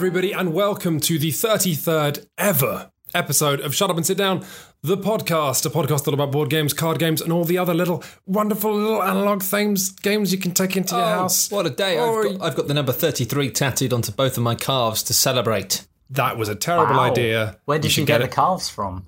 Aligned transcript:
everybody, 0.00 0.32
and 0.32 0.54
welcome 0.54 0.98
to 0.98 1.18
the 1.18 1.28
33rd 1.30 2.26
ever 2.38 2.90
episode 3.12 3.60
of 3.60 3.74
Shut 3.74 3.90
Up 3.90 3.98
and 3.98 4.06
Sit 4.06 4.16
Down, 4.16 4.42
the 4.80 4.96
podcast, 4.96 5.66
a 5.66 5.68
podcast 5.68 6.08
all 6.08 6.14
about 6.14 6.32
board 6.32 6.48
games, 6.48 6.72
card 6.72 6.98
games, 6.98 7.20
and 7.20 7.30
all 7.30 7.44
the 7.44 7.58
other 7.58 7.74
little 7.74 8.02
wonderful 8.24 8.74
little 8.74 9.02
analog 9.02 9.42
things, 9.42 9.90
games 9.90 10.32
you 10.32 10.38
can 10.38 10.52
take 10.52 10.74
into 10.74 10.94
your 10.94 11.04
oh, 11.04 11.08
house. 11.08 11.52
Oh, 11.52 11.56
What 11.56 11.66
a 11.66 11.70
day! 11.70 11.98
Or- 11.98 12.26
I've 12.26 12.38
got, 12.38 12.46
I've 12.46 12.56
got 12.56 12.68
the 12.68 12.72
number 12.72 12.92
thirty-three 12.92 13.50
tattooed 13.50 13.92
onto 13.92 14.10
both 14.10 14.38
of 14.38 14.42
my 14.42 14.54
calves 14.54 15.02
to 15.02 15.12
celebrate. 15.12 15.86
That 16.08 16.38
was 16.38 16.48
a 16.48 16.54
terrible 16.54 16.96
Wow. 16.96 17.10
idea. 17.10 17.58
Where 17.66 17.78
did 17.78 17.84
you, 17.84 17.90
should 17.90 18.06
get, 18.06 18.20
get 18.22 18.30
the 18.30 18.34
calves 18.34 18.70
from? 18.70 19.04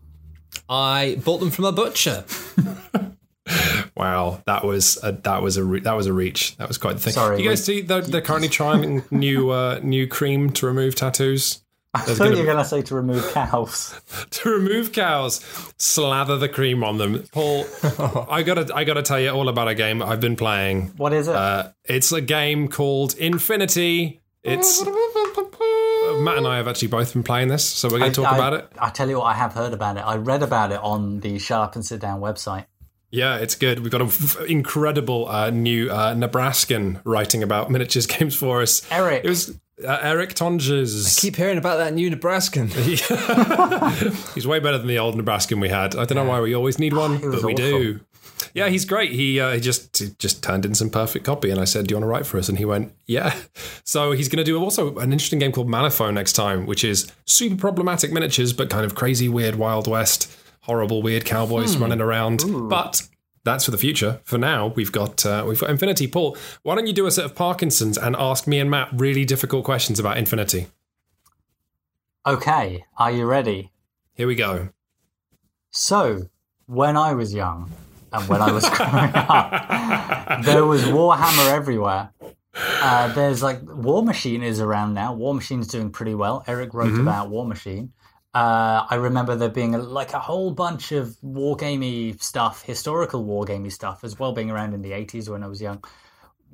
I 0.69 1.19
bought 1.25 1.39
them 1.41 1.51
from 1.51 1.65
a 1.65 1.73
butcher. 1.73 2.27
Wow, 3.97 4.43
that 4.47 4.65
was 4.65 4.99
a, 5.03 5.13
that 5.13 5.43
was 5.43 5.57
a 5.57 5.65
re- 5.65 5.81
that 5.81 5.95
was 5.95 6.07
a 6.07 6.13
reach. 6.13 6.57
That 6.57 6.69
was 6.69 6.79
quite 6.79 6.95
the 6.95 7.01
thing. 7.01 7.13
Sorry, 7.13 7.43
you 7.43 7.49
guys 7.49 7.65
see 7.65 7.81
they're, 7.83 8.01
they're 8.01 8.21
currently 8.21 8.49
trying 8.61 9.03
new 9.11 9.51
uh, 9.51 9.81
new 9.83 10.07
cream 10.07 10.51
to 10.55 10.67
remove 10.67 10.95
tattoos. 10.95 11.63
I 11.95 12.01
thought 12.01 12.19
gonna 12.19 12.31
you 12.31 12.39
were 12.39 12.45
going 12.45 12.57
to 12.57 12.65
say 12.65 12.81
to 12.81 12.95
remove 12.95 13.33
cows. 13.35 14.01
to 14.31 14.49
remove 14.49 14.93
cows, 14.93 15.45
slather 15.77 16.39
the 16.39 16.49
cream 16.49 16.83
on 16.83 16.97
them. 16.97 17.25
Paul, 17.33 17.67
I 18.31 18.43
gotta 18.43 18.75
I 18.75 18.85
gotta 18.85 19.03
tell 19.03 19.21
you 19.21 19.29
all 19.29 19.49
about 19.49 19.69
a 19.69 19.75
game 19.75 20.03
I've 20.03 20.21
been 20.21 20.37
playing. 20.37 20.93
What 20.97 21.13
is 21.13 21.29
it? 21.29 21.35
Uh, 21.35 21.73
it's 21.85 22.11
a 22.13 22.23
game 22.23 22.69
called 22.69 23.15
Infinity. 23.19 24.21
It's 24.43 24.83
Matt 24.83 26.39
and 26.39 26.49
I 26.49 26.57
have 26.57 26.67
actually 26.67 26.89
both 26.89 27.13
been 27.13 27.23
playing 27.23 27.49
this, 27.49 27.65
so 27.65 27.89
we're 27.89 27.99
going 27.99 28.13
to 28.13 28.23
talk 28.23 28.33
I, 28.33 28.37
about 28.37 28.53
it. 28.55 28.69
I 28.79 28.91
tell 28.91 29.09
you 29.09 29.19
what, 29.19 29.27
I 29.27 29.35
have 29.35 29.53
heard 29.53 29.73
about 29.73 29.97
it. 29.97 30.01
I 30.01 30.17
read 30.17 30.43
about 30.43 30.73
it 30.73 30.81
on 30.81 31.21
the 31.21 31.39
Shut 31.39 31.61
Up 31.61 31.75
and 31.77 31.85
Sit 31.85 32.01
Down 32.01 32.21
website. 32.21 32.67
Yeah, 33.13 33.37
it's 33.37 33.55
good. 33.55 33.81
We've 33.81 33.93
got 33.93 34.01
an 34.01 34.47
incredible 34.49 35.29
uh, 35.29 35.51
new 35.51 35.91
uh, 35.91 36.15
Nebraskan 36.15 37.01
writing 37.05 37.43
about 37.43 37.71
miniatures 37.71 38.07
games 38.19 38.35
for 38.35 38.63
us. 38.63 38.83
Eric. 38.91 39.25
It 39.25 39.29
was 39.29 39.51
uh, 39.87 39.99
Eric 40.03 40.35
Tonges. 40.35 41.21
Keep 41.21 41.37
hearing 41.37 41.59
about 41.59 41.77
that 41.77 41.93
new 41.93 42.11
Nebraskan. 42.11 42.69
He's 44.35 44.47
way 44.47 44.61
better 44.61 44.79
than 44.79 44.87
the 44.87 44.99
old 44.99 45.15
Nebraskan 45.15 45.61
we 45.61 45.69
had. 45.69 45.95
I 45.95 46.07
don't 46.07 46.17
know 46.17 46.25
why 46.25 46.41
we 46.41 46.55
always 46.55 46.79
need 46.79 46.95
one, 46.95 47.21
was 47.21 47.37
but 47.37 47.45
we 47.45 47.53
awful. 47.53 47.65
do. 47.65 48.01
Yeah, 48.55 48.69
he's 48.69 48.85
great. 48.85 49.13
He 49.13 49.39
uh, 49.41 49.53
he 49.53 49.61
just 49.61 49.97
he 49.99 50.11
just 50.19 50.43
turned 50.43 50.67
in 50.67 50.75
some 50.75 50.91
perfect 50.91 51.25
copy, 51.25 51.51
and 51.51 51.61
I 51.61 51.65
said, 51.65 51.87
"Do 51.87 51.93
you 51.93 51.97
want 51.97 52.05
to 52.05 52.09
write 52.09 52.27
for 52.27 52.39
us?" 52.39 52.49
And 52.49 52.59
he 52.59 52.65
went, 52.65 52.93
"Yeah." 53.07 53.35
So 53.85 54.13
he's 54.13 54.29
going 54.29 54.39
to 54.39 54.45
do 54.45 54.59
also 54.59 54.97
an 54.99 55.13
interesting 55.13 55.39
game 55.39 55.53
called 55.53 55.69
Malifaux 55.69 56.13
next 56.13 56.33
time, 56.33 56.67
which 56.67 56.83
is 56.83 57.11
super 57.25 57.57
problematic 57.57 58.13
miniatures, 58.13 58.53
but 58.53 58.69
kind 58.69 58.85
of 58.85 58.95
crazy, 58.95 59.29
weird, 59.29 59.55
Wild 59.55 59.87
West, 59.87 60.31
horrible, 60.63 61.03
weird 61.03 61.25
cowboys 61.25 61.77
running 61.77 62.01
around. 62.01 62.43
But 62.69 63.03
that's 63.45 63.65
for 63.65 63.71
the 63.71 63.79
future. 63.79 64.21
For 64.25 64.39
now, 64.39 64.69
we've 64.69 64.93
got 64.93 65.25
uh, 65.27 65.45
we've 65.47 65.61
got 65.61 65.71
Infinity. 65.71 66.07
Paul, 66.07 66.37
why 66.63 66.75
don't 66.75 66.87
you 66.87 66.93
do 66.93 67.07
a 67.07 67.11
set 67.11 67.25
of 67.25 67.35
Parkinson's 67.35 67.99
and 67.99 68.17
ask 68.17 68.47
me 68.47 68.59
and 68.59 68.71
Matt 68.71 68.89
really 68.93 69.25
difficult 69.25 69.65
questions 69.65 69.99
about 69.99 70.17
Infinity? 70.17 70.69
Okay, 72.27 72.85
are 72.99 73.11
you 73.11 73.27
ready? 73.27 73.73
Here 74.15 74.27
we 74.27 74.37
go. 74.37 74.69
So, 75.71 76.29
when 76.67 76.97
I 76.97 77.15
was 77.15 77.35
young 77.35 77.73
and 78.13 78.29
when 78.29 78.41
I 78.41 78.53
was 78.53 78.69
growing 78.71 79.11
up, 79.15 80.45
there 80.45 80.65
was 80.65 80.83
Warhammer 80.85 81.51
everywhere. 81.51 82.11
Uh, 82.55 83.13
there's 83.15 83.43
like 83.43 83.61
Warmachine 83.63 84.43
is 84.43 84.61
around 84.61 84.95
now. 84.95 85.17
Warmachine's 85.17 85.67
doing 85.67 85.91
pretty 85.91 86.15
well. 86.15 86.45
Eric 86.47 86.75
wrote 86.75 86.99
about 86.99 87.31
War 87.31 87.47
Machine. 87.47 87.93
Uh, 88.35 88.87
I 88.89 88.95
remember 88.95 89.37
there 89.37 89.51
being 89.51 89.75
a, 89.75 89.79
like 89.79 90.15
a 90.15 90.19
whole 90.19 90.53
bunch 90.53 90.93
of 90.93 91.17
wargamey 91.23 92.21
stuff, 92.23 92.63
historical 92.63 93.25
wargamey 93.25 93.71
stuff 93.71 94.05
as 94.05 94.19
well, 94.19 94.33
being 94.33 94.51
around 94.51 94.73
in 94.73 94.81
the 94.81 94.93
80s 94.93 95.29
when 95.29 95.43
I 95.43 95.49
was 95.49 95.61
young. 95.61 95.85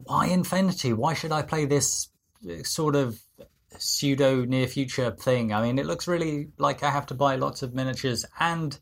Why 0.05 0.27
Infinity? 0.27 0.93
Why 0.93 1.15
should 1.15 1.31
I 1.31 1.43
play 1.43 1.67
this 1.67 2.09
uh, 2.49 2.65
sort 2.65 2.97
of 2.97 3.21
pseudo 3.79 4.45
near 4.45 4.67
future 4.67 5.12
thing? 5.12 5.53
I 5.53 5.62
mean, 5.62 5.78
it 5.78 5.87
looks 5.87 6.09
really 6.09 6.49
like 6.59 6.83
I 6.83 6.91
have 6.91 7.06
to 7.06 7.15
buy 7.15 7.37
lots 7.37 7.62
of 7.62 7.75
miniatures 7.75 8.25
and 8.41 8.77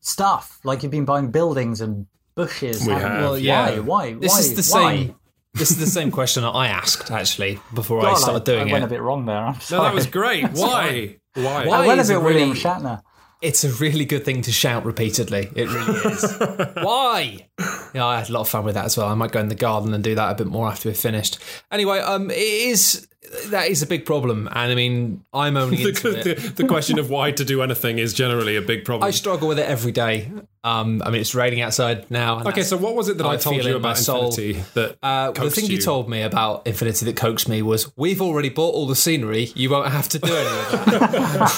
stuff. 0.00 0.60
Like 0.64 0.82
you've 0.82 0.92
been 0.92 1.06
buying 1.06 1.30
buildings 1.30 1.80
and 1.80 2.06
bushes. 2.34 2.86
We 2.86 2.92
haven't 2.92 3.10
have. 3.10 3.20
Well, 3.22 3.38
yeah. 3.38 3.78
Why? 3.78 3.80
Why? 3.80 4.14
This 4.14 4.32
Why? 4.32 4.38
is 4.40 4.50
the 4.54 4.74
Why? 4.74 4.96
same. 4.96 5.16
This 5.54 5.70
is 5.70 5.78
the 5.78 5.86
same 5.86 6.10
question 6.10 6.42
that 6.42 6.50
I 6.50 6.66
asked 6.66 7.10
actually 7.10 7.60
before 7.72 8.04
I 8.04 8.14
started 8.14 8.44
doing 8.44 8.68
it. 8.68 8.70
I 8.70 8.72
went 8.72 8.82
it. 8.82 8.88
a 8.88 8.90
bit 8.90 9.00
wrong 9.00 9.24
there. 9.24 9.36
I'm 9.36 9.56
No, 9.70 9.82
that 9.82 9.94
was 9.94 10.06
great. 10.06 10.44
Why? 10.52 11.18
Why? 11.34 11.66
Why? 11.66 11.78
I 11.78 11.86
went 11.86 11.98
a 11.98 12.02
is 12.02 12.10
a 12.10 12.14
bit 12.14 12.22
William 12.22 12.52
Shatner. 12.52 13.02
It's 13.42 13.62
a 13.62 13.72
really 13.74 14.06
good 14.06 14.24
thing 14.24 14.40
to 14.42 14.52
shout 14.52 14.86
repeatedly. 14.86 15.50
It 15.54 15.68
really 15.68 16.14
is. 16.14 16.38
Why? 16.82 17.46
Yeah, 17.92 18.06
I 18.06 18.18
had 18.18 18.30
a 18.30 18.32
lot 18.32 18.40
of 18.40 18.48
fun 18.48 18.64
with 18.64 18.74
that 18.74 18.86
as 18.86 18.96
well. 18.96 19.08
I 19.08 19.14
might 19.14 19.32
go 19.32 19.40
in 19.40 19.48
the 19.48 19.54
garden 19.54 19.92
and 19.92 20.02
do 20.02 20.14
that 20.14 20.32
a 20.32 20.34
bit 20.34 20.46
more 20.46 20.66
after 20.66 20.88
we're 20.88 20.94
finished. 20.94 21.38
Anyway, 21.70 21.98
um, 21.98 22.30
it 22.30 22.38
is 22.38 23.06
that 23.46 23.68
is 23.68 23.82
a 23.82 23.86
big 23.86 24.04
problem, 24.06 24.48
and 24.48 24.72
I 24.72 24.74
mean, 24.74 25.24
I'm 25.32 25.56
only 25.56 25.82
into 25.88 26.10
the, 26.12 26.30
it. 26.30 26.38
the, 26.38 26.62
the 26.62 26.68
question 26.68 26.98
of 26.98 27.10
why 27.10 27.32
to 27.32 27.44
do 27.44 27.62
anything 27.62 27.98
is 27.98 28.12
generally 28.14 28.56
a 28.56 28.62
big 28.62 28.84
problem. 28.84 29.06
I 29.06 29.10
struggle 29.10 29.48
with 29.48 29.58
it 29.58 29.66
every 29.68 29.92
day. 29.92 30.30
Um, 30.62 31.02
I 31.04 31.10
mean, 31.10 31.20
it's 31.20 31.34
raining 31.34 31.60
outside 31.60 32.10
now. 32.10 32.38
and 32.38 32.48
okay, 32.48 32.62
so 32.62 32.78
what 32.78 32.94
was 32.94 33.10
it 33.10 33.18
that 33.18 33.26
I 33.26 33.32
I 33.34 33.36
told 33.36 33.62
you 33.62 33.76
about 33.76 33.98
soul. 33.98 34.26
Infinity 34.28 34.62
that 34.72 34.96
Uh, 35.02 35.30
the 35.32 35.50
thing 35.50 35.66
you 35.66 35.78
told 35.78 36.08
me 36.08 36.22
about 36.22 36.66
Infinity 36.66 37.04
that 37.04 37.16
coaxed 37.16 37.50
me 37.50 37.60
was 37.60 37.92
we've 37.98 38.22
already 38.22 38.48
bought 38.48 38.74
all 38.74 38.86
the 38.86 38.96
scenery. 38.96 39.52
You 39.54 39.68
won't 39.68 39.90
have 39.92 40.08
to 40.10 40.18
do 40.18 40.34
any 40.34 40.46
of 40.48 40.86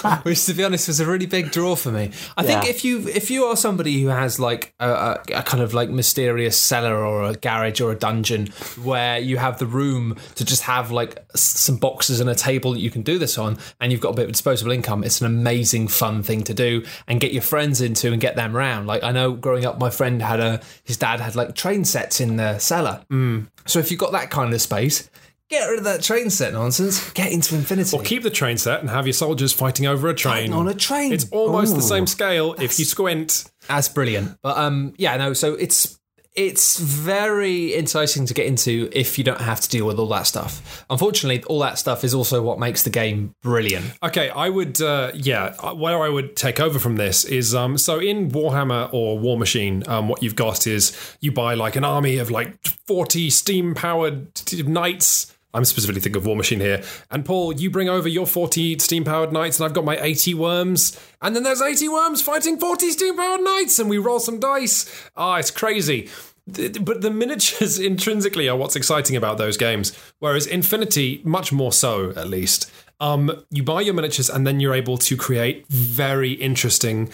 that. 0.02 0.20
Which, 0.24 0.44
to 0.46 0.54
be 0.54 0.64
honest, 0.64 0.88
was 0.88 0.98
a 0.98 1.06
really 1.06 1.26
big 1.26 1.52
draw 1.52 1.76
for 1.76 1.92
me. 1.92 2.10
I 2.36 2.42
think 2.42 2.66
if 2.66 2.84
you 2.84 3.06
if 3.06 3.30
you 3.30 3.44
are 3.44 3.56
somebody 3.56 4.02
who 4.02 4.08
has 4.08 4.40
like 4.40 4.74
a, 4.80 4.90
a, 4.90 5.20
a 5.36 5.42
kind 5.42 5.62
of 5.62 5.72
like 5.72 5.88
mysterious 5.88 6.56
cellar 6.58 6.96
or 7.04 7.22
a 7.30 7.34
garage 7.34 7.80
or 7.80 7.92
a 7.92 7.96
dungeon 7.96 8.48
where 8.82 9.18
you 9.20 9.36
have 9.36 9.58
the 9.60 9.66
room 9.66 10.16
to 10.34 10.44
just 10.44 10.62
have 10.62 10.90
like 10.90 11.16
s- 11.34 11.55
some 11.56 11.76
boxes 11.76 12.20
and 12.20 12.28
a 12.30 12.34
table 12.34 12.72
that 12.72 12.80
you 12.80 12.90
can 12.90 13.02
do 13.02 13.18
this 13.18 13.38
on, 13.38 13.58
and 13.80 13.90
you've 13.90 14.00
got 14.00 14.10
a 14.10 14.14
bit 14.14 14.26
of 14.26 14.32
disposable 14.32 14.72
income, 14.72 15.02
it's 15.04 15.20
an 15.20 15.26
amazing 15.26 15.88
fun 15.88 16.22
thing 16.22 16.42
to 16.44 16.54
do 16.54 16.84
and 17.06 17.20
get 17.20 17.32
your 17.32 17.42
friends 17.42 17.80
into 17.80 18.12
and 18.12 18.20
get 18.20 18.36
them 18.36 18.54
round. 18.54 18.86
Like 18.86 19.02
I 19.02 19.12
know 19.12 19.32
growing 19.32 19.64
up, 19.64 19.78
my 19.78 19.90
friend 19.90 20.20
had 20.22 20.40
a 20.40 20.60
his 20.84 20.96
dad 20.96 21.20
had 21.20 21.34
like 21.34 21.54
train 21.54 21.84
sets 21.84 22.20
in 22.20 22.36
the 22.36 22.58
cellar. 22.58 23.02
So 23.66 23.78
if 23.78 23.90
you've 23.90 24.00
got 24.00 24.12
that 24.12 24.30
kind 24.30 24.54
of 24.54 24.60
space, 24.60 25.10
get 25.48 25.66
rid 25.66 25.78
of 25.78 25.84
that 25.84 26.02
train 26.02 26.30
set 26.30 26.52
nonsense. 26.52 27.10
Get 27.12 27.32
into 27.32 27.54
Infinity. 27.54 27.96
Or 27.96 28.02
keep 28.02 28.22
the 28.22 28.30
train 28.30 28.58
set 28.58 28.80
and 28.80 28.90
have 28.90 29.06
your 29.06 29.12
soldiers 29.12 29.52
fighting 29.52 29.86
over 29.86 30.08
a 30.08 30.14
train. 30.14 30.52
on 30.52 30.68
a 30.68 30.74
train. 30.74 31.12
It's 31.12 31.28
almost 31.30 31.74
the 31.74 31.82
same 31.82 32.06
scale 32.06 32.54
if 32.58 32.78
you 32.78 32.84
squint. 32.84 33.50
That's 33.68 33.88
brilliant. 33.88 34.38
But 34.42 34.56
um, 34.58 34.94
yeah, 34.98 35.16
no. 35.16 35.32
So 35.32 35.54
it's 35.54 35.98
it's 36.36 36.78
very 36.78 37.74
enticing 37.74 38.26
to 38.26 38.34
get 38.34 38.46
into 38.46 38.90
if 38.92 39.16
you 39.18 39.24
don't 39.24 39.40
have 39.40 39.60
to 39.60 39.68
deal 39.68 39.86
with 39.86 39.98
all 39.98 40.08
that 40.08 40.26
stuff. 40.26 40.84
Unfortunately, 40.90 41.42
all 41.44 41.58
that 41.60 41.78
stuff 41.78 42.04
is 42.04 42.14
also 42.14 42.42
what 42.42 42.58
makes 42.58 42.82
the 42.82 42.90
game 42.90 43.34
brilliant. 43.42 43.86
Okay, 44.02 44.28
I 44.28 44.50
would, 44.50 44.80
uh, 44.80 45.12
yeah, 45.14 45.54
where 45.72 46.02
I 46.02 46.08
would 46.08 46.36
take 46.36 46.60
over 46.60 46.78
from 46.78 46.96
this 46.96 47.24
is 47.24 47.54
um, 47.54 47.78
so 47.78 47.98
in 47.98 48.30
Warhammer 48.30 48.92
or 48.92 49.18
Warmachine, 49.18 49.88
um, 49.88 50.08
what 50.08 50.22
you've 50.22 50.36
got 50.36 50.66
is 50.66 51.16
you 51.20 51.32
buy 51.32 51.54
like 51.54 51.74
an 51.74 51.84
army 51.84 52.18
of 52.18 52.30
like 52.30 52.64
40 52.86 53.30
steam 53.30 53.74
powered 53.74 54.28
knights. 54.68 55.35
I'm 55.56 55.64
specifically 55.64 56.02
thinking 56.02 56.20
of 56.20 56.28
Warmachine 56.28 56.60
here. 56.60 56.82
And 57.10 57.24
Paul, 57.24 57.54
you 57.54 57.70
bring 57.70 57.88
over 57.88 58.08
your 58.08 58.26
40 58.26 58.78
steam 58.78 59.04
powered 59.04 59.32
knights, 59.32 59.58
and 59.58 59.64
I've 59.64 59.72
got 59.72 59.84
my 59.84 59.98
80 59.98 60.34
worms. 60.34 61.00
And 61.22 61.34
then 61.34 61.44
there's 61.44 61.62
80 61.62 61.88
worms 61.88 62.20
fighting 62.20 62.58
40 62.58 62.90
steam 62.90 63.16
powered 63.16 63.40
knights, 63.40 63.78
and 63.78 63.88
we 63.88 63.96
roll 63.96 64.20
some 64.20 64.38
dice. 64.38 65.08
Ah, 65.16 65.36
it's 65.36 65.50
crazy. 65.50 66.10
But 66.46 67.00
the 67.00 67.10
miniatures 67.10 67.78
intrinsically 67.80 68.48
are 68.48 68.56
what's 68.56 68.76
exciting 68.76 69.16
about 69.16 69.38
those 69.38 69.56
games. 69.56 69.96
Whereas 70.18 70.46
Infinity, 70.46 71.22
much 71.24 71.52
more 71.52 71.72
so 71.72 72.10
at 72.10 72.28
least, 72.28 72.70
um, 73.00 73.44
you 73.50 73.62
buy 73.62 73.80
your 73.80 73.94
miniatures 73.94 74.30
and 74.30 74.46
then 74.46 74.60
you're 74.60 74.74
able 74.74 74.98
to 74.98 75.16
create 75.16 75.66
very 75.68 76.32
interesting, 76.32 77.12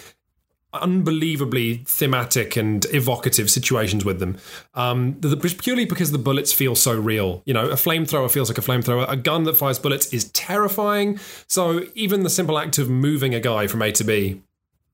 unbelievably 0.73 1.83
thematic 1.85 2.55
and 2.55 2.85
evocative 2.93 3.49
situations 3.49 4.03
with 4.03 4.19
them. 4.19 4.37
Um, 4.73 5.15
the, 5.19 5.29
the- 5.29 5.55
purely 5.61 5.85
because 5.85 6.11
the 6.11 6.17
bullets 6.17 6.51
feel 6.51 6.75
so 6.75 6.93
real. 6.93 7.41
You 7.45 7.53
know, 7.53 7.69
a 7.69 7.75
flamethrower 7.75 8.31
feels 8.31 8.49
like 8.49 8.57
a 8.57 8.61
flamethrower. 8.61 9.05
A 9.09 9.15
gun 9.15 9.43
that 9.43 9.57
fires 9.57 9.79
bullets 9.79 10.13
is 10.13 10.25
terrifying. 10.31 11.19
So 11.47 11.85
even 11.95 12.23
the 12.23 12.29
simple 12.29 12.57
act 12.57 12.77
of 12.77 12.89
moving 12.89 13.33
a 13.35 13.39
guy 13.39 13.67
from 13.67 13.81
A 13.81 13.91
to 13.93 14.03
B 14.03 14.41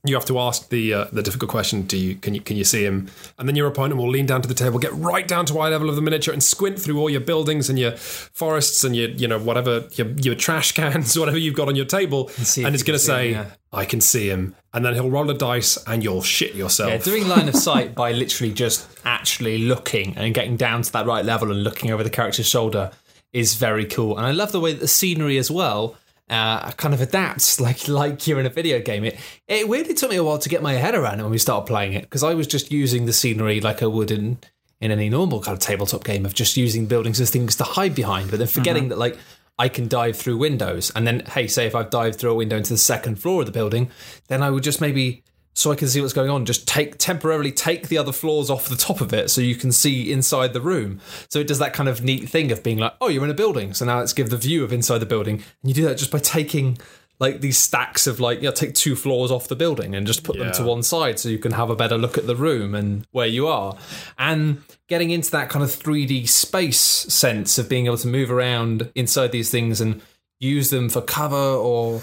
you 0.06 0.16
have 0.16 0.26
to 0.26 0.40
ask 0.40 0.70
the 0.70 0.94
uh, 0.94 1.06
the 1.12 1.22
difficult 1.22 1.52
question: 1.52 1.82
Do 1.82 1.98
you 1.98 2.16
can 2.16 2.34
you 2.34 2.40
can 2.40 2.56
you 2.56 2.64
see 2.64 2.86
him? 2.86 3.10
And 3.38 3.50
then 3.50 3.56
your 3.58 3.68
opponent 3.68 4.00
will 4.00 4.10
lean 4.10 4.26
down 4.26 4.42
to 4.42 4.48
the 4.48 4.54
table, 4.54 4.80
get 4.80 4.94
right 4.94 5.28
down 5.28 5.46
to 5.48 5.60
eye 5.60 5.70
level 5.70 5.90
of 5.90 5.98
the 5.98 6.02
miniature, 6.02 6.34
and 6.34 6.42
squint 6.42 6.80
through 6.80 7.00
all 7.00 7.10
your 7.10 7.20
buildings 7.20 7.70
and 7.70 7.78
your 7.78 7.92
forests 7.92 8.86
and 8.86 8.96
your 8.96 9.10
you 9.10 9.28
know 9.28 9.38
whatever 9.38 9.88
your, 9.94 10.08
your 10.12 10.36
trash 10.36 10.72
cans, 10.80 11.20
whatever 11.20 11.38
you've 11.38 11.56
got 11.56 11.68
on 11.68 11.76
your 11.76 11.86
table, 11.86 12.28
and, 12.38 12.68
if 12.68 12.74
it's 12.74 12.84
going 12.84 12.98
to 12.98 13.04
say, 13.04 13.34
him, 13.34 13.46
yeah. 13.46 13.52
"I 13.74 13.84
can 13.84 14.00
see 14.00 14.30
him," 14.30 14.56
and 14.74 14.86
then 14.86 14.94
he'll 14.94 15.10
roll 15.10 15.30
a 15.30 15.38
dice, 15.38 15.78
and 15.86 16.02
you'll 16.02 16.22
shit 16.22 16.56
yourself. 16.56 16.92
Yeah, 16.92 16.98
doing 17.00 17.28
line 17.28 17.50
of 17.50 17.56
sight 17.70 17.94
by 17.94 18.14
literally 18.14 18.54
just 18.54 18.88
actually 19.04 19.58
looking 19.58 20.16
and 20.16 20.34
getting 20.34 20.56
down 20.56 20.84
to 20.84 20.92
that 20.94 21.08
right 21.08 21.26
level 21.26 21.52
and 21.52 21.62
looking 21.62 21.92
over 21.92 22.04
the 22.04 22.10
character's 22.10 22.48
shoulder 22.48 22.92
is 23.34 23.56
very 23.56 23.86
cool. 23.86 24.18
And 24.18 24.26
I 24.26 24.32
love 24.32 24.54
the 24.54 24.62
way 24.62 24.72
that 24.72 24.80
the 24.80 24.88
scenery 24.88 25.38
as 25.38 25.52
well 25.52 25.96
uh, 26.30 26.72
kind 26.72 26.94
of 26.94 27.02
adapts 27.02 27.60
like 27.62 27.88
like 27.88 28.28
you're 28.28 28.40
in 28.40 28.46
a 28.46 28.50
video 28.52 28.80
game. 28.80 29.04
It 29.04 29.20
it 29.48 29.68
weirdly 29.68 29.94
took 29.94 30.10
me 30.10 30.18
a 30.18 30.24
while 30.24 30.40
to 30.40 30.50
get 30.50 30.62
my 30.62 30.74
head 30.74 30.96
around 30.96 31.20
it 31.20 31.24
when 31.24 31.32
we 31.32 31.38
started 31.38 31.68
playing 31.68 31.94
it 31.94 32.02
because 32.02 32.24
I 32.24 32.34
was 32.34 32.48
just 32.48 32.72
using 32.72 33.06
the 33.06 33.14
scenery 33.14 33.62
like 33.62 33.84
I 33.84 33.88
would 33.88 34.12
in 34.12 34.38
in 34.82 34.92
any 34.92 35.10
normal 35.10 35.42
kind 35.42 35.56
of 35.56 35.60
tabletop 35.60 36.04
game 36.04 36.26
of 36.26 36.34
just 36.34 36.56
using 36.56 36.86
buildings 36.86 37.20
as 37.20 37.30
things 37.30 37.56
to 37.58 37.64
hide 37.64 37.94
behind, 37.94 38.30
but 38.30 38.40
then 38.40 38.48
forgetting 38.48 38.90
that 38.90 38.98
like 38.98 39.18
I 39.60 39.68
can 39.68 39.90
dive 39.90 40.16
through 40.16 40.38
windows. 40.38 40.90
And 40.96 41.06
then, 41.06 41.20
hey, 41.20 41.48
say 41.48 41.68
if 41.68 41.76
I've 41.76 41.90
dived 41.90 42.18
through 42.18 42.32
a 42.32 42.36
window 42.36 42.56
into 42.56 42.74
the 42.74 42.78
second 42.78 43.18
floor 43.18 43.42
of 43.42 43.46
the 43.46 43.52
building, 43.52 43.92
then 44.30 44.42
I 44.42 44.50
would 44.50 44.64
just 44.64 44.80
maybe, 44.80 45.22
so 45.60 45.74
I 45.74 45.76
can 45.76 45.90
see 45.90 46.00
what's 46.00 46.14
going 46.14 46.30
on, 46.30 46.46
just 46.46 46.66
take 46.70 46.98
temporarily 46.98 47.52
take 47.52 47.90
the 47.90 47.98
other 47.98 48.14
floors 48.14 48.50
off 48.50 48.70
the 48.70 48.78
top 48.78 49.02
of 49.02 49.12
it 49.12 49.30
so 49.30 49.42
you 49.42 49.56
can 49.56 49.74
see 49.74 50.10
inside 50.10 50.54
the 50.54 50.62
room. 50.62 51.02
So 51.28 51.40
it 51.40 51.48
does 51.48 51.60
that 51.60 51.74
kind 51.74 51.90
of 51.90 52.02
neat 52.02 52.30
thing 52.30 52.50
of 52.54 52.64
being 52.64 52.78
like, 52.78 52.94
oh, 53.02 53.10
you're 53.10 53.26
in 53.26 53.30
a 53.30 53.34
building. 53.34 53.74
So 53.74 53.84
now 53.84 54.00
let's 54.00 54.14
give 54.14 54.30
the 54.30 54.38
view 54.38 54.64
of 54.64 54.72
inside 54.72 55.00
the 55.00 55.06
building. 55.06 55.36
And 55.36 55.70
you 55.70 55.74
do 55.74 55.84
that 55.84 55.98
just 55.98 56.12
by 56.12 56.20
taking 56.20 56.78
like 57.20 57.42
these 57.42 57.58
stacks 57.58 58.08
of 58.08 58.22
like, 58.22 58.38
you 58.38 58.46
know, 58.46 58.54
take 58.54 58.74
two 58.74 58.96
floors 58.96 59.32
off 59.32 59.50
the 59.50 59.56
building 59.58 59.96
and 59.96 60.08
just 60.08 60.24
put 60.24 60.38
them 60.38 60.54
to 60.54 60.64
one 60.64 60.82
side 60.82 61.20
so 61.20 61.28
you 61.28 61.38
can 61.38 61.52
have 61.52 61.70
a 61.70 61.76
better 61.76 61.98
look 61.98 62.18
at 62.18 62.26
the 62.26 62.38
room 62.38 62.74
and 62.74 63.06
where 63.12 63.28
you 63.28 63.46
are. 63.46 63.76
And 64.18 64.62
getting 64.88 65.10
into 65.10 65.30
that 65.32 65.50
kind 65.50 65.62
of 65.62 65.72
3D 65.72 66.30
space 66.30 66.80
sense 66.80 67.58
of 67.58 67.68
being 67.68 67.88
able 67.88 67.98
to 67.98 68.08
move 68.08 68.32
around 68.32 68.90
inside 68.96 69.34
these 69.34 69.52
things 69.52 69.82
and 69.82 70.02
use 70.40 70.70
them 70.70 70.88
for 70.88 71.02
cover 71.02 71.36
or 71.36 72.02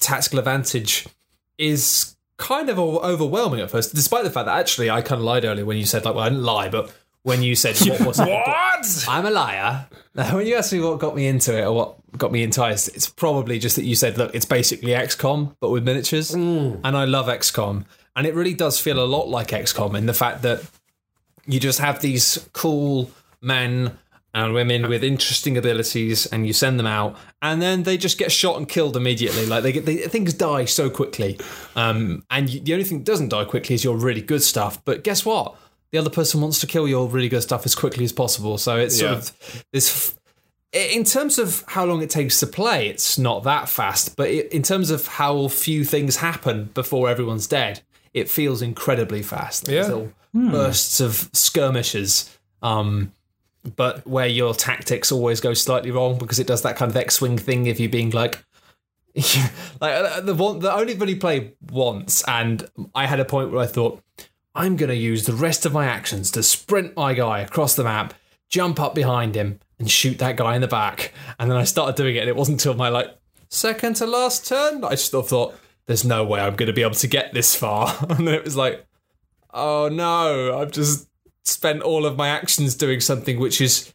tactical 0.00 0.40
advantage 0.40 1.06
is 1.56 2.15
kind 2.38 2.68
of 2.68 2.78
overwhelming 2.78 3.60
at 3.60 3.70
first, 3.70 3.94
despite 3.94 4.24
the 4.24 4.30
fact 4.30 4.46
that 4.46 4.58
actually 4.58 4.90
I 4.90 5.02
kind 5.02 5.20
of 5.20 5.24
lied 5.24 5.44
earlier 5.44 5.64
when 5.64 5.78
you 5.78 5.86
said, 5.86 6.04
like, 6.04 6.14
well, 6.14 6.24
I 6.24 6.28
didn't 6.28 6.44
lie, 6.44 6.68
but 6.68 6.92
when 7.22 7.42
you 7.42 7.56
said, 7.56 7.76
what 7.88 8.00
was 8.02 8.20
it? 8.20 8.28
What? 8.28 9.06
I'm 9.08 9.26
a 9.26 9.30
liar. 9.30 9.86
When 10.12 10.46
you 10.46 10.54
asked 10.54 10.72
me 10.72 10.80
what 10.80 11.00
got 11.00 11.16
me 11.16 11.26
into 11.26 11.58
it 11.58 11.64
or 11.64 11.72
what 11.72 11.96
got 12.16 12.30
me 12.30 12.42
enticed, 12.42 12.88
it's 12.88 13.08
probably 13.08 13.58
just 13.58 13.76
that 13.76 13.84
you 13.84 13.96
said, 13.96 14.16
look, 14.16 14.34
it's 14.34 14.44
basically 14.44 14.90
XCOM, 14.90 15.56
but 15.60 15.70
with 15.70 15.84
miniatures. 15.84 16.30
Mm. 16.30 16.80
And 16.84 16.96
I 16.96 17.04
love 17.04 17.26
XCOM. 17.26 17.84
And 18.14 18.26
it 18.26 18.34
really 18.34 18.54
does 18.54 18.78
feel 18.78 19.02
a 19.02 19.04
lot 19.04 19.28
like 19.28 19.48
XCOM 19.48 19.96
in 19.96 20.06
the 20.06 20.14
fact 20.14 20.42
that 20.42 20.62
you 21.46 21.58
just 21.58 21.80
have 21.80 22.00
these 22.00 22.48
cool 22.52 23.10
men 23.40 23.98
and 24.36 24.52
women 24.54 24.88
with 24.88 25.02
interesting 25.02 25.56
abilities 25.56 26.26
and 26.26 26.46
you 26.46 26.52
send 26.52 26.78
them 26.78 26.86
out 26.86 27.16
and 27.42 27.60
then 27.60 27.82
they 27.82 27.96
just 27.96 28.18
get 28.18 28.30
shot 28.30 28.56
and 28.56 28.68
killed 28.68 28.96
immediately 28.96 29.46
like 29.46 29.62
they 29.64 29.72
get 29.72 29.84
they, 29.86 29.96
things 29.96 30.32
die 30.34 30.64
so 30.64 30.88
quickly 30.88 31.36
um, 31.74 32.22
and 32.30 32.50
you, 32.50 32.60
the 32.60 32.72
only 32.72 32.84
thing 32.84 32.98
that 32.98 33.04
doesn't 33.04 33.30
die 33.30 33.44
quickly 33.44 33.74
is 33.74 33.82
your 33.82 33.96
really 33.96 34.20
good 34.22 34.42
stuff 34.42 34.84
but 34.84 35.02
guess 35.02 35.24
what 35.24 35.56
the 35.90 35.98
other 35.98 36.10
person 36.10 36.40
wants 36.40 36.60
to 36.60 36.66
kill 36.66 36.86
your 36.86 37.08
really 37.08 37.28
good 37.28 37.42
stuff 37.42 37.64
as 37.64 37.74
quickly 37.74 38.04
as 38.04 38.12
possible 38.12 38.58
so 38.58 38.76
it's 38.76 38.98
sort 38.98 39.10
Yeah. 39.12 39.18
of 39.18 39.64
this 39.72 40.14
in 40.72 41.04
terms 41.04 41.38
of 41.38 41.64
how 41.68 41.86
long 41.86 42.02
it 42.02 42.10
takes 42.10 42.38
to 42.40 42.46
play, 42.46 42.88
it's 42.88 43.16
not 43.16 43.44
that 43.44 43.66
fast. 43.66 44.14
But 44.14 44.28
in 44.28 44.62
terms 44.62 44.90
of 44.90 45.06
how 45.06 45.48
few 45.48 45.84
things 45.84 46.16
happen 46.16 46.64
before 46.74 47.08
everyone's 47.08 47.46
dead, 47.46 47.80
it 48.12 48.28
feels 48.28 48.60
incredibly 48.60 49.22
fast. 49.22 49.68
Yeah. 49.68 49.82
little 49.82 50.12
bursts 50.34 51.00
of 51.00 51.30
skirmishes, 51.32 52.36
um, 52.62 53.12
but 53.74 54.06
where 54.06 54.26
your 54.26 54.54
tactics 54.54 55.10
always 55.10 55.40
go 55.40 55.54
slightly 55.54 55.90
wrong 55.90 56.18
because 56.18 56.38
it 56.38 56.46
does 56.46 56.62
that 56.62 56.76
kind 56.76 56.90
of 56.90 56.96
X-wing 56.96 57.38
thing 57.38 57.68
of 57.68 57.80
you 57.80 57.88
being 57.88 58.10
like. 58.10 58.44
like 59.80 59.94
uh, 59.94 60.20
the 60.20 60.34
one, 60.34 60.58
the 60.58 60.72
only 60.72 60.94
really 60.94 61.14
played 61.14 61.54
once, 61.70 62.22
and 62.28 62.68
I 62.94 63.06
had 63.06 63.18
a 63.18 63.24
point 63.24 63.50
where 63.50 63.62
I 63.62 63.66
thought, 63.66 64.02
I'm 64.54 64.76
going 64.76 64.90
to 64.90 64.96
use 64.96 65.24
the 65.24 65.32
rest 65.32 65.64
of 65.64 65.72
my 65.72 65.86
actions 65.86 66.30
to 66.32 66.42
sprint 66.42 66.96
my 66.96 67.14
guy 67.14 67.40
across 67.40 67.74
the 67.74 67.84
map, 67.84 68.14
jump 68.48 68.78
up 68.78 68.94
behind 68.94 69.34
him, 69.34 69.58
and 69.78 69.90
shoot 69.90 70.18
that 70.18 70.36
guy 70.36 70.54
in 70.54 70.60
the 70.60 70.68
back. 70.68 71.12
And 71.38 71.50
then 71.50 71.58
I 71.58 71.64
started 71.64 71.96
doing 71.96 72.16
it, 72.16 72.20
and 72.20 72.28
it 72.28 72.36
wasn't 72.36 72.60
until 72.60 72.74
my 72.74 72.90
like 72.90 73.16
second 73.48 73.96
to 73.96 74.06
last 74.06 74.46
turn 74.46 74.82
that 74.82 74.88
I 74.88 74.90
just 74.90 75.10
thought, 75.10 75.54
there's 75.86 76.04
no 76.04 76.24
way 76.24 76.40
I'm 76.40 76.56
going 76.56 76.66
to 76.66 76.72
be 76.72 76.82
able 76.82 76.94
to 76.94 77.06
get 77.06 77.32
this 77.32 77.54
far. 77.54 77.96
And 78.10 78.26
then 78.26 78.34
it 78.34 78.44
was 78.44 78.56
like, 78.56 78.86
oh 79.52 79.88
no, 79.88 80.58
I've 80.58 80.72
just 80.72 81.08
spent 81.48 81.82
all 81.82 82.06
of 82.06 82.16
my 82.16 82.28
actions 82.28 82.74
doing 82.74 83.00
something 83.00 83.38
which 83.38 83.60
is 83.60 83.92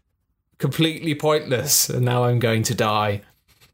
completely 0.57 1.15
pointless, 1.15 1.89
and 1.89 2.05
now 2.05 2.23
I'm 2.23 2.39
going 2.39 2.63
to 2.63 2.75
die. 2.75 3.21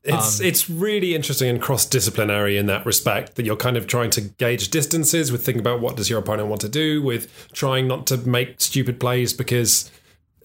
It's 0.04 0.40
um, 0.40 0.46
it's 0.46 0.70
really 0.70 1.16
interesting 1.16 1.50
and 1.50 1.62
cross 1.62 1.86
disciplinary 1.86 2.58
in 2.58 2.66
that 2.68 2.86
respect 2.86 3.36
that 3.36 3.46
you're 3.46 3.58
kind 3.58 3.76
of 3.76 3.88
trying 3.88 4.10
to 4.12 4.22
gauge 4.22 4.70
distances 4.70 5.32
with 5.32 5.46
thinking 5.46 5.60
about 5.60 5.82
what 5.82 5.98
does 5.98 6.10
your 6.10 6.20
opponent 6.20 6.48
want 6.48 6.62
to 6.62 6.70
do, 6.70 7.02
with 7.02 7.52
trying 7.52 7.88
not 7.88 8.08
to 8.08 8.18
make 8.18 8.62
stupid 8.62 9.00
plays 9.00 9.34
because 9.34 9.92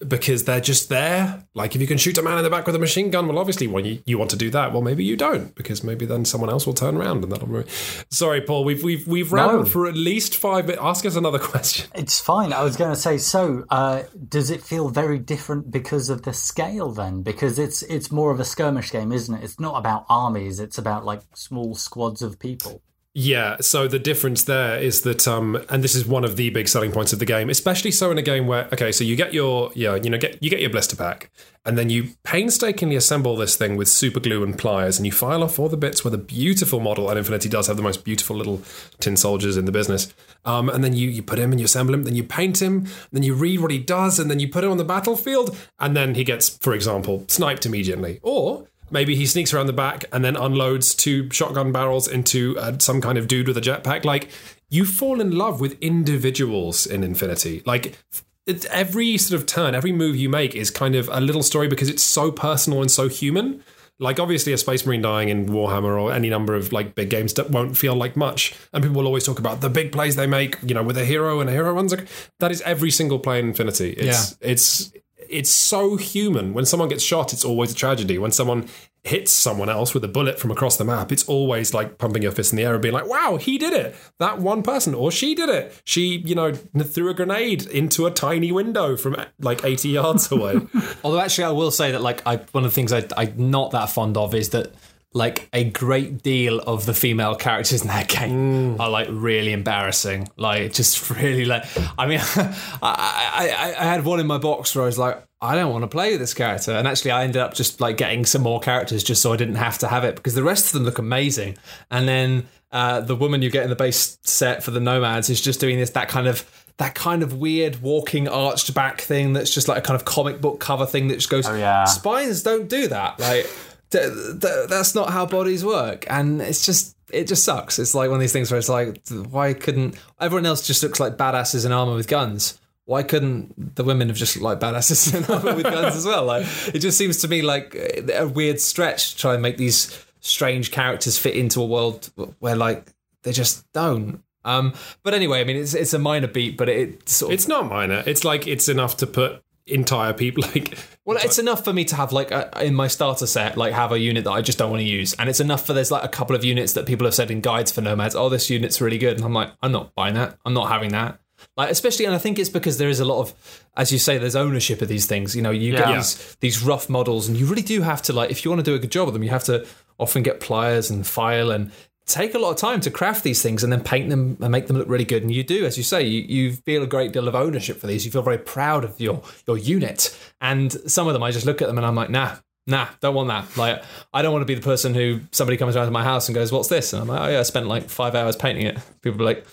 because 0.07 0.43
they're 0.43 0.61
just 0.61 0.89
there. 0.89 1.45
Like 1.53 1.75
if 1.75 1.81
you 1.81 1.87
can 1.87 1.97
shoot 1.97 2.17
a 2.17 2.21
man 2.21 2.37
in 2.37 2.43
the 2.43 2.49
back 2.49 2.65
with 2.65 2.75
a 2.75 2.79
machine 2.79 3.11
gun, 3.11 3.27
well, 3.27 3.39
obviously, 3.39 3.67
when 3.67 3.85
you, 3.85 4.01
you 4.05 4.17
want 4.17 4.31
to 4.31 4.35
do 4.35 4.49
that, 4.51 4.73
well, 4.73 4.81
maybe 4.81 5.03
you 5.03 5.15
don't 5.15 5.53
because 5.55 5.83
maybe 5.83 6.05
then 6.05 6.25
someone 6.25 6.49
else 6.49 6.65
will 6.65 6.73
turn 6.73 6.97
around 6.97 7.23
and 7.23 7.31
that'll. 7.31 7.47
Ruin. 7.47 7.67
Sorry, 8.09 8.41
Paul, 8.41 8.63
we've 8.63 8.83
we've 8.83 9.07
we've 9.07 9.31
rambled 9.31 9.69
for 9.69 9.87
at 9.87 9.95
least 9.95 10.35
five. 10.35 10.65
minutes. 10.65 10.81
Ask 10.81 11.05
us 11.05 11.15
another 11.15 11.39
question. 11.53 11.89
It's 11.95 12.19
fine. 12.19 12.53
I 12.53 12.63
was 12.63 12.75
going 12.75 12.91
to 12.91 12.99
say. 12.99 13.17
So, 13.17 13.65
uh, 13.69 14.03
does 14.27 14.49
it 14.49 14.63
feel 14.63 14.89
very 14.89 15.19
different 15.19 15.71
because 15.71 16.09
of 16.09 16.23
the 16.23 16.33
scale? 16.33 16.91
Then, 16.91 17.21
because 17.21 17.59
it's 17.59 17.83
it's 17.83 18.11
more 18.11 18.31
of 18.31 18.39
a 18.39 18.45
skirmish 18.45 18.91
game, 18.91 19.11
isn't 19.11 19.33
it? 19.33 19.43
It's 19.43 19.59
not 19.59 19.75
about 19.75 20.05
armies. 20.09 20.59
It's 20.59 20.77
about 20.77 21.05
like 21.05 21.21
small 21.33 21.75
squads 21.75 22.21
of 22.21 22.39
people. 22.39 22.81
Yeah, 23.15 23.57
so 23.61 23.87
the 23.87 23.99
difference 23.99 24.43
there 24.43 24.79
is 24.79 25.03
that, 25.03 25.27
um, 25.27 25.63
and 25.69 25.83
this 25.83 25.93
is 25.93 26.03
one 26.03 26.23
of 26.23 26.35
the 26.35 26.49
big 26.49 26.67
selling 26.67 26.91
points 26.91 27.13
of 27.13 27.19
the 27.19 27.25
game, 27.25 27.47
especially 27.51 27.91
so 27.91 28.09
in 28.09 28.17
a 28.17 28.23
game 28.23 28.47
where, 28.47 28.65
okay, 28.73 28.91
so 28.91 29.03
you 29.03 29.15
get 29.15 29.35
your, 29.35 29.71
yeah, 29.75 29.93
you 29.95 30.09
know, 30.09 30.17
get 30.17 30.41
you 30.41 30.49
get 30.49 30.61
your 30.61 30.71
blister 30.71 30.95
pack, 30.95 31.29
and 31.63 31.77
then 31.77 31.91
you 31.91 32.09
painstakingly 32.23 32.95
assemble 32.95 33.35
this 33.35 33.55
thing 33.55 33.77
with 33.77 33.87
super 33.87 34.19
glue 34.19 34.43
and 34.43 34.57
pliers, 34.57 34.97
and 34.97 35.05
you 35.05 35.11
file 35.11 35.43
off 35.43 35.59
all 35.59 35.69
the 35.69 35.77
bits 35.77 36.03
with 36.03 36.15
a 36.15 36.17
beautiful 36.17 36.79
model. 36.79 37.07
And 37.07 37.19
Infinity 37.19 37.49
does 37.49 37.67
have 37.67 37.77
the 37.77 37.83
most 37.83 38.03
beautiful 38.03 38.35
little 38.35 38.63
tin 38.99 39.15
soldiers 39.15 39.57
in 39.57 39.65
the 39.65 39.71
business. 39.71 40.11
Um, 40.43 40.67
and 40.67 40.83
then 40.83 40.93
you 40.93 41.07
you 41.07 41.21
put 41.21 41.37
him 41.37 41.51
and 41.51 41.61
you 41.61 41.65
assemble 41.65 41.93
him, 41.93 42.05
then 42.05 42.15
you 42.15 42.23
paint 42.23 42.63
him, 42.63 42.87
then 43.11 43.21
you 43.21 43.35
read 43.35 43.59
what 43.59 43.69
he 43.69 43.77
does, 43.77 44.17
and 44.17 44.31
then 44.31 44.39
you 44.39 44.49
put 44.49 44.63
him 44.63 44.71
on 44.71 44.77
the 44.77 44.83
battlefield, 44.83 45.55
and 45.79 45.95
then 45.95 46.15
he 46.15 46.23
gets, 46.23 46.57
for 46.57 46.73
example, 46.73 47.25
sniped 47.27 47.67
immediately, 47.67 48.19
or 48.23 48.67
Maybe 48.91 49.15
he 49.15 49.25
sneaks 49.25 49.53
around 49.53 49.67
the 49.67 49.73
back 49.73 50.05
and 50.11 50.23
then 50.23 50.35
unloads 50.35 50.93
two 50.93 51.29
shotgun 51.31 51.71
barrels 51.71 52.07
into 52.07 52.57
uh, 52.59 52.77
some 52.79 53.01
kind 53.01 53.17
of 53.17 53.27
dude 53.27 53.47
with 53.47 53.57
a 53.57 53.61
jetpack. 53.61 54.05
Like, 54.05 54.29
you 54.69 54.85
fall 54.85 55.19
in 55.19 55.31
love 55.31 55.61
with 55.61 55.77
individuals 55.81 56.85
in 56.85 57.03
Infinity. 57.03 57.63
Like, 57.65 57.97
it's 58.45 58.65
every 58.65 59.17
sort 59.17 59.39
of 59.39 59.47
turn, 59.47 59.73
every 59.73 59.91
move 59.91 60.15
you 60.15 60.29
make 60.29 60.53
is 60.53 60.69
kind 60.69 60.95
of 60.95 61.09
a 61.11 61.21
little 61.21 61.43
story 61.43 61.67
because 61.67 61.89
it's 61.89 62.03
so 62.03 62.31
personal 62.31 62.81
and 62.81 62.91
so 62.91 63.07
human. 63.07 63.63
Like, 63.99 64.19
obviously, 64.19 64.51
a 64.51 64.57
Space 64.57 64.85
Marine 64.85 65.01
dying 65.01 65.29
in 65.29 65.45
Warhammer 65.47 66.01
or 66.01 66.11
any 66.11 66.29
number 66.29 66.55
of 66.55 66.73
like 66.73 66.95
big 66.95 67.09
games 67.09 67.33
that 67.35 67.51
won't 67.51 67.77
feel 67.77 67.95
like 67.95 68.17
much. 68.17 68.53
And 68.73 68.83
people 68.83 68.97
will 68.97 69.07
always 69.07 69.23
talk 69.23 69.39
about 69.39 69.61
the 69.61 69.69
big 69.69 69.91
plays 69.91 70.15
they 70.15 70.27
make, 70.27 70.57
you 70.63 70.73
know, 70.73 70.83
with 70.83 70.97
a 70.97 71.05
hero 71.05 71.39
and 71.39 71.49
a 71.49 71.53
hero 71.53 71.73
runs. 71.73 71.93
That 72.39 72.51
is 72.51 72.61
every 72.61 72.91
single 72.91 73.19
play 73.19 73.39
in 73.39 73.47
Infinity. 73.47 73.91
It's, 73.91 74.37
it's, 74.41 74.93
it's 75.29 75.49
so 75.49 75.97
human. 75.97 76.53
When 76.53 76.65
someone 76.65 76.89
gets 76.89 77.03
shot, 77.03 77.33
it's 77.33 77.45
always 77.45 77.71
a 77.71 77.75
tragedy. 77.75 78.17
When 78.17 78.31
someone 78.31 78.67
hits 79.03 79.33
someone 79.33 79.69
else 79.69 79.93
with 79.93 80.03
a 80.05 80.07
bullet 80.07 80.39
from 80.39 80.49
across 80.51 80.77
the 80.77 80.85
map, 80.85 81.11
it's 81.11 81.25
always 81.25 81.73
like 81.73 81.97
pumping 81.97 82.23
your 82.23 82.31
fist 82.31 82.53
in 82.53 82.57
the 82.57 82.63
air 82.63 82.73
and 82.73 82.81
being 82.81 82.93
like, 82.93 83.07
wow, 83.07 83.37
he 83.37 83.57
did 83.57 83.73
it. 83.73 83.95
That 84.19 84.39
one 84.39 84.63
person, 84.63 84.93
or 84.93 85.11
she 85.11 85.35
did 85.35 85.49
it. 85.49 85.81
She, 85.83 86.19
you 86.25 86.35
know, 86.35 86.53
threw 86.53 87.09
a 87.09 87.13
grenade 87.13 87.65
into 87.67 88.05
a 88.05 88.11
tiny 88.11 88.51
window 88.51 88.95
from 88.95 89.17
like 89.39 89.63
80 89.65 89.89
yards 89.89 90.31
away. 90.31 90.61
Although 91.03 91.19
actually, 91.19 91.45
I 91.45 91.51
will 91.51 91.71
say 91.71 91.91
that 91.91 92.01
like 92.01 92.25
I 92.25 92.37
one 92.51 92.63
of 92.63 92.71
the 92.71 92.75
things 92.75 92.93
I, 92.93 93.05
I'm 93.17 93.51
not 93.51 93.71
that 93.71 93.89
fond 93.89 94.15
of 94.17 94.33
is 94.33 94.49
that 94.49 94.73
like 95.13 95.47
a 95.53 95.63
great 95.63 96.23
deal 96.23 96.59
of 96.59 96.85
the 96.85 96.93
female 96.93 97.35
characters 97.35 97.81
in 97.81 97.87
that 97.87 98.07
game 98.19 98.81
are 98.81 98.89
like 98.89 99.07
really 99.11 99.53
embarrassing. 99.53 100.29
Like 100.37 100.73
just 100.73 101.09
really 101.17 101.45
like 101.45 101.65
I 101.97 102.07
mean, 102.07 102.19
I, 102.81 102.81
I 102.81 103.75
I 103.79 103.83
had 103.83 104.03
one 104.05 104.19
in 104.19 104.27
my 104.27 104.37
box 104.37 104.75
where 104.75 104.83
I 104.83 104.87
was 104.87 104.97
like. 104.97 105.23
I 105.45 105.55
don't 105.55 105.73
want 105.73 105.83
to 105.83 105.89
play 105.89 106.15
this 106.15 106.33
character, 106.33 106.71
and 106.71 106.87
actually, 106.87 107.11
I 107.11 107.25
ended 107.25 107.41
up 107.41 107.53
just 107.53 107.81
like 107.81 107.97
getting 107.97 108.25
some 108.25 108.41
more 108.43 108.61
characters 108.61 109.03
just 109.03 109.21
so 109.21 109.33
I 109.33 109.35
didn't 109.35 109.55
have 109.55 109.77
to 109.79 109.89
have 109.89 110.05
it 110.05 110.15
because 110.15 110.35
the 110.35 110.41
rest 110.43 110.67
of 110.67 110.71
them 110.71 110.83
look 110.85 110.99
amazing. 110.99 111.57
And 111.91 112.07
then 112.07 112.47
uh, 112.71 113.01
the 113.01 113.13
woman 113.13 113.41
you 113.41 113.49
get 113.49 113.65
in 113.65 113.69
the 113.69 113.75
base 113.75 114.17
set 114.23 114.63
for 114.63 114.71
the 114.71 114.79
nomads 114.79 115.29
is 115.29 115.41
just 115.41 115.59
doing 115.59 115.77
this 115.77 115.89
that 115.89 116.07
kind 116.07 116.27
of 116.27 116.49
that 116.77 116.95
kind 116.95 117.23
of 117.23 117.33
weird 117.33 117.81
walking 117.81 118.29
arched 118.29 118.73
back 118.73 119.01
thing 119.01 119.33
that's 119.33 119.53
just 119.53 119.67
like 119.67 119.79
a 119.79 119.81
kind 119.81 119.99
of 119.99 120.05
comic 120.05 120.39
book 120.39 120.61
cover 120.61 120.85
thing 120.85 121.09
that 121.09 121.15
just 121.15 121.29
goes 121.29 121.45
Oh, 121.45 121.55
yeah. 121.55 121.83
spines 121.83 122.41
don't 122.41 122.69
do 122.69 122.87
that 122.87 123.19
like 123.19 123.45
that's 123.93 124.95
not 124.95 125.11
how 125.11 125.25
bodies 125.25 125.63
work. 125.63 126.05
And 126.09 126.41
it's 126.41 126.65
just 126.65 126.95
it 127.11 127.27
just 127.27 127.43
sucks. 127.43 127.79
It's 127.79 127.95
like 127.95 128.09
one 128.09 128.15
of 128.15 128.21
these 128.21 128.33
things 128.33 128.51
where 128.51 128.57
it's 128.57 128.69
like 128.69 129.07
why 129.29 129.53
couldn't 129.53 129.97
everyone 130.19 130.45
else 130.45 130.65
just 130.65 130.83
looks 130.83 130.99
like 130.99 131.17
badasses 131.17 131.65
in 131.65 131.71
armor 131.71 131.95
with 131.95 132.07
guns. 132.07 132.59
Why 132.85 133.03
couldn't 133.03 133.75
the 133.75 133.85
women 133.85 134.09
have 134.09 134.17
just 134.17 134.35
looked 134.35 134.43
like 134.43 134.59
badasses 134.59 135.15
in 135.15 135.23
armor 135.33 135.55
with 135.55 135.63
guns 135.63 135.95
as 135.95 136.05
well? 136.05 136.25
Like 136.25 136.45
it 136.73 136.79
just 136.79 136.97
seems 136.97 137.21
to 137.21 137.27
me 137.27 137.41
like 137.41 137.75
a 138.13 138.27
weird 138.27 138.59
stretch 138.59 139.11
to 139.11 139.17
try 139.17 139.33
and 139.33 139.41
make 139.41 139.57
these 139.57 140.05
strange 140.19 140.71
characters 140.71 141.17
fit 141.17 141.35
into 141.35 141.61
a 141.61 141.65
world 141.65 142.09
where 142.39 142.55
like 142.55 142.91
they 143.23 143.31
just 143.31 143.71
don't. 143.73 144.21
Um, 144.45 144.73
but 145.03 145.13
anyway, 145.13 145.39
I 145.39 145.43
mean, 145.45 145.57
it's 145.57 145.73
it's 145.73 145.93
a 145.93 145.99
minor 145.99 146.27
beat, 146.27 146.57
but 146.57 146.67
it 146.67 147.07
sort 147.07 147.31
of 147.31 147.33
it's 147.33 147.47
not 147.47 147.69
minor. 147.69 148.03
It's 148.05 148.25
like 148.25 148.47
it's 148.47 148.67
enough 148.67 148.97
to 148.97 149.07
put 149.07 149.41
entire 149.65 150.13
people 150.13 150.43
like 150.55 150.77
Well, 151.05 151.17
it's 151.21 151.39
enough 151.39 151.63
for 151.63 151.73
me 151.73 151.85
to 151.85 151.95
have 151.95 152.11
like 152.11 152.31
a, 152.31 152.63
in 152.63 152.75
my 152.75 152.87
starter 152.87 153.27
set, 153.27 153.57
like 153.57 153.73
have 153.73 153.91
a 153.91 153.99
unit 153.99 154.23
that 154.23 154.31
I 154.31 154.41
just 154.41 154.57
don't 154.57 154.69
want 154.69 154.81
to 154.81 154.87
use, 154.87 155.13
and 155.13 155.29
it's 155.29 155.39
enough 155.39 155.65
for 155.65 155.73
there's 155.73 155.91
like 155.91 156.03
a 156.03 156.09
couple 156.09 156.35
of 156.35 156.43
units 156.43 156.73
that 156.73 156.85
people 156.85 157.05
have 157.05 157.15
said 157.15 157.31
in 157.31 157.41
guides 157.41 157.71
for 157.71 157.81
nomads. 157.81 158.15
Oh, 158.15 158.29
this 158.29 158.49
unit's 158.49 158.81
really 158.81 158.97
good, 158.97 159.17
and 159.17 159.25
I'm 159.25 159.33
like, 159.33 159.51
I'm 159.61 159.71
not 159.71 159.93
buying 159.95 160.15
that. 160.15 160.37
I'm 160.45 160.53
not 160.53 160.69
having 160.69 160.91
that. 160.91 161.19
Like 161.57 161.69
especially, 161.69 162.05
and 162.05 162.15
I 162.15 162.19
think 162.19 162.39
it's 162.39 162.49
because 162.49 162.77
there 162.77 162.89
is 162.89 162.99
a 162.99 163.05
lot 163.05 163.19
of, 163.19 163.63
as 163.75 163.91
you 163.91 163.99
say, 163.99 164.17
there's 164.17 164.35
ownership 164.35 164.81
of 164.81 164.87
these 164.87 165.05
things. 165.05 165.35
You 165.35 165.41
know, 165.41 165.51
you 165.51 165.73
get 165.73 165.87
these 165.87 166.37
these 166.39 166.63
rough 166.63 166.89
models, 166.89 167.27
and 167.27 167.37
you 167.37 167.45
really 167.45 167.61
do 167.61 167.81
have 167.81 168.01
to 168.03 168.13
like, 168.13 168.31
if 168.31 168.45
you 168.45 168.51
want 168.51 168.63
to 168.63 168.71
do 168.71 168.75
a 168.75 168.79
good 168.79 168.91
job 168.91 169.07
of 169.07 169.13
them, 169.13 169.23
you 169.23 169.29
have 169.29 169.43
to 169.45 169.65
often 169.97 170.23
get 170.23 170.39
pliers 170.39 170.89
and 170.89 171.05
file 171.05 171.51
and 171.51 171.71
take 172.05 172.33
a 172.33 172.39
lot 172.39 172.51
of 172.51 172.57
time 172.57 172.81
to 172.81 172.91
craft 172.91 173.23
these 173.23 173.41
things 173.41 173.63
and 173.63 173.71
then 173.71 173.81
paint 173.81 174.09
them 174.09 174.37
and 174.41 174.51
make 174.51 174.67
them 174.67 174.77
look 174.77 174.89
really 174.89 175.05
good. 175.05 175.23
And 175.23 175.31
you 175.31 175.43
do, 175.43 175.65
as 175.65 175.77
you 175.77 175.83
say, 175.83 176.03
you, 176.03 176.21
you 176.21 176.53
feel 176.53 176.83
a 176.83 176.87
great 176.87 177.13
deal 177.13 177.27
of 177.27 177.35
ownership 177.35 177.77
for 177.77 177.87
these. 177.87 178.05
You 178.05 178.11
feel 178.11 178.21
very 178.21 178.37
proud 178.37 178.83
of 178.83 178.99
your 178.99 179.21
your 179.47 179.57
unit. 179.57 180.17
And 180.41 180.71
some 180.89 181.07
of 181.07 181.13
them, 181.13 181.23
I 181.23 181.31
just 181.31 181.45
look 181.45 181.61
at 181.61 181.67
them 181.67 181.77
and 181.77 181.87
I'm 181.87 181.95
like, 181.95 182.09
nah. 182.09 182.35
Nah, 182.65 182.87
don't 183.01 183.13
want 183.13 183.27
that. 183.27 183.57
Like, 183.57 183.83
I 184.13 184.21
don't 184.21 184.31
want 184.31 184.41
to 184.43 184.45
be 184.45 184.55
the 184.55 184.61
person 184.61 184.93
who 184.93 185.19
somebody 185.31 185.57
comes 185.57 185.75
around 185.75 185.87
to 185.87 185.91
my 185.91 186.03
house 186.03 186.29
and 186.29 186.33
goes, 186.35 186.49
"What's 186.49 186.69
this?" 186.69 186.93
And 186.93 187.01
I'm 187.01 187.07
like, 187.09 187.19
"Oh 187.21 187.27
yeah, 187.31 187.39
I 187.39 187.43
spent 187.43 187.67
like 187.67 187.89
five 187.89 188.15
hours 188.15 188.37
painting 188.37 188.65
it." 188.65 188.77
People 189.01 189.21
are 189.21 189.25
like, 189.25 189.45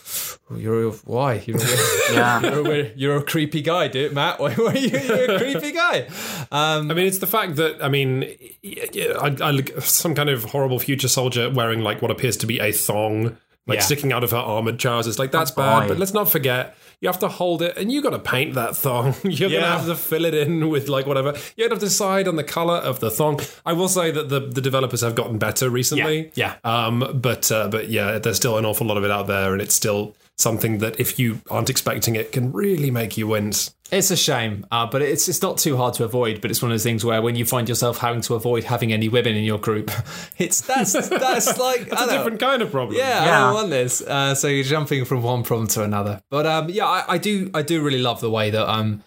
oh, 0.49 0.57
"You're 0.57 0.85
a, 0.89 0.91
why? 0.93 1.43
You're 1.45 1.57
a, 1.57 1.61
Yeah. 2.13 2.41
you're, 2.41 2.59
a, 2.61 2.63
weird- 2.63 2.93
you're 2.97 3.17
a 3.17 3.23
creepy 3.25 3.63
guy, 3.63 3.89
dude, 3.89 4.13
Matt. 4.13 4.39
Why, 4.41 4.55
why 4.55 4.73
are 4.73 4.77
you 4.77 4.97
you're 4.97 5.35
a 5.35 5.39
creepy 5.39 5.73
guy?" 5.73 6.07
Um, 6.53 6.89
I 6.89 6.95
mean, 6.95 7.07
it's 7.07 7.19
the 7.19 7.27
fact 7.27 7.57
that 7.57 7.83
I 7.83 7.89
mean, 7.89 8.33
I, 8.65 9.37
I 9.43 9.51
look 9.51 9.81
some 9.83 10.15
kind 10.15 10.29
of 10.29 10.45
horrible 10.45 10.79
future 10.79 11.09
soldier 11.09 11.51
wearing 11.51 11.81
like 11.81 12.01
what 12.03 12.13
appears 12.13 12.37
to 12.37 12.47
be 12.47 12.61
a 12.61 12.71
thong, 12.71 13.37
like 13.71 13.79
Yeah. 13.79 13.85
sticking 13.85 14.13
out 14.13 14.23
of 14.25 14.33
her 14.33 14.37
armored 14.37 14.79
trousers. 14.79 15.19
Like 15.19 15.31
that's 15.33 15.51
Oh, 15.53 15.57
bad. 15.57 15.81
boy. 15.83 15.89
But 15.89 15.99
let's 15.99 16.13
not 16.13 16.31
forget, 16.31 16.77
you 17.01 17.09
have 17.09 17.19
to 17.21 17.29
hold 17.29 17.63
it, 17.63 17.79
and 17.79 17.91
you 17.91 18.03
got 18.03 18.11
to 18.11 18.19
paint 18.19 18.55
that 18.55 18.77
thong. 18.77 19.15
You're 19.25 19.49
Yeah. 19.49 19.61
gonna 19.61 19.73
have 19.79 19.87
to 19.87 19.95
fill 19.95 20.25
it 20.27 20.35
in 20.35 20.69
with 20.69 20.89
like 20.89 21.07
whatever. 21.07 21.35
You 21.57 21.65
have 21.69 21.73
to 21.79 21.81
decide 21.87 22.29
on 22.29 22.37
the 22.37 22.45
color 22.45 22.77
of 22.77 23.01
the 23.01 23.11
thong. 23.11 23.41
I 23.65 23.73
will 23.73 23.89
say 23.89 24.11
that 24.11 24.29
the 24.29 24.41
the 24.41 24.61
developers 24.61 25.01
have 25.01 25.15
gotten 25.15 25.39
better 25.39 25.71
recently. 25.71 26.31
Yeah, 26.35 26.55
Um, 26.65 27.11
but 27.15 27.51
uh, 27.51 27.69
but 27.69 27.89
yeah, 27.89 28.19
there's 28.19 28.37
still 28.37 28.59
an 28.59 28.67
awful 28.67 28.87
lot 28.87 28.99
of 28.99 29.05
it 29.05 29.11
out 29.11 29.27
there, 29.29 29.53
and 29.55 29.63
it's 29.63 29.75
still 29.75 30.15
something 30.41 30.79
that 30.79 30.99
if 30.99 31.19
you 31.19 31.41
aren't 31.51 31.71
expecting 31.71 32.17
it, 32.17 32.33
can 32.33 32.53
really 32.53 32.91
make 32.91 33.17
you 33.17 33.27
wince. 33.29 33.75
It's 33.93 34.13
a 34.13 34.17
shame, 34.17 34.67
uh, 34.71 34.87
but 34.87 35.03
it's 35.03 35.29
it's 35.29 35.43
not 35.43 35.59
too 35.59 35.77
hard 35.77 35.95
to 35.95 36.05
avoid. 36.05 36.41
But 36.41 36.53
it's 36.53 36.63
one 36.63 36.71
of 36.71 36.75
those 36.75 36.85
things 36.85 37.05
where 37.05 37.21
when 37.21 37.35
you 37.35 37.45
find 37.45 37.69
yourself 37.69 37.99
having 37.99 38.21
to 38.23 38.35
avoid 38.35 38.63
having 38.63 38.93
any 38.93 39.09
women 39.09 39.35
in 39.35 39.43
your 39.43 39.59
group, 39.59 39.91
it's 40.39 40.61
that's 40.61 40.93
that's 41.09 41.59
like 41.67 41.83
It's 41.83 42.01
a 42.01 42.07
different 42.07 42.39
kind 42.39 42.63
of 42.63 42.71
problem. 42.71 42.97
Yeah, 42.97 43.23
I 43.23 43.27
don't 43.27 43.55
want 43.55 43.71
this. 43.71 44.01
Uh, 44.01 44.35
so 44.37 44.47
you're 44.47 44.63
jumping 44.63 45.05
from 45.05 45.23
one 45.23 45.43
problem 45.43 45.67
to 45.69 45.83
another. 45.83 46.23
But 46.31 46.47
um, 46.47 46.69
yeah, 46.71 46.87
I, 46.87 47.05
I 47.15 47.19
do 47.19 47.51
I 47.53 47.63
do 47.63 47.83
really 47.83 48.01
love 48.01 48.21
the 48.21 48.31
way 48.31 48.51
that 48.51 48.71
um, 48.71 49.03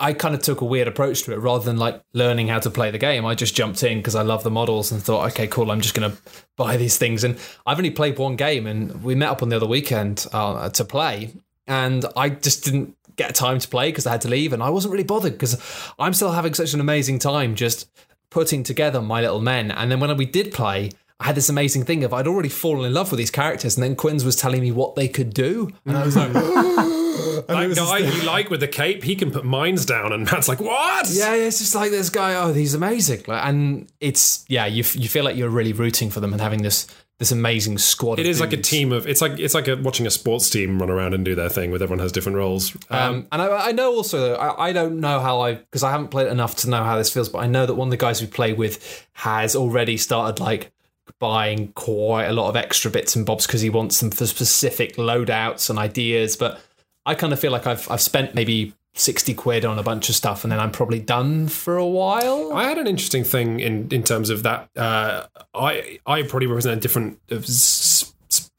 I 0.00 0.14
kind 0.14 0.34
of 0.34 0.40
took 0.40 0.62
a 0.62 0.64
weird 0.64 0.88
approach 0.88 1.22
to 1.24 1.32
it 1.32 1.36
rather 1.36 1.62
than 1.62 1.76
like 1.76 2.02
learning 2.14 2.48
how 2.48 2.58
to 2.58 2.70
play 2.70 2.90
the 2.90 2.98
game. 2.98 3.26
I 3.26 3.34
just 3.34 3.54
jumped 3.54 3.82
in 3.82 3.98
because 3.98 4.14
I 4.14 4.22
love 4.22 4.42
the 4.42 4.50
models 4.50 4.90
and 4.90 5.02
thought, 5.02 5.30
okay, 5.32 5.46
cool, 5.46 5.70
I'm 5.70 5.82
just 5.82 5.94
going 5.94 6.10
to 6.10 6.16
buy 6.56 6.78
these 6.78 6.96
things. 6.96 7.22
And 7.22 7.38
I've 7.66 7.76
only 7.76 7.90
played 7.90 8.18
one 8.18 8.36
game, 8.36 8.66
and 8.66 9.04
we 9.04 9.14
met 9.14 9.28
up 9.28 9.42
on 9.42 9.50
the 9.50 9.56
other 9.56 9.66
weekend 9.66 10.26
uh, 10.32 10.70
to 10.70 10.84
play, 10.86 11.34
and 11.66 12.06
I 12.16 12.30
just 12.30 12.64
didn't 12.64 12.96
get 13.16 13.34
time 13.34 13.58
to 13.58 13.68
play 13.68 13.90
because 13.90 14.06
I 14.06 14.12
had 14.12 14.22
to 14.22 14.28
leave, 14.28 14.54
and 14.54 14.62
I 14.62 14.70
wasn't 14.70 14.92
really 14.92 15.04
bothered 15.04 15.32
because 15.32 15.60
I'm 15.98 16.14
still 16.14 16.32
having 16.32 16.54
such 16.54 16.72
an 16.72 16.80
amazing 16.80 17.18
time 17.18 17.54
just 17.54 17.90
putting 18.30 18.62
together 18.62 19.02
my 19.02 19.20
little 19.20 19.40
men. 19.40 19.70
And 19.70 19.92
then 19.92 20.00
when 20.00 20.16
we 20.16 20.26
did 20.26 20.52
play. 20.52 20.90
I 21.22 21.24
had 21.26 21.34
this 21.34 21.50
amazing 21.50 21.84
thing 21.84 22.02
of 22.02 22.14
I'd 22.14 22.26
already 22.26 22.48
fallen 22.48 22.86
in 22.86 22.94
love 22.94 23.10
with 23.10 23.18
these 23.18 23.30
characters, 23.30 23.76
and 23.76 23.84
then 23.84 23.94
Quinn's 23.94 24.24
was 24.24 24.36
telling 24.36 24.62
me 24.62 24.72
what 24.72 24.94
they 24.94 25.06
could 25.06 25.34
do, 25.34 25.68
and 25.84 25.94
I 25.94 26.06
was 26.06 26.16
like, 26.16 26.32
That 27.46 27.74
guy 27.76 27.98
you 27.98 28.22
like 28.22 28.50
with 28.50 28.60
the 28.60 28.68
cape, 28.68 29.02
he 29.02 29.16
can 29.16 29.30
put 29.30 29.44
mines 29.44 29.84
down, 29.84 30.12
and 30.12 30.24
Matt's 30.24 30.48
like, 30.48 30.60
"What?" 30.60 31.08
Yeah, 31.10 31.34
yeah, 31.34 31.44
it's 31.44 31.58
just 31.58 31.74
like 31.74 31.90
this 31.90 32.10
guy. 32.10 32.34
Oh, 32.34 32.52
he's 32.52 32.74
amazing, 32.74 33.24
like, 33.26 33.44
and 33.44 33.90
it's 34.00 34.44
yeah, 34.48 34.66
you 34.66 34.80
f- 34.80 34.96
you 34.96 35.08
feel 35.08 35.24
like 35.24 35.36
you're 35.36 35.48
really 35.50 35.72
rooting 35.72 36.10
for 36.10 36.20
them 36.20 36.32
and 36.32 36.40
having 36.40 36.62
this 36.62 36.86
this 37.20 37.30
amazing 37.30 37.76
squad. 37.76 38.18
It 38.18 38.26
is 38.26 38.40
like 38.40 38.54
a 38.54 38.56
team 38.56 38.92
of. 38.92 39.06
It's 39.06 39.20
like 39.20 39.38
it's 39.38 39.52
like 39.54 39.68
a, 39.68 39.76
watching 39.76 40.06
a 40.06 40.10
sports 40.10 40.48
team 40.48 40.80
run 40.80 40.88
around 40.90 41.12
and 41.12 41.22
do 41.24 41.34
their 41.34 41.50
thing, 41.50 41.70
with 41.70 41.82
everyone 41.82 42.02
has 42.02 42.12
different 42.12 42.36
roles. 42.36 42.74
Um, 42.88 43.28
and 43.30 43.42
I, 43.42 43.68
I 43.68 43.72
know 43.72 43.92
also, 43.94 44.20
though, 44.20 44.34
I, 44.36 44.68
I 44.68 44.72
don't 44.72 45.00
know 45.00 45.20
how 45.20 45.42
I 45.42 45.54
because 45.54 45.82
I 45.82 45.90
haven't 45.90 46.08
played 46.08 46.28
enough 46.28 46.56
to 46.56 46.70
know 46.70 46.82
how 46.82 46.96
this 46.96 47.12
feels, 47.12 47.28
but 47.28 47.38
I 47.38 47.46
know 47.46 47.66
that 47.66 47.74
one 47.74 47.88
of 47.88 47.90
the 47.90 47.98
guys 47.98 48.22
we 48.22 48.26
play 48.26 48.54
with 48.54 49.06
has 49.12 49.54
already 49.54 49.98
started 49.98 50.42
like 50.42 50.72
buying 51.18 51.72
quite 51.72 52.24
a 52.24 52.32
lot 52.32 52.48
of 52.48 52.56
extra 52.56 52.90
bits 52.90 53.14
and 53.14 53.26
bobs 53.26 53.46
because 53.46 53.60
he 53.60 53.68
wants 53.68 54.00
them 54.00 54.10
for 54.10 54.24
specific 54.24 54.96
loadouts 54.96 55.68
and 55.68 55.78
ideas. 55.78 56.36
But 56.36 56.58
I 57.06 57.14
kind 57.14 57.32
of 57.32 57.40
feel 57.40 57.52
like 57.52 57.66
I've 57.66 57.90
I've 57.90 58.00
spent 58.00 58.34
maybe 58.34 58.74
sixty 58.94 59.34
quid 59.34 59.64
on 59.64 59.78
a 59.78 59.82
bunch 59.82 60.08
of 60.08 60.14
stuff, 60.14 60.44
and 60.44 60.52
then 60.52 60.60
I'm 60.60 60.72
probably 60.72 61.00
done 61.00 61.48
for 61.48 61.76
a 61.76 61.86
while. 61.86 62.52
I 62.52 62.64
had 62.64 62.78
an 62.78 62.86
interesting 62.86 63.24
thing 63.24 63.60
in 63.60 63.88
in 63.90 64.02
terms 64.02 64.30
of 64.30 64.42
that. 64.42 64.68
Uh, 64.76 65.26
I 65.54 65.98
I 66.06 66.22
probably 66.22 66.46
represent 66.46 66.78
a 66.78 66.80
different 66.80 67.18
uh, 67.30 67.40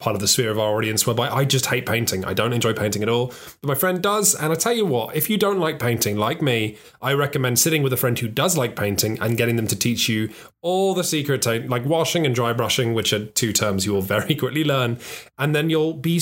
part 0.02 0.16
of 0.16 0.20
the 0.20 0.28
sphere 0.28 0.50
of 0.50 0.58
our 0.58 0.76
audience 0.76 1.06
whereby 1.06 1.28
I 1.30 1.44
just 1.44 1.66
hate 1.66 1.86
painting. 1.86 2.24
I 2.24 2.34
don't 2.34 2.52
enjoy 2.52 2.74
painting 2.74 3.02
at 3.02 3.08
all. 3.08 3.28
But 3.60 3.68
my 3.68 3.74
friend 3.74 4.02
does, 4.02 4.34
and 4.34 4.52
I 4.52 4.56
tell 4.56 4.72
you 4.72 4.84
what, 4.84 5.16
if 5.16 5.30
you 5.30 5.38
don't 5.38 5.60
like 5.60 5.78
painting 5.78 6.16
like 6.16 6.42
me, 6.42 6.76
I 7.00 7.12
recommend 7.12 7.58
sitting 7.58 7.82
with 7.82 7.92
a 7.92 7.96
friend 7.96 8.18
who 8.18 8.28
does 8.28 8.56
like 8.56 8.76
painting 8.76 9.18
and 9.20 9.36
getting 9.36 9.56
them 9.56 9.68
to 9.68 9.76
teach 9.76 10.08
you 10.08 10.30
all 10.60 10.94
the 10.94 11.04
secret 11.04 11.46
like 11.46 11.84
washing 11.84 12.26
and 12.26 12.34
dry 12.34 12.52
brushing, 12.52 12.94
which 12.94 13.12
are 13.12 13.24
two 13.24 13.52
terms 13.52 13.86
you 13.86 13.92
will 13.92 14.02
very 14.16 14.34
quickly 14.34 14.64
learn, 14.64 14.98
and 15.38 15.54
then 15.54 15.70
you'll 15.70 15.94
be 15.94 16.18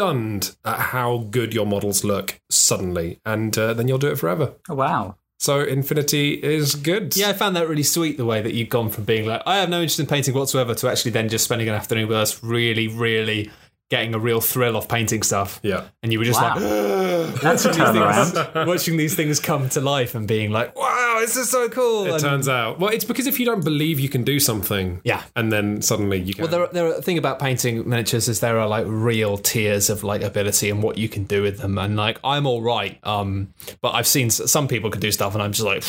stunned 0.00 0.56
at 0.64 0.78
how 0.78 1.18
good 1.30 1.52
your 1.52 1.66
models 1.66 2.04
look 2.04 2.40
suddenly, 2.48 3.20
and 3.26 3.56
uh, 3.58 3.74
then 3.74 3.86
you'll 3.86 3.98
do 3.98 4.08
it 4.08 4.18
forever. 4.18 4.54
Oh, 4.70 4.74
wow. 4.74 5.16
So 5.38 5.60
Infinity 5.60 6.42
is 6.42 6.74
good. 6.74 7.14
Yeah, 7.18 7.28
I 7.28 7.32
found 7.34 7.54
that 7.56 7.68
really 7.68 7.82
sweet 7.82 8.16
the 8.16 8.24
way 8.24 8.40
that 8.40 8.54
you've 8.54 8.70
gone 8.70 8.88
from 8.88 9.04
being 9.04 9.26
like, 9.26 9.42
I 9.44 9.58
have 9.58 9.68
no 9.68 9.82
interest 9.82 10.00
in 10.00 10.06
painting 10.06 10.32
whatsoever 10.32 10.74
to 10.74 10.88
actually 10.88 11.10
then 11.10 11.28
just 11.28 11.44
spending 11.44 11.68
an 11.68 11.74
afternoon 11.74 12.08
with 12.08 12.16
us, 12.16 12.42
really, 12.42 12.88
really 12.88 13.50
getting 13.90 14.14
a 14.14 14.18
real 14.18 14.40
thrill 14.40 14.76
off 14.76 14.88
painting 14.88 15.22
stuff. 15.22 15.58
Yeah. 15.62 15.84
And 16.02 16.12
you 16.12 16.18
were 16.20 16.24
just 16.24 16.40
Wow. 16.40 16.54
like, 16.54 17.34
That's 17.40 17.64
a 17.64 17.70
turnaround. 17.70 18.66
watching 18.66 18.96
these 18.96 19.14
things 19.16 19.40
come 19.40 19.68
to 19.70 19.80
life 19.80 20.14
and 20.14 20.28
being 20.28 20.50
like, 20.52 20.76
wow, 20.78 21.18
this 21.20 21.36
is 21.36 21.50
so 21.50 21.68
cool. 21.68 22.06
It 22.06 22.12
And- 22.12 22.20
turns 22.22 22.48
out. 22.48 22.78
Well, 22.78 22.90
it's 22.90 23.04
because 23.04 23.26
if 23.26 23.40
you 23.40 23.46
don't 23.46 23.64
believe 23.64 23.98
you 23.98 24.08
can 24.08 24.22
do 24.22 24.38
something, 24.38 25.00
Yeah. 25.04 25.22
and 25.34 25.52
then 25.52 25.82
suddenly 25.82 26.18
you 26.20 26.34
can. 26.34 26.42
Well, 26.42 26.50
there, 26.50 26.66
there, 26.68 26.94
the 26.96 27.02
thing 27.02 27.18
about 27.18 27.40
painting 27.40 27.88
miniatures 27.88 28.28
is 28.28 28.38
there 28.40 28.58
are 28.60 28.68
like 28.68 28.84
real 28.88 29.36
tiers 29.36 29.90
of 29.90 30.04
like 30.04 30.22
ability 30.22 30.70
and 30.70 30.82
what 30.82 30.96
you 30.96 31.08
can 31.08 31.24
do 31.24 31.42
with 31.42 31.58
them. 31.58 31.76
And 31.76 31.96
like, 31.96 32.18
I'm 32.22 32.46
all 32.46 32.62
right, 32.62 32.98
um, 33.02 33.52
but 33.82 33.90
I've 33.96 34.06
seen 34.06 34.30
some 34.30 34.68
people 34.68 34.90
can 34.90 35.00
do 35.00 35.10
stuff, 35.10 35.34
and 35.34 35.42
I'm 35.42 35.52
just 35.52 35.66
like, 35.66 35.82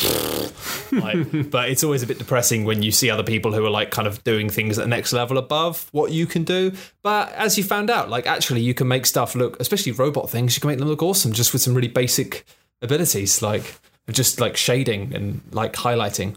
like, 0.92 1.50
but 1.50 1.68
it's 1.68 1.84
always 1.84 2.02
a 2.02 2.06
bit 2.06 2.18
depressing 2.18 2.64
when 2.64 2.82
you 2.82 2.90
see 2.90 3.10
other 3.10 3.22
people 3.22 3.52
who 3.52 3.64
are 3.64 3.70
like 3.70 3.90
kind 3.92 4.08
of 4.08 4.22
doing 4.24 4.48
things 4.50 4.76
at 4.78 4.82
the 4.82 4.88
next 4.88 5.12
level 5.12 5.38
above 5.38 5.88
what 5.92 6.10
you 6.10 6.26
can 6.26 6.42
do. 6.44 6.72
But 7.02 7.32
as 7.34 7.56
you 7.56 7.64
found 7.64 7.90
out, 7.90 7.91
like 8.00 8.26
actually, 8.26 8.62
you 8.62 8.74
can 8.74 8.88
make 8.88 9.06
stuff 9.06 9.34
look, 9.34 9.60
especially 9.60 9.92
robot 9.92 10.30
things, 10.30 10.56
you 10.56 10.60
can 10.60 10.68
make 10.68 10.78
them 10.78 10.88
look 10.88 11.02
awesome 11.02 11.32
just 11.32 11.52
with 11.52 11.62
some 11.62 11.74
really 11.74 11.88
basic 11.88 12.44
abilities, 12.80 13.42
like 13.42 13.78
just 14.10 14.40
like 14.40 14.56
shading 14.56 15.14
and 15.14 15.40
like 15.52 15.74
highlighting. 15.74 16.36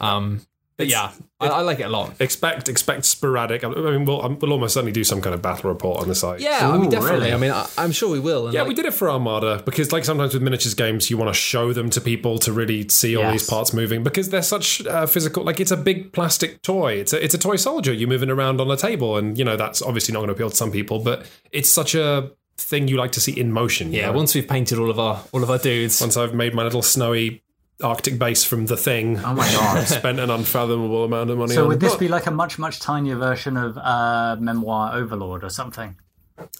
Um, 0.00 0.42
but 0.76 0.88
yeah, 0.88 1.12
I, 1.40 1.46
I 1.48 1.60
like 1.62 1.80
it 1.80 1.84
a 1.84 1.88
lot. 1.88 2.20
expect 2.20 2.68
expect 2.68 3.04
sporadic. 3.06 3.64
I 3.64 3.68
mean, 3.68 4.04
we'll, 4.04 4.22
um, 4.22 4.38
we'll 4.38 4.52
almost 4.52 4.74
certainly 4.74 4.92
do 4.92 5.04
some 5.04 5.22
kind 5.22 5.34
of 5.34 5.40
battle 5.40 5.70
report 5.70 6.00
on 6.02 6.08
the 6.08 6.14
site. 6.14 6.40
Yeah, 6.40 6.68
I 6.70 6.76
mean, 6.76 6.90
definitely. 6.90 7.18
really? 7.18 7.32
I 7.32 7.36
mean, 7.38 7.50
I, 7.50 7.66
I'm 7.78 7.92
sure 7.92 8.10
we 8.10 8.20
will. 8.20 8.46
And 8.46 8.54
Yeah, 8.54 8.60
like, 8.62 8.68
we 8.68 8.74
did 8.74 8.84
it 8.84 8.92
for 8.94 9.10
Armada 9.10 9.62
because, 9.64 9.90
like, 9.92 10.04
sometimes 10.04 10.34
with 10.34 10.42
miniatures 10.42 10.74
games, 10.74 11.08
you 11.10 11.16
want 11.16 11.30
to 11.32 11.34
show 11.38 11.72
them 11.72 11.88
to 11.90 12.00
people 12.00 12.38
to 12.40 12.52
really 12.52 12.88
see 12.88 13.16
all 13.16 13.22
Yes. 13.24 13.32
these 13.32 13.48
parts 13.48 13.72
moving 13.72 14.02
because 14.02 14.28
they're 14.30 14.42
such 14.42 14.84
uh, 14.86 15.06
physical. 15.06 15.44
Like, 15.44 15.60
it's 15.60 15.70
a 15.70 15.76
big 15.76 16.12
plastic 16.12 16.60
toy. 16.62 16.94
It's 16.94 17.12
a 17.12 17.24
it's 17.24 17.34
a 17.34 17.38
toy 17.38 17.56
soldier 17.56 17.92
you're 17.92 18.08
moving 18.08 18.30
around 18.30 18.60
on 18.60 18.70
a 18.70 18.76
table, 18.76 19.16
and 19.16 19.38
you 19.38 19.44
know 19.44 19.56
that's 19.56 19.80
obviously 19.82 20.12
not 20.12 20.20
going 20.20 20.28
to 20.28 20.34
appeal 20.34 20.50
to 20.50 20.56
some 20.56 20.70
people, 20.70 20.98
but 20.98 21.26
it's 21.52 21.70
such 21.70 21.94
a 21.94 22.30
thing 22.58 22.88
you 22.88 22.96
like 22.96 23.12
to 23.12 23.20
see 23.20 23.38
in 23.38 23.52
motion. 23.52 23.92
Yeah, 23.92 24.06
know? 24.06 24.12
once 24.16 24.34
we've 24.34 24.48
painted 24.48 24.78
all 24.78 24.90
of 24.90 24.98
our 24.98 25.22
all 25.32 25.42
of 25.42 25.50
our 25.50 25.58
dudes, 25.58 26.00
once 26.00 26.16
I've 26.16 26.34
made 26.34 26.54
my 26.54 26.62
little 26.64 26.82
snowy 26.82 27.42
Arctic 27.82 28.18
base 28.18 28.42
from 28.42 28.66
the 28.66 28.76
thing, 28.76 29.18
Oh 29.18 29.34
my 29.34 29.50
god. 29.52 29.84
spent 29.86 30.18
an 30.18 30.30
unfathomable 30.30 31.04
amount 31.04 31.30
of 31.30 31.38
money. 31.38 31.54
So 31.54 31.62
on 31.62 31.68
would 31.68 31.80
this 31.80 31.92
but, 31.92 32.00
be 32.00 32.08
like 32.08 32.26
a 32.26 32.30
much, 32.30 32.58
much 32.58 32.80
tinier 32.80 33.16
version 33.16 33.56
of 33.56 33.76
uh, 33.76 34.36
Memoir 34.40 34.94
Overlord 34.94 35.44
or 35.44 35.50
something? 35.50 35.96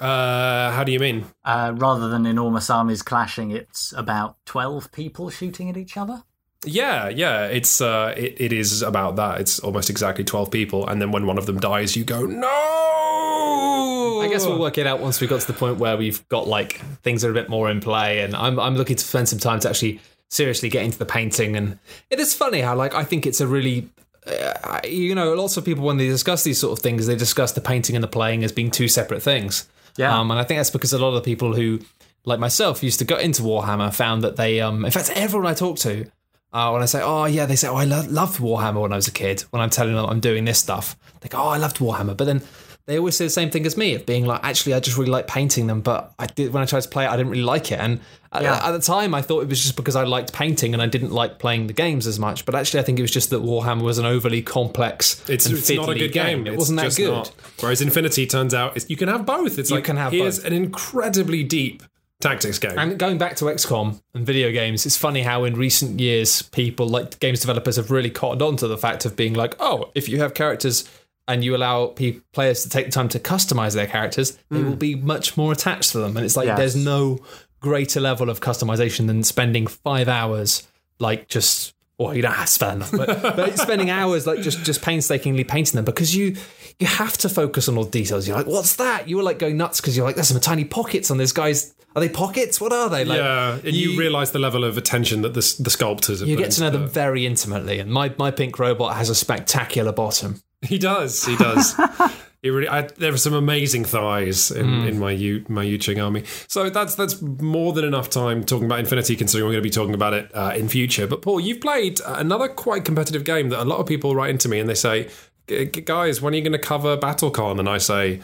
Uh, 0.00 0.73
how 0.73 0.85
do 0.85 0.92
you 0.92 0.99
mean? 0.99 1.25
Uh, 1.44 1.73
rather 1.76 2.08
than 2.08 2.26
enormous 2.26 2.68
armies 2.68 3.02
clashing, 3.02 3.50
it's 3.50 3.92
about 3.96 4.37
12 4.46 4.92
people 4.92 5.30
shooting 5.30 5.70
at 5.70 5.76
each 5.76 5.96
other? 5.96 6.23
Yeah, 6.64 7.08
yeah. 7.08 7.46
It's 7.46 7.80
uh, 7.80 8.14
it, 8.16 8.40
it 8.40 8.52
is 8.52 8.82
about 8.82 9.16
that. 9.16 9.40
It's 9.40 9.58
almost 9.61 9.88
exactly 9.90 10.25
twelve 10.25 10.50
people, 10.50 10.88
and 10.88 11.00
then 11.00 11.12
when 11.12 11.26
one 11.26 11.38
of 11.38 11.46
them 11.46 11.61
dies, 11.61 11.96
you 11.96 12.04
go 12.04 12.26
no. 12.26 14.20
I 14.23 14.28
guess 14.28 14.44
we'll 14.46 14.58
work 14.58 14.78
it 14.78 14.87
out 14.87 15.00
once 15.00 15.20
we 15.20 15.26
got 15.26 15.40
to 15.42 15.46
the 15.46 15.52
point 15.52 15.78
where 15.78 15.96
we've 15.96 16.26
got 16.28 16.49
like 16.49 16.80
things 17.02 17.25
are 17.25 17.30
a 17.30 17.35
bit 17.35 17.49
more 17.49 17.70
in 17.70 17.80
play. 17.80 18.20
And 18.20 18.35
I'm 18.35 18.58
I'm 18.58 18.75
looking 18.75 18.96
to 18.96 19.04
spend 19.04 19.28
some 19.28 19.38
time 19.38 19.61
to 19.61 19.68
actually 19.68 20.00
seriously 20.30 20.68
get 20.68 20.85
into 20.85 20.99
the 20.99 21.06
painting. 21.06 21.56
And 21.56 21.78
it 22.11 22.21
is 22.21 22.35
funny 22.35 22.61
how 22.61 22.75
like 22.75 22.95
I 22.95 23.04
think 23.04 23.26
it's 23.26 23.40
a 23.40 23.47
really 23.47 23.88
uh, 24.26 24.80
you 24.85 25.14
know 25.14 25.35
lots 25.35 25.56
of 25.56 25.64
people 25.64 25.85
when 25.85 25.97
they 25.97 26.09
discuss 26.09 26.42
these 26.42 26.59
sort 26.59 26.76
of 26.76 26.83
things 26.83 27.06
they 27.06 27.14
discuss 27.14 27.52
the 27.52 27.61
painting 27.61 27.95
and 27.95 28.02
the 28.02 28.09
playing 28.09 28.42
as 28.45 28.52
being 28.52 28.71
two 28.71 28.88
separate 28.88 29.23
things. 29.23 29.68
Yeah. 29.97 30.18
Um, 30.18 30.30
and 30.30 30.38
I 30.38 30.45
think 30.45 30.59
that's 30.59 30.71
because 30.71 30.92
a 30.92 30.99
lot 30.99 31.09
of 31.09 31.14
the 31.14 31.21
people 31.23 31.54
who 31.54 31.80
like 32.25 32.40
myself 32.40 32.83
used 32.83 32.99
to 32.99 33.04
go 33.04 33.16
into 33.16 33.42
Warhammer 33.42 33.95
found 33.95 34.23
that 34.25 34.37
they 34.37 34.61
um 34.61 34.85
in 34.85 34.90
fact 34.90 35.11
everyone 35.14 35.47
I 35.47 35.54
talk 35.54 35.78
to 35.78 36.06
uh, 36.52 36.71
when 36.71 36.80
I 36.83 36.87
say, 36.87 37.02
oh 37.02 37.26
yeah, 37.26 37.45
they 37.45 37.56
say, 37.56 37.68
oh 37.68 37.76
I 37.76 37.85
lo- 37.85 38.06
loved 38.09 38.40
Warhammer 38.40 38.80
when 38.80 38.92
I 38.92 38.97
was 38.97 39.09
a 39.09 39.12
kid. 39.12 39.42
When 39.50 39.61
I'm 39.61 39.68
telling 39.68 39.95
them 39.95 40.06
I'm 40.06 40.21
doing 40.21 40.47
this 40.47 40.59
stuff, 40.59 40.97
they 41.21 41.28
go, 41.28 41.38
oh 41.38 41.49
I 41.49 41.59
loved 41.59 41.78
Warhammer. 41.78 42.16
But 42.16 42.25
then 42.25 42.40
they 42.87 42.99
always 42.99 43.16
say 43.16 43.25
the 43.26 43.31
same 43.31 43.50
thing 43.50 43.66
as 43.66 43.76
me 43.76 43.95
of 43.95 44.07
being 44.07 44.26
like, 44.26 44.40
actually, 44.45 44.73
I 44.75 44.81
just 44.81 44.97
really 44.97 45.11
like 45.11 45.26
painting 45.26 45.66
them, 45.66 45.81
but 45.81 46.12
I 46.19 46.26
did 46.26 46.52
when 46.52 46.62
I 46.62 46.66
tried 46.66 46.83
to 46.83 46.88
play 46.88 47.05
it, 47.05 47.09
I 47.09 47.16
didn't 47.16 47.31
really 47.33 47.43
like 47.43 47.73
it. 47.73 47.81
And 47.81 48.00
at- 48.33 48.43
Yeah. 48.43 48.61
at, 48.64 48.71
the 48.71 48.78
time, 48.81 49.12
I 49.14 49.23
thought 49.23 49.43
it 49.43 49.49
was 49.49 49.61
just 49.61 49.75
because 49.76 49.97
I 49.97 50.05
liked 50.05 50.33
painting 50.33 50.73
and 50.73 50.81
I 50.83 50.87
didn't 50.87 51.11
like 51.11 51.38
playing 51.40 51.66
the 51.66 51.73
games 51.73 52.07
as 52.07 52.19
much. 52.19 52.45
But 52.47 52.55
actually, 52.55 52.81
I 52.81 52.83
think 52.85 52.99
it 52.99 53.02
was 53.02 53.11
just 53.11 53.31
that 53.31 53.43
Warhammer 53.43 53.83
was 53.83 53.99
an 53.99 54.07
overly 54.07 54.40
complex. 54.43 55.23
It's, 55.28 55.47
and 55.47 55.57
it's 55.59 55.69
not 55.71 55.88
a 55.88 55.95
good 55.95 56.12
game. 56.12 56.47
It 56.47 56.50
It's 56.50 56.59
wasn't 56.59 56.78
that 56.81 56.95
good. 56.97 57.11
not. 57.11 57.33
Whereas 57.61 57.81
Infinity 57.81 58.26
turns 58.26 58.55
out 58.55 58.76
it's, 58.76 58.88
you 58.88 58.97
can 58.97 59.09
have 59.09 59.26
both. 59.26 59.59
It's 59.59 59.71
You 59.71 59.76
like 59.76 59.85
can 59.85 59.97
have 59.97 60.12
here's 60.12 60.38
both. 60.38 60.47
an 60.47 60.52
incredibly 60.52 61.43
deep 61.43 61.83
tactics 62.21 62.59
game. 62.59 62.78
And 62.78 62.99
going 62.99 63.19
back 63.19 63.37
to 63.37 63.47
XCOM 63.47 64.00
and 64.14 64.25
video 64.25 64.52
games, 64.52 64.87
it's 64.87 64.97
funny 64.97 65.23
how 65.23 65.43
in 65.45 65.55
recent 65.55 65.99
years 66.00 66.43
people 66.43 66.87
like 66.88 67.19
games 67.19 67.40
developers 67.40 67.76
have 67.76 67.90
really 67.90 68.11
cottoned 68.11 68.43
on 68.43 68.57
to 68.59 68.69
the 68.69 68.78
fact 68.78 69.05
of 69.05 69.16
being 69.16 69.35
like, 69.35 69.57
oh, 69.61 69.90
if 69.97 70.09
you 70.09 70.19
have 70.21 70.35
characters 70.35 70.88
and 71.28 71.45
you 71.45 71.56
allow 71.56 71.87
pe- 71.87 72.21
players 72.33 72.62
to 72.62 72.68
take 72.68 72.87
the 72.87 72.92
time 72.92 73.09
to 73.11 73.18
customize 73.18 73.75
their 73.75 73.87
characters, 73.87 74.38
they 74.50 74.62
will 74.62 74.73
mm. 74.73 74.78
be 74.78 74.95
much 74.95 75.37
more 75.37 75.52
attached 75.52 75.92
to 75.92 75.99
them. 75.99 76.16
And 76.16 76.25
it's 76.25 76.37
like 76.37 76.47
Yes. 76.47 76.59
there's 76.59 76.76
no 76.76 77.18
greater 77.61 78.00
level 78.00 78.30
of 78.30 78.40
customization 78.40 79.06
than 79.06 79.23
spending 79.23 79.66
five 79.66 80.09
hours 80.09 80.66
like 80.99 81.28
just. 81.28 81.75
Well, 81.99 82.14
you 82.14 82.21
don't 82.21 82.35
have 82.35 82.45
to 82.45 82.52
spend 82.52 82.76
enough, 82.76 82.92
but, 82.92 83.23
but 83.37 83.59
spending 83.59 83.88
hours 83.88 84.26
like 84.26 84.42
just 84.42 84.62
just 84.64 84.83
painstakingly 84.83 85.45
painting 85.45 85.76
them 85.76 85.87
because 85.87 86.14
you 86.14 86.37
you 86.78 86.87
have 86.87 87.16
to 87.18 87.28
focus 87.30 87.71
on 87.71 87.78
all 87.78 87.85
the 87.85 87.90
details. 87.90 88.28
You're 88.28 88.37
like, 88.37 88.47
what's 88.47 88.76
that? 88.76 89.09
You 89.09 89.16
were 89.16 89.23
like 89.23 89.38
going 89.38 89.56
nuts 89.56 89.80
because 89.80 89.97
you're 89.97 90.04
like, 90.04 90.14
there's 90.14 90.28
some 90.28 90.38
tiny 90.38 90.66
pockets 90.66 91.11
on 91.11 91.16
this 91.16 91.33
guy's. 91.33 91.75
Are 91.95 92.00
they 92.00 92.11
pockets? 92.11 92.61
What 92.61 92.75
are 92.75 92.90
they? 92.90 93.06
Like, 93.06 93.16
yeah, 93.16 93.54
and 93.54 93.73
you, 93.73 93.99
realize 93.99 94.33
the 94.33 94.38
level 94.38 94.64
of 94.64 94.76
attention 94.76 95.23
that 95.23 95.33
the, 95.33 95.56
the 95.59 95.71
sculptors 95.71 96.21
have 96.21 96.28
you 96.28 96.37
get 96.37 96.50
to 96.52 96.61
know 96.61 96.68
them 96.68 96.87
very 96.87 97.25
intimately. 97.25 97.78
And 97.78 97.90
my 97.90 98.14
my 98.18 98.30
pink 98.30 98.59
robot 98.59 98.97
has 98.97 99.09
a 99.09 99.14
spectacular 99.14 99.92
bottom. 99.92 100.42
He 100.66 100.78
does. 100.78 101.25
He 101.25 101.36
does. 101.36 101.75
he 102.42 102.50
really. 102.50 102.68
I, 102.68 102.82
there 102.82 103.12
are 103.12 103.16
some 103.18 103.34
amazing 103.34 103.84
thighs 103.84 104.50
in, 104.50 104.64
Hmm. 104.82 104.88
in 104.88 104.98
my 104.98 105.10
Yu 105.12 105.44
my 105.48 105.62
Yu 105.62 105.78
Jing 105.78 106.00
army. 106.00 106.25
So 106.48 106.70
that's 106.70 106.94
that's 106.94 107.20
more 107.22 107.72
than 107.72 107.84
enough 107.84 108.08
time 108.10 108.42
talking 108.44 108.66
about 108.66 108.80
Infinity, 108.80 109.16
considering 109.16 109.46
we're 109.46 109.52
going 109.52 109.62
to 109.62 109.68
be 109.68 109.70
talking 109.70 109.94
about 109.94 110.14
it 110.14 110.30
uh, 110.34 110.52
in 110.56 110.68
future. 110.68 111.06
But 111.06 111.22
Paul, 111.22 111.40
you've 111.40 111.60
played 111.60 112.00
another 112.06 112.48
quite 112.48 112.84
competitive 112.84 113.25
game 113.25 113.50
that 113.50 113.60
a 113.60 113.64
lot 113.64 113.78
of 113.78 113.86
people 113.86 114.14
write 114.14 114.30
into 114.30 114.48
me 114.48 114.58
and 114.58 114.68
they 114.68 114.75
say, 114.75 115.08
"G- 115.46 115.66
g- 115.66 115.80
"Guys, 115.82 116.20
when 116.22 116.32
are 116.32 116.36
you 116.36 116.42
going 116.42 116.52
to 116.52 116.58
cover 116.58 116.96
BattleCon?" 116.96 117.58
And 117.60 117.68
I 117.68 117.78
say. 117.78 118.20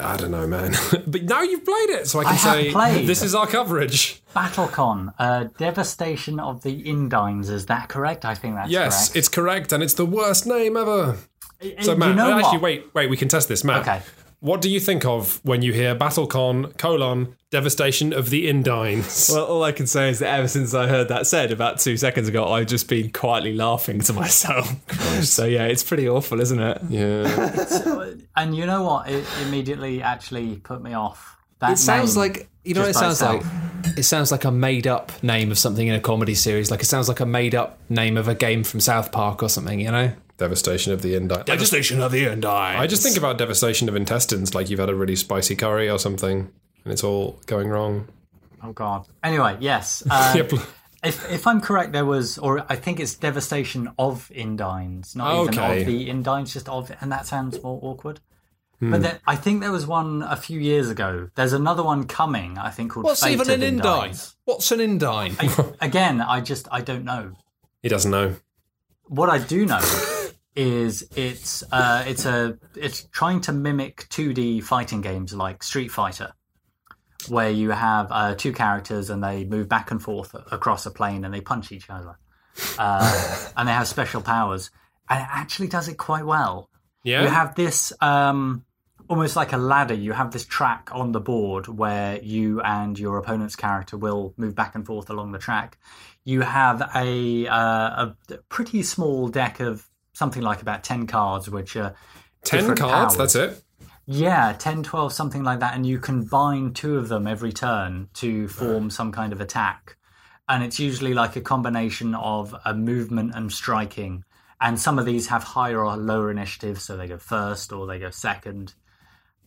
I 0.00 0.16
don't 0.16 0.30
know, 0.30 0.46
man. 0.46 0.72
but 1.06 1.24
now 1.24 1.42
you've 1.42 1.66
played 1.66 1.90
it, 1.90 2.08
so 2.08 2.18
I 2.20 2.24
can 2.24 2.32
I 2.32 2.72
say 2.72 3.04
this 3.04 3.22
is 3.22 3.34
our 3.34 3.46
coverage. 3.46 4.22
BattleCon, 4.34 5.12
uh, 5.18 5.44
devastation 5.58 6.40
of 6.40 6.62
the 6.62 6.82
Indines. 6.84 7.50
Is 7.50 7.66
that 7.66 7.90
correct? 7.90 8.24
I 8.24 8.34
think 8.34 8.54
that's 8.54 8.70
Yes, 8.70 9.08
correct. 9.10 9.16
it's 9.18 9.28
correct, 9.28 9.70
and 9.70 9.82
it's 9.82 9.92
the 9.92 10.06
worst 10.06 10.46
name 10.46 10.78
ever. 10.78 11.18
So, 11.80 11.92
You 11.92 11.98
Matt, 11.98 12.16
know 12.16 12.36
actually, 12.38 12.52
what? 12.58 12.62
wait, 12.62 12.94
wait, 12.94 13.10
we 13.10 13.16
can 13.16 13.28
test 13.28 13.48
this, 13.48 13.64
Matt. 13.64 13.82
Okay. 13.82 14.02
What 14.40 14.60
do 14.60 14.68
you 14.68 14.80
think 14.80 15.04
of 15.04 15.38
when 15.44 15.62
you 15.62 15.72
hear 15.72 15.94
BattleCon 15.94 16.76
colon 16.76 17.36
devastation 17.52 18.12
of 18.12 18.28
the 18.30 18.48
Indines? 18.48 19.30
Well, 19.32 19.44
all 19.44 19.62
I 19.62 19.70
can 19.70 19.86
say 19.86 20.10
is 20.10 20.18
that 20.18 20.36
ever 20.36 20.48
since 20.48 20.74
I 20.74 20.88
heard 20.88 21.06
that 21.08 21.28
said 21.28 21.52
about 21.52 21.78
two 21.78 21.96
seconds 21.96 22.26
ago, 22.26 22.52
I've 22.52 22.66
just 22.66 22.88
been 22.88 23.12
quietly 23.12 23.54
laughing 23.54 24.00
to 24.00 24.12
myself. 24.12 24.68
so 25.24 25.44
yeah, 25.44 25.66
it's 25.66 25.84
pretty 25.84 26.08
awful, 26.08 26.40
isn't 26.40 26.58
it? 26.58 26.82
yeah, 26.88 28.14
And 28.36 28.56
you 28.56 28.66
know 28.66 28.82
what? 28.82 29.08
It 29.08 29.24
immediately 29.46 30.02
actually 30.02 30.56
put 30.56 30.82
me 30.82 30.92
off. 30.94 31.36
That 31.60 31.72
It 31.74 31.78
sounds 31.78 32.16
like 32.16 32.48
you 32.64 32.74
know 32.74 32.80
what 32.80 32.90
it 32.90 32.92
just 32.94 33.00
by 33.00 33.12
sounds 33.12 33.44
like. 33.44 33.96
It 33.96 34.02
sounds 34.04 34.32
like 34.32 34.44
a 34.44 34.50
made 34.50 34.88
up 34.88 35.12
name 35.22 35.52
of 35.52 35.58
something 35.58 35.86
in 35.86 35.94
a 35.94 36.00
comedy 36.00 36.34
series. 36.34 36.70
Like 36.70 36.80
it 36.80 36.86
sounds 36.86 37.08
like 37.08 37.20
a 37.20 37.26
made 37.26 37.54
up 37.54 37.78
name 37.88 38.16
of 38.16 38.26
a 38.26 38.34
game 38.34 38.64
from 38.64 38.80
South 38.80 39.12
Park 39.12 39.42
or 39.42 39.48
something. 39.48 39.78
You 39.78 39.92
know, 39.92 40.12
devastation 40.36 40.92
of 40.92 41.02
the 41.02 41.14
Indines. 41.14 41.32
I 41.32 41.36
just, 41.36 41.46
devastation 41.46 42.00
of 42.00 42.12
the 42.12 42.26
Undine. 42.26 42.76
I 42.76 42.86
just 42.86 43.02
think 43.02 43.16
about 43.16 43.38
devastation 43.38 43.88
of 43.88 43.96
intestines, 43.96 44.54
like 44.54 44.70
you've 44.70 44.80
had 44.80 44.88
a 44.90 44.94
really 44.94 45.16
spicy 45.16 45.56
curry 45.56 45.88
or 45.88 45.98
something, 45.98 46.50
and 46.84 46.92
it's 46.92 47.04
all 47.04 47.40
going 47.46 47.68
wrong. 47.68 48.08
Oh 48.62 48.72
god. 48.72 49.06
Anyway, 49.22 49.56
yes. 49.60 50.02
Uh, 50.10 50.32
Yep. 50.36 50.52
If 51.04 51.32
if 51.32 51.46
I'm 51.48 51.60
correct, 51.60 51.92
there 51.92 52.04
was, 52.04 52.38
or 52.38 52.64
I 52.68 52.76
think 52.76 53.00
it's 53.00 53.14
devastation 53.16 53.90
of 53.98 54.30
Indines, 54.32 55.16
not 55.16 55.42
even 55.42 55.58
Okay. 55.58 55.80
of 55.80 55.86
the 55.86 56.08
Indines, 56.08 56.52
just 56.52 56.68
of, 56.68 56.92
and 57.00 57.10
that 57.10 57.26
sounds 57.26 57.60
more 57.60 57.80
awkward. 57.82 58.20
Hmm. 58.78 58.92
But 58.92 59.02
there, 59.02 59.20
I 59.26 59.34
think 59.34 59.62
there 59.62 59.72
was 59.72 59.84
one 59.84 60.22
a 60.22 60.36
few 60.36 60.60
years 60.60 60.90
ago. 60.90 61.28
There's 61.34 61.52
another 61.52 61.82
one 61.82 62.04
coming. 62.04 62.56
I 62.56 62.70
think 62.70 62.92
called. 62.92 63.04
What's 63.04 63.24
Fate 63.24 63.32
even 63.32 63.50
an 63.50 63.62
Indine? 63.62 64.10
Indines. 64.10 64.34
What's 64.44 64.70
an 64.70 64.78
Indine? 64.78 65.76
Again, 65.80 66.20
I 66.20 66.40
just 66.40 66.68
I 66.70 66.82
don't 66.82 67.04
know. 67.04 67.32
He 67.82 67.88
doesn't 67.88 68.10
know. 68.12 68.36
What 69.08 69.28
I 69.28 69.38
do 69.38 69.66
know 69.66 69.80
is 70.54 71.08
it's 71.16 71.62
uh, 71.72 72.04
it's 72.06 72.26
a 72.26 72.58
it's 72.76 73.04
trying 73.04 73.40
to 73.42 73.52
mimic 73.52 74.08
2D 74.10 74.62
fighting 74.62 75.00
games 75.00 75.32
like 75.32 75.62
Street 75.62 75.90
Fighter, 75.90 76.32
where 77.28 77.50
you 77.50 77.70
have 77.70 78.08
uh, 78.10 78.34
two 78.34 78.52
characters 78.52 79.10
and 79.10 79.22
they 79.22 79.44
move 79.44 79.68
back 79.68 79.90
and 79.90 80.02
forth 80.02 80.34
across 80.50 80.86
a 80.86 80.90
plane 80.90 81.24
and 81.24 81.32
they 81.32 81.40
punch 81.40 81.72
each 81.72 81.88
other, 81.88 82.18
uh, 82.78 83.48
and 83.56 83.68
they 83.68 83.72
have 83.72 83.88
special 83.88 84.20
powers. 84.20 84.70
And 85.08 85.20
it 85.20 85.28
actually 85.30 85.68
does 85.68 85.88
it 85.88 85.96
quite 85.96 86.24
well. 86.24 86.68
Yeah, 87.04 87.22
You 87.22 87.28
have 87.28 87.54
this 87.54 87.92
um, 88.00 88.64
almost 89.08 89.36
like 89.36 89.52
a 89.52 89.56
ladder. 89.56 89.94
You 89.94 90.12
have 90.12 90.30
this 90.30 90.44
track 90.44 90.90
on 90.92 91.12
the 91.12 91.20
board 91.20 91.66
where 91.66 92.22
you 92.22 92.60
and 92.60 92.98
your 92.98 93.18
opponent's 93.18 93.56
character 93.56 93.96
will 93.96 94.34
move 94.36 94.54
back 94.54 94.74
and 94.74 94.86
forth 94.86 95.10
along 95.10 95.32
the 95.32 95.38
track. 95.38 95.78
You 96.24 96.42
have 96.42 96.80
a, 96.94 97.46
uh, 97.48 98.12
a 98.30 98.36
pretty 98.48 98.82
small 98.84 99.28
deck 99.28 99.58
of 99.58 99.88
something 100.12 100.42
like 100.42 100.62
about 100.62 100.84
10 100.84 101.06
cards, 101.06 101.48
which 101.48 101.76
are 101.76 101.94
ten 102.44 102.66
cards. 102.74 103.16
powers. 103.16 103.16
That's 103.16 103.34
it. 103.34 103.62
Yeah, 104.06 104.54
10, 104.58 104.82
12, 104.82 105.12
something 105.12 105.44
like 105.44 105.60
that. 105.60 105.74
And 105.74 105.86
you 105.86 105.98
combine 105.98 106.72
two 106.72 106.98
of 106.98 107.08
them 107.08 107.26
every 107.26 107.52
turn 107.52 108.08
to 108.14 108.48
form 108.48 108.90
some 108.90 109.12
kind 109.12 109.32
of 109.32 109.40
attack. 109.40 109.96
And 110.48 110.64
it's 110.64 110.80
usually 110.80 111.14
like 111.14 111.36
a 111.36 111.40
combination 111.40 112.14
of 112.14 112.54
a 112.64 112.74
movement 112.74 113.32
and 113.34 113.52
striking. 113.52 114.24
And 114.60 114.78
some 114.78 114.98
of 114.98 115.06
these 115.06 115.28
have 115.28 115.44
higher 115.44 115.84
or 115.84 115.96
lower 115.96 116.30
initiative, 116.30 116.80
so 116.80 116.96
they 116.96 117.06
go 117.06 117.18
first 117.18 117.72
or 117.72 117.86
they 117.86 118.00
go 118.00 118.10
second. 118.10 118.74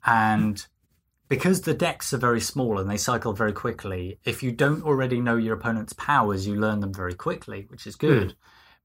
And 0.06 0.66
because 1.28 1.62
the 1.62 1.74
decks 1.74 2.14
are 2.14 2.18
very 2.18 2.42
small 2.42 2.80
and 2.80 2.90
they 2.90 2.98
cycle 2.98 3.34
very 3.34 3.54
quickly, 3.54 4.20
if 4.24 4.42
you 4.42 4.52
don't 4.52 4.84
already 4.84 5.20
know 5.20 5.36
your 5.36 5.56
opponent's 5.56 5.94
powers, 5.94 6.48
you 6.48 6.56
learn 6.56 6.80
them 6.80 6.94
very 6.94 7.14
quickly, 7.14 7.66
which 7.68 7.88
is 7.88 7.96
hmm. 7.96 8.08
good. 8.08 8.36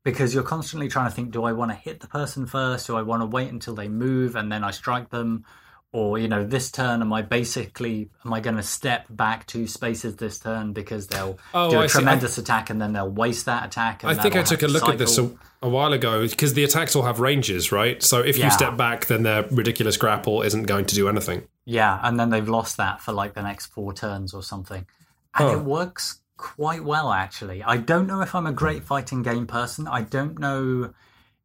Because 0.03 0.33
you're 0.33 0.43
constantly 0.43 0.89
trying 0.89 1.09
to 1.11 1.15
think, 1.15 1.31
do 1.31 1.45
I 1.45 1.53
want 1.53 1.71
to 1.71 1.75
hit 1.77 2.01
the 2.01 2.07
person 2.09 2.47
first? 2.47 2.87
Do 2.87 2.97
I 2.97 3.03
want 3.03 3.21
to 3.23 3.27
wait 3.27 3.53
until 3.53 3.75
they 3.75 3.89
move 3.89 4.35
and 4.35 4.51
then 4.51 4.65
I 4.65 4.71
strike 4.71 5.11
them? 5.11 5.45
Or, 5.93 6.19
you 6.19 6.29
know, 6.29 6.45
this 6.45 6.71
turn, 6.71 7.03
am 7.03 7.13
I 7.13 7.21
basically, 7.23 8.11
am 8.25 8.33
I 8.33 8.39
going 8.39 8.55
to 8.57 8.63
step 8.63 9.07
back 9.11 9.45
two 9.47 9.67
spaces 9.67 10.15
this 10.17 10.39
turn 10.39 10.73
because 10.73 11.09
they'll 11.09 11.37
Oh, 11.53 11.69
do 11.71 11.77
a 11.79 11.81
I 11.81 11.87
see. 11.89 11.99
I- 11.99 12.01
tremendous 12.01 12.39
attack 12.39 12.71
and 12.71 12.81
then 12.81 12.93
they'll 12.93 13.11
waste 13.11 13.47
that 13.47 13.67
attack? 13.67 14.05
And 14.05 14.13
I 14.19 14.23
think 14.23 14.37
I 14.37 14.43
took 14.45 14.63
a 14.63 14.69
look 14.69 14.89
at 14.89 14.99
this 14.99 15.19
a, 15.19 15.29
a 15.61 15.69
while 15.69 15.93
ago 15.93 16.27
because 16.29 16.55
the 16.55 16.63
attacks 16.63 16.95
all 16.95 17.03
have 17.03 17.19
ranges, 17.19 17.73
right? 17.73 18.01
So 18.05 18.21
if 18.21 18.39
Yeah. 18.39 18.45
you 18.47 18.51
step 18.53 18.77
back, 18.77 19.07
then 19.07 19.25
their 19.25 19.43
ridiculous 19.51 19.97
grapple 19.97 20.43
isn't 20.43 20.63
going 20.63 20.85
to 20.87 20.95
do 20.95 21.09
anything. 21.09 21.43
Yeah, 21.67 21.99
and 22.05 22.19
then 22.21 22.31
they've 22.31 22.49
lost 22.49 22.77
that 22.77 23.01
for 23.03 23.13
like 23.13 23.35
the 23.35 23.43
next 23.43 23.67
four 23.67 23.93
turns 23.93 24.33
or 24.33 24.45
something. 24.45 24.87
And 25.35 25.49
Huh. 25.49 25.57
it 25.57 25.65
works 25.65 26.20
quite 26.41 26.83
well, 26.83 27.13
actually. 27.13 27.63
I 27.63 27.77
don't 27.77 28.07
know 28.07 28.23
if 28.23 28.35
I'm 28.35 28.47
a 28.47 28.53
great 28.53 28.83
fighting 28.85 29.23
game 29.23 29.47
person. 29.47 29.87
I 29.87 30.01
don't 30.01 30.39
know 30.39 30.95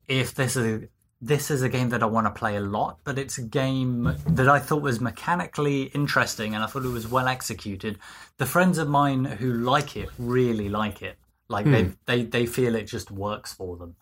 if 0.07 0.33
this 0.33 0.55
is 0.55 0.83
a, 0.83 0.87
this 1.21 1.51
is 1.51 1.61
a 1.61 1.67
game 1.67 1.89
that 1.89 2.01
I 2.01 2.05
want 2.05 2.27
to 2.27 2.31
play 2.31 2.55
a 2.55 2.61
lot, 2.61 2.99
but 3.03 3.19
it's 3.19 3.37
a 3.37 3.41
game 3.41 4.15
that 4.25 4.47
I 4.47 4.59
thought 4.59 4.81
was 4.81 5.01
mechanically 5.01 5.83
interesting 5.83 6.55
and 6.55 6.63
I 6.63 6.67
thought 6.67 6.85
it 6.85 6.93
was 6.93 7.09
well 7.09 7.27
executed. 7.27 7.99
The 8.37 8.45
friends 8.45 8.77
of 8.77 8.87
mine 8.87 9.25
who 9.25 9.51
like 9.51 9.97
it 9.97 10.07
really 10.17 10.69
like 10.69 11.01
it. 11.01 11.17
Like 11.49 11.65
they 11.65 11.91
they 12.05 12.23
they 12.23 12.45
feel 12.47 12.73
it 12.73 12.85
just 12.85 13.11
works 13.11 13.53
for 13.53 13.77
them. 13.77 13.95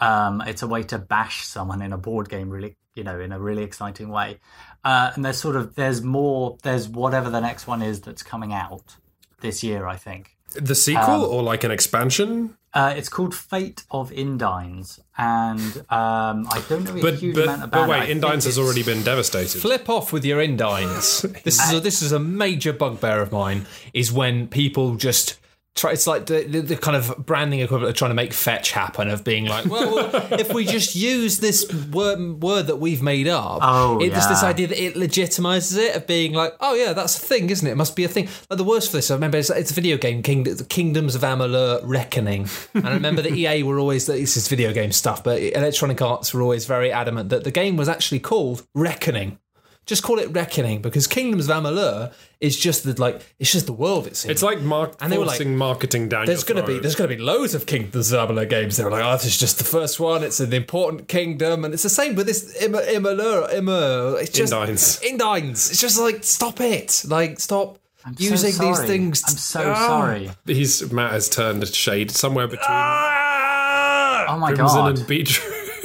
Um, 0.00 0.42
it's 0.42 0.62
a 0.62 0.66
way 0.66 0.82
to 0.82 0.98
bash 0.98 1.46
someone 1.46 1.80
in 1.80 1.94
a 1.94 1.96
board 1.96 2.28
game, 2.28 2.50
really, 2.50 2.76
you 2.94 3.04
know, 3.04 3.18
in 3.20 3.32
a 3.32 3.38
really 3.38 3.62
exciting 3.62 4.10
way. 4.10 4.40
Uh, 4.84 5.12
and 5.14 5.24
there's 5.24 5.38
sort 5.38 5.56
of 5.56 5.76
there's 5.76 6.02
more. 6.02 6.58
There's 6.62 6.86
whatever 6.86 7.30
the 7.30 7.40
next 7.40 7.66
one 7.66 7.80
is 7.80 8.02
that's 8.02 8.22
coming 8.22 8.52
out 8.52 8.96
this 9.44 9.62
year, 9.62 9.86
I 9.86 9.96
think. 9.96 10.36
The 10.56 10.74
sequel 10.74 11.22
or 11.24 11.42
like 11.42 11.62
an 11.64 11.70
expansion? 11.70 12.56
Uh, 12.72 12.92
it's 12.96 13.08
called 13.08 13.34
Fate 13.34 13.84
of 13.90 14.10
Indines, 14.10 14.98
and 15.16 15.76
um, 15.90 16.46
I 16.50 16.62
don't 16.68 16.82
know 16.84 16.96
a 16.96 17.00
But 17.00 17.14
huge 17.14 17.36
but, 17.36 17.44
amount 17.44 17.64
about 17.64 17.86
but 17.86 17.88
wait, 17.88 18.06
think 18.06 18.20
Indines 18.22 18.44
has 18.46 18.58
already 18.58 18.82
been 18.82 19.02
devastated. 19.04 19.60
Flip 19.60 19.88
off 19.88 20.12
with 20.12 20.24
your 20.24 20.40
Indines. 20.40 21.24
This 21.44 21.60
is 21.64 21.72
a, 21.72 21.80
this 21.80 22.02
is 22.02 22.10
a 22.10 22.18
major 22.18 22.72
bugbear 22.72 23.20
of 23.20 23.30
mine. 23.30 23.66
Is 23.92 24.10
when 24.10 24.48
people 24.48 24.96
just 24.96 25.38
try. 25.74 25.92
It's 25.92 26.06
like 26.06 26.26
the, 26.26 26.44
the, 26.44 26.60
the 26.60 26.76
kind 26.76 26.96
of 26.96 27.24
branding 27.24 27.60
equivalent 27.60 27.90
of 27.90 27.96
trying 27.96 28.10
to 28.10 28.14
make 28.14 28.32
fetch 28.32 28.72
happen. 28.72 29.08
Of 29.08 29.24
being 29.24 29.46
like, 29.46 29.66
well, 29.66 30.10
if 30.32 30.52
we 30.52 30.64
just 30.64 30.94
use 30.94 31.38
this 31.38 31.70
word, 31.92 32.42
word 32.42 32.66
that 32.68 32.76
we've 32.76 33.02
made 33.02 33.28
up, 33.28 33.58
Oh, 33.62 34.00
it, 34.00 34.10
there's 34.10 34.28
this 34.28 34.42
idea 34.42 34.66
that 34.68 34.82
it 34.82 34.94
legitimizes 34.94 35.76
it 35.76 35.96
of 35.96 36.06
being 36.06 36.32
like, 36.32 36.54
oh 36.60 36.74
yeah, 36.74 36.92
that's 36.92 37.16
a 37.16 37.20
thing, 37.20 37.50
isn't 37.50 37.66
it? 37.66 37.72
It 37.72 37.76
must 37.76 37.96
be 37.96 38.04
a 38.04 38.08
thing. 38.08 38.28
Like 38.48 38.58
the 38.58 38.64
worst 38.64 38.90
for 38.90 38.98
this, 38.98 39.10
I 39.10 39.14
remember 39.14 39.38
it's, 39.38 39.50
it's 39.50 39.70
a 39.70 39.74
video 39.74 39.96
game, 39.96 40.22
King, 40.22 40.44
Kingdoms 40.68 41.14
of 41.14 41.22
Amalur 41.22 41.80
Reckoning, 41.84 42.48
and 42.74 42.86
I 42.86 42.94
remember 42.94 43.22
the 43.22 43.32
EA 43.34 43.62
were 43.62 43.78
always 43.78 44.06
this 44.06 44.36
is 44.36 44.48
video 44.48 44.72
game 44.72 44.92
stuff, 44.92 45.22
but 45.24 45.40
Electronic 45.40 46.00
Arts 46.00 46.32
were 46.32 46.42
always 46.42 46.66
very 46.66 46.92
adamant 46.92 47.28
that 47.30 47.44
the 47.44 47.50
game 47.50 47.76
was 47.76 47.88
actually 47.88 48.20
called 48.20 48.66
Reckoning. 48.74 49.38
Just 49.86 50.02
call 50.02 50.18
it 50.18 50.30
Reckoning 50.30 50.80
because 50.82 51.06
Kingdoms 51.06 51.48
of 51.48 51.56
Amalur 51.62 52.12
is 52.40 52.58
just 52.58 52.84
the 52.84 52.98
like 53.00 53.20
it's 53.38 53.52
just 53.52 53.66
the 53.66 53.72
world 53.72 54.06
it's 54.06 54.24
in. 54.24 54.30
It's 54.30 54.42
like 54.42 54.60
mark- 54.60 54.96
And 55.00 55.12
they 55.12 55.18
were 55.18 55.24
like, 55.24 55.36
forcing 55.36 55.56
marketing 55.56 56.08
down. 56.08 56.26
there's 56.26 56.44
gonna 56.44 56.64
be 56.64 56.78
there's 56.78 56.94
gonna 56.94 57.08
be 57.08 57.18
loads 57.18 57.54
of 57.54 57.66
Kingdoms 57.66 58.12
of 58.12 58.28
Amalur 58.30 58.48
games. 58.48 58.76
They 58.76 58.84
were 58.84 58.90
like, 58.90 59.04
oh, 59.04 59.12
this 59.12 59.26
is 59.26 59.38
just 59.38 59.58
the 59.58 59.64
first 59.64 60.00
one. 60.00 60.22
It's 60.22 60.40
an 60.40 60.52
important 60.52 61.08
kingdom, 61.08 61.64
and 61.64 61.74
it's 61.74 61.82
the 61.82 61.88
same 61.90 62.14
with 62.14 62.26
this 62.26 62.54
Im- 62.62 62.72
Imalur. 62.72 63.52
Immer, 63.52 64.16
it's 64.20 64.30
just 64.30 64.52
Indines. 64.52 65.02
Indines. 65.02 65.70
It's 65.70 65.80
just 65.80 65.98
like 66.00 66.24
stop 66.24 66.60
it. 66.60 67.04
Like 67.06 67.38
stop 67.40 67.78
I'm 68.06 68.16
so 68.16 68.24
using 68.24 68.50
these 68.50 68.76
sorry. 68.76 68.86
things. 68.86 69.22
I'm 69.26 69.36
so 69.36 69.72
Ah. 69.74 69.86
sorry. 69.86 70.30
He's 70.46 70.92
Matt 70.92 71.12
has 71.12 71.28
turned 71.28 71.62
a 71.62 71.66
shade 71.66 72.10
somewhere 72.10 72.46
between 72.46 72.66
Ah! 72.68 74.26
Oh 74.28 74.38
my 74.38 74.52
crimson 74.52 74.76
god. 74.78 74.98
and 74.98 75.06
beetroot. 75.06 75.52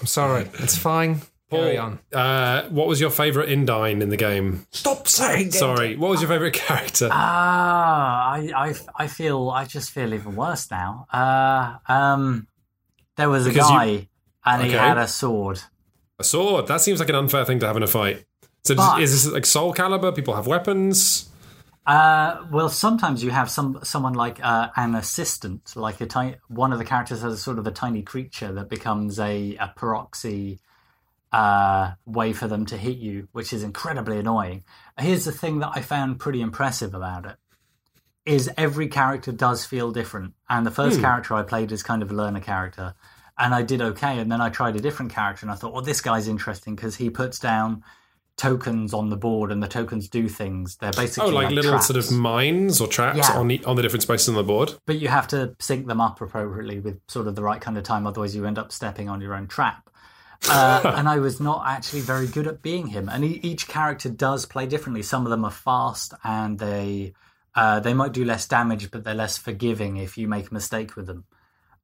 I'm 0.00 0.06
sorry. 0.06 0.48
It's 0.58 0.76
fine. 0.76 1.22
Carry 1.60 1.78
on. 1.78 1.98
Uh, 2.12 2.68
what 2.68 2.86
was 2.88 3.00
your 3.00 3.10
favourite 3.10 3.48
Indine 3.48 4.00
in 4.02 4.08
the 4.08 4.16
game? 4.16 4.66
Stop 4.70 5.06
saying. 5.08 5.52
Sorry, 5.52 5.96
what 5.96 6.10
was 6.10 6.20
your 6.20 6.28
favourite 6.28 6.52
character? 6.54 7.08
Ah, 7.10 8.32
I, 8.32 8.52
I, 8.54 8.74
I 8.96 9.06
feel, 9.06 9.50
I 9.50 9.64
just 9.64 9.90
feel 9.90 10.12
even 10.14 10.34
worse 10.36 10.70
now. 10.70 11.06
Uh, 11.12 11.76
um, 11.92 12.46
there 13.16 13.28
was 13.28 13.46
a 13.46 13.50
Because 13.50 13.70
you- 13.70 13.76
guy 13.76 14.08
and 14.44 14.62
he 14.64 14.72
had 14.72 14.98
a 14.98 15.06
sword. 15.06 15.60
a 16.18 16.24
sword. 16.24 16.66
That 16.66 16.80
seems 16.80 17.00
like 17.00 17.08
an 17.08 17.14
unfair 17.14 17.44
thing 17.44 17.58
to 17.60 17.66
have 17.66 17.76
in 17.76 17.82
a 17.82 17.86
fight. 17.86 18.24
So 18.64 18.74
But- 18.74 19.00
is 19.02 19.12
this 19.24 19.32
like 19.32 19.44
Soulcalibur? 19.44 20.14
People 20.14 20.34
have 20.34 20.46
weapons. 20.46 21.28
Uh, 21.84 22.44
well, 22.52 22.68
sometimes 22.68 23.24
you 23.24 23.30
have 23.32 23.50
some 23.50 23.80
someone 23.82 24.12
like 24.12 24.38
uh, 24.40 24.68
an 24.76 24.94
assistant, 24.94 25.74
like 25.74 26.00
a 26.00 26.06
tiny. 26.06 26.36
One 26.46 26.72
of 26.72 26.78
the 26.78 26.84
characters 26.84 27.22
has 27.22 27.32
a 27.32 27.36
sort 27.36 27.58
of 27.58 27.66
a 27.66 27.72
tiny 27.72 28.02
creature 28.02 28.52
that 28.52 28.68
becomes 28.68 29.18
a, 29.18 29.56
a 29.56 29.72
proxy 29.74 30.60
uh, 31.32 31.92
way 32.04 32.32
for 32.32 32.46
them 32.48 32.66
to 32.66 32.76
hit 32.76 32.98
you, 32.98 33.28
which 33.32 33.52
is 33.52 33.62
incredibly 33.62 34.18
annoying. 34.18 34.64
Here's 34.98 35.24
the 35.24 35.32
thing 35.32 35.60
that 35.60 35.70
I 35.74 35.80
found 35.80 36.18
pretty 36.20 36.40
impressive 36.42 36.94
about 36.94 37.24
it: 37.26 37.36
is 38.24 38.50
every 38.56 38.88
character 38.88 39.32
does 39.32 39.64
feel 39.64 39.90
different, 39.92 40.34
and 40.48 40.66
the 40.66 40.70
first 40.70 41.00
character 41.00 41.34
I 41.34 41.42
played 41.42 41.72
is 41.72 41.82
kind 41.82 42.02
of 42.02 42.10
a 42.10 42.14
learner 42.14 42.40
character, 42.40 42.94
and 43.38 43.54
I 43.54 43.62
did 43.62 43.80
okay. 43.80 44.18
And 44.18 44.30
then 44.30 44.40
I 44.40 44.50
tried 44.50 44.76
a 44.76 44.80
different 44.80 45.12
character, 45.12 45.44
and 45.46 45.50
I 45.50 45.54
thought, 45.54 45.72
well, 45.72 45.82
this 45.82 46.00
guy's 46.00 46.28
interesting 46.28 46.74
because 46.76 46.96
he 46.96 47.08
puts 47.10 47.38
down 47.38 47.82
tokens 48.38 48.94
on 48.94 49.10
the 49.10 49.16
board 49.16 49.52
and 49.52 49.62
the 49.62 49.68
tokens 49.68 50.08
do 50.08 50.26
things 50.26 50.76
they're 50.76 50.90
basically 50.92 51.30
Oh, 51.30 51.34
like, 51.34 51.50
little 51.50 51.72
traps. 51.72 51.86
sort 51.86 51.98
of 51.98 52.10
mines 52.10 52.80
or 52.80 52.86
traps 52.88 53.18
Yeah. 53.18 53.38
on 53.38 53.46
the 53.48 53.62
on 53.66 53.76
the 53.76 53.82
different 53.82 54.02
spaces 54.02 54.30
on 54.30 54.36
the 54.36 54.42
board. 54.42 54.72
but 54.86 54.98
you 54.98 55.08
have 55.08 55.28
to 55.28 55.54
sync 55.60 55.86
them 55.86 56.00
up 56.00 56.18
appropriately 56.18 56.80
with 56.80 56.98
sort 57.08 57.26
of 57.26 57.34
the 57.34 57.42
right 57.42 57.60
kind 57.60 57.76
of 57.76 57.84
time 57.84 58.06
otherwise 58.06 58.34
you 58.34 58.46
end 58.46 58.58
up 58.58 58.72
stepping 58.72 59.10
on 59.10 59.20
your 59.20 59.34
own 59.34 59.48
trap 59.48 59.90
uh, 60.48 60.94
and 60.96 61.08
i 61.08 61.18
was 61.28 61.40
not 61.40 61.64
actually 61.66 62.00
very 62.00 62.26
good 62.26 62.46
at 62.46 62.62
being 62.62 62.88
him. 62.88 63.08
And 63.08 63.24
e- 63.24 63.40
each 63.42 63.68
character 63.68 64.08
does 64.08 64.46
play 64.46 64.66
differently. 64.66 65.02
Some 65.02 65.24
of 65.24 65.30
them 65.30 65.44
are 65.44 65.50
fast 65.50 66.14
and 66.24 66.58
they 66.58 67.14
uh, 67.54 67.80
they 67.80 67.92
might 67.92 68.12
do 68.12 68.24
less 68.24 68.48
damage 68.48 68.90
but 68.90 69.04
they're 69.04 69.14
less 69.14 69.36
forgiving 69.36 69.98
if 69.98 70.16
you 70.16 70.26
make 70.26 70.50
a 70.50 70.54
mistake 70.54 70.96
with 70.96 71.06
them. 71.06 71.24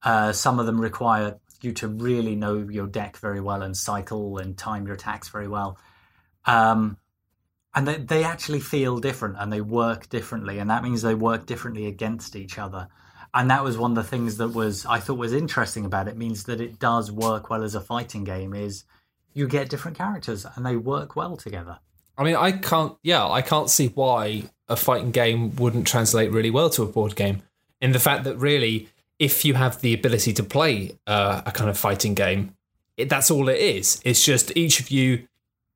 Uh, 0.03 0.33
some 0.33 0.59
of 0.59 0.66
them 0.66 0.81
require 0.81 1.38
you 1.61 1.73
to 1.73 1.88
really 1.88 2.37
know 2.37 2.59
your 2.71 2.87
deck 2.87 3.16
very 3.16 3.40
well 3.40 3.62
and 3.62 3.77
cycle 3.77 4.38
and 4.38 4.57
time 4.57 4.87
your 4.87 4.94
attacks 4.94 5.29
very 5.29 5.49
well. 5.49 5.79
Um, 6.47 6.99
and 7.75 7.87
they, 7.87 7.97
they 7.97 8.25
actually 8.25 8.61
feel 8.61 8.99
different 8.99 9.37
and 9.38 9.53
they 9.53 9.61
work 9.61 10.09
differently. 10.09 10.59
And 10.59 10.71
that 10.71 10.83
means 10.83 11.03
they 11.03 11.14
work 11.14 11.47
differently 11.47 11.87
against 11.87 12.37
each 12.37 12.59
other 12.59 12.88
and 13.35 13.51
that 13.51 13.62
was 13.62 13.77
one 13.79 13.93
of 13.93 13.97
the 13.97 14.03
things 14.03 14.37
that 14.38 14.49
was 14.49 14.87
i 14.87 14.99
thought 14.99 15.19
was 15.19 15.33
interesting 15.33 15.85
about 15.85 16.09
it 16.09 16.17
means 16.17 16.45
that 16.45 16.61
it 16.61 16.79
does 16.79 17.11
work 17.11 17.51
well 17.51 17.62
as 17.62 17.75
a 17.75 17.81
fighting 17.81 18.25
game 18.25 18.55
is 18.55 18.85
you 19.35 19.47
get 19.47 19.69
different 19.69 19.97
characters 19.97 20.47
and 20.57 20.64
they 20.64 20.77
work 20.77 21.17
well 21.17 21.37
together 21.37 21.79
I 22.19 22.25
mean, 22.25 22.35
I 22.35 22.53
can't. 22.53 22.97
Yeah, 23.03 23.27
I 23.27 23.43
can't 23.43 23.71
see 23.71 23.88
why 23.88 24.43
a 24.69 24.77
fighting 24.77 25.12
game 25.12 25.55
wouldn't 25.57 25.87
translate 25.87 26.33
really 26.33 26.51
well 26.51 26.69
to 26.71 26.83
a 26.83 26.87
board 26.87 27.14
game. 27.14 27.43
In 27.81 27.93
the 27.93 28.01
fact 28.01 28.25
that 28.25 28.37
really, 28.37 28.88
if 29.21 29.45
you 29.45 29.55
have 29.55 29.81
the 29.81 29.95
ability 29.95 30.33
to 30.35 30.43
play 30.43 30.99
uh, 31.07 31.43
a 31.47 31.53
kind 31.53 31.71
of 31.71 31.79
fighting 31.79 32.14
game, 32.14 32.57
it, 32.97 33.09
that's 33.09 33.31
all 33.31 33.49
it 33.49 33.59
is. 33.59 34.03
It's 34.05 34.25
just 34.25 34.55
each 34.57 34.81
of 34.81 34.91
you 34.91 35.29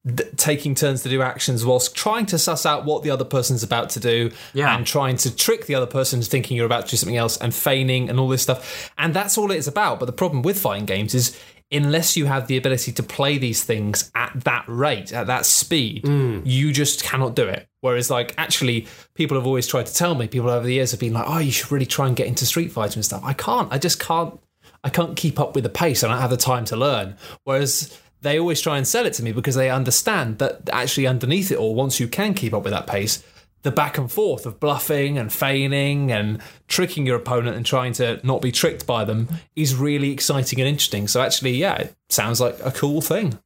th- 0.06 0.28
taking 0.36 0.74
turns 0.74 1.02
to 1.02 1.08
do 1.08 1.22
actions 1.22 1.64
whilst 1.64 1.94
trying 1.94 2.26
to 2.26 2.38
suss 2.38 2.66
out 2.66 2.84
what 2.84 3.02
the 3.02 3.10
other 3.10 3.24
person's 3.24 3.62
about 3.62 3.90
to 3.90 4.00
do 4.00 4.30
Yeah. 4.52 4.76
and 4.76 4.86
trying 4.86 5.16
to 5.18 5.34
trick 5.34 5.66
the 5.66 5.74
other 5.74 5.86
person 5.86 6.18
into 6.18 6.30
thinking 6.30 6.56
you're 6.56 6.66
about 6.66 6.86
to 6.86 6.90
do 6.90 6.96
something 6.96 7.16
else 7.16 7.36
and 7.36 7.54
feigning 7.54 8.08
and 8.10 8.18
all 8.18 8.28
this 8.28 8.42
stuff. 8.42 8.90
And 8.98 9.14
that's 9.14 9.38
all 9.38 9.50
it 9.50 9.56
is 9.56 9.68
about. 9.68 10.00
But 10.00 10.06
the 10.06 10.12
problem 10.12 10.42
with 10.42 10.58
fighting 10.58 10.86
games 10.86 11.14
is 11.14 11.38
unless 11.70 12.16
you 12.16 12.26
have 12.26 12.48
the 12.48 12.56
ability 12.56 12.92
to 12.92 13.02
play 13.02 13.38
these 13.38 13.64
things 13.64 14.10
at 14.14 14.32
that 14.44 14.64
rate, 14.68 15.12
at 15.12 15.26
that 15.26 15.46
speed, 15.46 16.04
mm. 16.04 16.42
you 16.44 16.72
just 16.72 17.02
cannot 17.02 17.34
do 17.34 17.48
it. 17.48 17.66
Whereas, 17.80 18.10
like, 18.10 18.34
actually, 18.36 18.86
people 19.14 19.36
have 19.36 19.46
always 19.46 19.66
tried 19.66 19.86
to 19.86 19.94
tell 19.94 20.14
me, 20.14 20.28
people 20.28 20.50
over 20.50 20.66
the 20.66 20.74
years 20.74 20.90
have 20.90 21.00
been 21.00 21.14
like, 21.14 21.24
oh, 21.26 21.38
you 21.38 21.50
should 21.50 21.72
really 21.72 21.86
try 21.86 22.06
and 22.06 22.14
get 22.14 22.26
into 22.26 22.44
Street 22.44 22.70
Fighter 22.70 22.96
and 22.96 23.04
stuff. 23.04 23.22
I 23.24 23.32
can't. 23.32 23.72
I 23.72 23.78
just 23.78 23.98
can't. 23.98 24.38
I 24.84 24.90
can't 24.90 25.16
keep 25.16 25.40
up 25.40 25.54
with 25.54 25.64
the 25.64 25.70
pace. 25.70 26.04
I 26.04 26.08
don't 26.08 26.18
have 26.18 26.30
the 26.30 26.36
time 26.36 26.64
to 26.66 26.76
learn. 26.76 27.16
Whereas 27.44 27.96
they 28.22 28.38
always 28.38 28.60
try 28.60 28.78
and 28.78 28.86
sell 28.86 29.04
it 29.06 29.12
to 29.14 29.22
me 29.22 29.32
because 29.32 29.54
they 29.54 29.70
understand 29.70 30.38
that 30.38 30.68
actually 30.72 31.06
underneath 31.06 31.50
it 31.50 31.58
all, 31.58 31.74
once 31.74 32.00
you 32.00 32.08
can 32.08 32.34
keep 32.34 32.54
up 32.54 32.64
with 32.64 32.72
that 32.72 32.86
pace, 32.86 33.22
the 33.62 33.70
back 33.70 33.98
and 33.98 34.10
forth 34.10 34.46
of 34.46 34.58
bluffing 34.58 35.18
and 35.18 35.32
feigning 35.32 36.10
and 36.10 36.40
tricking 36.68 37.06
your 37.06 37.16
opponent 37.16 37.56
and 37.56 37.64
trying 37.64 37.92
to 37.94 38.20
not 38.24 38.42
be 38.42 38.50
tricked 38.50 38.86
by 38.86 39.04
them 39.04 39.28
is 39.54 39.74
really 39.74 40.10
exciting 40.10 40.60
and 40.60 40.68
interesting. 40.68 41.06
So 41.06 41.20
actually, 41.20 41.52
yeah, 41.52 41.74
it 41.76 41.96
sounds 42.08 42.40
like 42.40 42.58
a 42.64 42.72
cool 42.72 43.00
thing. 43.00 43.38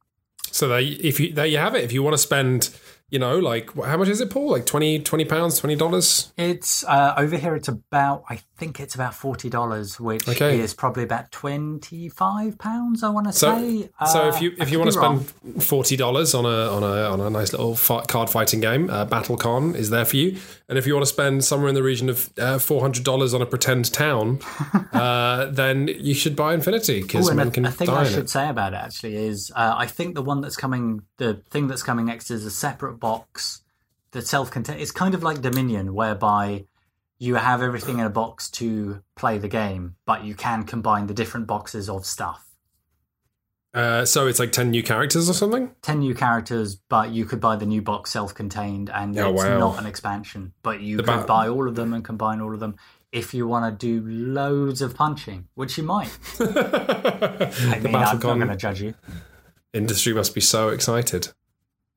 So 0.51 0.67
there, 0.67 0.79
if 0.79 1.19
you 1.19 1.33
there 1.33 1.45
you 1.45 1.57
have 1.57 1.75
it. 1.75 1.83
If 1.83 1.91
you 1.91 2.01
want 2.01 2.15
to 2.15 2.17
spend, 2.17 2.75
you 3.09 3.19
know, 3.19 3.37
like 3.37 3.71
how 3.75 3.97
much 3.97 4.07
is 4.07 4.21
it, 4.21 4.31
Paul? 4.31 4.49
Like 4.49 4.65
20 4.65 4.99
20 5.01 5.25
pounds, 5.25 5.59
twenty 5.59 5.75
dollars. 5.75 6.33
it's 6.37 6.83
uh, 6.85 7.13
over 7.17 7.37
here 7.37 7.55
it's 7.55 7.67
about 7.67 8.23
i 8.29 8.39
think 8.57 8.79
it's 8.79 8.95
about 8.95 9.13
$40 9.13 9.99
which 9.99 10.27
Okay. 10.27 10.59
is 10.59 10.73
probably 10.73 11.03
about 11.03 11.31
25 11.31 12.57
pounds 12.57 13.03
i 13.03 13.09
want 13.09 13.27
to 13.27 13.33
So, 13.33 13.57
say 13.57 13.89
so 14.11 14.23
Uh, 14.25 14.29
if 14.29 14.41
you 14.41 14.51
I 14.59 14.63
if 14.63 14.71
you 14.71 14.79
want 14.79 14.91
to 14.91 14.97
be 14.97 15.03
wrong. 15.05 15.25
spend 15.25 15.63
forty 15.63 15.95
dollars 15.95 16.33
on 16.33 16.45
a 16.45 16.59
on 16.75 16.83
a 16.83 16.95
on 17.13 17.19
a 17.21 17.29
nice 17.29 17.51
little 17.53 17.75
card 18.07 18.29
fighting 18.29 18.59
game, 18.61 18.89
uh, 18.89 19.05
BattleCon 19.05 19.75
is 19.75 19.89
there 19.89 20.05
for 20.05 20.15
you. 20.17 20.37
And 20.69 20.77
if 20.77 20.85
you 20.87 20.93
want 20.95 21.03
to 21.05 21.13
spend 21.17 21.43
somewhere 21.45 21.69
in 21.69 21.75
the 21.75 21.83
region 21.83 22.09
of 22.09 22.29
uh, 22.37 22.57
four 22.59 22.81
hundred 22.81 23.03
dollars 23.03 23.33
on 23.33 23.41
a 23.41 23.45
pretend 23.45 23.91
town, 23.93 24.39
uh, 24.93 25.45
then 25.51 25.87
you 25.87 26.13
should 26.13 26.35
buy 26.35 26.53
Infinity 26.53 27.01
because 27.01 27.31
men 27.33 27.47
a, 27.49 27.51
can 27.51 27.65
a 27.65 27.71
thing 27.71 27.89
I 27.89 28.03
should 28.05 28.25
it. 28.25 28.29
say 28.29 28.49
about 28.49 28.73
it 28.73 28.77
actually 28.77 29.15
is 29.15 29.51
uh, 29.55 29.73
I 29.77 29.85
think 29.87 30.15
the 30.15 30.21
one 30.31 30.41
that's 30.41 30.57
coming, 30.57 31.01
the 31.17 31.35
thing 31.49 31.67
that's 31.67 31.83
coming 31.83 32.05
next 32.05 32.31
is 32.31 32.45
a 32.45 32.51
separate 32.51 32.99
box 32.99 33.61
that's 34.11 34.29
self-contained. 34.29 34.79
It's 34.81 34.91
kind 35.03 35.13
of 35.13 35.21
like 35.23 35.41
Dominion, 35.41 35.93
whereby 35.93 36.65
you 37.19 37.35
have 37.35 37.61
everything 37.61 37.99
in 37.99 38.05
a 38.05 38.09
box 38.09 38.49
to 38.51 39.01
play 39.15 39.37
the 39.37 39.47
game, 39.47 39.95
but 40.05 40.23
you 40.23 40.35
can 40.35 40.63
combine 40.63 41.07
the 41.07 41.13
different 41.13 41.47
boxes 41.47 41.89
of 41.89 42.05
stuff. 42.05 42.43
Uh, 43.73 44.05
so 44.05 44.25
it's 44.27 44.39
like 44.39 44.51
ten 44.51 44.71
new 44.71 44.81
characters 44.81 45.29
or 45.29 45.33
something. 45.33 45.71
Ten 45.81 45.99
new 45.99 46.15
characters, 46.15 46.75
but 46.89 47.09
you 47.11 47.25
could 47.25 47.39
buy 47.39 47.55
the 47.55 47.65
new 47.65 47.81
box 47.81 48.09
self-contained, 48.11 48.89
and 48.89 49.17
Oh, 49.19 49.33
it's 49.33 49.43
wow. 49.43 49.57
not 49.59 49.79
an 49.79 49.85
expansion. 49.85 50.53
But 50.63 50.81
you 50.81 50.97
The 50.97 51.03
could 51.03 51.21
ba- 51.21 51.25
buy 51.27 51.47
all 51.47 51.67
of 51.67 51.75
them 51.75 51.93
and 51.93 52.03
combine 52.03 52.41
all 52.41 52.53
of 52.53 52.59
them 52.59 52.75
if 53.11 53.33
you 53.33 53.47
want 53.47 53.65
to 53.79 53.85
do 54.01 54.07
loads 54.07 54.81
of 54.81 54.95
punching, 54.95 55.47
which 55.55 55.77
you 55.77 55.83
might. 55.83 56.09
I 56.39 56.43
the 56.45 57.79
mean, 57.83 57.95
I'm 57.95 58.01
not 58.01 58.19
going 58.19 58.47
to 58.47 58.55
judge 58.55 58.81
you. 58.81 58.95
industry 59.73 60.13
must 60.13 60.33
be 60.33 60.41
so 60.41 60.69
excited. 60.69 61.29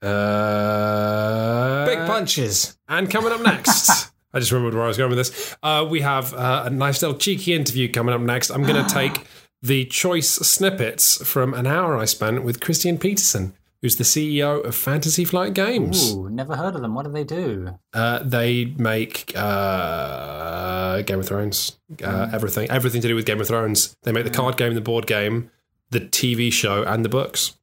Uh, 0.02 1.86
Big 1.86 1.98
punches. 2.06 2.78
And 2.88 3.10
coming 3.10 3.32
up 3.32 3.40
next, 3.42 4.09
I 4.32 4.38
just 4.38 4.52
remembered 4.52 4.74
where 4.74 4.84
I 4.84 4.88
was 4.88 4.96
going 4.96 5.10
with 5.10 5.18
this. 5.18 5.56
Uh, 5.62 5.86
we 5.88 6.00
have 6.02 6.32
uh, 6.34 6.64
a 6.66 6.70
nice 6.70 7.02
little 7.02 7.16
cheeky 7.18 7.54
interview 7.54 7.90
coming 7.90 8.14
up 8.14 8.20
next. 8.20 8.50
I'm 8.50 8.62
going 8.62 8.84
to 8.86 8.94
take 8.94 9.24
the 9.62 9.84
choice 9.86 10.28
snippets 10.30 11.22
from 11.28 11.52
an 11.54 11.66
hour 11.66 11.96
I 11.96 12.04
spent 12.04 12.44
with 12.44 12.60
Christian 12.60 12.96
Petersen, 12.96 13.54
who's 13.82 13.96
the 13.96 14.04
CEO 14.04 14.64
of 14.64 14.74
Fantasy 14.74 15.24
Flight 15.24 15.52
Games. 15.54 16.12
Ooh, 16.14 16.30
never 16.30 16.56
heard 16.56 16.74
of 16.74 16.80
them. 16.82 16.94
What 16.94 17.04
do 17.06 17.12
they 17.12 17.24
do? 17.24 17.78
Uh, 17.92 18.20
they 18.22 18.66
make 18.78 19.32
uh, 19.36 21.02
Game 21.02 21.18
of 21.20 21.26
Thrones, 21.26 21.78
uh, 21.92 21.94
Mm. 22.06 22.34
everything, 22.34 22.70
everything 22.70 23.00
to 23.02 23.08
do 23.08 23.14
with 23.14 23.26
Game 23.26 23.40
of 23.40 23.48
Thrones. 23.48 23.96
They 24.02 24.12
make 24.12 24.24
the 24.24 24.30
card 24.30 24.56
game, 24.56 24.74
the 24.74 24.80
board 24.80 25.06
game, 25.06 25.50
the 25.90 26.00
TV 26.00 26.52
show, 26.52 26.82
and 26.84 27.04
the 27.04 27.08
books. 27.08 27.56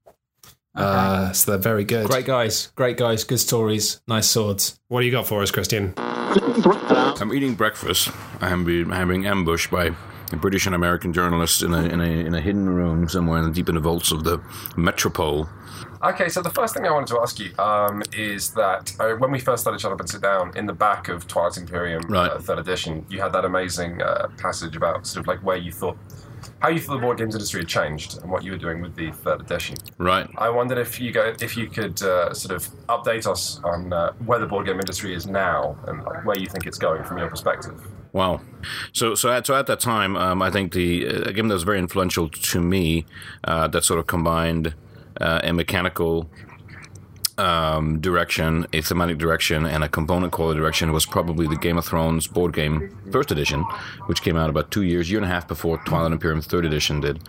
Uh, 0.76 1.32
so 1.32 1.52
they're 1.52 1.58
very 1.60 1.84
good. 1.84 2.06
Great 2.08 2.26
guys. 2.28 2.68
Great 2.76 2.98
guys. 2.98 3.24
Good 3.24 3.40
stories. 3.40 4.00
Nice 4.08 4.30
swords. 4.30 4.80
What 4.90 5.00
do 5.00 5.08
you 5.08 5.12
got 5.12 5.26
for 5.26 5.42
us, 5.42 5.50
Christian? 5.50 5.96
I'm 6.32 7.34
eating 7.34 7.56
breakfast. 7.56 8.10
I'm 8.42 8.63
being, 8.66 8.92
I'm 8.92 9.12
ambushed 9.26 9.72
by 9.72 9.92
British 10.34 10.66
and 10.66 10.76
American 10.76 11.13
journalists 11.13 11.62
in 11.62 11.74
a, 11.74 11.84
in 11.84 12.02
a 12.02 12.04
in 12.04 12.36
a 12.36 12.42
hidden 12.42 12.70
room 12.70 13.08
somewhere 13.08 13.40
in 13.40 13.46
the 13.46 13.52
deep 13.52 13.70
in 13.70 13.76
the 13.76 13.82
vaults 13.82 14.12
of 14.12 14.24
the 14.26 14.42
Metropole. 14.76 15.48
Okay, 16.04 16.28
so 16.30 16.42
the 16.42 16.50
first 16.50 16.74
thing 16.74 16.86
I 16.86 16.92
wanted 16.92 17.08
to 17.08 17.20
ask 17.22 17.40
you 17.40 17.58
um, 17.58 18.04
is 18.13 18.52
that 18.52 18.94
uh, 19.00 19.13
when 19.13 19.32
we 19.32 19.40
first 19.40 19.62
started 19.63 19.80
Shut 19.80 19.92
Up 19.92 20.00
and 20.00 20.10
Sit 20.10 20.22
Down, 20.22 20.52
in 20.56 20.66
the 20.66 20.74
back 20.74 21.08
of 21.08 21.28
Twilight 21.28 21.58
Imperium, 21.58 22.04
Right. 22.08 22.30
uh, 22.30 22.40
third 22.40 22.60
edition, 22.60 23.06
you 23.10 23.22
had 23.22 23.32
that 23.34 23.46
amazing 23.46 24.02
uh, 24.02 24.28
passage 24.38 24.76
about 24.76 25.08
sort 25.08 25.24
of 25.24 25.28
like 25.28 25.40
where 25.44 25.58
you 25.58 25.72
thought 25.72 25.98
how 26.60 26.70
you 26.70 26.80
feel 26.80 26.96
the 26.96 27.02
board 27.02 27.18
games 27.18 27.36
industry 27.36 27.62
had 27.62 27.68
changed 27.68 28.22
and 28.22 28.32
what 28.32 28.44
you 28.44 28.52
were 28.52 28.58
doing 28.58 28.82
with 28.82 28.96
the 28.96 29.12
third 29.12 29.42
edition. 29.42 29.76
Right. 29.98 30.28
I 30.38 30.50
wondered 30.50 30.78
if 30.78 31.00
you 31.00 31.12
go, 31.12 31.34
if 31.40 31.56
you 31.58 31.68
could 31.68 32.02
uh, 32.02 32.34
sort 32.34 32.56
of 32.56 32.68
update 32.88 33.28
us 33.28 33.60
on 33.64 33.94
uh, 33.94 34.14
where 34.26 34.40
the 34.40 34.48
board 34.48 34.66
game 34.66 34.80
industry 34.80 35.14
is 35.14 35.28
now 35.28 35.78
and 35.88 36.04
like, 36.04 36.26
where 36.26 36.38
you 36.38 36.48
think 36.48 36.66
it's 36.66 36.78
going 36.78 37.04
from 37.04 37.18
your 37.18 37.30
perspective. 37.30 37.82
Wow. 38.14 38.42
So, 38.94 39.16
so 39.16 39.32
at, 39.32 39.46
so 39.46 39.56
at 39.56 39.68
that 39.68 39.80
time, 39.80 40.16
um, 40.16 40.42
I 40.42 40.50
think 40.50 40.74
the 40.74 41.08
uh, 41.08 41.30
a 41.30 41.34
game 41.34 41.48
that 41.50 41.54
was 41.54 41.64
very 41.64 41.80
influential 41.80 42.30
to 42.30 42.62
me 42.62 43.06
uh, 43.44 43.68
that 43.68 43.84
sort 43.84 44.00
of 44.00 44.08
combined 44.08 44.74
uh, 45.22 45.42
a 45.44 45.54
mechanical 45.54 46.30
um, 47.38 48.00
direction, 48.00 48.65
a 48.73 48.82
thematic 48.82 49.17
direction, 49.17 49.65
and 49.65 49.84
a 49.84 49.89
component 49.89 50.32
quality 50.34 50.60
direction 50.60 50.91
was 50.91 51.06
probably 51.06 51.47
the 51.47 51.56
Game 51.58 51.78
of 51.78 51.86
Thrones 51.86 52.28
board 52.28 52.54
game 52.54 52.97
first 53.12 53.32
edition, 53.32 53.63
which 54.08 54.21
came 54.21 54.36
out 54.36 54.50
about 54.50 54.71
two 54.71 54.82
years, 54.84 55.10
year 55.12 55.19
and 55.19 55.26
a 55.26 55.30
half 55.34 55.47
before 55.47 55.78
Twilight 55.86 56.12
Imperium 56.12 56.41
third 56.41 56.65
edition 56.65 57.00
did. 57.00 57.19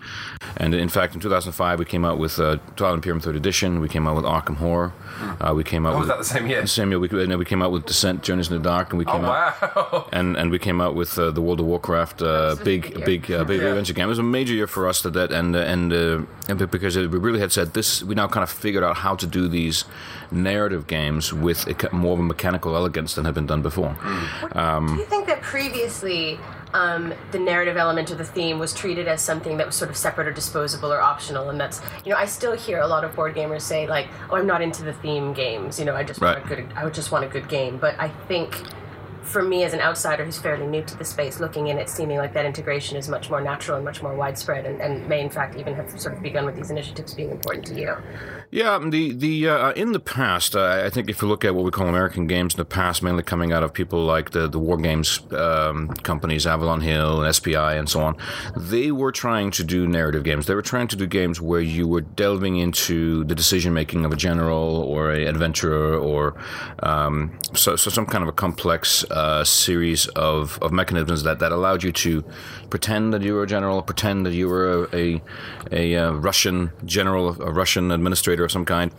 And 0.57 0.73
in 0.73 0.89
fact, 0.89 1.13
in 1.13 1.19
2005, 1.21 1.79
we 1.79 1.85
came 1.85 2.03
out 2.05 2.17
with 2.17 2.39
uh, 2.39 2.57
Twilight 2.75 2.95
Imperium 2.95 3.19
third 3.19 3.35
edition. 3.35 3.79
We 3.79 3.89
came 3.89 4.07
out 4.07 4.15
with 4.15 4.25
Arkham 4.25 4.55
Horror. 4.57 4.93
Uh, 5.39 5.53
we 5.55 5.63
came 5.63 5.85
out 5.85 5.93
Oh, 5.93 5.99
with 5.99 6.07
was 6.09 6.09
that 6.09 6.17
the 6.17 6.39
same 6.39 6.47
year? 6.47 6.65
same 6.65 6.89
year. 6.91 6.99
We, 6.99 7.09
and 7.09 7.31
then 7.31 7.37
we 7.39 7.45
came 7.45 7.61
out 7.61 7.71
with 7.71 7.85
Descent: 7.85 8.23
Journeys 8.23 8.49
in 8.49 8.57
the 8.57 8.63
Dark, 8.63 8.89
and 8.91 8.97
we 8.99 9.05
Oh 9.05 9.11
came 9.11 9.25
out 9.25 9.61
wow! 9.61 10.09
and 10.11 10.35
and 10.37 10.49
we 10.51 10.59
came 10.59 10.81
out 10.81 10.95
with 10.95 11.17
uh, 11.19 11.31
the 11.31 11.41
World 11.41 11.59
of 11.59 11.65
Warcraft 11.67 12.21
uh, 12.21 12.55
big 12.63 13.05
big 13.05 13.29
uh, 13.31 13.43
big 13.43 13.61
Yeah. 13.61 13.67
adventure 13.69 13.93
game. 13.93 14.05
It 14.05 14.09
was 14.09 14.19
a 14.19 14.23
major 14.23 14.53
year 14.53 14.67
for 14.67 14.87
us 14.87 15.01
that 15.03 15.13
that 15.13 15.31
and 15.31 15.55
uh, 15.55 15.59
and 15.59 15.93
uh, 15.93 16.21
and 16.47 16.57
be- 16.59 16.65
because 16.65 16.97
we 16.97 17.05
really 17.05 17.39
had 17.39 17.51
said 17.51 17.73
this, 17.73 18.01
we 18.03 18.15
now 18.15 18.27
kind 18.27 18.43
of 18.43 18.49
figured 18.49 18.83
out 18.83 18.97
how 18.97 19.15
to 19.15 19.27
do 19.27 19.47
these 19.47 19.85
narrative 20.31 20.87
games 20.87 21.33
with 21.33 21.67
a, 21.67 21.95
more 21.95 22.13
of 22.13 22.19
a 22.19 22.23
mechanical 22.23 22.75
elegance 22.75 23.15
than 23.15 23.25
had 23.25 23.33
been 23.33 23.47
done 23.47 23.61
before. 23.61 23.95
Do 24.53 24.95
you 24.95 25.05
think 25.05 25.27
that 25.27 25.41
previously 25.41 26.39
um, 26.73 27.13
the 27.31 27.39
narrative 27.39 27.77
element 27.77 28.11
or 28.11 28.15
the 28.15 28.23
theme 28.23 28.59
was 28.59 28.73
treated 28.73 29.07
as 29.07 29.21
something 29.21 29.57
that 29.57 29.65
was 29.65 29.75
sort 29.75 29.89
of 29.89 29.97
separate 29.97 30.27
or 30.27 30.31
disposable 30.31 30.91
or 30.93 31.01
optional? 31.01 31.49
And 31.49 31.59
that's, 31.59 31.81
you 32.05 32.11
know, 32.11 32.17
I 32.17 32.25
still 32.25 32.55
hear 32.55 32.79
a 32.79 32.87
lot 32.87 33.03
of 33.03 33.15
board 33.15 33.35
gamers 33.35 33.61
say, 33.61 33.87
like, 33.87 34.07
oh, 34.29 34.35
I'm 34.35 34.47
not 34.47 34.61
into 34.61 34.83
the 34.83 34.93
theme 34.93 35.33
games. 35.33 35.79
You 35.79 35.85
know, 35.85 35.95
I 35.95 36.03
just 36.03 36.21
want 36.21 36.43
a 36.43 36.47
good, 36.47 36.67
I 36.75 36.83
would 36.83 36.93
just 36.93 37.11
want 37.11 37.25
a 37.25 37.27
good 37.27 37.49
game. 37.49 37.77
But 37.77 37.99
I 37.99 38.09
think 38.27 38.61
for 39.21 39.43
me 39.43 39.63
as 39.63 39.73
an 39.73 39.79
outsider 39.79 40.25
who's 40.25 40.39
fairly 40.39 40.65
new 40.65 40.83
to 40.83 40.97
the 40.97 41.05
space, 41.05 41.39
looking 41.39 41.67
in, 41.67 41.77
it's 41.77 41.93
seeming 41.93 42.17
like 42.17 42.33
that 42.33 42.45
integration 42.45 42.97
is 42.97 43.07
much 43.07 43.29
more 43.29 43.41
natural 43.41 43.77
and 43.77 43.85
much 43.85 44.01
more 44.01 44.15
widespread, 44.15 44.65
and, 44.65 44.81
and 44.81 45.07
may 45.07 45.21
in 45.21 45.29
fact 45.29 45.55
even 45.55 45.73
have 45.75 45.99
sort 45.99 46.15
of 46.15 46.23
begun 46.23 46.45
with 46.45 46.55
these 46.55 46.71
initiatives 46.71 47.13
being 47.13 47.29
important 47.29 47.65
to 47.67 47.79
you. 47.79 47.95
Yeah, 48.51 48.73
um, 48.73 48.89
the 48.89 49.13
the 49.13 49.47
uh, 49.47 49.71
in 49.73 49.91
the 49.91 49.99
past, 49.99 50.55
uh, 50.55 50.81
I 50.83 50.89
think 50.89 51.07
if 51.07 51.21
you 51.21 51.27
look 51.27 51.45
at 51.45 51.53
what 51.53 51.63
we 51.63 51.69
call 51.69 51.87
American 51.87 52.25
games 52.25 52.55
in 52.55 52.57
the 52.57 52.65
past, 52.65 53.03
mainly 53.03 53.21
coming 53.21 53.53
out 53.53 53.61
of 53.61 53.73
people 53.73 54.03
like 54.03 54.31
the 54.31 54.47
the 54.47 54.57
war 54.57 54.75
games 54.77 55.21
um, 55.33 55.89
companies, 55.89 56.47
Avalon 56.47 56.81
Hill 56.81 57.21
and 57.21 57.35
SPI 57.35 57.53
and 57.53 57.87
so 57.87 58.01
on, 58.01 58.17
they 58.57 58.91
were 58.91 59.11
trying 59.11 59.51
to 59.51 59.63
do 59.63 59.85
narrative 59.85 60.23
games. 60.23 60.47
They 60.47 60.55
were 60.55 60.63
trying 60.63 60.87
to 60.87 60.95
do 60.95 61.05
games 61.05 61.39
where 61.39 61.61
you 61.61 61.87
were 61.87 62.01
delving 62.01 62.57
into 62.57 63.23
the 63.25 63.35
decision 63.35 63.71
making 63.71 64.03
of 64.03 64.11
a 64.11 64.15
general 64.15 64.81
or 64.81 65.11
a 65.11 65.25
adventurer 65.25 65.95
or 65.95 66.35
um, 66.81 67.37
so, 67.53 67.75
so 67.75 67.91
some 67.91 68.07
kind 68.07 68.23
of 68.23 68.29
a 68.29 68.31
complex 68.33 69.03
uh, 69.11 69.43
series 69.43 70.07
of, 70.07 70.57
of 70.63 70.71
mechanisms 70.71 71.21
that, 71.21 71.37
that 71.37 71.51
allowed 71.51 71.83
you 71.83 71.91
to 71.91 72.23
pretend 72.71 73.13
that 73.13 73.21
you 73.21 73.35
were 73.35 73.43
a 73.43 73.47
general, 73.47 73.81
pretend 73.83 74.25
that 74.25 74.33
you 74.33 74.47
were 74.47 74.73
a 74.73 74.89
a, 74.91 75.21
a, 75.71 75.95
uh 75.95 76.11
Russian 76.13 76.71
general, 76.85 77.39
a 77.41 77.51
Russian 77.51 77.91
administrator 77.91 78.38
of 78.43 78.51
some 78.51 78.65
kind. 78.65 78.91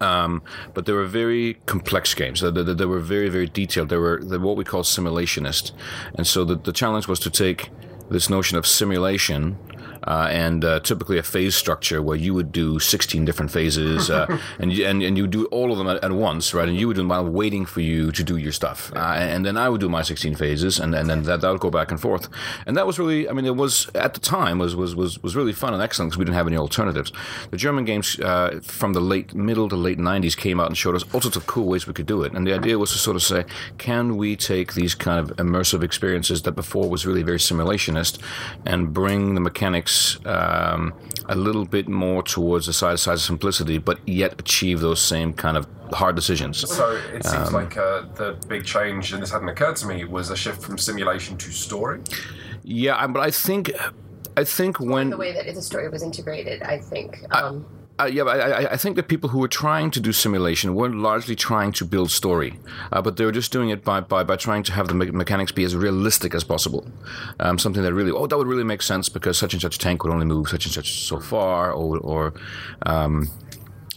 Um, 0.00 0.42
but 0.74 0.84
they 0.84 0.92
were 0.92 1.06
very 1.06 1.54
complex 1.66 2.12
games. 2.14 2.40
They, 2.40 2.50
they, 2.50 2.74
they 2.74 2.84
were 2.84 3.00
very, 3.00 3.28
very 3.28 3.46
detailed. 3.46 3.88
They 3.88 3.96
were 3.96 4.20
they 4.22 4.36
were 4.36 4.46
what 4.46 4.56
we 4.56 4.64
call 4.64 4.82
simulationist. 4.82 5.72
And 6.16 6.26
so 6.26 6.44
the, 6.44 6.56
the 6.56 6.72
challenge 6.72 7.08
was 7.08 7.18
to 7.20 7.30
take 7.30 7.70
this 8.10 8.28
notion 8.28 8.58
of 8.58 8.66
simulation 8.66 9.58
uh, 10.04 10.28
and 10.30 10.64
uh, 10.64 10.80
typically 10.80 11.18
a 11.18 11.22
phase 11.22 11.54
structure 11.54 12.02
where 12.02 12.16
you 12.16 12.34
would 12.34 12.52
do 12.52 12.78
16 12.78 13.24
different 13.24 13.50
phases 13.50 14.10
uh, 14.10 14.26
and, 14.58 14.72
you, 14.72 14.86
and 14.86 15.02
and 15.02 15.16
you 15.16 15.24
would 15.24 15.30
do 15.30 15.46
all 15.46 15.72
of 15.72 15.78
them 15.78 15.88
at, 15.88 16.02
at 16.02 16.12
once, 16.12 16.54
right? 16.54 16.68
And 16.68 16.78
you 16.78 16.86
would 16.88 16.94
do 16.94 17.02
them 17.02 17.08
while 17.08 17.24
waiting 17.24 17.66
for 17.66 17.80
you 17.80 18.12
to 18.12 18.24
do 18.24 18.36
your 18.36 18.52
stuff. 18.52 18.92
Uh, 18.94 18.98
and 19.16 19.44
then 19.44 19.56
I 19.56 19.68
would 19.68 19.80
do 19.80 19.88
my 19.88 20.02
16 20.02 20.34
phases 20.36 20.78
and, 20.78 20.94
and 20.94 21.08
then 21.08 21.22
that, 21.24 21.40
that 21.40 21.50
would 21.50 21.60
go 21.60 21.70
back 21.70 21.90
and 21.90 22.00
forth. 22.00 22.28
And 22.66 22.76
that 22.76 22.86
was 22.86 22.98
really, 22.98 23.28
I 23.28 23.32
mean, 23.32 23.46
it 23.46 23.56
was 23.56 23.88
at 23.94 24.14
the 24.14 24.20
time 24.20 24.58
was 24.58 24.74
was 24.74 24.94
was, 24.94 25.22
was 25.22 25.36
really 25.36 25.52
fun 25.52 25.74
and 25.74 25.82
excellent 25.82 26.10
because 26.10 26.18
we 26.18 26.24
didn't 26.24 26.36
have 26.36 26.46
any 26.46 26.56
alternatives. 26.56 27.12
The 27.50 27.56
German 27.56 27.84
games 27.84 28.18
uh, 28.20 28.60
from 28.62 28.92
the 28.92 29.00
late 29.00 29.34
middle 29.34 29.68
to 29.68 29.76
late 29.76 29.98
90s 29.98 30.36
came 30.36 30.60
out 30.60 30.68
and 30.68 30.76
showed 30.76 30.94
us 30.94 31.04
all 31.12 31.20
sorts 31.20 31.36
of 31.36 31.46
cool 31.46 31.66
ways 31.66 31.86
we 31.86 31.92
could 31.92 32.06
do 32.06 32.22
it. 32.22 32.32
And 32.32 32.46
the 32.46 32.54
idea 32.54 32.78
was 32.78 32.92
to 32.92 32.98
sort 32.98 33.16
of 33.16 33.22
say, 33.22 33.44
can 33.78 34.16
we 34.16 34.36
take 34.36 34.74
these 34.74 34.94
kind 34.94 35.18
of 35.18 35.36
immersive 35.36 35.82
experiences 35.82 36.42
that 36.42 36.52
before 36.52 36.88
was 36.88 37.06
really 37.06 37.22
very 37.22 37.38
simulationist 37.38 38.18
and 38.64 38.92
bring 38.92 39.34
the 39.34 39.40
mechanics 39.40 39.85
um, 40.24 40.92
a 41.28 41.34
little 41.34 41.64
bit 41.64 41.88
more 41.88 42.22
towards 42.22 42.66
the 42.66 42.72
side 42.72 42.98
side 42.98 43.14
of 43.14 43.20
simplicity, 43.20 43.78
but 43.78 43.98
yet 44.06 44.34
achieve 44.40 44.80
those 44.80 45.00
same 45.00 45.32
kind 45.32 45.56
of 45.56 45.66
hard 45.92 46.14
decisions. 46.16 46.58
So 46.68 46.98
it 47.14 47.24
Um, 47.26 47.32
seems 47.32 47.52
like 47.52 47.76
uh, 47.76 48.02
the 48.14 48.36
big 48.48 48.64
change, 48.64 49.12
and 49.12 49.22
this 49.22 49.30
hadn't 49.32 49.48
occurred 49.48 49.76
to 49.76 49.86
me, 49.86 50.04
was 50.04 50.30
a 50.30 50.36
shift 50.36 50.62
from 50.62 50.78
simulation 50.78 51.36
to 51.38 51.50
story. 51.50 52.00
Yeah, 52.62 52.96
I- 53.02 53.06
but 53.06 53.20
I 53.20 53.30
think. 53.30 53.70
I 54.38 54.44
think 54.44 54.78
when 54.78 55.08
The 55.08 55.16
way 55.16 55.32
that 55.32 55.46
the 55.54 55.62
story 55.62 55.88
was 55.88 56.02
integrated, 56.02 56.62
I 56.62 56.76
think. 56.78 57.10
Um, 57.30 57.64
Uh, 57.98 58.04
yeah, 58.04 58.24
but 58.24 58.38
I, 58.38 58.72
I- 58.72 58.76
think 58.76 58.96
that 58.96 59.08
people 59.08 59.30
who 59.30 59.38
were 59.38 59.48
trying 59.48 59.90
to 59.92 60.00
do 60.00 60.12
simulation 60.12 60.74
were 60.74 60.90
largely 60.90 61.34
trying 61.34 61.72
to 61.72 61.84
build 61.86 62.10
story, 62.10 62.58
uh, 62.92 63.00
but 63.00 63.16
they 63.16 63.24
were 63.24 63.32
just 63.32 63.50
doing 63.52 63.70
it 63.70 63.84
by, 63.84 64.00
by, 64.00 64.22
by 64.22 64.36
trying 64.36 64.62
to 64.64 64.72
have 64.72 64.88
the 64.88 64.94
me- 64.94 65.10
mechanics 65.10 65.50
be 65.50 65.64
as 65.64 65.74
realistic 65.74 66.34
as 66.34 66.44
possible. 66.44 66.86
Um, 67.40 67.58
something 67.58 67.82
that 67.82 67.94
really, 67.94 68.12
oh, 68.12 68.26
that 68.26 68.36
would 68.36 68.46
really 68.46 68.64
make 68.64 68.82
sense 68.82 69.08
because 69.08 69.38
such 69.38 69.54
and 69.54 69.62
such 69.62 69.78
tank 69.78 70.04
would 70.04 70.12
only 70.12 70.26
move 70.26 70.48
such 70.48 70.66
and 70.66 70.74
such 70.74 71.04
so 71.06 71.18
far, 71.20 71.72
or, 71.72 71.96
or 71.98 72.34
um, 72.84 73.28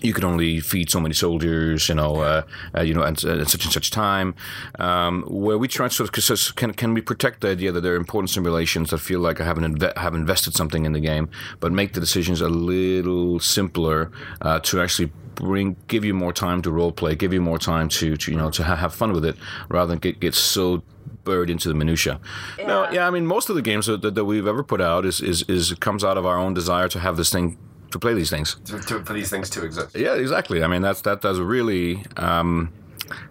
you 0.01 0.13
could 0.13 0.23
only 0.23 0.59
feed 0.59 0.89
so 0.89 0.99
many 0.99 1.13
soldiers, 1.13 1.89
you 1.89 1.95
know, 1.95 2.21
uh, 2.21 2.43
uh, 2.75 2.81
you 2.81 2.93
know, 2.93 3.03
at, 3.03 3.23
at 3.23 3.49
such 3.49 3.65
and 3.65 3.73
such 3.73 3.91
time. 3.91 4.35
Um, 4.77 5.23
where 5.23 5.57
we 5.57 5.67
try 5.67 5.87
to 5.87 5.93
sort 5.93 6.09
of 6.09 6.13
cause 6.13 6.51
can 6.51 6.73
can 6.73 6.93
we 6.93 7.01
protect 7.01 7.41
the 7.41 7.49
idea 7.49 7.71
that 7.71 7.81
there 7.81 7.93
are 7.93 7.97
important 7.97 8.29
simulations 8.29 8.89
that 8.91 8.99
feel 8.99 9.19
like 9.19 9.41
I 9.41 9.45
haven't 9.45 9.77
inve- 9.77 9.97
have 9.97 10.13
invested 10.15 10.55
something 10.55 10.85
in 10.85 10.93
the 10.93 10.99
game, 10.99 11.29
but 11.59 11.71
make 11.71 11.93
the 11.93 11.99
decisions 11.99 12.41
a 12.41 12.49
little 12.49 13.39
simpler 13.39 14.11
uh, 14.41 14.59
to 14.59 14.81
actually 14.81 15.11
bring 15.35 15.75
give 15.87 16.03
you 16.03 16.13
more 16.13 16.33
time 16.33 16.61
to 16.61 16.71
role 16.71 16.91
play, 16.91 17.15
give 17.15 17.33
you 17.33 17.41
more 17.41 17.59
time 17.59 17.89
to, 17.89 18.17
to 18.17 18.31
you 18.31 18.37
know 18.37 18.49
to 18.51 18.63
ha- 18.63 18.75
have 18.75 18.93
fun 18.93 19.13
with 19.13 19.25
it, 19.25 19.35
rather 19.69 19.89
than 19.89 19.99
get 19.99 20.19
get 20.19 20.35
so 20.35 20.83
buried 21.23 21.49
into 21.49 21.67
the 21.67 21.75
minutia. 21.75 22.19
No, 22.65 22.89
yeah, 22.91 23.07
I 23.07 23.11
mean 23.11 23.25
most 23.25 23.49
of 23.49 23.55
the 23.55 23.61
games 23.61 23.85
that, 23.87 24.01
that, 24.01 24.15
that 24.15 24.25
we've 24.25 24.47
ever 24.47 24.63
put 24.63 24.81
out 24.81 25.05
is, 25.05 25.21
is 25.21 25.43
is 25.43 25.73
comes 25.75 26.03
out 26.03 26.17
of 26.17 26.25
our 26.25 26.37
own 26.37 26.53
desire 26.53 26.87
to 26.89 26.99
have 26.99 27.17
this 27.17 27.29
thing 27.31 27.57
to 27.91 27.99
play 27.99 28.13
these 28.13 28.29
things. 28.29 28.55
To, 28.65 28.79
to, 28.79 29.03
for 29.03 29.13
these 29.13 29.29
things 29.29 29.49
to 29.51 29.65
exist. 29.65 29.95
Yeah, 29.95 30.15
exactly. 30.15 30.63
I 30.63 30.67
mean, 30.67 30.81
that's 30.81 31.01
that. 31.01 31.21
does 31.21 31.39
really. 31.39 32.05
Um, 32.17 32.71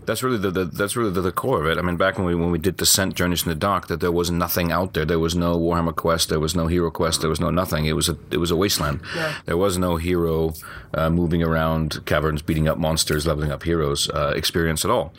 that's 0.06 0.22
really 0.22 0.38
the, 0.38 0.50
the 0.50 0.64
that's 0.64 0.96
really 0.96 1.10
the, 1.10 1.20
the 1.20 1.32
core 1.32 1.60
of 1.60 1.66
it. 1.66 1.78
I 1.78 1.82
mean, 1.82 1.96
back 1.96 2.18
when 2.18 2.26
we 2.26 2.34
when 2.34 2.50
we 2.50 2.58
did 2.58 2.76
Descent 2.76 3.14
Journeys 3.14 3.44
in 3.44 3.48
the 3.48 3.54
Dark, 3.54 3.88
that 3.88 4.00
there 4.00 4.12
was 4.12 4.30
nothing 4.30 4.72
out 4.72 4.94
there. 4.94 5.04
There 5.04 5.18
was 5.18 5.34
no 5.34 5.58
Warhammer 5.58 5.94
Quest. 5.94 6.28
There 6.28 6.40
was 6.40 6.54
no 6.54 6.66
Hero 6.66 6.90
Quest. 6.90 7.20
There 7.20 7.30
was 7.30 7.40
no 7.40 7.50
nothing. 7.50 7.86
It 7.86 7.94
was 7.94 8.08
a 8.08 8.16
it 8.30 8.38
was 8.38 8.50
a 8.50 8.56
wasteland. 8.56 9.00
There 9.46 9.56
was 9.56 9.78
no 9.78 9.96
hero 9.96 10.54
uh, 10.94 11.10
moving 11.10 11.42
around 11.42 12.04
caverns, 12.06 12.42
beating 12.42 12.68
up 12.68 12.78
monsters, 12.78 13.26
leveling 13.26 13.50
up 13.50 13.62
heroes 13.62 14.08
uh, 14.10 14.32
experience 14.34 14.84
at 14.84 14.90
all. 14.90 15.12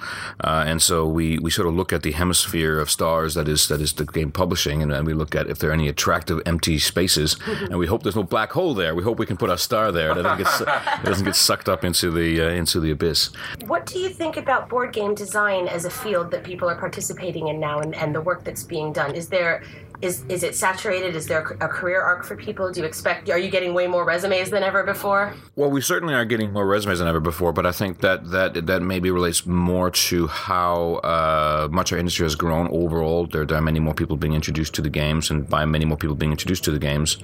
Uh, 0.43 0.63
and 0.65 0.81
so 0.81 1.07
we, 1.07 1.37
we 1.39 1.51
sort 1.51 1.67
of 1.67 1.73
look 1.73 1.93
at 1.93 2.03
the 2.03 2.11
hemisphere 2.11 2.79
of 2.79 2.89
stars 2.89 3.33
that 3.35 3.47
is 3.47 3.67
that 3.67 3.81
is 3.81 3.93
the 3.93 4.05
game 4.05 4.31
publishing, 4.31 4.81
and, 4.81 4.91
and 4.91 5.05
we 5.05 5.13
look 5.13 5.35
at 5.35 5.47
if 5.47 5.59
there 5.59 5.69
are 5.69 5.73
any 5.73 5.87
attractive 5.87 6.41
empty 6.45 6.79
spaces, 6.79 7.37
and 7.47 7.77
we 7.77 7.87
hope 7.87 8.03
there's 8.03 8.15
no 8.15 8.23
black 8.23 8.51
hole 8.51 8.73
there. 8.73 8.95
We 8.95 9.03
hope 9.03 9.19
we 9.19 9.25
can 9.25 9.37
put 9.37 9.49
our 9.49 9.57
star 9.57 9.91
there 9.91 10.13
that 10.13 10.23
doesn't 10.23 10.37
get 10.37 10.47
su- 10.47 10.65
doesn't 11.03 11.25
get 11.25 11.35
sucked 11.35 11.69
up 11.69 11.83
into 11.83 12.11
the 12.11 12.41
uh, 12.41 12.49
into 12.49 12.79
the 12.79 12.91
abyss. 12.91 13.29
What 13.65 13.85
do 13.85 13.99
you 13.99 14.09
think 14.09 14.37
about 14.49 14.67
board 14.67 14.91
game 14.91 15.13
design 15.13 15.67
as 15.67 15.85
a 15.85 15.89
field 15.91 16.31
that 16.31 16.43
people 16.43 16.67
are 16.67 16.75
participating 16.75 17.49
in 17.49 17.59
now 17.59 17.81
and, 17.81 17.93
and 17.93 18.15
the 18.15 18.21
work 18.21 18.43
that's 18.43 18.63
being 18.63 18.91
done? 18.91 19.13
Is 19.13 19.29
there 19.29 19.61
is 20.01 20.23
is 20.27 20.41
it 20.43 20.55
saturated? 20.55 21.15
Is 21.15 21.27
there 21.27 21.41
a 21.61 21.67
career 21.67 22.01
arc 22.01 22.25
for 22.25 22.35
people? 22.35 22.71
Do 22.71 22.79
you 22.79 22.85
expect 22.87 23.29
are 23.29 23.37
you 23.37 23.51
getting 23.51 23.75
way 23.75 23.85
more 23.85 24.05
resumes 24.05 24.49
than 24.49 24.63
ever 24.63 24.83
before? 24.83 25.35
Well, 25.55 25.69
we 25.69 25.81
certainly 25.81 26.15
are 26.15 26.25
getting 26.25 26.51
more 26.51 26.65
resumes 26.65 26.97
than 26.97 27.07
ever 27.07 27.19
before, 27.19 27.53
but 27.53 27.67
I 27.67 27.71
think 27.71 27.99
that 27.99 28.31
that 28.31 28.65
that 28.65 28.81
maybe 28.81 29.11
relates 29.11 29.45
more 29.45 29.91
to 30.09 30.25
how 30.27 30.95
uh, 31.15 31.67
much 31.69 31.93
our 31.93 31.99
industry 31.99 32.25
has 32.25 32.35
grown 32.35 32.69
overall. 32.69 33.27
There, 33.27 33.45
there 33.45 33.57
are 33.59 33.67
many 33.71 33.79
more 33.79 33.93
people 33.93 34.17
being 34.17 34.33
introduced 34.33 34.73
to 34.75 34.81
the 34.81 34.89
games, 34.89 35.29
and 35.29 35.47
by 35.47 35.65
many 35.65 35.85
more 35.85 35.97
people 35.97 36.15
being 36.15 36.31
introduced 36.31 36.63
to 36.63 36.71
the 36.71 36.79
games, 36.79 37.19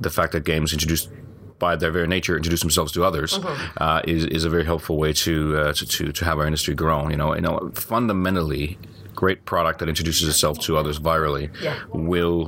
the 0.00 0.10
fact 0.10 0.30
that 0.32 0.44
games 0.44 0.72
introduced 0.72 1.10
by 1.62 1.72
their 1.82 1.92
very 1.98 2.08
nature 2.16 2.34
introduce 2.40 2.62
themselves 2.66 2.90
to 2.96 3.00
others 3.08 3.30
uh, 3.84 4.00
is 4.14 4.22
is 4.36 4.42
a 4.44 4.50
very 4.56 4.64
helpful 4.72 4.96
way 5.02 5.12
to, 5.24 5.34
uh, 5.60 5.72
to 5.78 5.84
to 5.94 6.02
to 6.18 6.22
have 6.28 6.36
our 6.40 6.46
industry 6.52 6.74
grow. 6.82 6.98
You 7.12 7.18
know, 7.20 7.30
you 7.38 7.44
know, 7.46 7.56
fundamentally, 7.92 8.66
great 9.22 9.38
product 9.52 9.76
that 9.80 9.88
introduces 9.94 10.24
itself 10.32 10.56
to 10.66 10.70
others 10.80 10.96
virally 11.10 11.44
Yeah. 11.62 11.76
will 12.14 12.40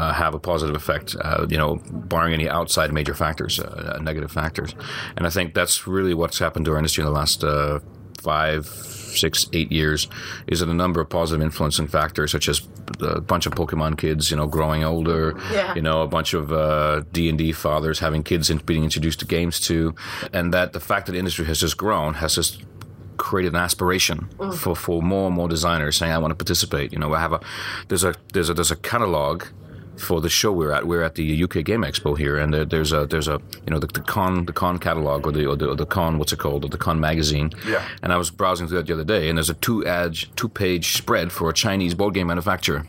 uh, 0.00 0.12
have 0.22 0.32
a 0.34 0.38
positive 0.52 0.76
effect, 0.82 1.08
uh, 1.26 1.46
you 1.52 1.58
know, 1.62 1.70
barring 2.12 2.32
any 2.38 2.48
outside 2.58 2.88
major 3.00 3.14
factors, 3.24 3.52
uh, 3.58 3.98
negative 4.10 4.30
factors. 4.40 4.70
And 5.16 5.22
I 5.28 5.30
think 5.36 5.46
that's 5.58 5.76
really 5.96 6.14
what's 6.20 6.38
happened 6.38 6.64
to 6.66 6.70
our 6.72 6.78
industry 6.82 7.00
in 7.02 7.06
the 7.12 7.18
last 7.22 7.42
uh, 7.42 7.80
five, 8.22 8.64
six, 9.16 9.46
eight 9.52 9.70
years 9.72 10.08
is 10.46 10.60
that 10.60 10.68
a 10.68 10.74
number 10.74 11.00
of 11.00 11.08
positive 11.08 11.42
influencing 11.42 11.88
factors, 11.88 12.30
such 12.32 12.48
as 12.48 12.62
a 13.00 13.20
bunch 13.20 13.46
of 13.46 13.52
Pokemon 13.54 13.98
kids, 13.98 14.30
you 14.30 14.36
know, 14.36 14.46
growing 14.46 14.84
older, 14.84 15.36
Yeah. 15.52 15.74
you 15.74 15.82
know, 15.82 16.02
a 16.02 16.08
bunch 16.08 16.34
of 16.34 16.52
uh, 16.52 17.02
D 17.12 17.28
and 17.28 17.38
D 17.38 17.52
fathers 17.52 17.98
having 18.00 18.22
kids 18.22 18.50
in, 18.50 18.58
being 18.58 18.84
introduced 18.84 19.20
to 19.20 19.26
games 19.26 19.60
too, 19.60 19.94
and 20.32 20.52
that 20.54 20.72
the 20.72 20.80
fact 20.80 21.06
that 21.06 21.12
the 21.12 21.18
industry 21.18 21.44
has 21.46 21.60
just 21.60 21.76
grown 21.76 22.14
has 22.14 22.34
just 22.34 22.62
created 23.16 23.52
an 23.52 23.60
aspiration 23.60 24.28
for, 24.56 24.74
for 24.74 25.02
more 25.02 25.26
and 25.26 25.36
more 25.36 25.46
designers 25.46 25.96
saying 25.98 26.10
I 26.10 26.16
want 26.18 26.30
to 26.30 26.34
participate. 26.34 26.90
You 26.92 26.98
know, 26.98 27.12
I 27.12 27.20
have 27.20 27.32
a 27.34 27.40
there's 27.88 28.02
a 28.04 28.14
there's 28.32 28.48
a 28.48 28.54
there's 28.54 28.70
a 28.70 28.76
catalog 28.76 29.44
for 30.00 30.20
the 30.20 30.28
show 30.28 30.52
we're 30.52 30.72
at. 30.72 30.86
We're 30.86 31.02
at 31.02 31.14
the 31.14 31.44
UK 31.44 31.64
Game 31.64 31.82
Expo 31.82 32.16
here, 32.16 32.38
and 32.38 32.52
there, 32.52 32.64
there's 32.64 32.92
a 32.92 33.06
there's 33.06 33.28
a 33.28 33.40
you 33.66 33.70
know 33.70 33.78
the, 33.78 33.86
the 33.86 34.00
con 34.00 34.46
the 34.46 34.52
con 34.52 34.78
catalog 34.78 35.26
or 35.26 35.32
the, 35.32 35.46
or 35.46 35.56
the 35.56 35.68
or 35.70 35.76
the 35.76 35.86
con 35.86 36.18
what's 36.18 36.32
it 36.32 36.38
called 36.38 36.64
or 36.64 36.68
the 36.68 36.78
con 36.78 37.00
magazine. 37.00 37.50
Yeah. 37.66 37.86
And 38.02 38.12
I 38.12 38.16
was 38.16 38.30
browsing 38.30 38.68
through 38.68 38.78
that 38.78 38.86
the 38.86 38.94
other 38.94 39.04
day, 39.04 39.28
and 39.28 39.38
there's 39.38 39.50
a 39.50 39.54
two 39.54 39.86
edge 39.86 40.30
two 40.36 40.48
page 40.48 40.96
spread 40.96 41.32
for 41.32 41.48
a 41.50 41.54
Chinese 41.54 41.94
board 41.94 42.14
game 42.14 42.28
manufacturer. 42.28 42.86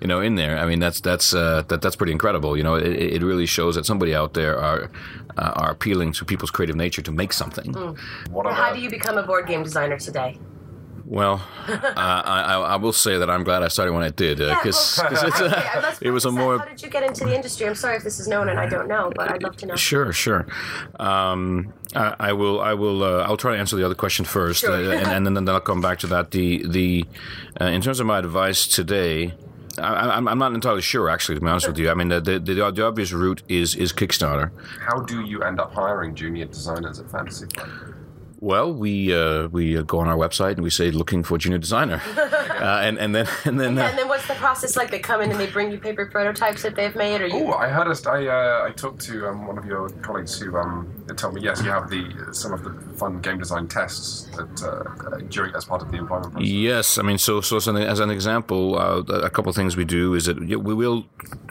You 0.00 0.06
know, 0.06 0.20
in 0.20 0.34
there. 0.34 0.58
I 0.58 0.66
mean, 0.66 0.80
that's 0.80 1.00
that's 1.00 1.34
uh, 1.34 1.62
that 1.68 1.82
that's 1.82 1.96
pretty 1.96 2.12
incredible. 2.12 2.56
You 2.56 2.62
know, 2.62 2.74
it, 2.74 2.86
it 2.86 3.22
really 3.22 3.46
shows 3.46 3.74
that 3.74 3.86
somebody 3.86 4.14
out 4.14 4.34
there 4.34 4.58
are 4.58 4.90
uh, 5.36 5.52
are 5.56 5.70
appealing 5.70 6.12
to 6.12 6.24
people's 6.24 6.50
creative 6.50 6.76
nature 6.76 7.02
to 7.02 7.12
make 7.12 7.32
something. 7.32 7.72
What 8.30 8.46
on 8.46 8.54
How 8.54 8.72
do 8.72 8.80
you 8.80 8.90
become 8.90 9.18
a 9.18 9.22
board 9.22 9.46
game 9.46 9.62
designer 9.62 9.98
today? 9.98 10.38
Well, 11.08 11.40
uh, 11.68 11.78
I, 11.96 12.42
I 12.42 12.54
I 12.74 12.76
will 12.76 12.92
say 12.92 13.16
that 13.16 13.30
I'm 13.30 13.44
glad 13.44 13.62
I 13.62 13.68
started 13.68 13.92
when 13.92 14.02
I 14.02 14.08
did 14.08 14.38
because 14.38 14.98
well, 15.00 15.12
it's 15.28 15.40
Okay, 15.40 15.68
uh, 15.74 15.94
it 16.00 16.10
was 16.10 16.24
a 16.24 16.32
more 16.32 16.58
How 16.58 16.64
did 16.64 16.82
you 16.82 16.90
get 16.90 17.04
into 17.04 17.24
the 17.24 17.34
industry? 17.34 17.66
I'm 17.68 17.76
sorry 17.76 17.96
if 17.96 18.02
this 18.02 18.18
is 18.18 18.26
known 18.26 18.48
and 18.48 18.58
I 18.58 18.66
don't 18.68 18.88
know, 18.88 19.12
but 19.14 19.30
I'd 19.30 19.42
love 19.42 19.56
to 19.58 19.66
know. 19.66 19.76
Sure, 19.76 20.12
sure. 20.12 20.46
Um, 20.98 21.72
I, 21.94 22.16
I 22.18 22.32
will. 22.32 22.60
I 22.60 22.74
will. 22.74 23.04
Uh, 23.04 23.22
I'll 23.22 23.36
try 23.36 23.52
to 23.54 23.58
answer 23.58 23.76
the 23.76 23.84
other 23.86 23.94
question 23.94 24.24
first, 24.24 24.62
Sure. 24.62 24.72
uh, 24.74 24.96
and, 24.96 25.26
and 25.28 25.36
then 25.36 25.48
I'll 25.48 25.60
come 25.60 25.80
back 25.80 26.00
to 26.00 26.08
that. 26.08 26.32
The 26.32 26.66
the 26.66 27.04
uh, 27.60 27.66
in 27.66 27.82
terms 27.82 28.00
of 28.00 28.06
my 28.06 28.18
advice 28.18 28.66
today. 28.66 29.32
I, 29.78 30.16
I'm, 30.16 30.26
I'm 30.26 30.38
not 30.38 30.54
entirely 30.54 30.80
sure, 30.80 31.10
actually. 31.10 31.34
To 31.34 31.42
be 31.42 31.48
honest 31.48 31.68
with 31.68 31.76
you, 31.76 31.90
I 31.90 31.94
mean, 31.94 32.08
the, 32.08 32.18
the, 32.18 32.38
the, 32.38 32.54
the 32.72 32.82
obvious 32.82 33.12
route 33.12 33.42
is 33.46 33.74
is 33.74 33.92
Kickstarter. 33.92 34.50
How 34.80 35.00
do 35.00 35.20
you 35.20 35.42
end 35.42 35.60
up 35.60 35.74
hiring 35.74 36.14
junior 36.14 36.46
designers 36.46 36.98
at 36.98 37.10
Fantasy 37.10 37.44
Flight? 37.54 37.68
Well, 38.40 38.72
we 38.72 39.14
uh, 39.14 39.48
we 39.48 39.78
uh, 39.78 39.82
go 39.82 39.98
on 39.98 40.08
our 40.08 40.16
website 40.16 40.52
and 40.52 40.62
we 40.62 40.70
say 40.70 40.90
looking 40.90 41.22
for 41.22 41.38
junior 41.38 41.58
designer, 41.58 42.02
uh, 42.16 42.80
and 42.82 42.98
and 42.98 43.14
then 43.14 43.26
and 43.44 43.58
then 43.58 43.78
And 43.78 43.78
uh, 43.78 43.96
then 43.96 44.08
what's 44.08 44.28
the 44.28 44.34
process 44.34 44.76
like? 44.76 44.90
They 44.90 44.98
come 44.98 45.22
in 45.22 45.30
and 45.30 45.40
they 45.40 45.46
bring 45.46 45.70
you 45.70 45.78
paper 45.78 46.04
prototypes 46.06 46.62
that 46.62 46.74
they've 46.74 46.94
made, 46.94 47.22
or 47.22 47.28
you? 47.28 47.46
Oh, 47.46 47.52
I 47.54 47.68
heard 47.68 47.88
us. 47.88 48.06
I 48.06 48.26
uh, 48.26 48.66
I 48.68 48.72
talked 48.72 49.00
to 49.02 49.28
um, 49.28 49.46
one 49.46 49.56
of 49.56 49.64
your 49.64 49.88
colleagues 50.02 50.38
who 50.38 50.54
um, 50.56 50.92
told 51.16 51.34
me 51.34 51.40
yes, 51.40 51.62
you 51.62 51.70
have 51.70 51.88
the 51.88 52.28
some 52.32 52.52
of 52.52 52.62
the 52.62 52.72
fun 52.96 53.20
game 53.20 53.38
design 53.38 53.68
tests 53.68 54.28
that 54.36 54.62
uh, 54.62 54.68
uh, 55.06 55.18
during 55.28 55.54
as 55.54 55.64
part 55.64 55.80
of 55.80 55.90
the 55.90 55.96
employment 55.96 56.32
process. 56.32 56.48
Yes, 56.48 56.98
I 56.98 57.02
mean, 57.02 57.18
so 57.18 57.40
so 57.40 57.56
as 57.56 57.68
an, 57.68 57.76
as 57.76 58.00
an 58.00 58.10
example, 58.10 58.78
uh, 58.78 59.00
a 59.00 59.30
couple 59.30 59.48
of 59.48 59.56
things 59.56 59.76
we 59.76 59.86
do 59.86 60.14
is 60.14 60.26
that 60.26 60.38
we 60.38 60.74
will 60.74 61.06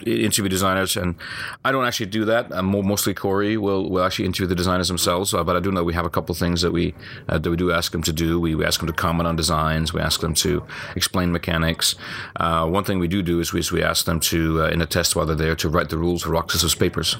interview 0.06 0.50
designers, 0.50 0.95
and 0.95 1.15
I 1.63 1.71
don't 1.71 1.86
actually 1.86 2.08
do 2.08 2.26
that. 2.26 2.52
More, 2.63 2.84
mostly 2.84 3.15
Corey 3.15 3.58
will 3.58 3.89
will 3.89 4.04
actually 4.04 4.26
interview 4.26 4.48
the 4.48 4.56
designers 4.56 4.88
themselves. 4.88 5.34
Uh, 5.34 5.43
but 5.43 5.56
I 5.56 5.60
do 5.60 5.71
know 5.71 5.84
we 5.84 5.93
have 5.93 6.06
a 6.06 6.10
couple 6.12 6.34
of 6.34 6.38
things 6.38 6.62
that 6.62 6.71
we 6.71 6.85
uh, 7.30 7.38
that 7.38 7.50
we 7.50 7.56
do 7.56 7.71
ask 7.71 7.91
them 7.91 8.04
to 8.04 8.13
do. 8.13 8.39
We, 8.39 8.54
we 8.56 8.65
ask 8.65 8.80
them 8.80 8.88
to 8.88 8.93
comment 8.93 9.28
on 9.28 9.36
designs. 9.36 9.93
We 9.93 10.02
ask 10.02 10.19
them 10.19 10.34
to 10.36 10.63
explain 10.95 11.32
mechanics. 11.32 11.95
Uh, 12.36 12.67
one 12.67 12.84
thing 12.84 13.00
we 13.00 13.08
do 13.08 13.21
do 13.21 13.39
is 13.39 13.54
we, 13.54 13.60
is 13.60 13.71
we 13.71 13.82
ask 13.82 14.06
them 14.06 14.19
to 14.32 14.63
uh, 14.63 14.67
in 14.67 14.82
a 14.82 14.86
test 14.86 15.15
while 15.15 15.26
they're 15.26 15.36
there 15.36 15.56
to 15.56 15.69
write 15.69 15.89
the 15.89 15.98
rules 15.98 16.24
for 16.24 16.30
Roxas' 16.30 16.76
papers 16.76 17.17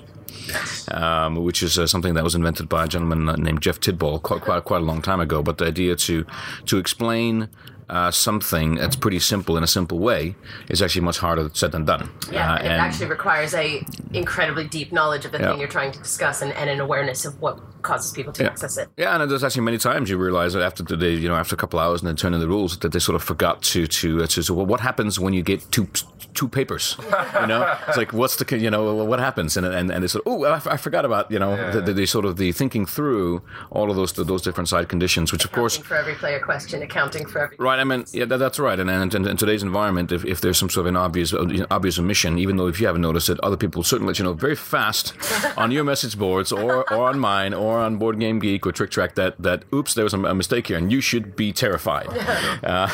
um, 0.91 1.43
which 1.43 1.63
is 1.63 1.78
uh, 1.78 1.88
something 1.88 2.13
that 2.13 2.23
was 2.23 2.36
invented 2.36 2.69
by 2.69 2.86
a 2.86 2.88
gentleman 2.88 3.25
named 3.41 3.62
Jeff 3.62 3.80
Tidball 3.80 4.21
quite, 4.21 4.41
quite 4.41 4.63
quite 4.63 4.82
a 4.82 4.86
long 4.86 5.01
time 5.01 5.19
ago. 5.19 5.41
But 5.41 5.58
the 5.58 5.65
idea 5.65 5.95
to 5.95 6.25
to 6.65 6.78
explain 6.78 7.49
uh, 7.89 8.12
something 8.12 8.76
that's 8.76 8.95
pretty 8.95 9.19
simple 9.19 9.58
in 9.58 9.63
a 9.63 9.67
simple 9.67 10.00
way 10.00 10.36
is 10.69 10.82
actually 10.82 11.02
much 11.02 11.19
harder 11.19 11.50
said 11.54 11.71
than 11.71 11.86
done. 11.86 12.10
Yeah, 12.32 12.54
Uh, 12.54 12.58
and 12.58 12.67
it 12.67 12.71
actually 12.71 13.08
requires 13.08 13.54
a 13.54 13.86
incredibly 14.13 14.67
deep 14.67 14.91
knowledge 14.91 15.26
of 15.26 15.32
the 15.32 15.39
Yeah. 15.39 15.50
thing 15.52 15.60
you're 15.60 15.67
trying 15.69 15.91
to 15.91 16.00
discuss 16.00 16.41
and, 16.41 16.52
and 16.54 16.69
an 16.69 16.80
awareness 16.80 17.26
of 17.26 17.39
what 17.41 17.60
causes 17.82 18.12
people 18.12 18.34
to 18.34 18.43
access 18.52 18.78
it. 18.78 18.89
Yeah, 18.98 19.15
and 19.21 19.30
there's 19.30 19.43
actually 19.43 19.62
many 19.62 19.78
times 19.78 20.10
you 20.10 20.17
realize 20.17 20.54
that 20.54 20.63
after 20.63 20.82
the 20.84 20.98
day, 20.98 21.13
you 21.13 21.28
know, 21.30 21.36
after 21.36 21.54
a 21.54 21.58
couple 21.58 21.80
hours 21.80 22.02
and 22.02 22.08
then 22.08 22.15
turn 22.15 22.34
in 22.34 22.39
the 22.39 22.48
rules, 22.48 22.78
that 22.80 22.91
they 22.91 23.00
sort 23.00 23.15
of 23.15 23.24
forgot 23.24 23.62
to 23.74 23.86
to 23.88 24.24
uh, 24.24 24.28
to. 24.28 24.41
So, 24.41 24.54
well, 24.56 24.65
what 24.65 24.80
happens 24.80 25.19
when 25.19 25.34
you 25.34 25.43
get 25.43 25.60
two 25.71 25.88
two 26.34 26.48
papers? 26.48 26.98
You 27.41 27.45
know, 27.48 27.78
it's 27.88 27.98
like 27.98 28.12
what's 28.12 28.38
the 28.38 28.58
you 28.58 28.71
know 28.71 29.06
what 29.06 29.19
happens? 29.19 29.56
And 29.58 29.67
and 29.67 29.91
and 29.91 30.04
they 30.04 30.08
sort 30.08 30.26
of 30.26 30.34
oh, 30.34 30.43
I, 30.45 30.56
f- 30.56 30.67
I 30.67 30.78
forgot 30.78 31.06
about 31.06 31.30
you 31.30 31.38
know 31.38 31.71
the, 31.71 31.82
the, 31.82 31.93
the 31.93 32.06
sort 32.08 32.26
of 32.26 32.38
the 32.38 32.52
thinking 32.52 32.88
through 32.88 33.43
all 33.69 33.91
of 33.91 33.95
those 33.95 34.13
those 34.13 34.41
different 34.41 34.67
side 34.67 34.89
conditions, 34.89 35.32
which 35.32 35.45
of 35.45 35.52
course 35.52 35.78
for 35.78 35.95
every 35.95 36.15
player 36.15 36.39
question, 36.39 36.82
accounting 36.82 37.28
for 37.28 37.39
every. 37.43 37.56
Right, 37.60 37.74
I 37.79 37.83
mean, 37.83 38.05
yeah, 38.11 38.25
that, 38.25 38.38
that's 38.38 38.59
right. 38.59 38.79
And, 38.79 38.89
and, 38.89 39.13
and 39.13 39.27
in 39.27 39.38
today's 39.38 39.63
environment, 39.63 40.11
if, 40.11 40.25
if 40.25 40.41
there's 40.41 40.57
some 40.57 40.69
sort 40.69 40.85
of 40.85 40.89
an 40.89 40.97
obvious 40.97 41.33
uh, 41.33 41.45
you 41.47 41.59
know, 41.59 41.67
obvious 41.71 41.97
omission, 41.99 42.38
even 42.39 42.57
though 42.57 42.67
if 42.67 42.79
you 42.79 42.88
haven't 42.88 43.01
noticed 43.01 43.29
it, 43.29 43.39
other 43.41 43.57
people 43.57 43.79
will 43.79 43.83
certainly 43.83 44.11
let 44.11 44.19
you 44.19 44.25
know 44.25 44.33
very 44.33 44.55
fast 44.55 45.13
on 45.57 45.71
your 45.71 45.83
message 45.83 46.17
boards 46.17 46.51
or, 46.51 46.91
or 46.91 47.09
on 47.09 47.19
mine 47.19 47.53
or 47.53 47.79
on 47.79 47.97
Board 47.97 48.19
Game 48.19 48.39
Geek 48.39 48.65
or 48.65 48.71
TricTrac 48.71 49.15
that, 49.15 49.35
that 49.41 49.63
oops, 49.73 49.93
there 49.93 50.03
was 50.03 50.13
a, 50.13 50.19
a 50.19 50.35
mistake 50.35 50.67
here, 50.67 50.77
and 50.77 50.91
you 50.91 51.01
should 51.01 51.35
be 51.35 51.51
terrified. 51.51 52.07
The. 52.09 52.85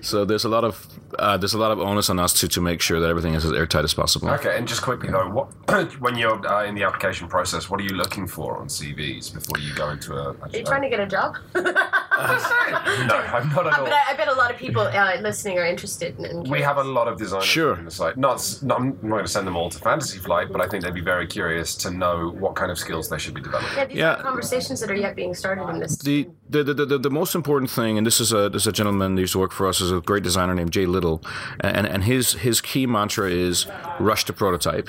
So 0.02 0.24
there's 0.24 0.44
a 0.44 0.48
lot 0.48 0.64
of 0.64 0.86
uh, 1.18 1.36
there's 1.36 1.54
a 1.54 1.58
lot 1.58 1.70
of 1.70 1.80
onus 1.80 2.08
on 2.10 2.18
us 2.18 2.32
to, 2.40 2.48
to 2.48 2.60
make 2.60 2.80
sure 2.80 3.00
that 3.00 3.08
everything 3.08 3.34
is 3.34 3.44
as 3.44 3.52
airtight 3.52 3.84
as 3.84 3.94
possible. 3.94 4.28
Okay, 4.30 4.56
and 4.56 4.66
just 4.66 4.82
quickly 4.82 5.10
though, 5.10 5.28
what 5.28 5.48
when 6.00 6.16
you're 6.16 6.46
uh, 6.46 6.64
in 6.64 6.74
the 6.74 6.82
application 6.84 7.28
process, 7.28 7.68
what 7.68 7.80
are 7.80 7.84
you 7.84 7.94
looking 7.94 8.26
for 8.26 8.56
on 8.58 8.68
CVs 8.68 9.32
before 9.32 9.58
you 9.58 9.74
go 9.74 9.90
into 9.90 10.14
a? 10.14 10.34
Are 10.40 10.48
you 10.52 10.64
trying 10.64 10.82
to 10.82 10.88
get 10.88 11.00
a 11.00 11.06
job? 11.06 11.36
No, 12.20 13.22
I'm 13.34 13.48
not 13.50 13.66
at 13.66 13.78
all. 13.78 13.84
but 13.84 13.92
I, 13.92 14.02
I 14.10 14.14
bet 14.16 14.28
a 14.28 14.32
lot 14.34 14.50
of 14.50 14.56
people 14.56 14.82
uh, 14.82 15.16
listening 15.20 15.58
are 15.58 15.66
interested 15.66 16.18
in. 16.18 16.24
in 16.24 16.42
We 16.50 16.60
have 16.62 16.76
a 16.78 16.84
lot 16.84 17.08
of 17.08 17.18
designers 17.18 17.46
Sure. 17.46 17.76
in 17.78 17.84
the 17.84 17.90
site. 17.90 18.16
Not, 18.16 18.36
not, 18.62 18.80
I'm 18.80 18.88
not 19.02 19.10
going 19.16 19.24
to 19.24 19.30
send 19.30 19.46
them 19.46 19.56
all 19.56 19.70
to 19.70 19.78
Fantasy 19.78 20.18
Flight, 20.18 20.48
but 20.52 20.60
I 20.60 20.68
think 20.68 20.84
they'd 20.84 20.94
be 20.94 21.00
very 21.00 21.26
curious 21.26 21.74
to 21.76 21.90
know 21.90 22.30
what 22.38 22.54
kind 22.56 22.70
of 22.70 22.78
skills 22.78 23.08
they 23.08 23.18
should 23.18 23.34
be 23.34 23.40
developing. 23.40 23.76
Yeah, 23.76 23.84
these 23.86 23.96
Yeah. 23.98 24.14
are 24.14 24.22
conversations 24.22 24.80
that 24.80 24.90
are 24.90 24.94
yet 24.96 25.14
being 25.16 25.34
started 25.34 25.68
in 25.68 25.78
this. 25.80 25.96
The, 25.98 26.28
the, 26.48 26.64
the, 26.64 26.74
the, 26.86 26.98
the 26.98 27.10
most 27.10 27.34
important 27.34 27.70
thing, 27.70 27.96
and 27.98 28.06
this 28.06 28.20
is 28.20 28.32
a 28.32 28.48
this 28.48 28.62
is 28.62 28.66
a 28.66 28.72
gentleman 28.72 29.14
who 29.14 29.20
used 29.20 29.32
to 29.34 29.38
work 29.38 29.52
for 29.52 29.66
us, 29.68 29.80
is 29.80 29.92
a 29.92 30.00
great 30.00 30.22
designer 30.22 30.54
named 30.54 30.72
Jay 30.72 30.86
Little, 30.86 31.22
and 31.60 31.86
and 31.86 32.04
his 32.04 32.32
his 32.34 32.60
key 32.60 32.86
mantra 32.86 33.30
is 33.30 33.66
rush 34.00 34.24
to 34.24 34.32
prototype. 34.32 34.88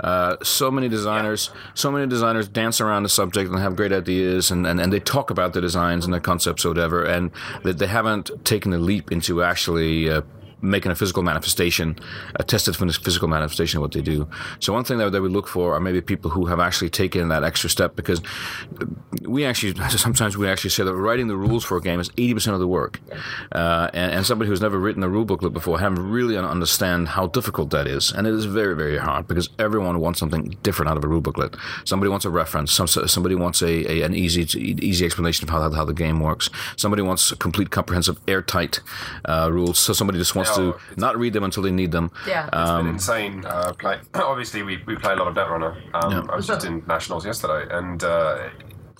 Uh, 0.00 0.36
so 0.42 0.70
many 0.70 0.88
designers, 0.88 1.50
so 1.74 1.90
many 1.92 2.06
designers 2.06 2.48
dance 2.48 2.80
around 2.80 3.02
the 3.04 3.08
subject 3.08 3.50
and 3.50 3.58
have 3.60 3.76
great 3.76 3.92
ideas, 3.92 4.50
and, 4.50 4.66
and, 4.66 4.80
and 4.80 4.92
they 4.92 5.00
talk 5.00 5.30
about 5.30 5.52
the 5.52 5.60
designs 5.60 6.04
and 6.04 6.12
the 6.12 6.20
concepts 6.20 6.64
or 6.64 6.70
whatever, 6.70 7.04
and 7.04 7.30
that 7.62 7.75
they 7.78 7.86
haven't 7.86 8.30
taken 8.44 8.70
the 8.70 8.78
leap 8.78 9.12
into 9.12 9.42
actually. 9.42 10.10
Uh, 10.10 10.22
making 10.70 10.92
a 10.92 10.94
physical 10.94 11.22
manifestation, 11.22 11.98
a 12.36 12.44
tested 12.44 12.76
physical 12.76 13.28
manifestation 13.28 13.78
of 13.78 13.82
what 13.82 13.92
they 13.92 14.02
do. 14.02 14.28
So 14.60 14.72
one 14.72 14.84
thing 14.84 14.98
that, 14.98 15.12
that 15.12 15.22
we 15.22 15.28
look 15.28 15.48
for 15.48 15.74
are 15.74 15.80
maybe 15.80 16.00
people 16.00 16.30
who 16.30 16.46
have 16.46 16.60
actually 16.60 16.90
taken 16.90 17.28
that 17.28 17.44
extra 17.44 17.70
step 17.70 17.96
because 17.96 18.20
we 19.22 19.44
actually 19.44 19.74
sometimes 19.90 20.36
we 20.36 20.48
actually 20.48 20.70
say 20.70 20.84
that 20.84 20.94
writing 20.94 21.28
the 21.28 21.36
rules 21.36 21.64
for 21.64 21.76
a 21.76 21.80
game 21.80 22.00
is 22.00 22.10
80% 22.10 22.54
of 22.54 22.60
the 22.60 22.68
work. 22.68 23.00
Uh, 23.52 23.90
and, 23.92 24.12
and 24.12 24.26
somebody 24.26 24.48
who's 24.48 24.60
never 24.60 24.78
written 24.78 25.02
a 25.02 25.08
rule 25.08 25.24
booklet 25.24 25.52
before 25.52 25.78
haven't 25.78 26.10
really 26.10 26.36
understand 26.36 27.08
how 27.08 27.26
difficult 27.26 27.70
that 27.70 27.86
is. 27.86 28.12
And 28.12 28.26
it 28.26 28.34
is 28.34 28.44
very, 28.44 28.74
very 28.74 28.98
hard 28.98 29.28
because 29.28 29.48
everyone 29.58 30.00
wants 30.00 30.20
something 30.20 30.56
different 30.62 30.90
out 30.90 30.96
of 30.96 31.04
a 31.04 31.08
rule 31.08 31.20
booklet. 31.20 31.56
Somebody 31.84 32.10
wants 32.10 32.24
a 32.24 32.30
reference. 32.30 32.72
Some, 32.72 32.86
somebody 32.86 33.34
wants 33.34 33.62
a, 33.62 33.90
a 33.90 34.02
an 34.06 34.14
easy 34.14 34.46
easy 34.56 35.04
explanation 35.04 35.44
of 35.44 35.50
how, 35.50 35.70
how 35.70 35.84
the 35.84 35.92
game 35.92 36.20
works. 36.20 36.48
Somebody 36.76 37.02
wants 37.02 37.32
complete, 37.34 37.70
comprehensive, 37.70 38.20
airtight 38.28 38.80
uh, 39.24 39.50
rules. 39.52 39.78
So 39.78 39.92
somebody 39.92 40.18
just 40.18 40.34
wants 40.34 40.55
to 40.56 40.68
it's- 40.70 40.96
not 40.96 41.16
read 41.18 41.32
them 41.32 41.44
until 41.44 41.62
they 41.62 41.70
need 41.70 41.92
them. 41.92 42.10
Yeah. 42.26 42.48
It's 42.52 42.70
been 42.70 42.86
insane. 42.86 43.44
Uh, 43.46 43.72
play. 43.72 43.98
Obviously, 44.14 44.62
we, 44.62 44.82
we 44.86 44.96
play 44.96 45.12
a 45.12 45.16
lot 45.16 45.28
of 45.28 45.34
Netrunner. 45.34 45.76
Um, 45.94 46.28
I 46.30 46.36
was 46.36 46.46
just 46.46 46.64
in 46.66 46.82
nationals 46.86 47.24
yesterday, 47.24 47.66
and 47.76 48.02
uh, 48.02 48.48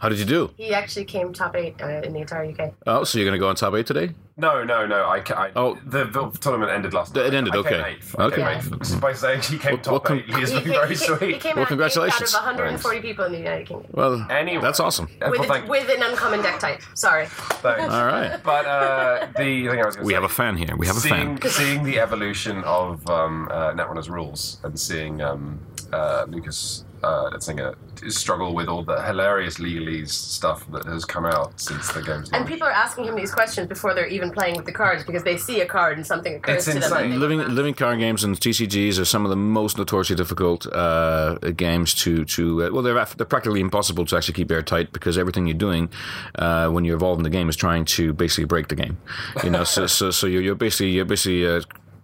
How 0.00 0.08
did 0.10 0.18
you 0.18 0.24
do? 0.26 0.50
He 0.58 0.74
actually 0.74 1.06
came 1.06 1.32
top 1.32 1.56
eight 1.56 1.80
uh, 1.80 1.86
in 2.04 2.12
the 2.12 2.20
entire 2.20 2.44
UK. 2.44 2.74
Oh, 2.86 3.04
so 3.04 3.18
you're 3.18 3.24
going 3.26 3.38
to 3.38 3.42
go 3.42 3.48
on 3.48 3.56
top 3.56 3.74
eight 3.74 3.86
today? 3.86 4.10
no, 4.38 4.62
no, 4.62 4.84
no. 4.86 5.04
I, 5.04 5.22
I 5.34 5.50
Oh. 5.56 5.78
the, 5.86 6.04
the 6.04 6.28
tournament 6.38 6.70
ended 6.70 6.92
last. 6.92 7.16
It 7.16 7.20
night. 7.20 7.32
ended, 7.32 7.54
I 7.54 7.62
came 7.62 7.66
okay. 7.80 7.90
eighth. 7.96 8.14
I 8.18 8.22
Okay. 8.24 8.36
came 8.36 8.46
eighth. 8.48 9.00
By 9.00 9.14
saying 9.14 9.40
he 9.40 9.56
came 9.56 9.72
Well, 9.76 9.82
top 10.00 10.10
well, 10.10 10.18
eight, 10.18 10.26
he 10.26 10.42
is 10.42 10.50
He 10.50 10.56
being 10.56 10.64
came, 10.64 10.72
very 10.74 10.88
he 10.94 11.06
came, 11.06 11.16
sweet. 11.16 11.34
he 11.34 11.40
came 11.40 11.54
Well, 11.54 11.62
out, 11.62 11.68
congratulations. 11.68 12.34
out 12.34 12.40
of 12.40 12.46
140 12.46 13.00
people 13.00 13.24
in 13.24 13.32
the 13.32 13.38
United 13.38 13.66
Kingdom. 13.66 13.90
Well, 13.92 14.26
Anyway. 14.30 14.60
that's 14.62 14.78
awesome. 14.80 15.08
Uh, 15.22 15.28
With, 15.30 15.40
well, 15.40 15.48
thank- 15.48 15.68
with 15.70 15.88
an 15.88 16.02
uncommon 16.02 16.42
deck 16.42 16.58
type. 16.60 16.82
Sorry. 16.92 17.24
thanks. 17.26 17.94
All 17.94 18.04
right. 18.04 18.38
But 18.44 18.66
uh, 18.66 19.26
the 19.28 19.32
thing 19.32 19.68
I 19.70 19.86
was 19.86 19.96
going 19.96 20.02
to 20.02 20.02
We 20.04 20.10
say, 20.12 20.14
have 20.16 20.24
a 20.24 20.28
fan 20.28 20.56
here. 20.58 20.76
We 20.76 20.86
have 20.86 20.98
a 20.98 21.00
fan. 21.00 21.40
seeing 21.48 21.82
the 21.84 21.98
evolution 22.00 22.62
of 22.64 23.08
um, 23.08 23.48
uh, 23.50 23.72
Netrunner's 23.72 24.10
rules 24.10 24.58
and 24.64 24.78
seeing 24.78 25.22
um, 25.22 25.58
uh, 25.94 26.26
Lukas 26.28 26.84
uh, 27.06 27.38
Singer 27.40 27.74
struggle 28.08 28.50
with 28.58 28.68
all 28.68 28.82
the 28.84 28.98
hilarious 29.02 29.56
legalese 29.58 30.10
stuff 30.10 30.58
that 30.72 30.84
has 30.84 31.04
come 31.04 31.24
out 31.34 31.58
since 31.58 31.84
the 31.92 32.02
game's 32.02 32.28
And 32.28 32.32
launched? 32.40 32.48
people 32.52 32.66
are 32.68 32.78
asking 32.86 33.04
him 33.08 33.16
these 33.16 33.32
questions 33.32 33.66
before 33.68 33.94
they're 33.94 34.06
even 34.18 34.30
playing 34.30 34.56
with 34.56 34.66
the 34.66 34.72
cards 34.82 35.02
because 35.04 35.22
they 35.22 35.36
see 35.36 35.60
a 35.60 35.66
card 35.66 35.96
and 35.98 36.06
something 36.06 36.34
occurs 36.36 36.56
It's 36.56 36.66
to 36.66 36.72
them. 36.80 36.82
insane. 36.82 37.04
and 37.04 37.12
they 37.12 37.16
living 37.24 37.40
living 37.54 37.74
card 37.74 37.98
games 37.98 38.22
and 38.24 38.32
TCGs 38.38 38.98
are 39.00 39.04
some 39.14 39.24
of 39.26 39.30
the 39.30 39.36
most 39.60 39.78
notoriously 39.78 40.16
difficult 40.16 40.66
uh, 40.72 41.38
games 41.56 41.94
to 42.02 42.24
to 42.36 42.64
uh, 42.64 42.70
well 42.72 42.82
they're 42.82 43.02
they're 43.16 43.26
practically 43.26 43.60
impossible 43.60 44.04
to 44.06 44.16
actually 44.16 44.34
keep 44.34 44.50
airtight 44.50 44.92
because 44.92 45.16
everything 45.18 45.46
you're 45.46 45.56
doing 45.68 45.88
uh, 46.36 46.68
when 46.68 46.84
you're 46.84 46.96
involved 47.00 47.18
in 47.20 47.24
the 47.24 47.30
game 47.38 47.48
is 47.48 47.56
trying 47.56 47.84
to 47.96 48.12
basically 48.12 48.44
break 48.44 48.68
the 48.68 48.74
game 48.76 48.96
you 49.44 49.50
know 49.50 49.64
so 49.64 49.86
so, 49.86 50.10
so 50.10 50.26
you're, 50.26 50.42
you're 50.42 50.54
basically 50.54 50.90
you're 50.90 51.04
basically 51.04 51.46
uh, 51.46 51.60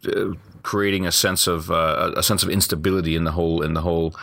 uh, 0.08 0.32
creating 0.62 1.06
a 1.06 1.12
sense 1.12 1.46
of 1.46 1.70
uh, 1.70 2.12
a 2.16 2.22
sense 2.22 2.42
of 2.42 2.48
instability 2.50 3.14
in 3.16 3.24
the 3.24 3.32
whole 3.32 3.62
in 3.62 3.74
the 3.74 3.80
whole 3.80 4.14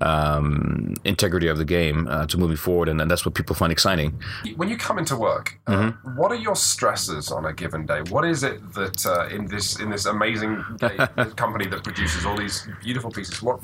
um, 0.00 0.94
integrity 1.04 1.48
of 1.48 1.58
the 1.58 1.64
game 1.64 2.06
uh, 2.08 2.26
to 2.26 2.38
moving 2.38 2.56
forward 2.56 2.88
and, 2.88 3.00
and 3.00 3.10
that's 3.10 3.24
what 3.24 3.34
people 3.34 3.54
find 3.54 3.72
exciting 3.72 4.18
when 4.56 4.68
you 4.68 4.76
come 4.76 4.98
into 4.98 5.16
work, 5.16 5.58
uh, 5.66 5.72
Mm-hmm. 5.76 6.16
what 6.16 6.32
are 6.32 6.36
your 6.36 6.56
stresses 6.56 7.30
on 7.30 7.44
a 7.44 7.52
given 7.52 7.84
day? 7.86 8.00
What 8.08 8.24
is 8.24 8.42
it 8.42 8.72
that 8.74 9.04
uh, 9.04 9.34
in 9.34 9.46
this 9.46 9.78
in 9.80 9.90
this 9.90 10.06
amazing 10.06 10.62
day, 10.78 10.96
company 11.36 11.66
that 11.66 11.84
produces 11.84 12.24
all 12.24 12.36
these 12.36 12.66
beautiful 12.82 13.10
pieces? 13.10 13.42
What 13.42 13.60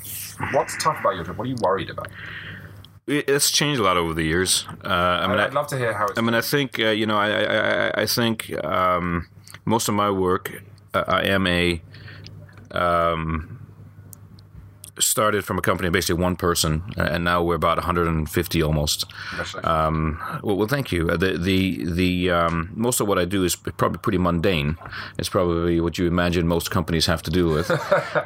what's 0.53 0.77
tough 0.83 0.99
about 1.01 1.15
your 1.17 1.25
job? 1.25 1.37
What 1.39 1.47
are 1.47 1.51
you 1.51 1.57
worried 1.63 1.91
about? 1.91 2.09
It's 3.07 3.51
changed 3.51 3.81
a 3.81 3.83
lot 3.83 3.97
over 3.97 4.15
the 4.15 4.23
years 4.23 4.65
uh, 4.85 4.89
I 5.23 5.27
mean 5.27 5.39
I'd 5.41 5.55
love 5.55 5.67
to 5.69 5.79
hear 5.79 5.93
how 5.93 6.07
it's. 6.07 6.19
I 6.19 6.23
mean, 6.23 6.35
I 6.35 6.41
think 6.41 6.79
uh, 6.79 6.91
you 7.01 7.07
know, 7.07 7.19
I 7.19 7.29
I, 7.31 7.57
I, 7.89 8.03
I 8.03 8.07
think 8.07 8.53
um, 8.65 9.27
most 9.65 9.89
of 9.89 9.95
my 9.95 10.11
work, 10.11 10.63
uh, 10.95 11.05
I 11.07 11.23
am 11.37 11.47
a 11.47 11.81
um, 12.73 13.62
started 14.99 15.45
from 15.45 15.59
a 15.59 15.63
company 15.63 15.89
basically 15.91 16.23
one 16.23 16.37
person, 16.37 16.83
and 16.97 17.25
now 17.25 17.43
we're 17.43 17.55
about 17.55 17.79
150 17.79 18.63
almost. 18.63 19.05
Congratulations. 19.31 19.65
Um, 19.67 20.21
well, 20.43 20.57
well, 20.57 20.69
thank 20.69 20.93
you. 20.93 21.09
Uh, 21.11 21.17
The 21.17 21.39
the 21.39 21.85
the 21.85 22.31
um, 22.31 22.71
most 22.75 23.01
of 23.01 23.09
what 23.09 23.19
I 23.19 23.25
do 23.25 23.45
is 23.45 23.57
probably 23.57 23.99
pretty 23.99 24.19
mundane. 24.19 24.77
It's 25.19 25.29
probably 25.29 25.81
what 25.81 25.97
you 25.99 26.07
imagine 26.07 26.47
most 26.47 26.71
companies 26.71 27.07
have 27.07 27.23
to 27.23 27.31
do 27.31 27.49
with. 27.49 27.71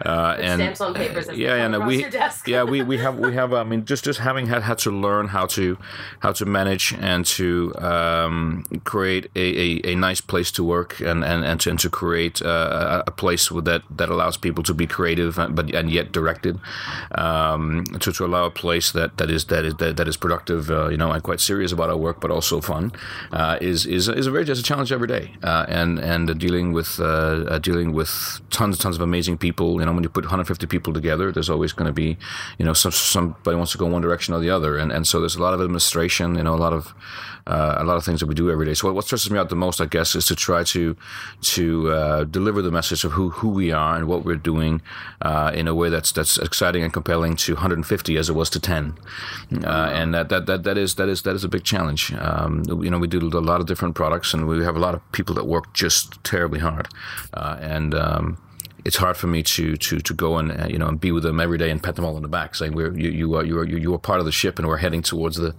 Uh, 0.06 0.36
and 0.40 0.60
stamps 0.60 0.80
on 0.80 0.94
papers 0.94 1.28
as 1.28 1.36
yeah, 1.36 1.48
come 1.48 1.58
yeah, 1.58 1.68
no, 1.68 1.86
we 1.86 2.00
your 2.00 2.10
desk. 2.10 2.46
yeah 2.48 2.62
we, 2.62 2.82
we 2.82 2.98
have 2.98 3.18
we 3.18 3.34
have. 3.34 3.52
I 3.52 3.64
mean, 3.64 3.84
just 3.84 4.04
just 4.04 4.20
having 4.20 4.46
had 4.46 4.62
had 4.62 4.78
to 4.78 4.90
learn 4.90 5.28
how 5.28 5.46
to 5.46 5.76
how 6.20 6.32
to 6.32 6.44
manage 6.44 6.94
and 7.00 7.24
to 7.26 7.72
um, 7.78 8.64
create 8.84 9.30
a, 9.34 9.46
a, 9.86 9.92
a 9.92 9.94
nice 9.94 10.20
place 10.20 10.50
to 10.52 10.64
work 10.64 11.00
and 11.00 11.24
and 11.24 11.44
and 11.44 11.60
to, 11.60 11.70
and 11.70 11.78
to 11.80 11.88
create 11.90 12.42
uh, 12.42 13.02
a 13.06 13.10
place 13.10 13.50
with 13.50 13.64
that 13.64 13.82
that 13.98 14.08
allows 14.08 14.36
people 14.36 14.62
to 14.64 14.74
be 14.74 14.86
creative 14.86 15.36
but 15.50 15.74
and 15.74 15.90
yet 15.90 16.12
directed. 16.12 16.55
Um, 17.12 17.84
to, 18.00 18.12
to 18.12 18.24
allow 18.24 18.44
a 18.44 18.50
place 18.50 18.92
that, 18.92 19.16
that 19.18 19.30
is 19.30 19.46
that 19.46 19.64
is 19.64 19.74
that, 19.76 19.96
that 19.96 20.08
is 20.08 20.16
productive, 20.16 20.70
uh, 20.70 20.88
you 20.88 20.96
know, 20.96 21.10
and 21.12 21.22
quite 21.22 21.40
serious 21.40 21.72
about 21.72 21.90
our 21.90 21.96
work, 21.96 22.20
but 22.20 22.30
also 22.30 22.60
fun, 22.60 22.92
uh, 23.32 23.58
is 23.60 23.86
is 23.86 24.08
is 24.08 24.26
a 24.26 24.30
very 24.30 24.44
just 24.44 24.60
a 24.60 24.64
challenge 24.64 24.92
every 24.92 25.08
day. 25.08 25.34
Uh, 25.42 25.64
and 25.68 25.98
and 25.98 26.38
dealing 26.38 26.72
with 26.72 27.00
uh, 27.00 27.44
uh, 27.48 27.58
dealing 27.58 27.92
with 27.92 28.40
tons 28.50 28.78
tons 28.78 28.96
of 28.96 29.02
amazing 29.02 29.38
people. 29.38 29.80
You 29.80 29.86
know, 29.86 29.92
when 29.92 30.02
you 30.02 30.08
put 30.08 30.24
150 30.24 30.66
people 30.66 30.92
together, 30.92 31.32
there's 31.32 31.50
always 31.50 31.72
going 31.72 31.86
to 31.86 31.92
be, 31.92 32.16
you 32.58 32.64
know, 32.64 32.72
some 32.72 32.92
somebody 32.92 33.56
wants 33.56 33.72
to 33.72 33.78
go 33.78 33.86
one 33.86 34.02
direction 34.02 34.34
or 34.34 34.40
the 34.40 34.50
other, 34.50 34.76
and 34.76 34.92
and 34.92 35.06
so 35.06 35.20
there's 35.20 35.36
a 35.36 35.42
lot 35.42 35.54
of 35.54 35.60
administration. 35.60 36.36
You 36.36 36.44
know, 36.44 36.54
a 36.54 36.62
lot 36.66 36.72
of 36.72 36.94
uh, 37.46 37.76
a 37.78 37.84
lot 37.84 37.96
of 37.96 38.04
things 38.04 38.20
that 38.20 38.26
we 38.26 38.34
do 38.34 38.50
every 38.50 38.66
day. 38.66 38.74
So 38.74 38.92
what 38.92 39.04
stresses 39.04 39.30
me 39.30 39.38
out 39.38 39.48
the 39.48 39.56
most, 39.56 39.80
I 39.80 39.86
guess, 39.86 40.14
is 40.14 40.26
to 40.26 40.36
try 40.36 40.64
to 40.64 40.96
to 41.42 41.90
uh, 41.92 42.24
deliver 42.24 42.62
the 42.62 42.70
message 42.70 43.04
of 43.04 43.12
who 43.12 43.30
who 43.30 43.48
we 43.48 43.72
are 43.72 43.96
and 43.96 44.06
what 44.06 44.24
we're 44.24 44.36
doing 44.36 44.82
uh, 45.22 45.50
in 45.54 45.68
a 45.68 45.74
way 45.74 45.88
that's 45.88 46.12
that's 46.12 46.38
exciting 46.38 46.82
and 46.82 46.92
compelling 46.92 47.36
to 47.36 47.54
150 47.54 48.16
as 48.16 48.28
it 48.28 48.34
was 48.34 48.50
to 48.50 48.60
10. 48.60 48.94
Uh, 49.64 49.90
and 49.94 50.14
that, 50.14 50.28
that 50.28 50.46
that 50.46 50.64
that 50.64 50.78
is 50.78 50.96
that 50.96 51.08
is 51.08 51.22
that 51.22 51.34
is 51.34 51.44
a 51.44 51.48
big 51.48 51.64
challenge. 51.64 52.12
Um, 52.14 52.64
you 52.82 52.90
know, 52.90 52.98
we 52.98 53.06
do 53.06 53.18
a 53.18 53.40
lot 53.40 53.60
of 53.60 53.66
different 53.66 53.94
products, 53.94 54.34
and 54.34 54.46
we 54.46 54.62
have 54.64 54.76
a 54.76 54.80
lot 54.80 54.94
of 54.94 55.12
people 55.12 55.34
that 55.36 55.46
work 55.46 55.72
just 55.72 56.22
terribly 56.24 56.58
hard, 56.58 56.88
uh, 57.34 57.56
and. 57.60 57.94
Um, 57.94 58.38
it's 58.86 58.96
hard 59.04 59.16
for 59.16 59.26
me 59.26 59.40
to 59.54 59.76
to 59.86 59.94
to 60.08 60.14
go 60.14 60.28
and 60.38 60.48
uh, 60.52 60.66
you 60.72 60.78
know 60.80 60.88
and 60.88 60.98
be 61.00 61.10
with 61.16 61.24
them 61.24 61.40
every 61.46 61.58
day 61.58 61.70
and 61.72 61.82
pat 61.82 61.94
them 61.96 62.04
all 62.06 62.16
on 62.16 62.22
the 62.22 62.28
back, 62.38 62.54
saying 62.54 62.72
we're 62.78 62.94
you 63.04 63.10
you 63.20 63.34
are 63.36 63.44
you 63.44 63.58
are 63.60 63.66
you, 63.72 63.76
you 63.84 63.94
are 63.94 63.98
part 64.10 64.20
of 64.20 64.26
the 64.26 64.32
ship 64.40 64.58
and 64.58 64.66
we're 64.68 64.76
heading 64.86 65.02
towards 65.02 65.36
the 65.36 65.50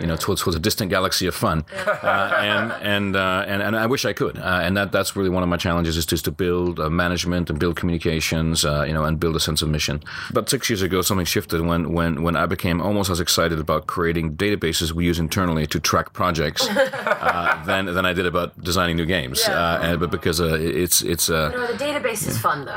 you 0.00 0.06
know 0.06 0.16
towards 0.16 0.42
towards 0.42 0.56
a 0.56 0.60
distant 0.60 0.88
galaxy 0.90 1.26
of 1.26 1.34
fun, 1.34 1.58
uh, 1.86 2.34
and 2.52 2.66
and, 2.94 3.16
uh, 3.16 3.44
and 3.50 3.62
and 3.62 3.74
I 3.76 3.86
wish 3.86 4.04
I 4.04 4.12
could, 4.12 4.36
uh, 4.38 4.60
and 4.66 4.76
that 4.76 4.92
that's 4.92 5.16
really 5.16 5.30
one 5.30 5.42
of 5.42 5.48
my 5.48 5.56
challenges 5.56 5.96
is 5.96 6.06
just 6.06 6.24
to 6.26 6.30
build 6.32 6.78
uh, 6.78 6.90
management 6.90 7.50
and 7.50 7.58
build 7.58 7.76
communications, 7.76 8.64
uh, 8.64 8.84
you 8.86 8.92
know, 8.92 9.04
and 9.04 9.18
build 9.18 9.34
a 9.36 9.40
sense 9.40 9.62
of 9.62 9.68
mission. 9.68 10.02
But 10.36 10.48
six 10.50 10.68
years 10.68 10.82
ago, 10.82 11.00
something 11.02 11.26
shifted 11.26 11.60
when 11.62 11.92
when 11.92 12.22
when 12.22 12.36
I 12.36 12.46
became 12.46 12.80
almost 12.82 13.08
as 13.10 13.20
excited 13.20 13.58
about 13.58 13.86
creating 13.86 14.36
databases 14.36 14.92
we 14.92 15.04
use 15.10 15.18
internally 15.18 15.66
to 15.68 15.78
track 15.80 16.12
projects 16.12 16.62
uh, 16.68 17.62
than 17.66 17.86
than 17.86 18.04
I 18.04 18.12
did 18.12 18.26
about 18.26 18.48
designing 18.62 18.96
new 18.96 19.06
games, 19.06 19.38
Yeah. 19.46 19.54
uh, 19.58 19.84
and 19.86 20.00
but 20.00 20.10
because 20.10 20.38
uh, 20.40 20.58
it's 20.60 21.02
it's 21.02 21.26
uh, 21.30 21.48
No, 21.50 21.66
the 21.72 21.78
database 21.84 22.22
is 22.28 22.36
fun 22.38 22.64
though. 22.64 22.73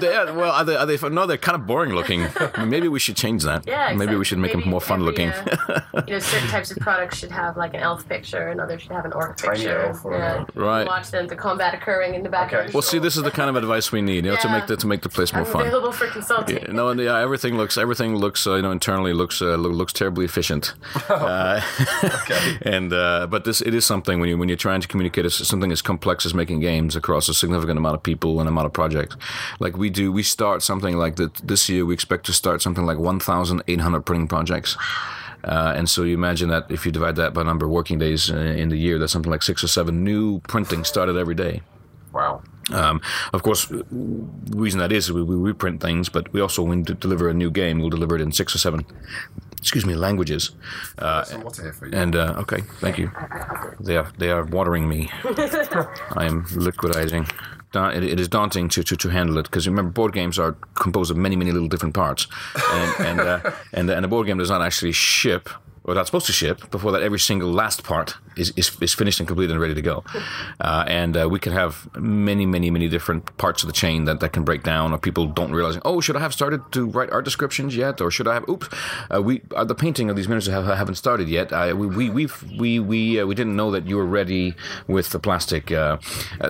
They 0.00 0.14
are, 0.16 0.32
well, 0.34 0.52
are 0.52 0.64
they, 0.64 0.76
are 0.76 0.86
they? 0.86 0.96
fun? 0.96 1.14
No, 1.14 1.26
they're 1.26 1.36
kind 1.38 1.56
of 1.56 1.66
boring 1.66 1.92
looking. 1.92 2.26
Maybe 2.66 2.88
we 2.88 2.98
should 2.98 3.16
change 3.16 3.42
that. 3.44 3.66
Yeah, 3.66 3.92
Maybe 3.94 4.16
we 4.16 4.24
should 4.24 4.38
make 4.38 4.52
Maybe 4.52 4.62
them 4.62 4.70
more 4.70 4.80
fun 4.80 5.02
looking. 5.04 5.28
uh, 5.30 5.80
you 6.06 6.14
know, 6.14 6.18
certain 6.18 6.48
types 6.48 6.70
of 6.70 6.78
products 6.78 7.18
should 7.18 7.30
have 7.30 7.56
like 7.56 7.74
an 7.74 7.80
elf 7.80 8.08
picture, 8.08 8.48
and 8.48 8.60
others 8.60 8.82
should 8.82 8.92
have 8.92 9.04
an 9.04 9.12
orc 9.12 9.36
Tiny 9.36 9.58
picture. 9.58 9.80
elf 9.86 10.04
or- 10.04 10.12
yeah. 10.18 10.44
Right. 10.54 10.86
Watch 10.86 11.10
them, 11.10 11.26
the 11.26 11.36
combat 11.36 11.74
occurring 11.74 12.14
in 12.14 12.22
the 12.22 12.28
background. 12.28 12.72
well, 12.72 12.82
see, 12.82 12.98
this 12.98 13.16
is 13.16 13.22
the 13.22 13.30
kind 13.30 13.50
of 13.50 13.56
advice 13.56 13.92
we 13.92 14.00
need, 14.02 14.24
you 14.24 14.30
know, 14.30 14.36
to 14.36 14.48
make 14.48 14.66
the 14.66 14.76
to 14.76 14.86
make 14.86 15.02
the 15.02 15.08
place 15.08 15.32
more 15.32 15.42
I'm 15.44 15.52
fun. 15.52 15.62
available 15.62 15.92
for 15.92 16.06
consulting. 16.08 16.56
Yeah, 16.58 16.72
no, 16.72 16.88
and 16.88 17.00
yeah, 17.00 17.18
everything 17.20 17.56
looks 17.56 17.76
everything 17.78 18.16
looks 18.16 18.46
uh, 18.46 18.54
you 18.54 18.62
know 18.62 18.70
internally 18.70 19.12
looks 19.12 19.40
uh, 19.42 19.56
lo- 19.56 19.70
looks 19.70 19.92
terribly 19.92 20.24
efficient. 20.24 20.74
Uh, 21.08 21.60
and 22.62 22.92
uh, 22.92 23.26
but 23.26 23.44
this 23.44 23.60
it 23.60 23.74
is 23.74 23.84
something 23.84 24.20
when 24.20 24.28
you 24.28 24.36
when 24.38 24.48
you're 24.48 24.56
trying 24.56 24.80
to 24.80 24.88
communicate 24.88 25.24
as- 25.24 25.34
something 25.34 25.72
as 25.72 25.82
complex 25.82 26.24
as 26.26 26.34
making 26.34 26.60
games 26.60 26.94
across 26.96 27.28
a 27.28 27.34
significant 27.34 27.78
amount 27.78 27.94
of 27.94 28.02
people 28.02 28.40
and 28.40 28.48
amount 28.48 28.66
of 28.66 28.72
projects. 28.72 29.07
Like 29.60 29.76
we 29.76 29.90
do, 29.90 30.12
we 30.12 30.22
start 30.22 30.62
something 30.62 30.96
like 30.96 31.16
that 31.16 31.34
this 31.36 31.68
year. 31.68 31.84
We 31.84 31.94
expect 31.94 32.26
to 32.26 32.32
start 32.32 32.62
something 32.62 32.84
like 32.86 32.98
1,800 32.98 34.00
printing 34.02 34.28
projects. 34.28 34.76
Uh, 35.44 35.72
and 35.76 35.88
so 35.88 36.02
you 36.02 36.14
imagine 36.14 36.48
that 36.48 36.66
if 36.70 36.84
you 36.84 36.92
divide 36.92 37.16
that 37.16 37.32
by 37.32 37.42
number 37.42 37.64
of 37.66 37.70
working 37.70 37.98
days 37.98 38.30
uh, 38.30 38.36
in 38.36 38.68
the 38.70 38.76
year, 38.76 38.98
that's 38.98 39.12
something 39.12 39.30
like 39.30 39.42
six 39.42 39.62
or 39.62 39.68
seven 39.68 40.02
new 40.04 40.40
printing 40.40 40.84
started 40.84 41.16
every 41.16 41.34
day. 41.34 41.62
wow. 42.12 42.42
Um, 42.70 43.00
of 43.32 43.42
course, 43.42 43.64
the 43.66 43.86
reason 44.54 44.78
that 44.80 44.92
is 44.92 45.10
we, 45.10 45.22
we 45.22 45.36
reprint 45.36 45.80
things, 45.80 46.10
but 46.10 46.30
we 46.34 46.40
also 46.42 46.62
when 46.62 46.82
we 46.82 46.94
deliver 46.94 47.30
a 47.30 47.34
new 47.34 47.50
game, 47.50 47.78
we'll 47.80 47.88
deliver 47.88 48.16
it 48.16 48.20
in 48.20 48.30
six 48.30 48.54
or 48.54 48.58
seven, 48.58 48.84
excuse 49.56 49.86
me, 49.86 49.94
languages. 49.94 50.50
Uh, 50.98 51.24
water 51.42 51.62
here 51.62 51.72
for 51.72 51.86
you. 51.86 51.96
and 51.96 52.14
uh, 52.14 52.34
okay, 52.38 52.60
thank 52.80 52.98
you. 52.98 53.10
They 53.80 53.96
are 53.96 54.12
they 54.18 54.30
are 54.30 54.44
watering 54.44 54.86
me. 54.86 55.08
I 55.24 56.26
am 56.26 56.44
liquidizing. 56.44 57.30
It, 57.74 58.02
it 58.02 58.20
is 58.20 58.28
daunting 58.28 58.68
to, 58.70 58.82
to, 58.82 58.96
to 58.96 59.08
handle 59.08 59.38
it 59.38 59.44
because 59.44 59.68
remember 59.68 59.90
board 59.90 60.12
games 60.14 60.38
are 60.38 60.52
composed 60.74 61.10
of 61.10 61.16
many 61.16 61.36
many 61.36 61.52
little 61.52 61.68
different 61.68 61.94
parts, 61.94 62.26
and 62.72 63.06
and 63.06 63.20
uh, 63.20 63.50
and, 63.72 63.90
and 63.90 64.04
a 64.04 64.08
board 64.08 64.26
game 64.26 64.38
does 64.38 64.50
not 64.50 64.62
actually 64.62 64.92
ship 64.92 65.48
or 65.88 65.94
that's 65.94 66.08
supposed 66.08 66.26
to 66.26 66.32
ship 66.34 66.70
before 66.70 66.92
that 66.92 67.02
every 67.02 67.18
single 67.18 67.50
last 67.50 67.82
part 67.82 68.14
is, 68.36 68.52
is, 68.56 68.76
is 68.82 68.92
finished 68.92 69.20
and 69.20 69.26
completed 69.26 69.52
and 69.52 69.60
ready 69.60 69.72
to 69.72 69.80
go. 69.80 70.04
Uh, 70.60 70.84
and 70.86 71.16
uh, 71.16 71.26
we 71.30 71.38
could 71.38 71.54
have 71.54 71.88
many, 71.96 72.44
many, 72.44 72.70
many 72.70 72.88
different 72.88 73.34
parts 73.38 73.62
of 73.62 73.68
the 73.68 73.72
chain 73.72 74.04
that, 74.04 74.20
that 74.20 74.34
can 74.34 74.44
break 74.44 74.62
down, 74.62 74.92
or 74.92 74.98
people 74.98 75.26
don't 75.26 75.50
realize, 75.50 75.78
oh, 75.86 76.02
should 76.02 76.14
I 76.14 76.20
have 76.20 76.34
started 76.34 76.60
to 76.72 76.84
write 76.84 77.10
art 77.10 77.24
descriptions 77.24 77.74
yet? 77.74 78.02
Or 78.02 78.10
should 78.10 78.28
I 78.28 78.34
have, 78.34 78.46
oops, 78.50 78.68
uh, 79.12 79.22
we 79.22 79.40
uh, 79.56 79.64
the 79.64 79.74
painting 79.74 80.10
of 80.10 80.16
these 80.16 80.28
miniatures 80.28 80.52
have, 80.52 80.66
haven't 80.66 80.96
started 80.96 81.26
yet. 81.26 81.54
Uh, 81.54 81.74
we, 81.74 81.86
we, 81.86 82.10
we've, 82.10 82.44
we, 82.58 82.78
we, 82.78 83.20
uh, 83.20 83.24
we 83.24 83.34
didn't 83.34 83.56
know 83.56 83.70
that 83.70 83.86
you 83.86 83.96
were 83.96 84.06
ready 84.06 84.54
with 84.88 85.08
the 85.08 85.18
plastic. 85.18 85.72
Uh, 85.72 85.96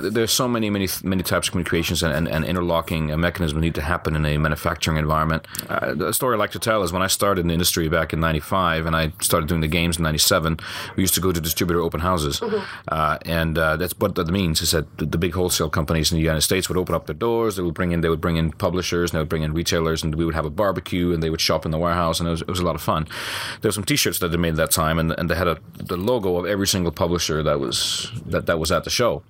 there's 0.00 0.32
so 0.32 0.48
many, 0.48 0.68
many, 0.68 0.88
many 1.04 1.22
types 1.22 1.46
of 1.46 1.52
communications 1.52 2.02
and, 2.02 2.12
and, 2.12 2.26
and 2.26 2.44
interlocking 2.44 3.18
mechanisms 3.20 3.60
need 3.60 3.76
to 3.76 3.82
happen 3.82 4.16
in 4.16 4.26
a 4.26 4.36
manufacturing 4.36 4.96
environment. 4.96 5.46
The 5.68 6.12
story 6.12 6.34
I 6.34 6.38
like 6.38 6.50
to 6.52 6.58
tell 6.58 6.82
is 6.82 6.92
when 6.92 7.02
I 7.02 7.06
started 7.06 7.42
in 7.42 7.46
the 7.46 7.54
industry 7.54 7.88
back 7.88 8.12
in 8.12 8.18
95 8.18 8.86
and 8.86 8.96
I 8.96 9.12
started 9.28 9.48
doing 9.48 9.60
the 9.60 9.68
games 9.68 9.98
in 9.98 10.02
97, 10.02 10.58
we 10.96 11.02
used 11.02 11.14
to 11.14 11.20
go 11.20 11.32
to 11.32 11.40
distributor 11.40 11.80
open 11.80 12.00
houses. 12.00 12.42
Uh, 12.88 13.18
and 13.26 13.58
uh, 13.58 13.76
that's 13.76 13.94
what 13.98 14.14
that 14.14 14.28
means 14.28 14.60
is 14.60 14.70
that 14.72 14.98
the, 14.98 15.06
the 15.06 15.18
big 15.18 15.34
wholesale 15.34 15.70
companies 15.70 16.10
in 16.10 16.16
the 16.16 16.22
United 16.22 16.40
States 16.42 16.68
would 16.68 16.78
open 16.78 16.94
up 16.94 17.06
their 17.06 17.14
doors, 17.14 17.56
they 17.56 17.62
would 17.62 17.74
bring 17.74 17.92
in, 17.92 18.00
they 18.00 18.08
would 18.08 18.20
bring 18.20 18.36
in 18.36 18.50
publishers, 18.52 19.10
and 19.10 19.16
they 19.16 19.20
would 19.20 19.28
bring 19.28 19.42
in 19.42 19.52
retailers, 19.52 20.02
and 20.02 20.14
we 20.14 20.24
would 20.24 20.34
have 20.34 20.46
a 20.46 20.50
barbecue, 20.50 21.12
and 21.12 21.22
they 21.22 21.30
would 21.30 21.40
shop 21.40 21.64
in 21.64 21.70
the 21.70 21.78
warehouse, 21.78 22.20
and 22.20 22.28
it 22.28 22.30
was, 22.30 22.42
it 22.42 22.48
was 22.48 22.60
a 22.60 22.64
lot 22.64 22.74
of 22.74 22.82
fun. 22.82 23.06
There 23.60 23.68
were 23.68 23.72
some 23.72 23.84
T-shirts 23.84 24.18
that 24.20 24.28
they 24.28 24.36
made 24.36 24.50
at 24.50 24.56
that 24.56 24.70
time, 24.70 24.98
and, 24.98 25.12
and 25.18 25.30
they 25.30 25.34
had 25.34 25.48
a, 25.48 25.58
the 25.76 25.96
logo 25.96 26.36
of 26.36 26.46
every 26.46 26.66
single 26.66 26.92
publisher 26.92 27.42
that 27.42 27.60
was 27.60 28.10
that, 28.26 28.46
that 28.46 28.58
was 28.58 28.72
at 28.72 28.84
the 28.84 28.90
show, 28.90 29.22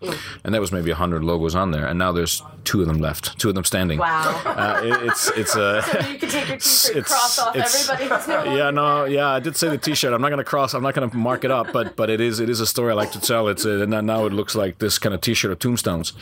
and 0.45 0.55
there 0.55 0.61
was 0.61 0.73
maybe 0.73 0.91
hundred 0.93 1.25
logos 1.25 1.55
on 1.55 1.71
there, 1.71 1.87
and 1.87 1.99
now 1.99 2.13
there's 2.13 2.43
two 2.65 2.81
of 2.81 2.87
them 2.87 2.99
left, 2.99 3.39
two 3.39 3.49
of 3.49 3.55
them 3.55 3.65
standing. 3.65 3.99
Wow. 3.99 4.43
Uh, 4.45 4.81
it, 4.85 5.07
it's 5.09 5.31
it's 5.37 5.57
uh, 5.67 5.83
you 6.11 6.19
can 6.19 6.29
take 6.29 6.49
your 6.49 6.57
t-shirt, 6.59 7.05
cross 7.05 7.39
off 7.39 7.57
everybody 7.57 8.09
no 8.29 8.45
yeah, 8.57 8.71
no, 8.71 9.05
yeah. 9.05 9.29
I 9.29 9.41
did 9.41 9.57
say 9.57 9.69
the 9.69 9.79
T-shirt. 9.89 10.13
I'm 10.13 10.21
not 10.21 10.29
going 10.29 10.39
to 10.39 10.45
cross. 10.45 10.75
I'm 10.75 10.83
not 10.83 10.95
going 10.95 11.09
to 11.09 11.17
mark 11.17 11.45
it 11.45 11.51
up, 11.51 11.73
but 11.73 11.97
but 11.97 12.11
it 12.11 12.21
is 12.21 12.41
it 12.41 12.51
is 12.51 12.61
a 12.61 12.67
story 12.67 12.93
I 12.93 12.95
like 12.95 13.13
to 13.13 13.21
tell. 13.21 13.49
It's 13.49 13.65
a, 13.65 13.83
and 13.83 14.07
now 14.07 14.27
it 14.27 14.33
looks 14.35 14.55
like 14.55 14.79
this 14.79 14.99
kind 14.99 15.15
of 15.15 15.21
T-shirt 15.23 15.51
of 15.51 15.59
tombstones. 15.59 16.13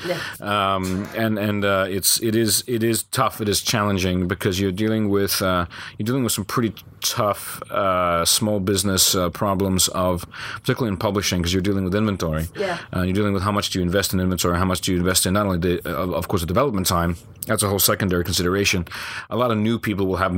Um, 0.40 1.08
and 1.16 1.38
and 1.38 1.64
uh, 1.64 1.86
it's 1.88 2.22
it 2.22 2.36
is 2.36 2.62
it 2.68 2.84
is 2.84 3.02
tough. 3.04 3.40
It 3.40 3.48
is 3.48 3.60
challenging 3.60 4.28
because 4.28 4.60
you're 4.60 4.72
dealing 4.72 5.08
with 5.08 5.42
uh, 5.42 5.66
you're 5.98 6.06
dealing 6.06 6.22
with 6.22 6.32
some 6.32 6.44
pretty 6.44 6.74
tough 7.00 7.60
uh, 7.70 8.24
small 8.24 8.60
business 8.60 9.14
uh, 9.14 9.30
problems 9.30 9.88
of 9.88 10.24
particularly 10.60 10.92
in 10.92 10.96
publishing 10.96 11.40
because 11.40 11.52
you're 11.52 11.62
dealing 11.62 11.84
with 11.84 11.94
inventory. 11.94 12.46
Yeah. 12.56 12.78
Uh, 12.94 13.02
you're 13.02 13.14
dealing 13.14 13.34
with 13.34 13.42
how 13.42 13.52
much 13.52 13.70
do 13.70 13.78
you 13.78 13.84
invest 13.84 14.12
in 14.12 14.20
inventory, 14.20 14.56
how 14.58 14.64
much 14.64 14.80
do 14.80 14.92
you 14.92 14.98
invest 14.98 15.26
in 15.26 15.34
not 15.34 15.46
only 15.46 15.58
the 15.58 15.74
uh, 15.84 16.12
of 16.12 16.28
course 16.28 16.42
the 16.42 16.46
development 16.46 16.86
time. 16.86 17.16
That's 17.46 17.62
a 17.62 17.68
whole 17.68 17.78
secondary 17.78 18.24
consideration. 18.24 18.86
A 19.30 19.36
lot 19.36 19.50
of 19.52 19.58
new 19.58 19.78
people 19.78 20.06
will 20.06 20.16
have 20.16 20.34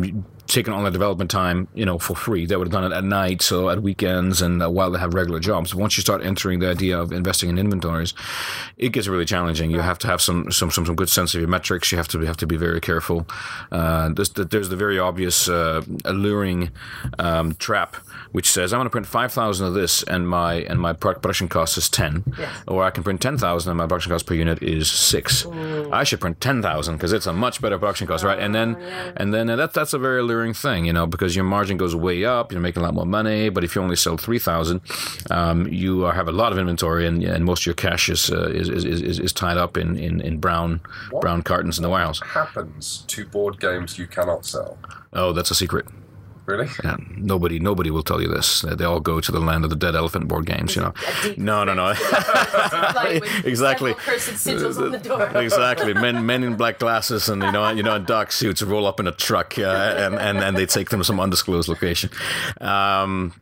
taken 0.49 0.73
on 0.73 0.83
the 0.85 0.91
development 0.91 1.31
time, 1.31 1.69
you 1.75 1.85
know, 1.85 1.99
for 1.99 2.17
free. 2.17 2.47
They 2.47 2.57
would 2.57 2.67
have 2.67 2.73
done 2.73 2.91
it 2.91 2.95
at 2.95 3.05
night, 3.05 3.43
so 3.43 3.71
at 3.71 3.83
weekends, 3.83 4.43
and 4.43 4.63
uh, 4.63 4.71
while 4.71 4.91
they 4.91 4.99
have 4.99 5.15
regular 5.15 5.41
jobs. 5.41 5.75
Once 5.75 5.97
you 5.97 6.01
start 6.01 6.25
entering 6.25 6.59
the 6.59 6.69
idea 6.69 6.99
of 6.99 7.13
investing 7.13 7.51
in 7.51 7.59
inventories, 7.59 8.15
it 8.77 8.91
gets 8.91 9.07
really 9.07 9.25
challenging. 9.25 9.71
You 9.71 9.81
have 9.81 9.99
to 10.01 10.07
have 10.07 10.21
some 10.21 10.51
some 10.51 10.71
some, 10.71 10.87
some 10.87 10.97
good 10.97 11.09
sense 11.09 11.35
of 11.35 11.41
your 11.41 11.49
metrics. 11.49 11.93
You 11.93 11.99
have 11.99 12.09
to 12.09 12.21
have 12.21 12.37
to 12.39 12.47
be 12.47 12.57
very 12.57 12.81
careful. 12.81 13.27
Uh, 13.71 14.09
there's, 14.09 14.31
there's 14.31 14.71
the 14.71 14.77
very 14.77 14.99
obvious 14.99 15.49
uh, 15.49 15.83
alluring 16.05 16.71
um, 17.19 17.55
trap, 17.57 17.97
which 18.33 18.51
says 18.51 18.73
I'm 18.73 18.79
going 18.79 18.87
to 18.87 18.91
print 18.91 19.07
five 19.07 19.33
thousand 19.33 19.67
of 19.67 19.75
this, 19.75 20.03
and 20.05 20.29
my 20.29 20.55
and 20.55 20.81
my 20.81 20.95
production 20.95 21.49
cost 21.49 21.77
is 21.77 21.89
ten, 21.91 22.25
or 22.67 22.85
I 22.85 22.91
can 22.91 23.03
print 23.05 23.21
ten 23.21 23.37
thousand, 23.37 23.71
and 23.71 23.79
my 23.79 23.85
production 23.85 24.13
cost 24.13 24.27
per 24.27 24.35
unit 24.35 24.63
is 24.63 24.91
six. 24.91 25.47
I 25.93 26.05
should 26.05 26.21
print 26.21 26.41
ten 26.41 26.63
thousand 26.63 26.97
because 26.97 27.13
it's 27.13 27.27
a 27.27 27.33
much 27.33 27.61
better 27.61 27.79
production 27.79 28.07
cost, 28.07 28.25
right? 28.25 28.39
And 28.39 28.55
then 28.55 28.77
and 29.17 29.35
then 29.35 29.51
uh, 29.51 29.57
that 29.57 29.75
that's 29.75 29.93
a 29.93 29.99
very 29.99 30.21
alluring 30.21 30.38
thing, 30.55 30.87
you 30.87 30.93
know, 30.93 31.07
because 31.07 31.35
your 31.35 31.45
margin 31.45 31.77
goes 31.77 31.95
way 31.95 32.25
up, 32.25 32.53
you're 32.53 32.61
making 32.61 32.83
a 32.83 32.85
lot 32.85 32.95
more 32.95 33.07
money. 33.07 33.49
But 33.51 33.65
if 33.65 33.75
you 33.75 33.83
only 33.83 33.97
sell 33.97 34.17
three 34.17 34.39
thousand, 34.39 34.81
um, 35.31 35.67
you 35.69 36.05
are, 36.05 36.13
have 36.13 36.29
a 36.29 36.33
lot 36.33 36.53
of 36.53 36.59
inventory, 36.59 37.07
and, 37.07 37.23
and 37.23 37.45
most 37.45 37.63
of 37.63 37.67
your 37.67 37.75
cash 37.75 38.09
is, 38.09 38.31
uh, 38.31 38.49
is, 38.51 38.69
is, 38.69 38.85
is 38.85 39.19
is 39.19 39.33
tied 39.33 39.57
up 39.57 39.77
in, 39.77 39.97
in, 39.97 40.21
in 40.21 40.39
brown 40.39 40.81
brown 41.21 41.43
cartons 41.43 41.79
in 41.79 41.83
the 41.83 41.91
warehouse. 41.91 42.21
happens 42.21 43.05
to 43.09 43.27
board 43.27 43.61
games 43.61 43.99
you 43.99 44.07
cannot 44.07 44.45
sell? 44.45 44.79
Oh, 45.13 45.33
that's 45.33 45.51
a 45.51 45.55
secret. 45.55 45.87
Really? 46.49 46.69
Yeah, 46.83 46.97
nobody, 47.15 47.59
nobody 47.59 47.91
will 47.91 48.03
tell 48.03 48.23
you 48.23 48.29
this. 48.29 48.63
They 48.63 48.83
all 48.83 49.01
go 49.01 49.21
to 49.21 49.31
the 49.31 49.39
land 49.39 49.65
of 49.65 49.71
the 49.71 49.77
dead 49.77 49.95
elephant 49.95 50.29
board 50.29 50.47
games. 50.47 50.75
You 50.75 50.81
know, 50.81 50.95
no, 51.37 51.63
no, 51.63 51.75
no. 51.75 51.89
Exactly. 53.45 53.93
Cursed 53.93 54.49
on 54.49 54.93
the 54.93 54.99
door. 54.99 55.25
exactly. 55.37 55.93
Men, 55.93 56.25
men 56.25 56.43
in 56.43 56.57
black 56.57 56.79
glasses 56.79 57.29
and 57.29 57.43
you 57.43 57.53
know, 57.53 57.69
you 57.69 57.83
know, 57.83 57.97
in 57.97 58.07
dark 58.07 58.33
suits 58.33 58.63
roll 58.63 58.87
up 58.87 58.99
in 58.99 59.07
a 59.07 59.13
truck, 59.13 59.59
uh, 59.59 59.63
and, 59.99 60.15
and 60.15 60.39
and 60.39 60.57
they 60.57 60.65
take 60.65 60.89
them 60.89 61.01
to 61.01 61.05
some 61.05 61.21
undisclosed 61.21 61.69
location. 61.69 62.09
Um, 62.63 63.35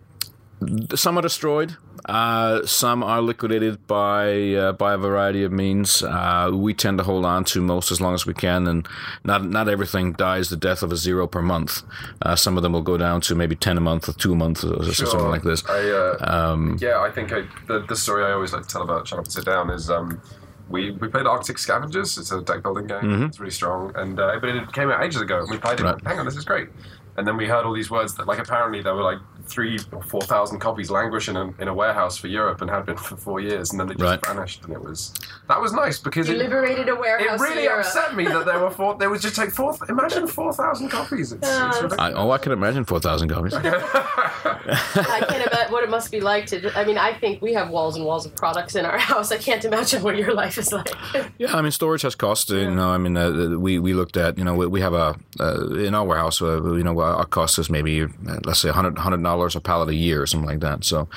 some 0.97 1.17
are 1.17 1.23
destroyed. 1.23 1.77
Uh, 2.07 2.65
some 2.65 3.03
are 3.03 3.21
liquidated 3.21 3.85
by 3.89 4.55
uh, 4.55 4.73
by 4.73 4.95
a 4.95 4.97
variety 4.97 5.43
of 5.43 5.51
means. 5.51 6.03
Uh, 6.03 6.51
we 6.55 6.73
tend 6.73 6.99
to 6.99 7.05
hold 7.05 7.25
on 7.25 7.45
to 7.45 7.61
most 7.61 7.91
as 7.91 8.01
long 8.01 8.15
as 8.15 8.25
we 8.25 8.33
can, 8.33 8.67
and 8.69 8.87
not 9.25 9.45
not 9.45 9.69
everything 9.69 10.13
dies 10.13 10.49
the 10.49 10.57
death 10.57 10.83
of 10.85 10.93
a 10.93 10.97
zero 10.97 11.27
per 11.27 11.43
month. 11.43 11.83
Uh, 12.23 12.37
some 12.37 12.57
of 12.57 12.63
them 12.63 12.73
will 12.73 12.83
go 12.83 12.97
down 12.97 13.21
to 13.21 13.35
maybe 13.35 13.57
ten 13.57 13.77
a 13.77 13.81
month 13.81 14.09
or 14.09 14.13
two 14.13 14.33
a 14.33 14.37
month 14.37 14.63
or 14.63 14.85
something 14.93 15.29
like 15.29 15.43
this. 15.43 15.65
I, 15.69 15.91
uh, 15.91 16.77
yeah, 16.81 17.01
I 17.01 17.11
think 17.11 17.33
I, 17.33 17.43
the, 17.67 17.81
the 17.89 17.97
story 17.97 18.25
I 18.25 18.33
always 18.33 18.53
like 18.53 18.63
to 18.63 18.69
tell 18.69 18.83
about 18.83 19.09
Shut 19.09 19.19
Up 19.19 19.25
and 19.25 19.33
Sit 19.33 19.45
Down 19.45 19.71
is 19.71 19.91
um, 19.91 20.21
we, 20.69 20.93
we 20.93 21.09
played 21.09 21.27
Arctic 21.27 21.59
Scavengers. 21.59 22.19
It's 22.19 22.31
a 22.31 22.41
deck 22.41 22.63
building 22.63 22.87
game. 22.87 23.25
It's 23.25 23.41
really 23.41 23.51
strong. 23.51 23.93
And 23.97 24.21
uh, 24.21 24.39
but 24.41 24.51
it 24.51 24.73
came 24.73 24.91
out 24.91 25.03
ages 25.03 25.21
ago, 25.21 25.41
and 25.41 25.51
we 25.51 25.59
played 25.59 25.81
it. 25.81 25.83
Mm-hmm. 25.83 26.07
Right. 26.07 26.07
Hang 26.07 26.19
on, 26.21 26.25
this 26.25 26.37
is 26.37 26.45
great. 26.45 26.69
And 27.17 27.27
then 27.27 27.37
we 27.37 27.47
heard 27.47 27.65
all 27.65 27.73
these 27.73 27.91
words 27.91 28.15
that, 28.17 28.27
like, 28.27 28.39
apparently 28.39 28.83
there 28.83 28.95
were 28.95 29.03
like 29.03 29.19
three 29.47 29.79
or 29.93 30.03
four 30.03 30.21
thousand 30.23 30.59
copies 30.61 30.91
languishing 30.91 31.37
in, 31.37 31.55
in 31.59 31.69
a 31.69 31.75
warehouse 31.75 32.17
for 32.17 32.27
Europe 32.29 32.61
and 32.63 32.71
had 32.71 32.87
been 32.87 32.97
for 32.97 33.17
four 33.17 33.41
years, 33.41 33.71
and 33.71 33.81
then 33.81 33.87
they 33.89 33.95
just 33.95 34.05
Right. 34.05 34.27
vanished. 34.27 34.65
And 34.65 34.73
it 34.73 34.83
was 34.83 35.13
that 35.49 35.61
was 35.61 35.73
nice 35.73 35.99
because 35.99 36.29
You 36.29 36.35
it, 36.35 36.39
liberated 36.39 36.89
a 36.89 36.95
warehouse. 36.95 37.21
it 37.21 37.25
warehouse. 37.25 37.41
really 37.41 37.59
in 37.59 37.71
Europe. 37.71 37.87
upset 37.87 38.17
me 38.17 38.25
that 38.27 38.45
there 38.47 38.59
were 38.59 38.71
four. 38.71 38.97
There 38.99 39.11
was 39.11 39.23
just 39.23 39.39
like 39.39 39.51
four. 39.51 39.75
Imagine 39.89 40.27
four 40.27 40.53
thousand 40.53 40.89
copies. 40.91 41.33
It's, 41.33 41.47
Uh, 41.49 41.67
it's 41.73 41.83
ridiculous. 41.83 42.15
I, 42.15 42.19
oh, 42.21 42.31
I 42.31 42.39
can 42.39 42.53
imagine 42.53 42.85
four 42.85 43.01
thousand 43.01 43.29
copies. 43.31 43.55
I 43.55 45.25
can't 45.29 45.47
imagine 45.47 45.73
what 45.73 45.85
it 45.85 45.91
must 45.91 46.11
be 46.11 46.21
like 46.21 46.47
to. 46.47 46.77
I 46.79 46.85
mean, 46.85 46.99
I 46.99 47.13
think 47.15 47.43
we 47.43 47.53
have 47.55 47.71
walls 47.71 47.97
and 47.97 48.05
walls 48.05 48.27
of 48.27 48.35
products 48.35 48.75
in 48.75 48.85
our 48.85 48.99
house. 49.11 49.31
I 49.33 49.39
can't 49.39 49.65
imagine 49.65 50.03
what 50.03 50.17
your 50.17 50.35
life 50.35 50.59
is 50.59 50.73
like. 50.73 50.91
Yeah, 51.39 51.55
I 51.55 51.61
mean 51.63 51.71
storage 51.73 52.03
has 52.03 52.15
cost. 52.15 52.51
You 52.51 52.71
know, 52.71 52.91
I 52.91 52.99
mean 52.99 53.17
uh, 53.17 53.59
we 53.59 53.79
we 53.79 53.93
looked 53.95 54.17
at 54.17 54.39
you 54.39 54.45
know 54.45 54.55
we, 54.55 54.67
we 54.67 54.81
have 54.81 54.95
a 54.95 55.17
uh, 55.41 55.67
in 55.87 55.95
our 55.95 56.05
warehouse 56.05 56.41
uh, 56.41 56.63
you 56.75 56.83
know 56.85 56.99
our 57.01 57.27
cost 57.27 57.59
is 57.59 57.69
maybe 57.69 58.03
uh, 58.03 58.09
let's 58.45 58.61
say 58.61 58.71
hundred 58.71 58.97
hundred 58.99 59.21
dollars 59.37 59.57
a 59.57 59.61
pallet 59.61 59.89
a 59.89 59.95
year 59.95 60.22
or 60.22 60.26
something 60.26 60.49
like 60.49 60.61
that. 60.61 60.84
So 60.84 61.09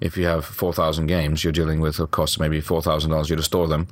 if 0.00 0.16
you 0.16 0.26
have 0.26 0.44
four 0.44 0.72
thousand 0.72 1.06
games, 1.06 1.44
you're 1.44 1.52
dealing 1.52 1.80
with 1.80 1.98
a 1.98 2.06
cost 2.06 2.36
of 2.36 2.40
maybe 2.40 2.60
four 2.60 2.82
thousand 2.82 3.10
dollars 3.10 3.28
a 3.28 3.30
year 3.30 3.36
to 3.36 3.42
store 3.42 3.68
them, 3.68 3.88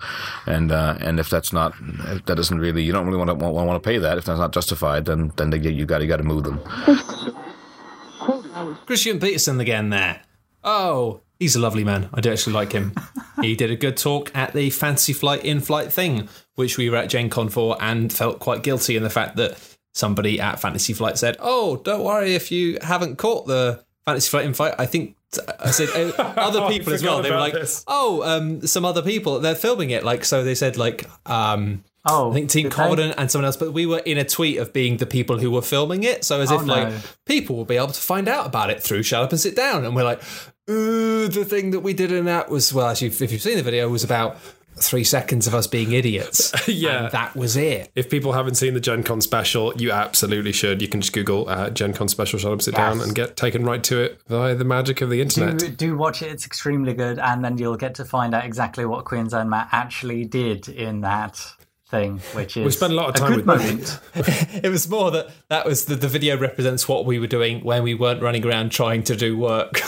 and 0.47 0.73
uh, 0.73 0.97
and 1.01 1.21
if 1.21 1.31
that's 1.31 1.53
not 1.53 1.75
if 1.81 2.25
that 2.27 2.37
doesn't 2.37 2.59
really 2.59 2.83
you 2.83 2.93
don't 2.93 3.07
really 3.07 3.19
want 3.19 3.31
to 3.31 3.35
want, 3.35 3.55
want 3.55 3.83
to 3.83 3.89
pay 3.89 3.99
that 3.99 4.19
if 4.19 4.25
that's 4.25 4.39
not 4.39 4.53
justified, 4.53 5.05
then 5.05 5.33
then 5.37 5.51
they, 5.51 5.59
you 5.59 5.87
got 5.87 6.03
you 6.03 6.09
got 6.09 6.19
to 6.19 6.25
move 6.25 6.45
them. 6.45 6.61
Christian 8.87 9.21
Petersen 9.21 9.61
again 9.61 9.91
there. 9.91 10.23
Oh, 10.65 11.21
he's 11.39 11.55
a 11.55 11.61
lovely 11.61 11.85
man. 11.85 12.09
I 12.13 12.21
do 12.21 12.33
actually 12.33 12.55
like 12.55 12.73
him. 12.73 12.95
he 13.41 13.55
did 13.55 13.71
a 13.71 13.77
good 13.77 13.97
talk 13.97 14.35
at 14.35 14.53
the 14.53 14.71
Fantasy 14.71 15.13
Flight 15.13 15.45
in 15.45 15.61
flight 15.61 15.93
thing, 15.93 16.29
which 16.55 16.77
we 16.77 16.91
were 16.91 16.97
at 16.97 17.09
Gen 17.09 17.31
Con 17.31 17.49
for 17.49 17.77
and 17.81 18.13
felt 18.13 18.41
quite 18.41 18.63
guilty 18.63 18.97
in 18.97 19.03
the 19.03 19.11
fact 19.11 19.37
that 19.37 19.76
somebody 19.97 20.39
at 20.41 20.61
Fantasy 20.61 20.93
Flight 20.93 21.19
said, 21.19 21.37
Oh, 21.41 21.77
don't 21.77 22.05
worry 22.05 22.35
if 22.35 22.53
you 22.53 22.79
haven't 22.83 23.17
caught 23.17 23.47
the 23.47 23.83
Fantasy 24.05 24.29
Flight 24.29 24.45
in 24.45 24.55
flight. 24.55 24.75
I 24.79 24.87
think 24.87 25.17
I 25.59 25.71
said 25.71 25.89
uh, 26.19 26.35
other 26.37 26.69
people 26.69 26.93
as 26.93 27.03
well. 27.03 27.23
They 27.23 27.31
were 27.31 27.39
like, 27.39 27.55
this. 27.55 27.83
Oh, 27.89 28.23
um, 28.23 28.67
some 28.67 28.85
other 28.85 29.03
people. 29.03 29.41
They're 29.41 29.55
filming 29.55 29.91
it. 29.91 30.05
Like, 30.05 30.25
so 30.25 30.45
they 30.45 30.55
said, 30.55 30.77
like, 30.77 31.09
um, 31.29 31.83
Oh, 32.09 32.31
I 32.31 32.35
think 32.35 32.51
Team 32.51 32.65
did 32.65 32.73
they? 32.73 32.77
Corden 32.77 33.15
and 33.19 33.29
someone 33.29 33.47
else, 33.47 33.57
but 33.57 33.73
we 33.73 33.85
were 33.85 33.99
in 33.99 34.17
a 34.17 34.25
tweet 34.25 34.59
of 34.59 34.73
being 34.73 34.99
the 34.99 35.07
people 35.07 35.39
who 35.39 35.51
were 35.51 35.63
filming 35.63 36.05
it. 36.05 36.25
So 36.25 36.41
as 36.41 36.53
Oh, 36.53 36.61
if 36.61 36.67
like 36.67 36.93
people 37.25 37.57
will 37.57 37.65
be 37.65 37.77
able 37.77 37.89
to 37.89 38.01
find 38.01 38.29
out 38.29 38.47
about 38.47 38.71
it 38.71 38.81
through 38.81 39.03
Shut 39.03 39.25
Up 39.25 39.33
and 39.33 39.41
Sit 39.41 39.57
Down. 39.57 39.85
And 39.85 39.97
we're 39.97 40.05
like, 40.05 40.23
ooh, 40.71 41.27
the 41.27 41.45
thing 41.45 41.73
that 41.73 41.81
we 41.81 41.95
did 41.95 42.13
in 42.13 42.27
that 42.27 42.49
was, 42.49 42.73
well, 42.73 42.87
actually, 42.91 43.09
if 43.09 43.21
you've 43.33 43.43
seen 43.43 43.57
the 43.57 43.63
video, 43.65 43.89
was 43.89 44.05
about 44.05 44.37
three 44.79 45.05
seconds 45.05 45.47
of 45.47 45.55
us 45.55 45.67
being 45.67 45.93
idiots. 45.93 46.53
Yeah. 46.69 47.05
And 47.05 47.13
that 47.13 47.35
was 47.37 47.57
it. 47.57 47.91
If 47.95 48.11
people 48.11 48.33
haven't 48.33 48.57
seen 48.57 48.75
the 48.75 48.81
Gen 48.81 49.03
Con 49.03 49.21
special, 49.21 49.73
you 49.77 49.93
absolutely 49.93 50.53
should. 50.53 50.83
You 50.83 50.89
can 50.89 51.01
just 51.01 51.13
Google 51.13 51.49
uh, 51.49 51.71
Gen 51.71 51.93
Con 51.93 52.09
special, 52.09 52.39
shut 52.39 52.53
up, 52.53 52.61
sit 52.61 52.75
down, 52.75 53.01
and 53.01 53.15
get 53.15 53.37
taken 53.37 53.65
right 53.65 53.83
to 53.85 54.01
it 54.03 54.21
via 54.29 54.55
the 54.55 54.65
magic 54.65 55.01
of 55.01 55.09
the 55.11 55.21
internet. 55.21 55.59
do, 55.59 55.69
do 55.69 55.97
watch 55.97 56.23
it. 56.23 56.31
It's 56.31 56.45
extremely 56.45 56.93
good, 56.93 57.19
and 57.19 57.45
then 57.45 57.57
you'll 57.59 57.77
get 57.77 57.95
to 57.97 58.05
find 58.05 58.35
out 58.35 58.45
exactly 58.45 58.85
what 58.85 59.05
Queen's 59.05 59.33
Own 59.33 59.49
Matt 59.49 59.69
actually 59.73 60.25
did 60.25 60.69
in 60.69 61.01
that 61.03 61.41
thing, 61.89 62.19
which 62.35 62.57
is 62.57 62.65
We 62.65 62.71
spent 62.73 62.93
a 62.93 62.97
lot 62.97 63.09
of 63.11 63.15
time 63.15 63.37
with- 63.37 63.47
moment. 63.47 64.01
It 64.65 64.71
was 64.71 64.89
more 64.89 65.11
that 65.13 65.29
that 65.49 65.65
was 65.65 65.85
the, 65.85 65.95
the 65.95 66.09
video 66.09 66.37
represents 66.37 66.89
what 66.89 67.07
we 67.07 67.19
were 67.21 67.29
doing 67.29 67.63
when 67.65 67.85
we 67.85 67.95
weren't 67.95 68.21
running 68.23 68.45
around 68.45 68.73
trying 68.73 69.05
to 69.05 69.15
do 69.17 69.39
work. 69.39 69.81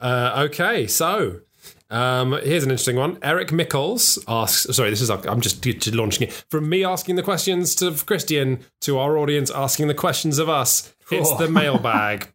Uh, 0.00 0.46
okay, 0.48 0.86
so 0.86 1.40
um, 1.90 2.32
here's 2.42 2.64
an 2.64 2.70
interesting 2.70 2.96
one. 2.96 3.18
Eric 3.22 3.48
Mickles 3.48 4.22
asks. 4.28 4.74
Sorry, 4.76 4.90
this 4.90 5.00
is 5.00 5.10
I'm 5.10 5.40
just 5.40 5.64
launching 5.94 6.28
it 6.28 6.44
from 6.48 6.68
me 6.68 6.84
asking 6.84 7.16
the 7.16 7.22
questions 7.22 7.74
to 7.76 7.92
Christian 8.04 8.60
to 8.82 8.98
our 8.98 9.18
audience 9.18 9.50
asking 9.50 9.88
the 9.88 9.94
questions 9.94 10.38
of 10.38 10.48
us. 10.48 10.94
It's 11.10 11.34
the 11.38 11.48
mailbag. 11.50 12.28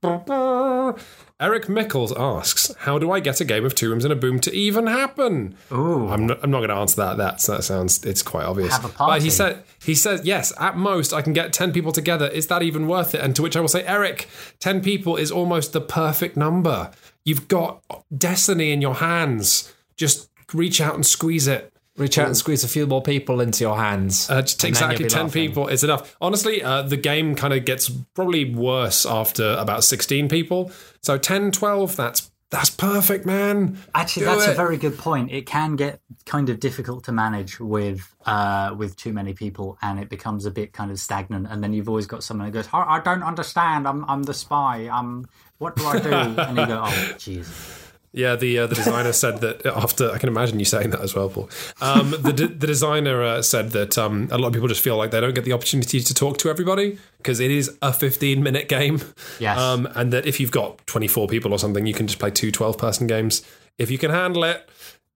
Eric 1.38 1.68
Mickles 1.68 2.14
asks, 2.18 2.74
"How 2.80 2.98
do 2.98 3.12
I 3.12 3.20
get 3.20 3.42
a 3.42 3.46
game 3.46 3.66
of 3.66 3.76
Two 3.76 3.90
Rooms 3.90 4.06
and 4.06 4.12
a 4.14 4.16
Boom 4.16 4.40
to 4.40 4.54
even 4.54 4.88
happen?" 4.88 5.56
Ooh, 5.72 6.08
I'm 6.08 6.28
not, 6.28 6.40
I'm 6.42 6.50
not 6.52 6.60
going 6.60 6.70
to 6.70 6.76
answer 6.76 6.96
that. 6.98 7.18
That's, 7.18 7.46
that 7.48 7.64
sounds 7.66 8.06
it's 8.06 8.24
quite 8.24 8.46
obvious. 8.46 8.72
Have 8.74 8.86
a 8.86 8.88
But 8.88 8.96
party. 8.98 9.24
he 9.26 9.30
said 9.30 9.64
he 9.84 9.96
says 9.96 10.22
yes. 10.24 10.54
At 10.60 10.78
most, 10.78 11.12
I 11.14 11.22
can 11.22 11.34
get 11.34 11.52
ten 11.52 11.74
people 11.74 11.92
together. 11.92 12.28
Is 12.28 12.48
that 12.48 12.64
even 12.64 12.88
worth 12.88 13.14
it? 13.16 13.20
And 13.22 13.36
to 13.36 13.42
which 13.42 13.58
I 13.58 13.60
will 13.60 13.68
say, 13.68 13.84
Eric, 13.86 14.30
ten 14.60 14.82
people 14.82 15.18
is 15.18 15.30
almost 15.30 15.74
the 15.74 15.82
perfect 15.82 16.38
number. 16.38 16.92
You've 17.26 17.48
got 17.48 17.84
destiny 18.16 18.72
in 18.72 18.82
your 18.82 18.96
hands. 18.96 19.74
Just 19.98 20.30
reach 20.54 20.80
out 20.80 20.96
and 20.96 21.06
squeeze 21.06 21.48
it. 21.48 21.74
Reach 21.98 22.18
out 22.18 22.28
and 22.28 22.36
squeeze 22.36 22.64
a 22.64 22.68
few 22.68 22.86
more 22.86 23.02
people 23.02 23.40
into 23.40 23.64
your 23.64 23.78
hands. 23.78 24.30
Uh, 24.30 24.42
just 24.42 24.64
exactly 24.66 25.08
10 25.08 25.24
laughing. 25.24 25.48
people 25.48 25.68
is 25.70 25.82
enough. 25.84 26.16
Honestly, 26.20 26.62
uh, 26.62 26.82
the 26.82 26.98
game 26.98 27.36
kind 27.36 27.54
of 27.54 27.64
gets 27.64 27.90
probably 28.14 28.54
worse 28.54 29.06
after 29.06 29.54
about 29.54 29.84
16 29.86 30.28
people. 30.28 30.72
So 31.02 31.18
10, 31.18 31.52
12, 31.52 31.96
that's 31.96 32.32
that's 32.56 32.70
perfect, 32.70 33.26
man. 33.26 33.78
Actually, 33.94 34.22
Do 34.22 34.26
that's 34.28 34.48
a 34.48 34.54
very 34.54 34.78
good 34.78 34.98
point. 34.98 35.30
It 35.30 35.46
can 35.46 35.76
get 35.76 36.00
kind 36.26 36.48
of 36.50 36.62
difficult 36.62 37.04
to 37.04 37.12
manage 37.12 37.60
with 37.60 38.16
uh, 38.26 38.74
with 38.78 38.96
too 38.96 39.12
many 39.12 39.34
people, 39.34 39.78
and 39.82 40.00
it 40.00 40.08
becomes 40.08 40.46
a 40.46 40.52
bit 40.52 40.72
kind 40.72 40.90
of 40.90 40.98
stagnant. 40.98 41.48
And 41.50 41.62
then 41.62 41.74
you've 41.74 41.90
always 41.90 42.08
got 42.08 42.24
someone 42.24 42.48
who 42.48 42.54
goes, 42.54 42.70
"I 42.72 42.96
I 42.96 43.00
don't 43.02 43.24
understand. 43.24 43.86
I'm 43.86 44.06
I'm 44.06 44.24
the 44.24 44.34
spy. 44.34 44.90
I'm 44.90 45.28
what 45.58 45.76
do 45.76 45.86
I 45.86 46.00
do?" 46.00 46.10
and 46.48 46.58
you 46.58 46.66
go, 46.66 46.82
"Oh, 46.86 47.14
jeez." 47.18 47.85
Yeah, 48.16 48.38
the 48.38 48.60
uh, 48.60 48.68
the 48.68 48.76
designer 48.76 49.12
said 49.12 49.42
that 49.42 49.66
after 49.84 50.10
I 50.10 50.18
can 50.18 50.30
imagine 50.30 50.58
you 50.58 50.66
saying 50.66 50.92
that 50.92 51.02
as 51.02 51.14
well, 51.14 51.30
Paul. 51.30 51.50
Um, 51.82 52.12
the 52.12 52.32
de- 52.32 52.48
the 52.48 52.66
designer 52.66 53.22
uh, 53.22 53.42
said 53.42 53.72
that 53.72 53.98
um, 53.98 54.30
a 54.32 54.38
lot 54.38 54.48
of 54.48 54.54
people 54.54 54.70
just 54.70 54.82
feel 54.82 54.96
like 54.96 55.12
they 55.12 55.20
don't 55.20 55.36
get 55.36 55.44
the 55.44 55.52
opportunity 55.52 56.00
to 56.00 56.14
talk 56.14 56.38
to 56.40 56.50
everybody 56.50 56.98
because 57.18 57.42
it 57.42 57.52
is 57.52 57.78
a 57.82 57.92
15 57.92 58.42
minute 58.42 58.70
game. 58.70 59.02
Yes. 59.40 59.60
Um, 59.60 59.88
and 59.96 60.14
that 60.14 60.26
if 60.26 60.40
you've 60.40 60.52
got 60.52 60.86
24 60.88 61.28
people 61.28 61.52
or 61.52 61.60
something, 61.60 61.86
you 61.86 61.94
can 61.94 62.08
just 62.08 62.20
play 62.20 62.32
two 62.32 62.52
12 62.52 62.78
person 62.78 63.06
games 63.06 63.44
if 63.78 63.92
you 63.92 63.98
can 63.98 64.12
handle 64.12 64.46
it. 64.46 64.68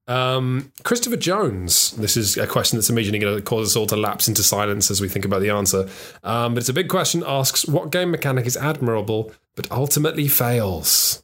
Um, 0.10 0.74
Christopher 0.84 1.18
Jones. 1.18 1.92
This 1.92 2.18
is 2.18 2.36
a 2.36 2.48
question 2.48 2.78
that's 2.78 2.90
immediately 2.90 3.20
going 3.20 3.38
to 3.38 3.42
cause 3.42 3.70
us 3.70 3.76
all 3.78 3.86
to 3.88 3.96
lapse 3.96 4.28
into 4.28 4.44
silence 4.44 4.92
as 4.92 5.00
we 5.00 5.08
think 5.08 5.24
about 5.24 5.42
the 5.42 5.52
answer. 5.52 5.88
Um, 6.24 6.56
but 6.56 6.62
it's 6.62 6.70
a 6.70 6.74
big 6.74 6.90
question. 6.90 7.24
Asks 7.26 7.66
what 7.66 7.92
game 7.92 8.12
mechanic 8.12 8.46
is 8.46 8.58
admirable 8.58 9.32
but 9.56 9.70
ultimately 9.72 10.28
fails. 10.28 11.22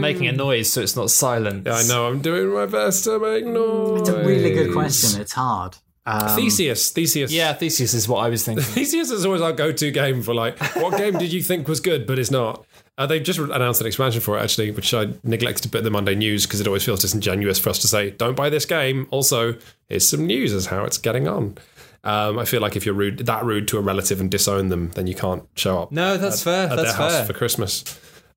making 0.00 0.26
a 0.26 0.32
noise 0.32 0.72
so 0.72 0.80
it's 0.80 0.96
not 0.96 1.10
silent. 1.10 1.68
I 1.68 1.82
know 1.84 2.08
I'm 2.08 2.20
doing 2.20 2.52
my 2.52 2.66
best 2.66 3.04
to 3.04 3.18
make 3.18 3.46
noise. 3.46 4.00
It's 4.00 4.08
a 4.08 4.24
really 4.24 4.52
good 4.52 4.72
question. 4.72 5.20
It's 5.20 5.32
hard. 5.32 5.76
Um, 6.04 6.36
Theseus. 6.36 6.90
Theseus. 6.90 7.30
Yeah, 7.30 7.52
Theseus 7.52 7.94
is 7.94 8.08
what 8.08 8.24
I 8.24 8.28
was 8.28 8.44
thinking. 8.44 8.64
Theseus 8.64 9.10
is 9.10 9.24
always 9.24 9.40
our 9.40 9.52
go-to 9.52 9.90
game 9.92 10.22
for 10.22 10.34
like, 10.34 10.58
what 10.74 10.98
game 10.98 11.16
did 11.16 11.32
you 11.32 11.42
think 11.42 11.68
was 11.68 11.80
good 11.80 12.06
but 12.06 12.18
it's 12.18 12.30
not? 12.30 12.66
Uh, 12.98 13.06
they've 13.06 13.22
just 13.22 13.38
announced 13.38 13.80
an 13.80 13.86
expansion 13.86 14.20
for 14.20 14.36
it 14.36 14.42
actually, 14.42 14.70
which 14.70 14.92
I 14.92 15.08
neglected 15.22 15.62
to 15.62 15.68
put 15.70 15.78
in 15.78 15.84
the 15.84 15.90
Monday 15.90 16.14
news 16.14 16.44
because 16.44 16.60
it 16.60 16.66
always 16.66 16.84
feels 16.84 17.00
disingenuous 17.00 17.58
for 17.58 17.70
us 17.70 17.78
to 17.78 17.88
say, 17.88 18.10
"Don't 18.10 18.34
buy 18.34 18.50
this 18.50 18.66
game." 18.66 19.06
Also, 19.10 19.54
here's 19.88 20.06
some 20.06 20.26
news 20.26 20.52
as 20.52 20.66
how 20.66 20.84
it's 20.84 20.98
getting 20.98 21.26
on. 21.26 21.56
Um, 22.04 22.38
I 22.38 22.44
feel 22.44 22.60
like 22.60 22.74
if 22.74 22.84
you're 22.84 22.94
rude, 22.94 23.18
that 23.18 23.44
rude 23.44 23.68
to 23.68 23.78
a 23.78 23.80
relative 23.80 24.20
and 24.20 24.30
disown 24.30 24.68
them, 24.68 24.90
then 24.94 25.06
you 25.06 25.14
can't 25.14 25.44
show 25.54 25.82
up. 25.82 25.92
No, 25.92 26.16
that's 26.16 26.42
fair. 26.42 26.68
at 26.68 26.76
That's 26.76 26.96
their 26.96 27.10
house 27.10 27.26
for 27.26 27.32
Christmas. 27.32 27.84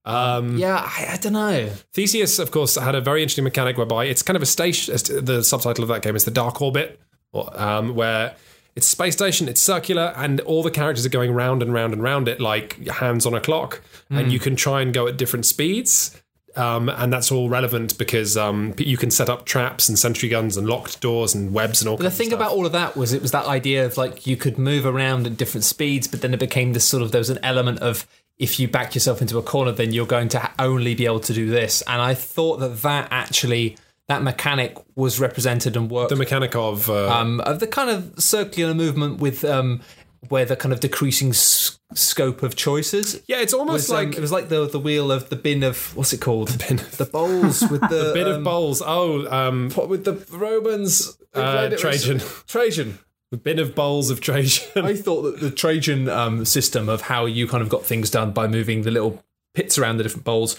Um, 0.05 0.57
yeah, 0.57 0.83
I, 0.85 1.13
I 1.13 1.17
don't 1.17 1.33
know. 1.33 1.69
Theseus, 1.93 2.37
of 2.37 2.51
course, 2.51 2.75
had 2.75 2.93
a 2.93 3.01
very 3.01 3.23
interesting 3.23 3.43
mechanic 3.43 3.75
whereby 3.77 4.05
it's 4.05 4.21
kind 4.21 4.35
of 4.35 4.43
a 4.43 4.45
station. 4.45 4.93
The 4.93 5.43
subtitle 5.43 5.83
of 5.83 5.87
that 5.87 6.03
game 6.03 6.15
is 6.15 6.25
the 6.25 6.31
Dark 6.31 6.61
Orbit, 6.61 6.99
or, 7.31 7.49
um, 7.59 7.95
where 7.95 8.35
it's 8.75 8.85
a 8.85 8.89
space 8.91 9.15
station. 9.15 9.49
It's 9.49 9.61
circular, 9.61 10.13
and 10.15 10.41
all 10.41 10.61
the 10.61 10.69
characters 10.69 11.05
are 11.07 11.09
going 11.09 11.31
round 11.31 11.63
and 11.63 11.73
round 11.73 11.93
and 11.93 12.03
round 12.03 12.27
it 12.27 12.39
like 12.39 12.85
hands 12.87 13.25
on 13.25 13.33
a 13.33 13.41
clock, 13.41 13.81
and 14.11 14.31
you 14.31 14.37
can 14.37 14.55
try 14.55 14.81
and 14.81 14.93
go 14.93 15.07
at 15.07 15.17
different 15.17 15.47
speeds. 15.47 16.21
Um, 16.57 16.89
and 16.89 17.11
that's 17.11 17.31
all 17.31 17.49
relevant 17.49 17.97
because 17.97 18.37
um, 18.37 18.73
you 18.77 18.97
can 18.97 19.11
set 19.11 19.29
up 19.29 19.45
traps 19.45 19.89
and 19.89 19.99
sentry 19.99 20.29
guns 20.29 20.55
and 20.55 20.67
locked 20.67 21.01
doors 21.01 21.35
and 21.35 21.53
webs 21.53 21.81
and 21.81 21.89
all. 21.89 21.97
But 21.97 22.03
the 22.03 22.11
thing 22.11 22.31
about 22.31 22.51
all 22.51 22.65
of 22.65 22.71
that 22.71 22.95
was 22.95 23.13
it 23.13 23.21
was 23.21 23.31
that 23.31 23.45
idea 23.45 23.85
of 23.85 23.97
like 23.97 24.25
you 24.25 24.37
could 24.37 24.57
move 24.57 24.85
around 24.85 25.27
at 25.27 25.37
different 25.37 25.65
speeds, 25.65 26.07
but 26.07 26.21
then 26.21 26.33
it 26.33 26.39
became 26.39 26.73
this 26.73 26.85
sort 26.85 27.03
of 27.03 27.11
there 27.11 27.19
was 27.19 27.29
an 27.29 27.39
element 27.43 27.79
of 27.79 28.07
if 28.37 28.59
you 28.59 28.67
back 28.67 28.95
yourself 28.95 29.21
into 29.21 29.37
a 29.37 29.43
corner, 29.43 29.71
then 29.71 29.93
you're 29.93 30.05
going 30.05 30.29
to 30.29 30.51
only 30.59 30.93
be 30.93 31.05
able 31.05 31.21
to 31.21 31.33
do 31.33 31.49
this. 31.49 31.81
And 31.87 32.01
I 32.01 32.13
thought 32.13 32.57
that 32.57 32.81
that 32.81 33.07
actually 33.11 33.77
that 34.07 34.21
mechanic 34.21 34.77
was 34.95 35.19
represented 35.19 35.75
and 35.75 35.89
worked 35.89 36.09
the 36.09 36.15
mechanic 36.15 36.55
of 36.55 36.89
uh, 36.89 37.09
um, 37.09 37.39
of 37.41 37.59
the 37.59 37.67
kind 37.67 37.89
of 37.89 38.13
circular 38.21 38.73
movement 38.73 39.19
with 39.19 39.43
um, 39.43 39.81
where 40.29 40.45
the 40.45 40.55
kind 40.55 40.73
of 40.73 40.79
decreasing 40.79 41.29
s- 41.29 41.79
scope 41.93 42.43
of 42.43 42.55
choices. 42.55 43.21
yeah, 43.27 43.41
it's 43.41 43.53
almost 43.53 43.89
Was, 43.89 43.91
um, 43.91 43.95
like 44.07 44.17
it 44.17 44.21
was 44.21 44.31
like 44.31 44.49
the 44.49 44.67
the 44.67 44.79
wheel 44.79 45.11
of 45.11 45.29
the 45.29 45.35
bin 45.35 45.63
of 45.63 45.95
what's 45.95 46.13
it 46.13 46.21
called? 46.21 46.49
The 46.49 46.65
bin 46.67 46.79
of 46.79 46.97
the 46.97 47.05
bowls 47.05 47.61
with 47.61 47.81
the, 47.89 48.11
bit 48.13 48.27
of 48.27 48.37
um, 48.37 48.43
bowls. 48.43 48.81
Oh, 48.85 49.25
um, 49.31 49.71
what 49.71 49.89
with 49.89 50.05
the 50.05 50.13
Romans. 50.35 51.17
Uh, 51.33 51.51
played 51.53 51.65
it 51.65 51.71
with- 51.71 51.79
Trajan. 51.81 52.19
Trajan. 52.47 52.99
the 53.31 53.37
bin 53.37 53.59
of 53.59 53.75
bowls 53.75 54.09
of 54.09 54.21
Trajan. 54.21 54.85
I 54.85 54.95
thought 54.95 55.23
that 55.23 55.39
the 55.39 55.51
Trajan 55.51 56.07
um, 56.09 56.45
system 56.45 56.87
of 56.89 57.01
how 57.01 57.25
you 57.25 57.47
kind 57.47 57.61
of 57.63 57.69
got 57.69 57.83
things 57.83 58.09
done 58.09 58.31
by 58.31 58.47
moving 58.47 58.83
the 58.83 58.91
little 58.91 59.23
pits 59.53 59.77
around 59.77 59.97
the 59.97 60.03
different 60.03 60.25
bowls 60.25 60.57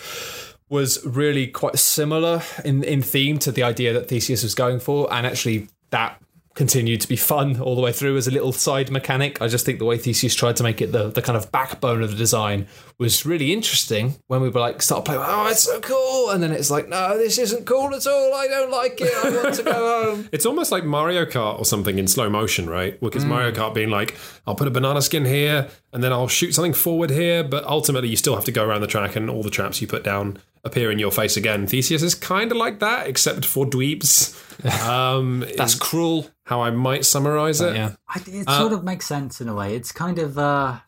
was 0.69 1.05
really 1.07 1.47
quite 1.47 1.79
similar 1.79 2.43
in 2.65 2.83
in 2.83 3.01
theme 3.01 3.39
to 3.39 3.53
the 3.53 3.63
idea 3.63 3.93
that 3.93 4.09
Theseus 4.09 4.43
was 4.43 4.55
going 4.55 4.81
for, 4.81 5.13
and 5.13 5.27
actually 5.27 5.69
that 5.91 6.21
continued 6.57 7.01
to 7.03 7.07
be 7.09 7.17
fun 7.17 7.61
all 7.61 7.77
the 7.77 7.83
way 7.83 7.93
through 7.93 8.17
as 8.17 8.27
a 8.27 8.31
little 8.33 8.53
side 8.53 8.91
mechanic. 8.91 9.41
I 9.41 9.47
just 9.47 9.65
think 9.65 9.79
the 9.79 9.85
way 9.85 9.99
Theseus 9.99 10.35
tried 10.35 10.57
to 10.57 10.63
make 10.65 10.81
it 10.83 10.91
the 10.91 11.11
the 11.11 11.23
kind 11.23 11.37
of 11.37 11.53
backbone 11.53 12.03
of 12.03 12.11
the 12.11 12.17
design 12.17 12.67
was 12.99 13.25
really 13.25 13.53
interesting. 13.53 14.17
When 14.27 14.41
we 14.41 14.49
were 14.49 14.61
like 14.61 14.81
start 14.83 15.05
playing, 15.05 15.21
oh, 15.25 15.47
it's 15.49 15.63
so 15.63 15.79
cool, 15.81 16.31
and 16.31 16.43
then 16.43 16.51
it's 16.53 16.71
like, 16.71 16.89
no, 16.89 17.17
this 17.19 17.39
isn't 17.39 17.67
cool 17.67 17.95
at 17.95 18.07
all. 18.07 18.35
I 18.35 18.49
don't 18.49 18.71
like 18.71 18.99
it. 19.01 19.13
I 19.15 19.43
want 19.43 19.55
to 19.57 19.63
go 19.63 19.73
home. 20.15 20.29
It's 20.33 20.47
almost 20.47 20.73
like 20.73 20.85
Mario 20.85 21.25
Kart 21.27 21.59
or 21.59 21.65
something 21.65 21.99
in 21.99 22.09
slow 22.09 22.29
motion, 22.31 22.69
right? 22.69 22.99
Because 23.01 23.25
Mm. 23.25 23.29
Mario 23.29 23.53
Kart 23.53 23.75
being 23.75 23.91
like, 23.91 24.17
I'll 24.47 24.55
put 24.55 24.67
a 24.67 24.71
banana 24.71 25.03
skin 25.03 25.25
here 25.27 25.69
and 25.93 26.03
then 26.03 26.13
I'll 26.13 26.29
shoot 26.29 26.53
something 26.53 26.73
forward 26.75 27.11
here, 27.11 27.45
but 27.45 27.65
ultimately 27.65 28.09
you 28.09 28.17
still 28.17 28.35
have 28.35 28.45
to 28.47 28.53
go 28.53 28.65
around 28.65 28.81
the 28.81 28.87
track 28.87 29.15
and 29.17 29.29
all 29.29 29.43
the 29.43 29.51
traps 29.51 29.81
you 29.81 29.87
put 29.87 30.03
down 30.05 30.39
appear 30.67 30.91
in 30.91 30.99
your 30.99 31.11
face 31.11 31.37
again. 31.37 31.67
Theseus 31.67 32.03
is 32.03 32.15
kind 32.15 32.51
of 32.51 32.59
like 32.59 32.81
that, 32.81 33.07
except 33.07 33.45
for 33.45 33.65
dweebs. 33.65 34.35
Um, 34.67 35.45
That's 35.59 35.75
cruel. 35.75 36.31
how 36.45 36.63
I 36.63 36.71
might 36.71 37.05
summarize 37.05 37.61
it. 37.61 37.77
Yeah. 37.77 37.93
I, 38.09 38.23
it 38.27 38.49
sort 38.49 38.73
of 38.73 38.85
makes 38.85 39.05
sense 39.05 39.43
in 39.43 39.51
a 39.51 39.55
way. 39.55 39.77
It's 39.77 39.93
kind 39.93 40.19
of. 40.19 40.39
Uh, 40.39 40.79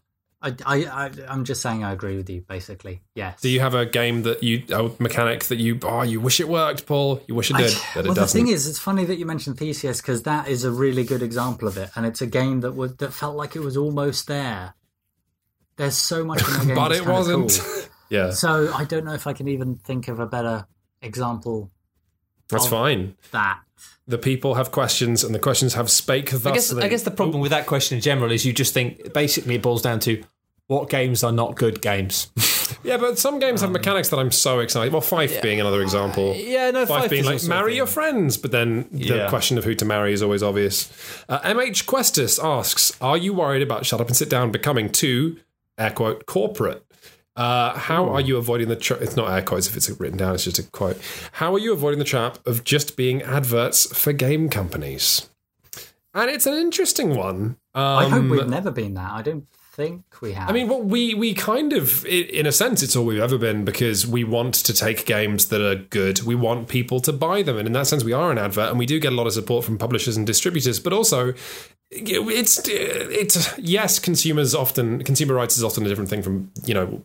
I, 0.41 0.55
I, 0.65 0.77
I, 0.85 1.11
I'm 1.29 1.45
just 1.45 1.61
saying 1.61 1.83
I 1.83 1.93
agree 1.93 2.17
with 2.17 2.31
you, 2.31 2.43
basically. 2.43 3.03
Yes. 3.15 3.41
Do 3.41 3.49
you 3.49 3.61
have 3.61 3.75
a 3.75 3.85
game 3.85 4.23
that 4.23 4.43
you, 4.43 4.63
a 4.71 4.91
mechanic 5.01 5.45
that 5.45 5.59
you, 5.59 5.81
oh, 5.83 6.03
you 6.03 6.21
wish 6.21 6.39
it 6.41 6.49
worked, 6.49 6.87
Paul? 6.87 7.21
You 7.27 7.35
wish 7.35 7.51
it 7.51 7.57
did, 7.57 7.77
but 7.95 8.05
it 8.05 8.09
well, 8.09 8.15
the 8.15 8.21
doesn't. 8.23 8.41
thing 8.41 8.49
is, 8.49 8.67
it's 8.67 8.79
funny 8.79 9.05
that 9.05 9.17
you 9.17 9.27
mentioned 9.27 9.59
Theseus 9.59 10.01
because 10.01 10.23
that 10.23 10.49
is 10.49 10.65
a 10.65 10.71
really 10.71 11.05
good 11.05 11.23
example 11.23 11.67
of 11.69 11.77
it, 11.77 11.91
and 11.95 12.07
it's 12.07 12.23
a 12.23 12.27
game 12.27 12.61
that 12.61 12.73
would 12.73 12.99
that 12.99 13.13
felt 13.13 13.37
like 13.37 13.57
it 13.57 13.61
was 13.61 13.77
almost 13.77 14.29
there. 14.29 14.75
There's 15.77 15.97
so 15.97 16.25
much 16.25 16.41
in 16.41 16.55
that 16.55 16.67
game, 16.67 16.75
but 16.77 16.93
it 16.93 17.07
wasn't. 17.07 17.61
cool. 17.61 17.83
yeah, 18.11 18.31
So 18.31 18.73
I 18.75 18.85
don't 18.85 19.05
know 19.05 19.15
if 19.15 19.27
I 19.27 19.33
can 19.33 19.49
even 19.49 19.77
think 19.77 20.09
of 20.09 20.19
a 20.21 20.27
better 20.27 20.67
example. 21.03 21.71
that's 22.49 22.65
of 22.65 22.71
fine. 22.71 23.17
That 23.33 23.61
The 24.07 24.19
people 24.19 24.55
have 24.55 24.71
questions, 24.71 25.23
and 25.25 25.35
the 25.35 25.39
questions 25.39 25.75
have 25.75 25.91
spake 25.91 26.31
thusly. 26.31 26.51
I 26.51 26.55
guess, 26.55 26.73
I 26.75 26.89
guess 26.89 27.03
the 27.03 27.11
problem 27.11 27.41
with 27.41 27.51
that 27.51 27.67
question 27.67 27.97
in 27.97 28.03
general 28.03 28.33
is 28.33 28.45
you 28.47 28.53
just 28.53 28.75
think 28.75 29.13
basically 29.13 29.55
it 29.57 29.63
boils 29.63 29.83
down 29.83 30.01
to 30.01 30.23
what 30.67 30.91
games 30.91 31.23
are 31.25 31.33
not 31.33 31.57
good 31.57 31.81
games. 31.83 32.31
Yeah, 32.85 32.99
but 32.99 33.19
some 33.19 33.39
games 33.39 33.63
have 33.63 33.71
mechanics 33.71 34.11
that 34.11 34.19
I'm 34.19 34.31
so 34.31 34.61
excited. 34.61 34.93
Well, 34.93 35.01
Fief 35.03 35.41
being 35.41 35.59
another 35.59 35.81
example. 35.81 36.35
yeah, 36.37 36.71
no, 36.71 36.85
Fief, 36.85 37.01
Fief 37.05 37.11
being 37.11 37.25
like 37.25 37.43
marry 37.45 37.75
your 37.75 37.87
friends, 37.87 38.37
but 38.37 38.51
then 38.53 38.89
the 38.93 39.05
Yeah. 39.07 39.29
question 39.31 39.57
of 39.57 39.65
who 39.65 39.75
to 39.77 39.85
marry 39.87 40.13
is 40.13 40.23
always 40.23 40.43
obvious. 40.43 40.91
Uh, 41.31 41.39
MH 41.41 41.87
Questus 41.87 42.39
asks, 42.39 42.93
"Are 43.01 43.17
you 43.17 43.33
worried 43.33 43.63
about 43.63 43.87
Shut 43.87 44.03
Up 44.03 44.07
and 44.09 44.17
Sit 44.17 44.29
Down 44.29 44.53
becoming 44.53 44.91
too 44.93 45.39
air 45.79 45.91
quote 45.91 46.27
corporate?" 46.27 46.85
Uh, 47.39 47.79
how 47.79 48.09
are 48.09 48.21
you 48.21 48.37
avoiding 48.37 48.69
the? 48.69 48.75
Tra- 48.75 48.97
it's 48.97 49.15
not 49.17 49.31
air 49.31 49.43
quotes 49.43 49.69
if 49.69 49.77
it's 49.77 49.89
written 49.89 50.19
down. 50.19 50.35
It's 50.35 50.43
just 50.43 50.59
a 50.59 50.65
quote. 50.65 51.01
How 51.33 51.55
are 51.55 51.59
you 51.59 51.73
avoiding 51.73 52.01
the 52.01 52.05
trap 52.05 52.45
of 52.45 52.65
just 52.65 52.97
being 52.97 53.23
adverts 53.23 53.87
for 53.97 54.13
game 54.13 54.49
companies? 54.49 55.31
And 56.15 56.29
it's 56.31 56.47
an 56.47 56.55
interesting 56.55 57.15
one. 57.15 57.57
Um, 57.75 57.99
I 57.99 58.09
hope 58.09 58.25
we've 58.25 58.49
never 58.49 58.73
been 58.73 58.95
that. 58.95 59.13
I 59.13 59.23
don't 59.23 59.47
think 59.79 60.21
we 60.21 60.33
have. 60.33 60.51
I 60.51 60.53
mean, 60.53 60.69
well, 60.69 60.83
we 60.83 61.15
we 61.15 61.33
kind 61.35 61.73
of, 61.73 62.05
in 62.07 62.47
a 62.47 62.53
sense, 62.53 62.83
it's 62.83 62.97
all 62.97 63.07
we've 63.07 63.21
ever 63.21 63.39
been 63.39 63.65
because 63.65 64.07
we 64.07 64.25
want 64.25 64.55
to 64.55 64.75
take 64.75 65.07
games 65.07 65.47
that 65.49 65.61
are 65.61 65.77
good. 65.77 66.23
We 66.25 66.35
want 66.35 66.67
people 66.69 66.99
to 67.01 67.13
buy 67.13 67.43
them, 67.43 67.57
and 67.57 67.67
in 67.67 67.73
that 67.75 67.87
sense, 67.87 68.03
we 68.03 68.13
are 68.13 68.33
an 68.33 68.39
advert, 68.39 68.71
and 68.71 68.79
we 68.79 68.87
do 68.87 68.99
get 68.99 69.13
a 69.13 69.17
lot 69.17 69.29
of 69.29 69.33
support 69.33 69.65
from 69.65 69.79
publishers 69.79 70.17
and 70.17 70.27
distributors. 70.27 70.81
But 70.81 70.93
also, 70.93 71.33
it's 71.91 72.61
it's 72.69 73.57
yes, 73.59 74.01
consumers 74.01 74.53
often 74.53 75.05
consumer 75.05 75.35
rights 75.35 75.57
is 75.57 75.63
often 75.63 75.87
a 75.87 75.89
different 75.89 76.11
thing 76.11 76.23
from 76.23 76.51
you 76.65 76.75
know 76.75 77.03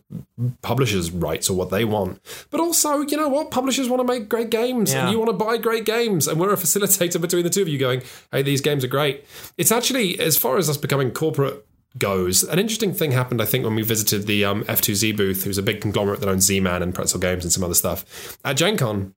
publishers' 0.62 1.12
rights 1.12 1.48
or 1.48 1.56
what 1.56 1.70
they 1.70 1.84
want. 1.84 2.20
But 2.50 2.58
also, 2.60 3.02
you 3.02 3.16
know 3.16 3.28
what, 3.28 3.52
publishers 3.52 3.88
want 3.88 4.00
to 4.00 4.12
make 4.12 4.28
great 4.28 4.50
games, 4.50 4.92
Yeah. 4.92 5.02
and 5.04 5.12
you 5.12 5.18
want 5.20 5.30
to 5.30 5.44
buy 5.44 5.58
great 5.58 5.84
games, 5.84 6.26
and 6.26 6.40
we're 6.40 6.52
a 6.52 6.56
facilitator 6.56 7.20
between 7.20 7.44
the 7.44 7.50
two 7.50 7.62
of 7.62 7.68
you, 7.68 7.78
going, 7.78 8.02
"Hey, 8.32 8.42
these 8.42 8.60
games 8.60 8.82
are 8.84 8.88
great." 8.88 9.24
It's 9.56 9.70
actually 9.70 10.18
as 10.18 10.36
far 10.36 10.58
as 10.58 10.68
us 10.68 10.76
becoming 10.76 11.12
corporate 11.12 11.64
goes. 11.98 12.42
An 12.42 12.58
interesting 12.58 12.92
thing 12.92 13.12
happened, 13.12 13.40
I 13.40 13.44
think, 13.44 13.64
when 13.64 13.74
we 13.74 13.82
visited 13.82 14.26
the 14.26 14.44
um, 14.44 14.64
F2Z 14.64 15.16
booth, 15.16 15.44
who's 15.44 15.58
a 15.58 15.62
big 15.62 15.80
conglomerate 15.80 16.20
that 16.20 16.28
owns 16.28 16.44
Z-Man 16.46 16.82
and 16.82 16.94
Pretzel 16.94 17.20
Games 17.20 17.44
and 17.44 17.52
some 17.52 17.62
other 17.64 17.74
stuff, 17.74 18.38
at 18.44 18.56
Gen 18.56 18.76
Con, 18.76 19.14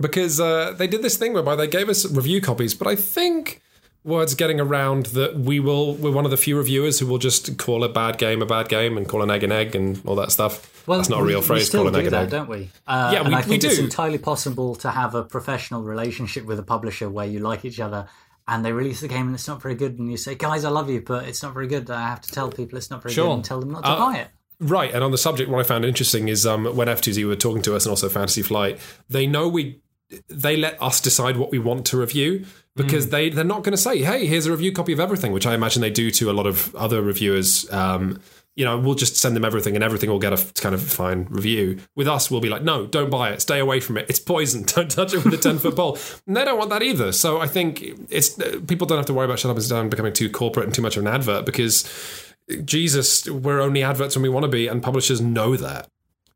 because 0.00 0.40
uh, 0.40 0.72
they 0.72 0.86
did 0.86 1.02
this 1.02 1.16
thing 1.16 1.32
whereby 1.32 1.56
they 1.56 1.66
gave 1.66 1.88
us 1.88 2.10
review 2.10 2.40
copies, 2.40 2.74
but 2.74 2.86
I 2.86 2.96
think 2.96 3.60
word's 4.04 4.34
getting 4.34 4.58
around 4.58 5.06
that 5.06 5.38
we 5.38 5.60
will 5.60 5.94
we're 5.94 6.10
one 6.10 6.24
of 6.24 6.32
the 6.32 6.36
few 6.36 6.58
reviewers 6.58 6.98
who 6.98 7.06
will 7.06 7.18
just 7.18 7.56
call 7.56 7.84
a 7.84 7.88
bad 7.88 8.18
game 8.18 8.42
a 8.42 8.46
bad 8.46 8.68
game 8.68 8.96
and 8.96 9.06
call 9.08 9.22
an 9.22 9.30
egg 9.30 9.44
an 9.44 9.52
egg 9.52 9.76
and 9.76 10.00
all 10.04 10.16
that 10.16 10.32
stuff. 10.32 10.82
Well, 10.88 10.98
That's 10.98 11.08
not 11.08 11.20
a 11.20 11.24
real 11.24 11.38
we 11.38 11.46
phrase. 11.46 11.68
still 11.68 11.82
Call 11.82 11.88
an 11.88 11.92
do 11.94 12.00
egg 12.00 12.06
an 12.06 12.10
that, 12.12 12.22
egg. 12.24 12.30
don't 12.30 12.48
we? 12.48 12.68
Uh, 12.84 13.10
Yeah, 13.12 13.20
and 13.20 13.28
we- 13.28 13.34
I 13.34 13.38
we 13.38 13.42
think 13.44 13.62
it's 13.62 13.78
entirely 13.78 14.18
possible 14.18 14.74
to 14.76 14.90
have 14.90 15.14
a 15.14 15.22
professional 15.22 15.82
relationship 15.84 16.44
with 16.46 16.58
a 16.58 16.64
publisher 16.64 17.08
where 17.08 17.26
you 17.26 17.38
like 17.38 17.64
each 17.64 17.78
other, 17.78 18.08
and 18.48 18.64
they 18.64 18.72
release 18.72 19.00
the 19.00 19.08
game 19.08 19.26
and 19.26 19.34
it's 19.34 19.48
not 19.48 19.62
very 19.62 19.74
good, 19.74 19.98
and 19.98 20.10
you 20.10 20.16
say, 20.16 20.34
"Guys, 20.34 20.64
I 20.64 20.70
love 20.70 20.90
you, 20.90 21.00
but 21.00 21.24
it's 21.28 21.42
not 21.42 21.54
very 21.54 21.66
good." 21.66 21.90
I 21.90 22.08
have 22.08 22.20
to 22.22 22.30
tell 22.30 22.50
people 22.50 22.76
it's 22.78 22.90
not 22.90 23.02
very 23.02 23.14
Sure. 23.14 23.26
good 23.28 23.34
and 23.34 23.44
tell 23.44 23.60
them 23.60 23.70
not 23.70 23.82
to 23.84 23.88
Uh, 23.90 23.98
buy 23.98 24.18
it. 24.18 24.28
Right, 24.60 24.92
and 24.94 25.02
on 25.02 25.10
the 25.10 25.18
subject, 25.18 25.50
what 25.50 25.58
I 25.60 25.64
found 25.64 25.84
interesting 25.84 26.28
is 26.28 26.46
um, 26.46 26.64
when 26.76 26.86
F2Z 26.88 27.26
were 27.26 27.34
talking 27.36 27.62
to 27.62 27.74
us 27.74 27.84
and 27.84 27.90
also 27.90 28.08
Fantasy 28.08 28.42
Flight, 28.42 28.78
they 29.10 29.26
know 29.26 29.48
we, 29.48 29.80
they 30.28 30.56
let 30.56 30.80
us 30.80 31.00
decide 31.00 31.36
what 31.36 31.50
we 31.50 31.58
want 31.58 31.84
to 31.86 31.96
review 31.96 32.44
because 32.76 33.08
they 33.08 33.28
they're 33.28 33.44
not 33.44 33.64
going 33.64 33.72
to 33.72 33.76
say, 33.82 33.98
"Hey, 34.02 34.26
here's 34.26 34.46
a 34.46 34.50
review 34.50 34.72
copy 34.72 34.92
of 34.92 35.00
everything," 35.00 35.32
which 35.32 35.46
I 35.46 35.54
imagine 35.54 35.82
they 35.82 35.90
do 35.90 36.10
to 36.12 36.30
a 36.30 36.32
lot 36.32 36.46
of 36.46 36.74
other 36.76 37.02
reviewers. 37.02 37.70
Um, 37.72 38.20
you 38.54 38.64
know, 38.64 38.78
we'll 38.78 38.94
just 38.94 39.16
send 39.16 39.34
them 39.34 39.44
everything 39.44 39.74
and 39.74 39.82
everything 39.82 40.10
will 40.10 40.18
get 40.18 40.32
a 40.32 40.60
kind 40.60 40.74
of 40.74 40.82
fine 40.82 41.26
review. 41.30 41.78
With 41.96 42.06
us, 42.06 42.30
we'll 42.30 42.40
be 42.40 42.50
like, 42.50 42.62
no, 42.62 42.86
don't 42.86 43.10
buy 43.10 43.30
it. 43.30 43.40
Stay 43.40 43.58
away 43.58 43.80
from 43.80 43.96
it. 43.96 44.06
It's 44.10 44.18
poison. 44.18 44.62
Don't 44.66 44.90
touch 44.90 45.14
it 45.14 45.24
with 45.24 45.32
a 45.32 45.38
10 45.38 45.58
foot 45.58 45.74
pole. 45.74 45.98
And 46.26 46.36
they 46.36 46.44
don't 46.44 46.58
want 46.58 46.70
that 46.70 46.82
either. 46.82 47.12
So 47.12 47.40
I 47.40 47.46
think 47.46 47.82
it's 48.10 48.30
people 48.66 48.86
don't 48.86 48.98
have 48.98 49.06
to 49.06 49.14
worry 49.14 49.24
about 49.24 49.38
Shut 49.38 49.50
Up 49.50 49.56
and 49.56 49.68
Down 49.68 49.88
becoming 49.88 50.12
too 50.12 50.30
corporate 50.30 50.66
and 50.66 50.74
too 50.74 50.82
much 50.82 50.96
of 50.96 51.06
an 51.06 51.12
advert 51.12 51.46
because 51.46 51.88
Jesus, 52.64 53.28
we're 53.28 53.60
only 53.60 53.82
adverts 53.82 54.16
when 54.16 54.22
we 54.22 54.28
want 54.28 54.44
to 54.44 54.48
be, 54.48 54.66
and 54.66 54.82
publishers 54.82 55.20
know 55.20 55.56
that. 55.56 55.88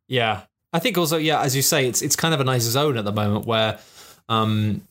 Yeah, 0.09 0.43
I 0.73 0.79
think 0.79 0.99
also, 0.99 1.17
yeah, 1.17 1.41
as 1.41 1.57
you 1.57 1.62
say, 1.62 1.89
it's 1.89 2.03
it's 2.03 2.17
kind 2.17 2.35
of 2.35 2.41
a 2.41 2.45
nice 2.45 2.62
zone 2.62 2.97
at 2.97 3.05
the 3.05 3.12
moment 3.12 3.47
where, 3.47 3.79
um, 4.29 4.87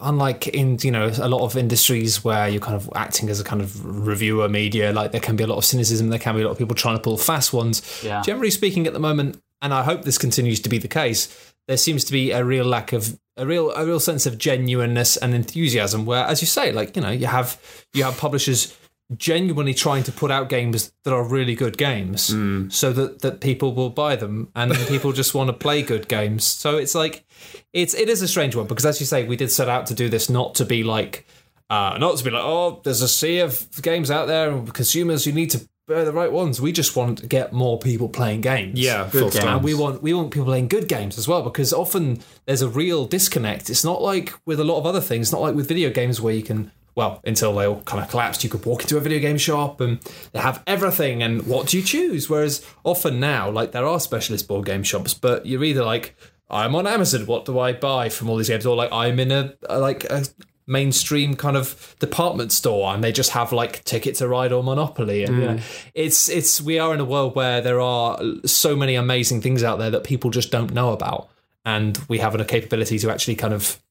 unlike 0.00 0.48
in 0.48 0.78
you 0.82 0.90
know 0.90 1.10
a 1.18 1.28
lot 1.28 1.42
of 1.42 1.56
industries 1.56 2.24
where 2.24 2.48
you're 2.48 2.60
kind 2.60 2.76
of 2.76 2.90
acting 2.94 3.28
as 3.28 3.40
a 3.40 3.44
kind 3.44 3.60
of 3.60 3.84
reviewer 3.84 4.48
media, 4.48 4.92
like 4.92 5.12
there 5.12 5.20
can 5.20 5.36
be 5.36 5.44
a 5.44 5.46
lot 5.46 5.58
of 5.58 5.64
cynicism, 5.64 6.08
there 6.08 6.18
can 6.18 6.34
be 6.34 6.42
a 6.42 6.44
lot 6.44 6.52
of 6.52 6.58
people 6.58 6.74
trying 6.74 6.96
to 6.96 7.02
pull 7.02 7.18
fast 7.18 7.52
ones. 7.52 8.02
Yeah. 8.02 8.22
Generally 8.22 8.52
speaking, 8.52 8.86
at 8.86 8.92
the 8.92 8.98
moment, 8.98 9.42
and 9.60 9.74
I 9.74 9.82
hope 9.82 10.02
this 10.02 10.18
continues 10.18 10.60
to 10.60 10.68
be 10.68 10.78
the 10.78 10.88
case, 10.88 11.52
there 11.66 11.76
seems 11.76 12.04
to 12.04 12.12
be 12.12 12.30
a 12.30 12.44
real 12.44 12.64
lack 12.64 12.92
of 12.92 13.18
a 13.36 13.46
real 13.46 13.70
a 13.72 13.84
real 13.84 14.00
sense 14.00 14.26
of 14.26 14.38
genuineness 14.38 15.16
and 15.16 15.34
enthusiasm. 15.34 16.06
Where, 16.06 16.24
as 16.24 16.40
you 16.40 16.46
say, 16.46 16.72
like 16.72 16.96
you 16.96 17.02
know, 17.02 17.10
you 17.10 17.26
have 17.26 17.60
you 17.92 18.04
have 18.04 18.16
publishers 18.16 18.76
genuinely 19.16 19.72
trying 19.72 20.02
to 20.02 20.12
put 20.12 20.30
out 20.30 20.48
games 20.48 20.92
that 21.04 21.14
are 21.14 21.24
really 21.24 21.54
good 21.54 21.78
games 21.78 22.28
hmm. 22.30 22.68
so 22.68 22.92
that, 22.92 23.22
that 23.22 23.40
people 23.40 23.74
will 23.74 23.88
buy 23.88 24.14
them 24.14 24.50
and 24.54 24.74
people 24.86 25.12
just 25.12 25.34
want 25.34 25.48
to 25.48 25.52
play 25.54 25.80
good 25.82 26.08
games. 26.08 26.44
So 26.44 26.76
it's 26.76 26.94
like 26.94 27.24
it's 27.72 27.94
it 27.94 28.08
is 28.08 28.22
a 28.22 28.28
strange 28.28 28.56
one 28.56 28.66
because 28.66 28.86
as 28.86 29.00
you 29.00 29.06
say, 29.06 29.24
we 29.24 29.36
did 29.36 29.50
set 29.50 29.68
out 29.68 29.86
to 29.86 29.94
do 29.94 30.08
this 30.08 30.28
not 30.30 30.54
to 30.56 30.64
be 30.64 30.82
like 30.82 31.26
uh, 31.70 31.98
not 32.00 32.16
to 32.16 32.24
be 32.24 32.30
like, 32.30 32.42
oh, 32.44 32.80
there's 32.84 33.02
a 33.02 33.08
sea 33.08 33.40
of 33.40 33.68
games 33.82 34.10
out 34.10 34.26
there 34.26 34.50
and 34.50 34.72
consumers 34.72 35.26
you 35.26 35.32
need 35.32 35.50
to 35.50 35.68
buy 35.86 36.02
the 36.04 36.12
right 36.12 36.32
ones. 36.32 36.60
We 36.60 36.72
just 36.72 36.96
want 36.96 37.18
to 37.18 37.26
get 37.26 37.52
more 37.52 37.78
people 37.78 38.08
playing 38.08 38.40
games. 38.42 38.78
Yeah, 38.78 39.08
Good 39.10 39.32
stop. 39.32 39.42
game. 39.42 39.52
And 39.54 39.64
we 39.64 39.74
want 39.74 40.02
we 40.02 40.14
want 40.14 40.30
people 40.30 40.46
playing 40.46 40.68
good 40.68 40.88
games 40.88 41.18
as 41.18 41.28
well 41.28 41.42
because 41.42 41.72
often 41.72 42.20
there's 42.46 42.62
a 42.62 42.68
real 42.68 43.06
disconnect. 43.06 43.68
It's 43.70 43.84
not 43.84 44.00
like 44.00 44.32
with 44.46 44.60
a 44.60 44.64
lot 44.64 44.78
of 44.78 44.86
other 44.86 45.00
things. 45.00 45.26
It's 45.28 45.32
not 45.32 45.42
like 45.42 45.54
with 45.54 45.68
video 45.68 45.90
games 45.90 46.20
where 46.20 46.34
you 46.34 46.42
can 46.42 46.70
well 46.94 47.20
until 47.24 47.54
they 47.54 47.66
all 47.66 47.82
kind 47.82 48.02
of 48.02 48.10
collapsed. 48.10 48.44
You 48.44 48.50
could 48.50 48.64
walk 48.64 48.82
into 48.82 48.96
a 48.96 49.00
video 49.00 49.18
game 49.18 49.38
shop 49.38 49.80
and 49.82 50.00
they 50.32 50.40
have 50.40 50.62
everything. 50.66 51.22
And 51.22 51.46
what 51.46 51.68
do 51.68 51.76
you 51.78 51.82
choose? 51.82 52.30
Whereas 52.30 52.64
often 52.82 53.20
now, 53.20 53.50
like 53.50 53.72
there 53.72 53.86
are 53.86 54.00
specialist 54.00 54.48
board 54.48 54.64
game 54.66 54.82
shops, 54.82 55.12
but 55.14 55.44
you're 55.46 55.64
either 55.64 55.84
like 55.84 56.16
I'm 56.50 56.74
on 56.74 56.86
Amazon. 56.86 57.26
What 57.26 57.44
do 57.44 57.58
I 57.58 57.72
buy 57.72 58.08
from 58.08 58.30
all 58.30 58.36
these 58.36 58.48
games? 58.48 58.66
Or 58.66 58.76
like 58.76 58.92
I'm 58.92 59.18
in 59.20 59.30
a, 59.30 59.54
a 59.68 59.78
like 59.78 60.04
a 60.04 60.24
mainstream 60.68 61.34
kind 61.34 61.56
of 61.56 61.96
department 61.98 62.52
store 62.52 62.92
and 62.94 63.02
they 63.02 63.10
just 63.10 63.30
have 63.30 63.52
like 63.52 63.82
Ticket 63.84 64.14
to 64.16 64.28
Ride 64.28 64.52
or 64.52 64.62
Monopoly 64.62 65.24
and 65.24 65.36
you 65.36 65.44
know, 65.48 65.58
it's 65.94 66.28
it's 66.28 66.60
we 66.60 66.78
are 66.78 66.92
in 66.92 67.00
a 67.00 67.06
world 67.06 67.34
where 67.34 67.62
there 67.62 67.80
are 67.80 68.20
so 68.44 68.76
many 68.76 68.94
amazing 68.94 69.40
things 69.40 69.64
out 69.64 69.78
there 69.78 69.90
that 69.90 70.04
people 70.04 70.30
just 70.30 70.50
don't 70.50 70.74
know 70.74 70.92
about 70.92 71.30
and 71.64 71.98
we 72.08 72.18
have 72.18 72.34
a 72.34 72.44
capability 72.44 72.98
to 72.98 73.10
actually 73.10 73.34
kind 73.34 73.54
of 73.54 73.82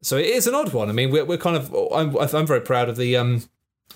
so 0.00 0.16
it 0.16 0.26
is 0.26 0.46
an 0.46 0.54
odd 0.54 0.72
one 0.72 0.88
I 0.88 0.92
mean 0.92 1.10
we're, 1.10 1.24
we're 1.24 1.38
kind 1.38 1.56
of 1.56 1.74
I'm, 1.92 2.16
I'm 2.16 2.46
very 2.46 2.60
proud 2.60 2.88
of 2.88 2.96
the 2.96 3.16
um 3.16 3.42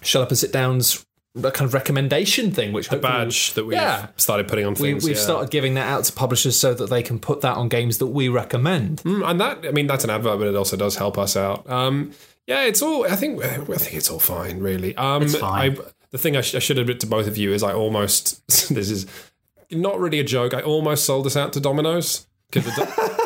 shut 0.02 0.20
up 0.20 0.30
and 0.30 0.38
sit 0.38 0.52
downs 0.52 1.06
that 1.36 1.54
kind 1.54 1.68
of 1.68 1.74
recommendation 1.74 2.50
thing 2.50 2.72
which 2.72 2.88
the 2.88 2.96
Badge 2.96 3.52
that 3.54 3.64
we've 3.64 3.74
Yeah. 3.76 4.08
started 4.16 4.48
putting 4.48 4.64
on 4.66 4.72
we, 4.74 4.92
things. 4.92 5.04
we've 5.04 5.16
yeah. 5.16 5.22
started 5.22 5.50
giving 5.50 5.74
that 5.74 5.86
out 5.86 6.04
to 6.04 6.12
publishers 6.12 6.58
so 6.58 6.74
that 6.74 6.88
they 6.90 7.02
can 7.02 7.18
put 7.18 7.42
that 7.42 7.56
on 7.56 7.68
games 7.68 7.98
that 7.98 8.06
we 8.06 8.28
recommend 8.28 9.02
Mm, 9.02 9.28
and 9.30 9.40
that 9.40 9.64
I 9.66 9.70
mean 9.70 9.86
that's 9.86 10.04
an 10.04 10.10
advert, 10.10 10.38
but 10.38 10.48
it 10.48 10.56
also 10.56 10.76
does 10.76 10.96
help 10.96 11.18
us 11.18 11.36
out. 11.36 11.68
Um, 11.70 12.12
yeah, 12.46 12.64
it's 12.64 12.80
all. 12.82 13.04
I 13.04 13.16
think 13.16 13.42
I 13.44 13.56
think 13.58 13.94
it's 13.96 14.08
all 14.10 14.20
fine, 14.20 14.60
really. 14.60 14.96
Um, 14.96 15.22
It's 15.24 15.36
fine. 15.36 15.72
I, 15.72 15.84
the 16.12 16.18
thing 16.18 16.36
I, 16.36 16.40
sh- 16.40 16.54
I 16.54 16.60
should 16.60 16.78
admit 16.78 17.00
to 17.00 17.06
both 17.06 17.26
of 17.26 17.36
you 17.36 17.52
is 17.52 17.62
I 17.62 17.72
almost 17.72 18.46
this 18.74 18.90
is 18.90 19.06
not 19.70 19.98
really 19.98 20.20
a 20.20 20.24
joke. 20.24 20.54
I 20.54 20.60
almost 20.62 21.04
sold 21.04 21.26
this 21.26 21.36
out 21.36 21.52
to 21.54 21.60
Domino's. 21.60 22.26
Because 22.50 22.78
a, 22.78 22.82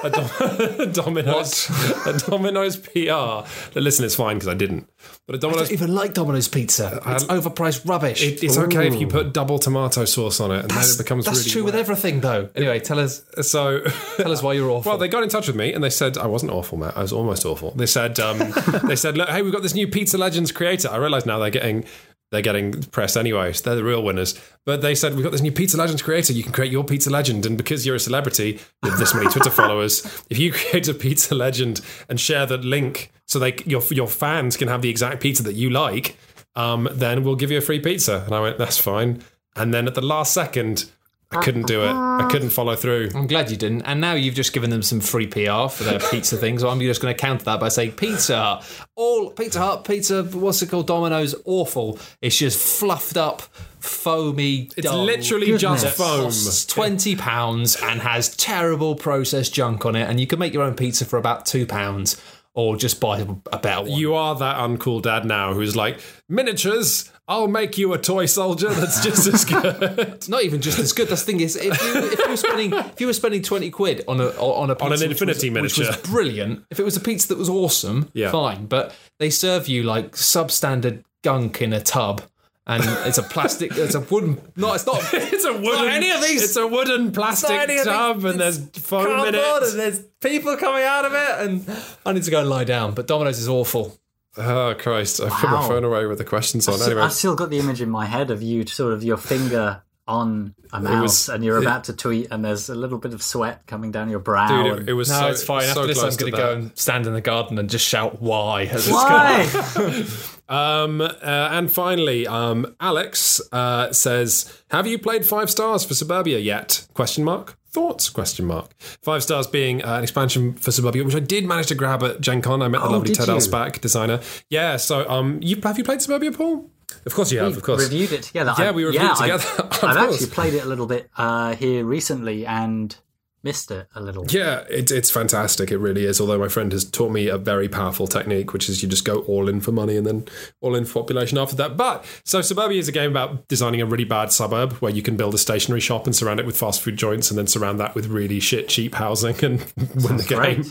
a, 0.06 0.82
a 0.82 0.86
Domino's, 0.86 1.68
a 2.06 2.18
Domino's 2.18 2.78
PR. 2.78 3.46
Listen, 3.78 4.04
it's 4.06 4.14
fine 4.14 4.36
because 4.36 4.48
I 4.48 4.54
didn't. 4.54 4.88
But 5.26 5.34
a 5.34 5.38
I 5.38 5.40
Domino's, 5.40 5.68
don't 5.68 5.74
even 5.74 5.94
like 5.94 6.14
Domino's 6.14 6.48
pizza 6.48 7.00
it's 7.06 7.24
overpriced 7.24 7.86
rubbish 7.88 8.22
it, 8.22 8.42
it's 8.42 8.56
okay 8.56 8.88
if 8.88 9.00
you 9.00 9.06
put 9.06 9.32
double 9.32 9.58
tomato 9.58 10.04
sauce 10.06 10.40
on 10.40 10.50
it, 10.50 10.60
and 10.62 10.70
then 10.70 10.84
it 10.84 10.98
becomes 10.98 11.26
That's 11.26 11.40
really. 11.40 11.50
true 11.50 11.64
with 11.64 11.74
everything, 11.74 12.20
though. 12.20 12.48
Anyway, 12.54 12.80
tell 12.80 12.98
us, 12.98 13.22
So 13.42 13.80
tell 14.16 14.32
us 14.32 14.42
why 14.42 14.54
you're 14.54 14.70
awful. 14.70 14.90
Well, 14.90 14.98
they 14.98 15.08
got 15.08 15.22
in 15.22 15.28
touch 15.28 15.46
with 15.46 15.56
me 15.56 15.72
and 15.72 15.84
they 15.84 15.90
said 15.90 16.16
I 16.16 16.26
wasn't 16.26 16.52
awful, 16.52 16.78
Matt. 16.78 16.96
I 16.96 17.02
was 17.02 17.12
almost 17.12 17.44
awful. 17.44 17.72
They 17.72 17.86
said 17.86 18.18
um, 18.18 18.38
they 18.84 18.96
said, 18.96 19.18
Look, 19.18 19.28
hey, 19.28 19.42
we've 19.42 19.52
got 19.52 19.62
this 19.62 19.74
new 19.74 19.86
Pizza 19.86 20.16
Legends 20.16 20.50
creator. 20.50 20.88
I 20.88 20.96
realise 20.96 21.26
now 21.26 21.38
they're 21.38 21.50
getting 21.50 21.84
they're 22.30 22.42
getting 22.42 22.72
press 22.72 23.16
anyway. 23.16 23.52
So 23.52 23.70
they're 23.70 23.76
the 23.76 23.84
real 23.84 24.02
winners. 24.02 24.40
But 24.64 24.82
they 24.82 24.94
said 24.94 25.14
we've 25.14 25.24
got 25.24 25.32
this 25.32 25.40
new 25.40 25.52
Pizza 25.52 25.76
Legends 25.76 26.02
creator. 26.02 26.32
You 26.32 26.42
can 26.42 26.52
create 26.52 26.72
your 26.72 26.84
Pizza 26.84 27.10
Legend, 27.10 27.44
and 27.46 27.56
because 27.56 27.84
you're 27.84 27.96
a 27.96 28.00
celebrity 28.00 28.60
with 28.82 28.98
this 28.98 29.14
many 29.14 29.28
Twitter 29.28 29.50
followers, 29.60 30.04
if 30.30 30.38
you 30.38 30.52
create 30.52 30.88
a 30.88 30.94
Pizza 30.94 31.34
Legend 31.34 31.80
and 32.08 32.20
share 32.20 32.46
that 32.46 32.64
link 32.64 33.10
so 33.26 33.38
they 33.38 33.56
your 33.66 33.82
your 33.90 34.08
fans 34.08 34.56
can 34.56 34.68
have 34.68 34.82
the 34.82 34.90
exact 34.90 35.20
pizza 35.20 35.42
that 35.42 35.54
you 35.54 35.70
like, 35.70 36.16
um, 36.56 36.88
then 36.92 37.24
we'll 37.24 37.36
give 37.36 37.50
you 37.50 37.58
a 37.58 37.62
free 37.62 37.80
pizza. 37.80 38.22
And 38.24 38.34
I 38.34 38.40
went, 38.40 38.58
that's 38.58 38.78
fine. 38.78 39.22
And 39.56 39.74
then 39.74 39.86
at 39.86 39.94
the 39.94 40.00
last 40.00 40.32
second. 40.32 40.90
I 41.32 41.36
ah, 41.36 41.42
couldn't 41.42 41.68
do 41.68 41.82
it. 41.82 41.92
I 41.92 42.26
couldn't 42.28 42.50
follow 42.50 42.74
through. 42.74 43.10
I'm 43.14 43.28
glad 43.28 43.52
you 43.52 43.56
didn't. 43.56 43.82
And 43.82 44.00
now 44.00 44.14
you've 44.14 44.34
just 44.34 44.52
given 44.52 44.68
them 44.70 44.82
some 44.82 44.98
free 44.98 45.28
PR 45.28 45.68
for 45.68 45.84
their 45.84 46.00
pizza 46.10 46.36
thing. 46.36 46.58
So 46.58 46.68
I'm 46.68 46.80
just 46.80 47.00
going 47.00 47.14
to 47.14 47.20
counter 47.20 47.44
that 47.44 47.60
by 47.60 47.68
saying 47.68 47.92
Pizza 47.92 48.36
Hut, 48.36 48.86
all 48.96 49.30
Pizza 49.30 49.60
Hut, 49.60 49.84
pizza, 49.84 50.24
what's 50.24 50.60
it 50.60 50.70
called? 50.70 50.88
Domino's, 50.88 51.36
awful. 51.44 52.00
It's 52.20 52.36
just 52.36 52.58
fluffed 52.80 53.16
up, 53.16 53.42
foamy. 53.78 54.70
It's 54.76 54.82
dull 54.82 55.04
literally 55.04 55.46
Goodness. 55.46 55.82
just 55.82 55.96
foam. 55.96 56.24
costs 56.24 56.66
twenty 56.66 57.14
pounds 57.14 57.76
and 57.80 58.00
has 58.00 58.34
terrible 58.34 58.96
processed 58.96 59.54
junk 59.54 59.86
on 59.86 59.94
it, 59.94 60.08
and 60.10 60.18
you 60.18 60.26
can 60.26 60.40
make 60.40 60.52
your 60.52 60.64
own 60.64 60.74
pizza 60.74 61.04
for 61.04 61.16
about 61.16 61.46
two 61.46 61.64
pounds, 61.64 62.20
or 62.54 62.76
just 62.76 63.00
buy 63.00 63.24
a 63.52 63.58
better 63.58 63.82
one. 63.82 63.92
You 63.92 64.14
are 64.14 64.34
that 64.34 64.56
uncool 64.56 65.02
dad 65.02 65.24
now 65.24 65.54
who's 65.54 65.76
like, 65.76 66.00
miniatures, 66.28 67.10
I'll 67.30 67.48
make 67.48 67.78
you 67.78 67.92
a 67.94 67.98
toy 67.98 68.26
soldier 68.26 68.68
that's 68.70 69.02
just 69.02 69.26
as 69.28 69.44
good. 69.44 69.98
It's 69.98 70.28
not 70.34 70.42
even 70.42 70.60
just 70.60 70.78
as 70.80 70.92
good. 70.92 71.08
The 71.08 71.16
thing 71.16 71.40
is, 71.40 71.56
if 71.56 71.64
you 71.64 71.92
if 72.12 72.18
you 72.18 72.28
were 72.28 72.36
spending 72.36 72.72
if 72.74 73.00
you 73.00 73.06
were 73.06 73.12
spending 73.12 73.40
twenty 73.42 73.70
quid 73.70 74.02
on 74.08 74.20
a 74.20 74.26
on 74.30 74.68
a 74.68 74.74
pizza 74.74 74.86
an 75.04 75.08
which 75.10 75.22
infinity 75.22 75.50
was, 75.50 75.62
which 75.62 75.86
was 75.86 75.96
brilliant. 75.98 76.64
If 76.70 76.80
it 76.80 76.84
was 76.84 76.96
a 76.96 77.00
pizza 77.00 77.28
that 77.28 77.38
was 77.38 77.48
awesome, 77.48 78.10
Yeah. 78.14 78.32
fine. 78.32 78.66
But 78.66 78.94
they 79.20 79.30
serve 79.30 79.68
you 79.68 79.84
like 79.84 80.12
substandard 80.16 81.04
gunk 81.22 81.62
in 81.62 81.72
a 81.72 81.80
tub, 81.80 82.22
and 82.66 82.82
it's 83.06 83.18
a 83.18 83.22
plastic. 83.22 83.70
it's 83.76 83.94
a 83.94 84.00
wooden. 84.00 84.40
No, 84.56 84.72
it's 84.74 84.86
not. 84.86 85.00
it's 85.12 85.44
a 85.44 85.52
wooden. 85.52 85.88
any 85.88 86.10
of 86.10 86.20
these- 86.22 86.42
It's 86.42 86.56
a 86.56 86.66
wooden 86.66 87.12
plastic 87.12 87.50
any 87.50 87.74
of 87.78 87.84
these- 87.84 87.84
tub, 87.84 88.24
and 88.24 88.40
there's 88.40 88.58
foam 88.70 89.26
in 89.28 89.34
it. 89.34 89.40
and 89.44 89.78
there's 89.78 90.00
people 90.20 90.56
coming 90.56 90.82
out 90.82 91.04
of 91.04 91.12
it, 91.14 91.46
and 91.48 91.82
I 92.04 92.12
need 92.12 92.24
to 92.24 92.30
go 92.30 92.40
and 92.40 92.48
lie 92.50 92.64
down. 92.64 92.94
But 92.94 93.06
Domino's 93.06 93.38
is 93.38 93.48
awful. 93.48 93.99
Oh 94.36 94.74
Christ! 94.78 95.20
I 95.20 95.28
put 95.28 95.50
my 95.50 95.66
phone 95.66 95.84
away 95.84 96.06
with 96.06 96.18
the 96.18 96.24
questions 96.24 96.68
on. 96.68 96.78
So 96.78 96.86
Anyway, 96.86 97.02
I've 97.02 97.12
still 97.12 97.34
got 97.34 97.50
the 97.50 97.58
image 97.58 97.82
in 97.82 97.90
my 97.90 98.06
head 98.06 98.30
of 98.30 98.42
you, 98.42 98.64
sort 98.66 98.92
of 98.92 99.02
your 99.02 99.16
finger 99.16 99.82
on 100.06 100.54
a 100.72 100.80
mouse, 100.80 101.02
was- 101.02 101.28
and 101.28 101.44
you're 101.44 101.58
about 101.58 101.84
to 101.84 101.92
tweet, 101.92 102.28
and 102.30 102.44
there's 102.44 102.68
a 102.68 102.74
little 102.74 102.98
bit 102.98 103.12
of 103.14 103.22
sweat 103.22 103.66
coming 103.66 103.90
down 103.92 104.08
your 104.08 104.18
brow. 104.18 104.48
dude, 104.48 104.72
and- 104.72 104.82
it, 104.82 104.88
it 104.90 104.92
was 104.94 105.08
No, 105.08 105.20
so, 105.20 105.26
it's 105.28 105.42
fine. 105.44 105.62
so 105.62 105.68
After 105.70 105.86
this, 105.86 105.98
I'm 105.98 106.02
close 106.02 106.16
to 106.16 106.20
going 106.24 106.32
to 106.32 106.38
go 106.38 106.52
and 106.52 106.78
stand 106.78 107.06
in 107.06 107.12
the 107.12 107.20
garden 107.20 107.58
and 107.58 107.68
just 107.70 107.86
shout 107.86 108.20
"Why?" 108.20 108.62
as 108.64 108.86
it's 108.88 108.94
Why? 108.96 110.06
Um, 110.50 111.00
uh, 111.00 111.12
and 111.22 111.72
finally, 111.72 112.26
um, 112.26 112.74
Alex 112.80 113.40
uh, 113.52 113.92
says, 113.92 114.52
"Have 114.72 114.84
you 114.84 114.98
played 114.98 115.24
Five 115.24 115.48
Stars 115.48 115.84
for 115.84 115.94
Suburbia 115.94 116.38
yet?" 116.40 116.88
Question 116.92 117.22
mark. 117.22 117.56
Thoughts? 117.72 118.08
Question 118.10 118.46
mark. 118.46 118.70
Five 118.80 119.22
Stars 119.22 119.46
being 119.46 119.82
uh, 119.84 119.94
an 119.96 120.02
expansion 120.02 120.54
for 120.54 120.72
Suburbia, 120.72 121.04
which 121.04 121.14
I 121.14 121.20
did 121.20 121.44
manage 121.46 121.66
to 121.68 121.74
grab 121.74 122.02
at 122.02 122.20
Gen 122.20 122.42
Con. 122.42 122.62
I 122.62 122.68
met 122.68 122.80
the 122.80 122.88
Oh, 122.88 122.90
lovely 122.92 123.14
Ted 123.14 123.28
you? 123.28 123.34
Alspach, 123.34 123.80
designer. 123.80 124.20
Yeah. 124.48 124.76
So, 124.76 125.08
um, 125.08 125.38
you 125.42 125.60
have 125.62 125.78
you 125.78 125.84
played 125.84 126.02
Suburbia, 126.02 126.32
Paul? 126.32 126.68
Of 127.06 127.14
course 127.14 127.30
you 127.30 127.38
have. 127.38 127.56
Of 127.56 127.62
course. 127.62 127.82
reviewed 127.84 128.12
it 128.12 128.22
together. 128.24 128.52
Yeah, 128.58 128.70
I- 128.70 128.72
we 128.72 128.84
reviewed 128.84 129.02
it 129.02 129.16
together, 129.16 129.44
I've 129.86 129.96
actually 129.96 130.26
played 130.26 130.54
it 130.54 130.64
a 130.64 130.66
little 130.66 130.86
bit 130.86 131.08
uh, 131.16 131.54
here 131.54 131.84
recently 131.84 132.44
and 132.46 132.94
missed 133.42 133.70
it 133.70 133.86
a 133.94 134.00
little. 134.00 134.26
Yeah, 134.28 134.64
it, 134.68 134.90
it's 134.90 135.10
fantastic. 135.10 135.70
It 135.70 135.78
really 135.78 136.04
is. 136.04 136.20
Although 136.20 136.38
my 136.38 136.48
friend 136.48 136.72
has 136.72 136.84
taught 136.84 137.10
me 137.10 137.28
a 137.28 137.38
very 137.38 137.68
powerful 137.68 138.06
technique, 138.06 138.52
which 138.52 138.68
is 138.68 138.82
you 138.82 138.88
just 138.88 139.04
go 139.04 139.20
all 139.20 139.48
in 139.48 139.60
for 139.60 139.72
money 139.72 139.96
and 139.96 140.06
then 140.06 140.26
all 140.60 140.74
in 140.74 140.84
for 140.84 141.00
population 141.00 141.38
after 141.38 141.56
that. 141.56 141.76
But 141.76 142.04
so 142.24 142.42
Suburbia 142.42 142.78
is 142.78 142.88
a 142.88 142.92
game 142.92 143.10
about 143.10 143.48
designing 143.48 143.80
a 143.80 143.86
really 143.86 144.04
bad 144.04 144.32
suburb 144.32 144.74
where 144.74 144.92
you 144.92 145.02
can 145.02 145.16
build 145.16 145.34
a 145.34 145.38
stationary 145.38 145.80
shop 145.80 146.06
and 146.06 146.14
surround 146.14 146.40
it 146.40 146.46
with 146.46 146.56
fast 146.56 146.82
food 146.82 146.96
joints 146.96 147.30
and 147.30 147.38
then 147.38 147.46
surround 147.46 147.80
that 147.80 147.94
with 147.94 148.06
really 148.06 148.40
shit 148.40 148.68
cheap 148.68 148.94
housing 148.94 149.36
and 149.44 149.60
win 150.04 150.16
the 150.16 150.26
game. 150.28 150.64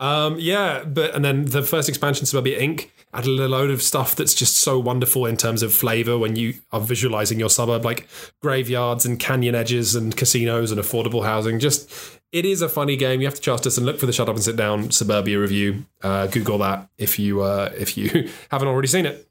Um, 0.00 0.36
yeah, 0.38 0.84
but 0.84 1.14
and 1.14 1.24
then 1.24 1.46
the 1.46 1.62
first 1.62 1.88
expansion, 1.88 2.26
Suburbia 2.26 2.60
Inc., 2.60 2.90
added 3.12 3.40
a 3.40 3.48
load 3.48 3.70
of 3.70 3.82
stuff 3.82 4.14
that's 4.14 4.34
just 4.34 4.58
so 4.58 4.78
wonderful 4.78 5.26
in 5.26 5.36
terms 5.36 5.62
of 5.62 5.72
flavor 5.72 6.16
when 6.16 6.36
you 6.36 6.54
are 6.72 6.80
visualizing 6.80 7.40
your 7.40 7.50
suburb, 7.50 7.84
like 7.84 8.06
graveyards 8.40 9.04
and 9.04 9.18
canyon 9.18 9.54
edges 9.54 9.94
and 9.94 10.16
casinos 10.16 10.70
and 10.70 10.80
affordable 10.80 11.24
housing. 11.24 11.58
Just 11.58 11.90
it 12.32 12.44
is 12.44 12.62
a 12.62 12.68
funny 12.68 12.96
game. 12.96 13.20
You 13.20 13.26
have 13.26 13.34
to 13.34 13.40
trust 13.40 13.66
us 13.66 13.76
and 13.76 13.86
look 13.86 13.98
for 13.98 14.06
the 14.06 14.12
Shut 14.12 14.28
Up 14.28 14.34
and 14.34 14.44
Sit 14.44 14.56
Down 14.56 14.90
Suburbia 14.90 15.38
review. 15.38 15.84
Uh, 16.02 16.26
Google 16.26 16.58
that 16.58 16.88
if 16.98 17.18
you 17.18 17.42
uh, 17.42 17.72
if 17.76 17.96
you 17.96 18.30
haven't 18.50 18.68
already 18.68 18.88
seen 18.88 19.06
it. 19.06 19.26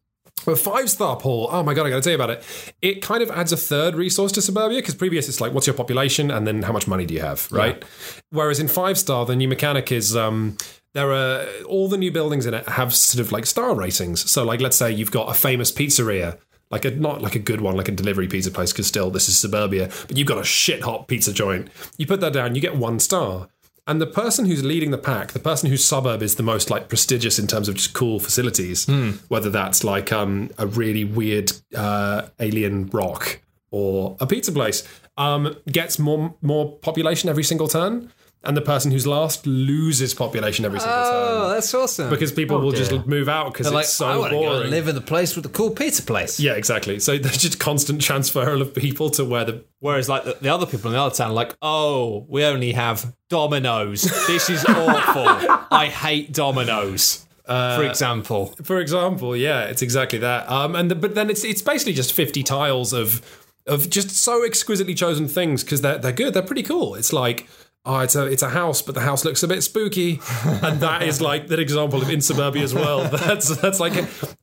But 0.46 0.58
five 0.58 0.90
star, 0.90 1.18
Paul. 1.18 1.50
Oh 1.52 1.64
my 1.64 1.74
god, 1.74 1.86
I 1.86 1.90
got 1.90 1.98
to 1.98 2.02
tell 2.02 2.12
you 2.12 2.16
about 2.16 2.30
it. 2.30 2.74
It 2.82 3.02
kind 3.02 3.22
of 3.22 3.30
adds 3.32 3.52
a 3.52 3.58
third 3.58 3.96
resource 3.96 4.32
to 4.34 4.42
Suburbia 4.42 4.80
because 4.80 4.96
previous 4.96 5.28
it's 5.28 5.42
like, 5.42 5.54
what's 5.54 5.68
your 5.68 5.74
population 5.74 6.32
and 6.32 6.48
then 6.48 6.64
how 6.64 6.72
much 6.72 6.88
money 6.88 7.06
do 7.06 7.14
you 7.14 7.22
have, 7.22 7.52
right? 7.52 7.84
Whereas 8.30 8.60
in 8.60 8.68
five 8.68 8.98
star, 8.98 9.26
the 9.26 9.36
new 9.36 9.48
mechanic 9.48 9.92
is 9.92 10.16
um, 10.16 10.58
there 10.94 11.12
are 11.12 11.46
all 11.66 11.88
the 11.88 11.98
new 11.98 12.12
buildings 12.12 12.46
in 12.46 12.54
it 12.54 12.68
have 12.68 12.96
sort 12.96 13.26
of 13.26 13.32
like 13.32 13.46
star 13.46 13.76
ratings. 13.76 14.30
So, 14.30 14.44
like, 14.44 14.62
let's 14.62 14.78
say 14.78 14.92
you've 14.92 15.12
got 15.12 15.30
a 15.30 15.34
famous 15.34 15.72
pizzeria. 15.72 16.38
Like 16.72 16.86
a 16.86 16.92
not 16.92 17.22
like 17.22 17.36
a 17.36 17.40
good 17.40 17.62
one, 17.62 17.76
like 17.76 17.88
a 17.88 17.92
delivery 17.92 18.28
pizza 18.28 18.52
place, 18.52 18.72
because 18.72 18.88
still 18.88 19.10
this 19.10 19.28
is 19.28 19.40
suburbia. 19.40 19.90
But 20.08 20.18
you've 20.18 20.28
got 20.28 20.38
a 20.38 20.44
shit 20.44 20.84
hot 20.84 21.08
pizza 21.08 21.34
joint. 21.34 21.70
You 21.98 22.06
put 22.06 22.22
that 22.22 22.34
down, 22.34 22.56
you 22.56 22.62
get 22.62 22.76
one 22.76 23.00
star. 23.00 23.48
And 23.88 24.00
the 24.00 24.06
person 24.06 24.46
who's 24.46 24.64
leading 24.64 24.92
the 24.92 25.00
pack, 25.00 25.32
the 25.32 25.40
person 25.40 25.68
whose 25.68 25.84
suburb 25.84 26.22
is 26.22 26.36
the 26.36 26.44
most 26.44 26.70
like 26.70 26.90
prestigious 26.90 27.40
in 27.40 27.48
terms 27.48 27.68
of 27.68 27.74
just 27.74 27.94
cool 27.94 28.20
facilities, 28.20 28.86
whether 29.30 29.50
that's 29.50 29.84
like 29.84 30.12
um, 30.12 30.52
a 30.60 30.68
really 30.68 31.04
weird 31.04 31.52
uh, 31.76 32.28
alien 32.40 32.86
rock 32.94 33.42
or 33.72 34.16
a 34.20 34.28
pizza 34.28 34.52
place, 34.52 34.88
um, 35.18 35.56
gets 35.72 35.98
more 35.98 36.36
more 36.44 36.78
population 36.78 37.30
every 37.30 37.44
single 37.44 37.68
turn. 37.68 38.12
And 38.42 38.56
the 38.56 38.62
person 38.62 38.90
who's 38.92 39.06
last 39.06 39.46
loses 39.46 40.14
population 40.14 40.64
every 40.64 40.80
single 40.80 40.96
time. 40.96 41.06
Oh, 41.14 41.42
turn 41.48 41.52
that's 41.56 41.74
awesome. 41.74 42.10
because 42.10 42.32
people 42.32 42.60
will 42.62 42.72
just 42.72 42.94
move 43.06 43.28
out 43.28 43.52
because 43.52 43.66
They're 43.66 43.74
like, 43.74 43.84
it's 43.84 43.92
so 43.94 44.08
I 44.08 44.18
want 44.18 44.32
to 44.32 44.38
go 44.38 44.44
boring. 44.44 44.62
and 44.62 44.70
live 44.70 44.88
in 44.88 44.96
the 44.96 45.02
place 45.02 45.36
with 45.36 45.44
the 45.44 45.50
cool 45.50 45.72
pizza 45.72 46.04
place. 46.04 46.40
yeah, 46.40 46.54
exactly. 46.54 47.00
So 47.02 47.18
there's 47.18 47.38
just 47.40 47.60
constant 47.60 48.00
transferal 48.02 48.62
of 48.62 48.74
people 48.74 49.10
to 49.12 49.26
where 49.26 49.44
the 49.44 49.66
Whereas, 49.80 50.08
like 50.08 50.24
the, 50.24 50.38
the 50.40 50.48
other 50.50 50.66
people 50.66 50.90
in 50.90 50.94
the 50.96 51.02
other 51.02 51.14
town, 51.14 51.32
are 51.32 51.34
like, 51.34 51.54
oh, 51.62 52.26
we 52.30 52.46
only 52.46 52.72
have 52.72 53.14
Domino's. 53.30 54.04
This 54.28 54.50
is 54.50 54.64
awful. 54.70 55.58
I 55.70 55.88
hate 55.88 56.32
Domino's. 56.34 57.26
for 57.46 57.84
example, 57.84 58.56
For 58.64 58.80
example, 58.80 59.36
yeah, 59.36 59.66
it's 59.66 59.82
exactly 59.82 60.20
that. 60.20 60.50
Um, 60.50 60.76
and 60.76 60.90
the, 60.92 60.96
but 60.96 61.14
then 61.14 61.30
it's 61.30 61.44
it's 61.44 61.62
basically 61.62 61.94
just 61.94 62.14
fifty 62.14 62.44
tiles 62.44 62.94
of 62.94 63.22
of 63.68 63.90
just 63.90 64.12
so 64.12 64.46
exquisitely 64.46 64.96
chosen 64.96 65.28
things 65.28 65.64
because 65.64 65.82
they're 65.82 65.98
they're 65.98 66.14
good. 66.14 66.34
They're 66.34 66.42
pretty 66.42 66.64
cool. 66.64 66.96
It's 66.96 67.12
like. 67.12 67.48
Oh, 67.86 68.00
it's 68.00 68.14
a 68.14 68.26
it's 68.26 68.44
a 68.44 68.50
house, 68.50 68.82
but 68.82 68.94
the 68.94 69.02
house 69.02 69.24
looks 69.24 69.42
a 69.42 69.48
bit 69.48 69.64
spooky, 69.64 70.20
and 70.44 70.82
that 70.82 71.04
is 71.04 71.22
like 71.22 71.50
an 71.50 71.60
example 71.60 72.02
of 72.02 72.10
in 72.10 72.20
suburbia 72.20 72.62
as 72.62 72.74
well. 72.74 73.08
That's 73.10 73.56
that's 73.58 73.80
like 73.80 73.94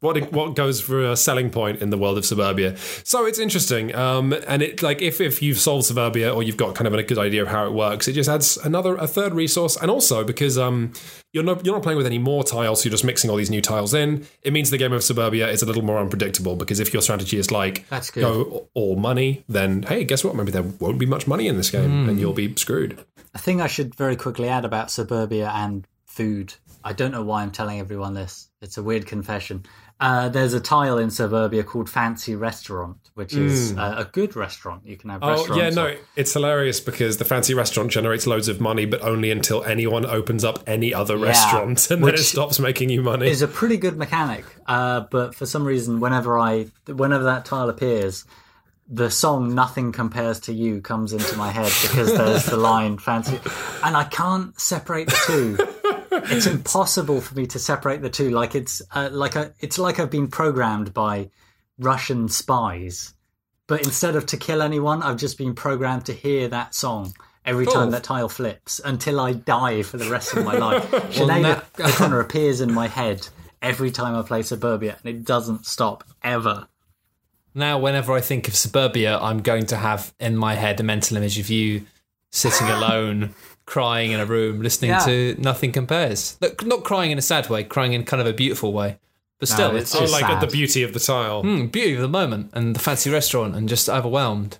what 0.01 0.32
what 0.32 0.57
goes 0.57 0.80
for 0.80 1.05
a 1.05 1.16
selling 1.16 1.51
point 1.51 1.82
in 1.82 1.91
the 1.91 1.99
world 1.99 2.16
of 2.16 2.24
suburbia. 2.24 2.76
So 3.05 3.26
it's 3.26 3.39
interesting, 3.39 3.95
um, 3.95 4.32
and 4.49 4.62
it 4.62 4.82
like 4.82 5.03
if 5.03 5.20
if 5.20 5.43
you've 5.43 5.59
solved 5.59 5.84
suburbia 5.84 6.32
or 6.32 6.43
you've 6.43 6.57
got 6.57 6.74
kind 6.74 6.87
of 6.87 6.95
a 6.95 7.03
good 7.03 7.18
idea 7.18 7.43
of 7.43 7.49
how 7.49 7.66
it 7.66 7.72
works, 7.72 8.09
it 8.09 8.14
just 8.14 8.28
adds 8.28 8.57
another 8.57 8.97
a 8.97 9.07
third 9.07 9.34
resource, 9.34 9.76
and 9.76 9.91
also 9.91 10.24
because 10.24 10.57
um, 10.57 10.95
you're 11.37 11.45
not 11.45 11.66
you're 11.66 11.74
not 11.74 11.82
playing 11.82 11.99
with 11.99 12.07
any 12.07 12.18
more 12.18 12.43
tiles, 12.43 12.82
you're 12.82 12.91
just 12.91 13.05
mixing 13.05 13.28
all 13.28 13.37
these 13.37 13.51
new 13.51 13.61
tiles 13.61 13.93
in. 13.93 14.26
It 14.43 14.55
means 14.55 14.70
the 14.70 14.78
game 14.78 14.95
of 14.95 15.05
Suburbia 15.05 15.49
is 15.51 15.61
a 15.61 15.66
little 15.66 15.84
more 15.84 15.99
unpredictable 15.99 16.57
because 16.57 16.80
if 16.80 16.95
your 16.95 17.03
strategy 17.03 17.37
is 17.37 17.51
like 17.51 17.87
That's 17.91 18.11
good. 18.11 18.22
go 18.22 18.68
all 18.72 18.97
money, 18.97 19.45
then 19.47 19.82
hey, 19.82 20.05
guess 20.05 20.24
what? 20.24 20.34
Maybe 20.34 20.51
there 20.51 20.62
won't 20.62 20.99
be 20.99 21.05
much 21.05 21.26
money 21.26 21.47
in 21.47 21.59
this 21.59 21.70
game, 21.70 22.09
and 22.09 22.11
hmm. 22.12 22.18
you'll 22.18 22.32
be 22.32 22.57
screwed. 22.57 22.99
A 23.34 23.39
thing 23.39 23.61
I 23.61 23.66
should 23.66 23.95
very 23.95 24.16
quickly 24.16 24.49
add 24.49 24.64
about 24.64 24.91
suburbia 24.91 25.53
and 25.55 25.87
food. 26.07 26.55
I 26.82 26.95
don't 26.95 27.12
know 27.12 27.22
why 27.22 27.43
I'm 27.43 27.51
telling 27.51 27.80
everyone 27.80 28.14
this. 28.14 28.49
It's 28.62 28.78
a 28.78 28.82
weird 28.82 29.07
confession. 29.07 29.66
Uh, 29.99 30.28
there's 30.28 30.53
a 30.53 30.61
tile 30.61 30.99
in 30.99 31.11
suburbia 31.11 31.64
called 31.64 31.88
Fancy 31.88 32.36
Restaurant, 32.36 32.99
which 33.14 33.32
is 33.32 33.72
uh, 33.78 33.94
a 33.97 34.05
good 34.05 34.36
restaurant. 34.36 34.86
You 34.86 34.99
can 34.99 35.09
have. 35.09 35.22
Oh 35.22 35.30
restaurants. 35.30 35.57
yeah, 35.62 35.70
no, 35.70 35.86
or- 35.86 35.97
it's 36.16 36.34
hilarious 36.34 36.80
because 36.80 37.16
the 37.16 37.24
fancy 37.24 37.55
restaurant 37.55 37.90
generates 37.90 38.26
loads 38.26 38.49
of 38.49 38.61
money, 38.61 38.84
but 38.84 39.01
only 39.01 39.30
until 39.30 39.64
anyone 39.64 40.05
opens 40.05 40.44
up 40.44 40.62
any 40.66 40.92
other 40.92 41.16
restaurant, 41.16 41.90
and 41.90 42.05
then 42.05 42.12
it 42.14 42.18
stops 42.18 42.59
making 42.59 42.90
you 42.90 43.03
money. 43.03 43.28
is 43.30 43.40
a 43.40 43.49
pretty 43.49 43.78
good 43.78 43.97
mechanic. 43.97 44.44
Uh, 44.66 45.01
but 45.01 45.34
for 45.34 45.47
some 45.47 45.64
reason, 45.64 45.99
whenever 45.99 46.38
I, 46.38 46.66
whenever 46.86 47.24
that 47.24 47.47
tile 47.47 47.70
appears, 47.70 48.26
the 48.90 49.11
song 49.11 49.55
"Nothing 49.55 49.92
Compares 49.92 50.40
to 50.40 50.53
You" 50.53 50.82
comes 50.82 51.14
into 51.14 51.38
my 51.38 51.51
head 51.51 51.72
because 51.80 52.14
there's 52.14 52.44
the 52.44 52.59
line 52.59 52.99
"fancy," 52.99 53.40
and 53.82 53.97
I 53.97 54.05
can't 54.05 54.61
separate 54.61 55.07
the 55.09 55.22
two. 55.26 55.92
It's 56.25 56.47
impossible 56.47 57.21
for 57.21 57.35
me 57.35 57.47
to 57.49 57.59
separate 57.59 58.03
the 58.03 58.11
two. 58.11 58.31
Like 58.31 58.55
it's 58.55 58.83
uh, 58.95 59.09
like 59.12 59.37
a, 59.37 59.53
it's 59.61 59.79
like 59.79 59.99
I've 60.01 60.11
been 60.11 60.29
programmed 60.29 60.93
by 60.95 61.31
Russian 61.79 62.29
spies, 62.29 63.14
but 63.67 63.85
instead 63.85 64.17
of 64.17 64.27
to 64.27 64.37
kill 64.37 64.62
anyone, 64.62 65.03
I've 65.03 65.17
just 65.19 65.39
been 65.39 65.55
programmed 65.55 66.07
to 66.07 66.12
hear 66.12 66.49
that 66.49 66.75
song. 66.75 67.14
Every 67.45 67.64
time 67.64 67.91
that 67.93 68.03
tile 68.03 68.29
flips 68.29 68.81
until 68.85 69.21
I 69.21 69.33
die 69.33 69.83
for 69.83 69.99
the 69.99 70.11
rest 70.11 70.35
of 70.37 70.45
my 70.45 70.57
life. 70.57 70.91
Sinead 70.91 71.43
now- 71.43 71.62
O'Connor 71.87 72.19
appears 72.19 72.61
in 72.61 72.73
my 72.73 72.89
head 72.89 73.29
every 73.62 73.93
time 73.93 74.17
I 74.17 74.23
play 74.23 74.43
Suburbia, 74.43 74.97
and 75.05 75.14
it 75.14 75.25
doesn't 75.25 75.64
stop 75.64 76.03
ever. 76.25 76.67
now 77.55 77.79
whenever 77.79 78.12
I 78.12 78.21
think 78.21 78.49
of 78.49 78.57
suburbia, 78.57 79.17
I'm 79.19 79.43
going 79.43 79.67
to 79.67 79.77
have 79.77 80.12
in 80.19 80.37
my 80.37 80.55
head 80.57 80.81
a 80.81 80.83
mental 80.83 81.17
image 81.17 81.39
of 81.39 81.49
you 81.49 81.87
sitting 82.33 82.67
alone, 82.79 83.35
crying 83.67 84.12
in 84.12 84.21
a 84.21 84.27
room, 84.27 84.62
listening 84.62 84.91
Yeah. 84.93 85.01
to 85.01 85.37
Nothing 85.39 85.73
Compares. 85.73 86.37
Look, 86.41 86.64
not 86.64 86.85
crying 86.85 87.11
in 87.11 87.19
a 87.19 87.23
sad 87.23 87.49
way, 87.51 87.64
crying 87.64 87.93
in 87.93 88.05
kind 88.05 88.21
of 88.21 88.27
a 88.27 88.33
beautiful 88.33 88.73
way. 88.73 88.99
But 89.39 89.49
still, 89.49 89.73
No, 89.73 89.77
it's, 89.77 89.91
it's 89.93 89.97
oh, 89.97 90.01
just 90.01 90.12
like 90.12 90.25
at 90.25 90.41
the 90.41 90.47
beauty 90.47 90.83
of 90.83 90.95
the 90.95 91.01
tile. 91.01 91.43
mm, 91.43 91.71
beauty 91.71 91.95
of 91.95 92.01
the 92.01 92.09
moment 92.09 92.51
and 92.55 92.75
the 92.75 92.81
fancy 92.81 93.11
restaurant 93.11 93.55
and 93.55 93.69
just 93.69 93.89
overwhelmed. 93.89 94.57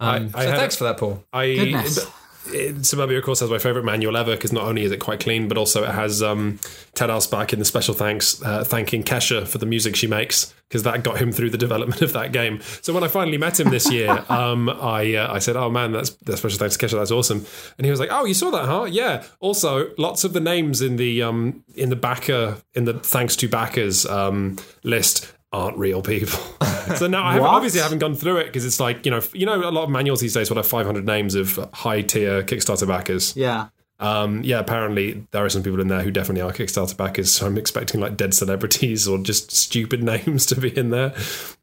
Um, 0.00 0.30
I 0.34 0.44
so 0.44 0.50
had- 0.50 0.58
thanks 0.60 0.76
for 0.76 0.84
that, 0.84 0.96
Paul. 0.96 1.24
I 1.32 1.54
Goodness. 1.54 2.06
It- 2.52 2.86
Suburbia, 2.86 3.18
of 3.18 3.24
course, 3.24 3.40
has 3.40 3.50
my 3.50 3.58
favorite 3.58 3.84
manual 3.84 4.16
ever 4.16 4.34
because 4.34 4.52
not 4.52 4.64
only 4.64 4.84
is 4.84 4.92
it 4.92 4.98
quite 4.98 5.20
clean, 5.20 5.48
but 5.48 5.56
also 5.58 5.84
it 5.84 5.90
has 5.90 6.22
um, 6.22 6.58
Ted 6.94 7.10
Alspach 7.10 7.52
in 7.52 7.58
the 7.58 7.64
special 7.64 7.94
thanks 7.94 8.42
uh, 8.42 8.64
thanking 8.64 9.02
Kesha 9.02 9.46
for 9.46 9.58
the 9.58 9.66
music 9.66 9.96
she 9.96 10.06
makes 10.06 10.54
because 10.68 10.82
that 10.82 11.02
got 11.02 11.18
him 11.18 11.32
through 11.32 11.48
the 11.50 11.56
development 11.58 12.02
of 12.02 12.12
that 12.12 12.32
game. 12.32 12.60
So 12.82 12.92
when 12.92 13.02
I 13.02 13.08
finally 13.08 13.38
met 13.38 13.58
him 13.58 13.70
this 13.70 13.90
year, 13.90 14.10
um, 14.28 14.68
I 14.68 15.14
uh, 15.14 15.32
I 15.32 15.38
said, 15.38 15.56
"Oh 15.56 15.70
man, 15.70 15.92
that's 15.92 16.10
that 16.10 16.36
special 16.36 16.58
thanks 16.58 16.76
to 16.76 16.86
Kesha. 16.86 16.92
That's 16.98 17.10
awesome." 17.10 17.44
And 17.78 17.84
he 17.84 17.90
was 17.90 18.00
like, 18.00 18.10
"Oh, 18.12 18.24
you 18.24 18.34
saw 18.34 18.50
that, 18.50 18.66
huh? 18.66 18.84
Yeah." 18.84 19.24
Also, 19.40 19.90
lots 19.98 20.24
of 20.24 20.32
the 20.32 20.40
names 20.40 20.80
in 20.82 20.96
the 20.96 21.22
um, 21.22 21.64
in 21.74 21.90
the 21.90 21.96
backer 21.96 22.58
in 22.74 22.84
the 22.84 22.94
thanks 22.94 23.36
to 23.36 23.48
backers 23.48 24.04
um, 24.06 24.56
list 24.82 25.32
aren't 25.52 25.78
real 25.78 26.02
people. 26.02 26.38
so 26.96 27.06
now 27.06 27.24
I 27.24 27.34
haven't, 27.34 27.48
obviously 27.48 27.80
I 27.80 27.84
haven't 27.84 27.98
gone 27.98 28.14
through 28.14 28.38
it 28.38 28.46
because 28.46 28.64
it's 28.64 28.80
like 28.80 29.04
you 29.04 29.10
know 29.10 29.20
you 29.32 29.46
know 29.46 29.68
a 29.68 29.70
lot 29.70 29.84
of 29.84 29.90
manuals 29.90 30.20
these 30.20 30.34
days 30.34 30.50
will 30.50 30.56
have 30.56 30.66
500 30.66 31.04
names 31.04 31.34
of 31.34 31.58
high 31.72 32.02
tier 32.02 32.42
Kickstarter 32.42 32.86
backers. 32.86 33.36
Yeah. 33.36 33.68
Um, 34.00 34.44
yeah, 34.44 34.60
apparently 34.60 35.26
there 35.32 35.44
are 35.44 35.48
some 35.48 35.64
people 35.64 35.80
in 35.80 35.88
there 35.88 36.02
who 36.02 36.12
definitely 36.12 36.42
are 36.42 36.52
Kickstarter 36.52 36.96
backers. 36.96 37.32
So 37.32 37.46
I'm 37.46 37.58
expecting 37.58 38.00
like 38.00 38.16
dead 38.16 38.32
celebrities 38.32 39.08
or 39.08 39.18
just 39.18 39.50
stupid 39.50 40.02
names 40.04 40.46
to 40.46 40.60
be 40.60 40.76
in 40.76 40.90
there. 40.90 41.14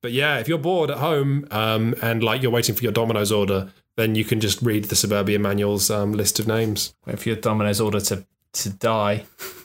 But 0.02 0.12
yeah, 0.12 0.40
if 0.40 0.48
you're 0.48 0.58
bored 0.58 0.92
at 0.92 0.98
home 0.98 1.48
um, 1.52 1.96
and 2.02 2.24
like 2.24 2.42
you're 2.42 2.52
waiting 2.52 2.76
for 2.76 2.84
your 2.84 2.92
Domino's 2.92 3.32
order, 3.32 3.72
then 3.96 4.16
you 4.16 4.26
can 4.26 4.42
just 4.42 4.62
read 4.62 4.86
the 4.86 4.96
Suburbia 4.96 5.40
manual's 5.40 5.90
um, 5.90 6.12
list 6.12 6.40
of 6.40 6.48
names. 6.48 6.94
Wait 7.06 7.20
for 7.20 7.30
your 7.30 7.38
Domino's 7.38 7.80
order 7.80 8.02
to, 8.02 8.26
to 8.54 8.70
die. 8.70 9.26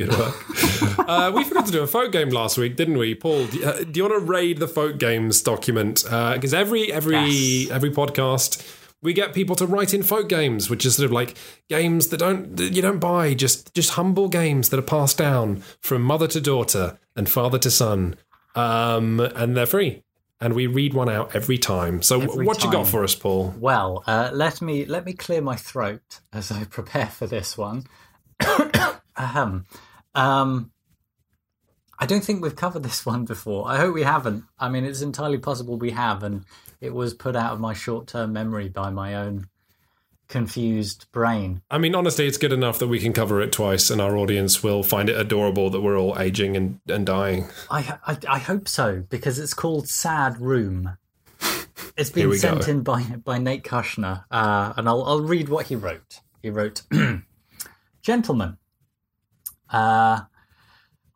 Good 0.00 0.16
work. 0.16 0.98
uh, 1.08 1.30
we 1.34 1.44
forgot 1.44 1.66
to 1.66 1.72
do 1.72 1.82
a 1.82 1.86
folk 1.86 2.10
game 2.10 2.30
last 2.30 2.56
week, 2.56 2.74
didn't 2.74 2.96
we, 2.96 3.14
Paul? 3.14 3.46
Do, 3.48 3.62
uh, 3.62 3.84
do 3.84 3.98
you 4.00 4.08
want 4.08 4.18
to 4.18 4.26
raid 4.26 4.58
the 4.58 4.66
folk 4.66 4.96
games 4.98 5.42
document? 5.42 6.04
Because 6.04 6.54
every 6.54 6.90
every 6.90 7.18
Yes. 7.20 7.70
every 7.70 7.90
podcast 7.90 8.66
we 9.02 9.12
get 9.12 9.34
people 9.34 9.56
to 9.56 9.66
write 9.66 9.92
in 9.92 10.02
folk 10.02 10.28
games, 10.28 10.70
which 10.70 10.86
is 10.86 10.96
sort 10.96 11.04
of 11.04 11.12
like 11.12 11.36
games 11.68 12.08
that 12.08 12.16
don't 12.16 12.56
that 12.56 12.72
you 12.72 12.80
don't 12.80 12.98
buy, 12.98 13.34
just 13.34 13.74
just 13.74 13.90
humble 13.90 14.28
games 14.28 14.70
that 14.70 14.78
are 14.78 14.82
passed 14.96 15.18
down 15.18 15.62
from 15.80 16.00
mother 16.00 16.26
to 16.28 16.40
daughter 16.40 16.98
and 17.14 17.28
father 17.28 17.58
to 17.58 17.70
son, 17.70 18.16
um, 18.54 19.20
and 19.20 19.54
they're 19.54 19.66
free. 19.66 20.02
And 20.42 20.54
we 20.54 20.66
read 20.66 20.94
one 20.94 21.10
out 21.10 21.36
every 21.36 21.58
time. 21.58 22.00
So, 22.00 22.22
Every 22.22 22.46
what 22.46 22.64
you 22.64 22.72
got 22.72 22.86
for 22.88 23.04
us, 23.04 23.14
Paul? 23.14 23.54
Well, 23.58 24.02
uh, 24.06 24.30
let 24.32 24.62
me 24.62 24.86
let 24.86 25.04
me 25.04 25.12
clear 25.12 25.42
my 25.42 25.56
throat 25.56 26.20
as 26.32 26.50
I 26.50 26.64
prepare 26.70 27.08
for 27.08 27.26
this 27.26 27.58
one. 27.58 27.84
Ahem. 29.16 29.66
Um, 30.14 30.72
I 31.98 32.06
don't 32.06 32.24
think 32.24 32.42
we've 32.42 32.56
covered 32.56 32.82
this 32.82 33.04
one 33.06 33.24
before. 33.24 33.68
I 33.68 33.76
hope 33.76 33.94
we 33.94 34.02
haven't. 34.02 34.44
I 34.58 34.68
mean, 34.68 34.84
it's 34.84 35.02
entirely 35.02 35.38
possible 35.38 35.76
we 35.76 35.90
have, 35.90 36.22
and 36.22 36.44
it 36.80 36.94
was 36.94 37.14
put 37.14 37.36
out 37.36 37.52
of 37.52 37.60
my 37.60 37.74
short-term 37.74 38.32
memory 38.32 38.68
by 38.68 38.90
my 38.90 39.14
own 39.14 39.46
confused 40.30 41.06
brain. 41.12 41.60
I 41.70 41.76
mean, 41.78 41.94
honestly, 41.94 42.26
it's 42.26 42.38
good 42.38 42.52
enough 42.52 42.78
that 42.78 42.86
we 42.86 43.00
can 43.00 43.12
cover 43.12 43.42
it 43.42 43.52
twice, 43.52 43.90
and 43.90 44.00
our 44.00 44.16
audience 44.16 44.62
will 44.62 44.82
find 44.82 45.10
it 45.10 45.18
adorable 45.18 45.68
that 45.70 45.82
we're 45.82 45.98
all 45.98 46.18
aging 46.18 46.56
and, 46.56 46.80
and 46.88 47.04
dying. 47.04 47.48
I, 47.70 47.98
I 48.06 48.18
I 48.28 48.38
hope 48.38 48.68
so 48.68 49.04
because 49.10 49.38
it's 49.38 49.52
called 49.52 49.88
Sad 49.88 50.40
Room. 50.40 50.96
It's 51.96 52.10
been 52.10 52.32
sent 52.38 52.64
go. 52.64 52.70
in 52.70 52.82
by 52.82 53.02
by 53.02 53.38
Nate 53.38 53.64
Kushner, 53.64 54.24
uh, 54.30 54.72
and 54.76 54.88
I'll 54.88 55.04
I'll 55.04 55.20
read 55.20 55.50
what 55.50 55.66
he 55.66 55.76
wrote. 55.76 56.20
He 56.42 56.48
wrote, 56.48 56.82
"Gentlemen, 58.02 58.56
uh, 59.70 60.20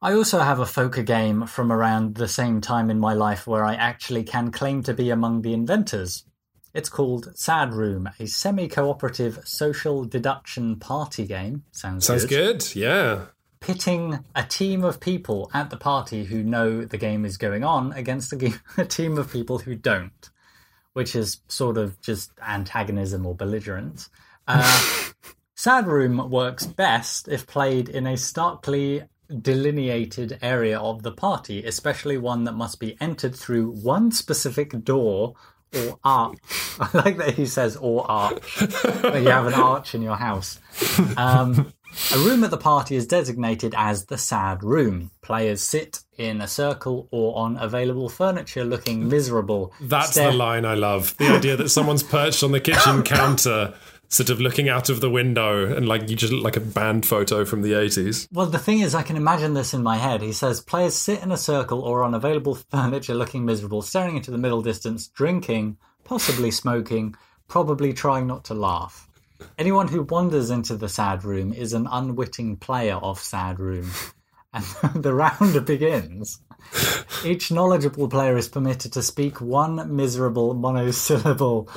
I 0.03 0.13
also 0.13 0.41
have 0.41 0.61
a 0.61 0.67
folk 0.67 1.03
game 1.07 1.47
from 1.47 1.73
around 1.73 2.17
the 2.17 2.29
same 2.29 2.61
time 2.61 2.91
in 2.91 2.99
my 2.99 3.15
life 3.15 3.47
where 3.47 3.65
I 3.65 3.75
actually 3.75 4.23
can 4.23 4.51
claim 4.51 4.83
to 4.83 4.93
be 4.93 5.09
among 5.09 5.43
the 5.43 5.55
inventors. 5.55 6.25
It's 6.75 6.89
called 6.89 7.31
Sad 7.39 7.73
Room, 7.73 8.11
a 8.19 8.27
semi-cooperative 8.27 9.41
social 9.47 10.05
deduction 10.05 10.77
party 10.77 11.25
game. 11.27 11.65
Sounds 11.71 12.05
Sounds 12.05 12.27
good. 12.27 12.75
Yeah. 12.75 13.27
pitting 13.61 14.23
a 14.35 14.43
team 14.43 14.85
of 14.85 15.01
people 15.01 15.51
at 15.55 15.71
the 15.71 15.77
party 15.79 16.25
who 16.25 16.43
know 16.43 16.85
the 16.85 16.99
game 16.99 17.25
is 17.25 17.39
going 17.39 17.65
on 17.65 17.93
against 17.93 18.31
a, 18.33 18.37
game, 18.37 18.61
a 18.77 18.85
team 18.85 19.17
of 19.17 19.33
people 19.33 19.61
who 19.61 19.75
don't, 19.75 20.29
which 20.93 21.17
is 21.17 21.41
sort 21.49 21.79
of 21.79 21.99
just 22.03 22.31
antagonism 22.47 23.25
or 23.25 23.35
belligerence. 23.35 24.11
Uh, 24.47 25.01
Sad 25.65 25.87
Room 25.87 26.29
works 26.29 26.67
best 26.67 27.27
if 27.27 27.47
played 27.47 27.89
in 27.89 28.07
a 28.07 28.19
starkly 28.19 29.05
delineated 29.41 30.39
area 30.43 30.79
of 30.79 31.03
the 31.03 31.11
party, 31.11 31.65
especially 31.65 32.19
one 32.19 32.45
that 32.45 32.53
must 32.53 32.79
be 32.79 32.99
entered 33.01 33.35
through 33.35 33.71
one 33.71 34.13
specific 34.13 34.85
door 34.85 35.37
or 35.75 35.99
arch. 36.05 36.37
I 36.79 36.91
like 36.93 37.17
that 37.17 37.37
he 37.37 37.47
says 37.47 37.79
or 37.79 38.07
arch. 38.11 38.57
that 38.57 39.23
you 39.23 39.31
have 39.31 39.47
an 39.47 39.55
arch 39.55 39.95
in 39.95 40.03
your 40.03 40.17
house. 40.17 40.61
Um, 41.17 41.73
a 42.15 42.19
room 42.19 42.45
at 42.45 42.51
the 42.51 42.59
party 42.59 42.95
is 42.97 43.07
designated 43.07 43.75
as 43.75 44.05
the 44.05 44.19
sad 44.19 44.63
room. 44.63 45.13
Players 45.23 45.63
sit 45.63 46.01
in 46.19 46.43
a 46.43 46.47
circle 46.47 47.09
or 47.11 47.39
on 47.39 47.57
available 47.57 48.11
furniture 48.11 48.65
looking 48.65 49.09
miserable. 49.09 49.73
That's 49.81 50.11
Stare- 50.11 50.33
the 50.33 50.37
line 50.37 50.67
I 50.67 50.75
love. 50.75 51.17
The 51.17 51.29
idea 51.29 51.57
that 51.57 51.71
someone's 51.71 52.03
perched 52.03 52.43
on 52.43 52.53
the 52.53 52.61
kitchen 52.61 53.03
counter, 53.05 53.73
sort 54.15 54.31
of 54.31 54.41
looking 54.41 54.69
out 54.69 54.89
of 54.89 55.01
the 55.01 55.11
window, 55.11 55.67
and 55.75 55.89
like 55.89 56.09
you 56.09 56.15
just 56.15 56.33
look 56.33 56.45
like 56.45 56.57
a 56.57 56.61
band 56.61 57.05
photo 57.05 57.45
from 57.45 57.63
the 57.63 57.73
80s. 57.73 58.29
Well, 58.33 58.47
the 58.47 58.59
thing 58.59 58.79
is, 58.79 58.95
I 58.95 59.03
can 59.03 59.17
imagine 59.17 59.55
this 59.55 59.75
in 59.75 59.83
my 59.83 59.97
head. 59.97 60.23
He 60.23 60.33
says 60.33 60.61
players 60.61 60.95
sit 60.95 61.23
in 61.23 61.33
a 61.33 61.37
circle 61.37 61.81
or 61.81 62.05
on 62.05 62.15
available 62.15 62.55
furniture 62.71 63.15
looking 63.15 63.45
miserable, 63.45 63.83
staring 63.83 64.17
into 64.17 64.31
the 64.31 64.39
middle 64.39 64.63
distance, 64.63 65.09
drinking, 65.09 65.79
possibly 66.05 66.53
smoking, 66.53 67.17
probably 67.49 67.93
trying 67.93 68.27
not 68.27 68.45
to 68.45 68.55
laugh. 68.55 69.09
Anyone 69.59 69.89
who 69.89 70.03
wanders 70.03 70.51
into 70.51 70.77
the 70.77 70.89
sad 70.89 71.25
room 71.25 71.53
is 71.53 71.73
an 71.73 71.89
unwitting 71.91 72.57
player 72.57 72.95
of 72.95 73.19
sad 73.19 73.59
room. 73.59 73.91
And 74.55 74.65
the 75.03 75.13
round 75.13 75.67
begins. 75.67 76.39
Each 77.25 77.51
knowledgeable 77.51 78.09
player 78.09 78.37
is 78.37 78.49
permitted 78.49 78.93
to 78.93 79.03
speak 79.03 79.41
one 79.41 79.97
miserable 79.97 80.53
monosyllable 80.53 81.69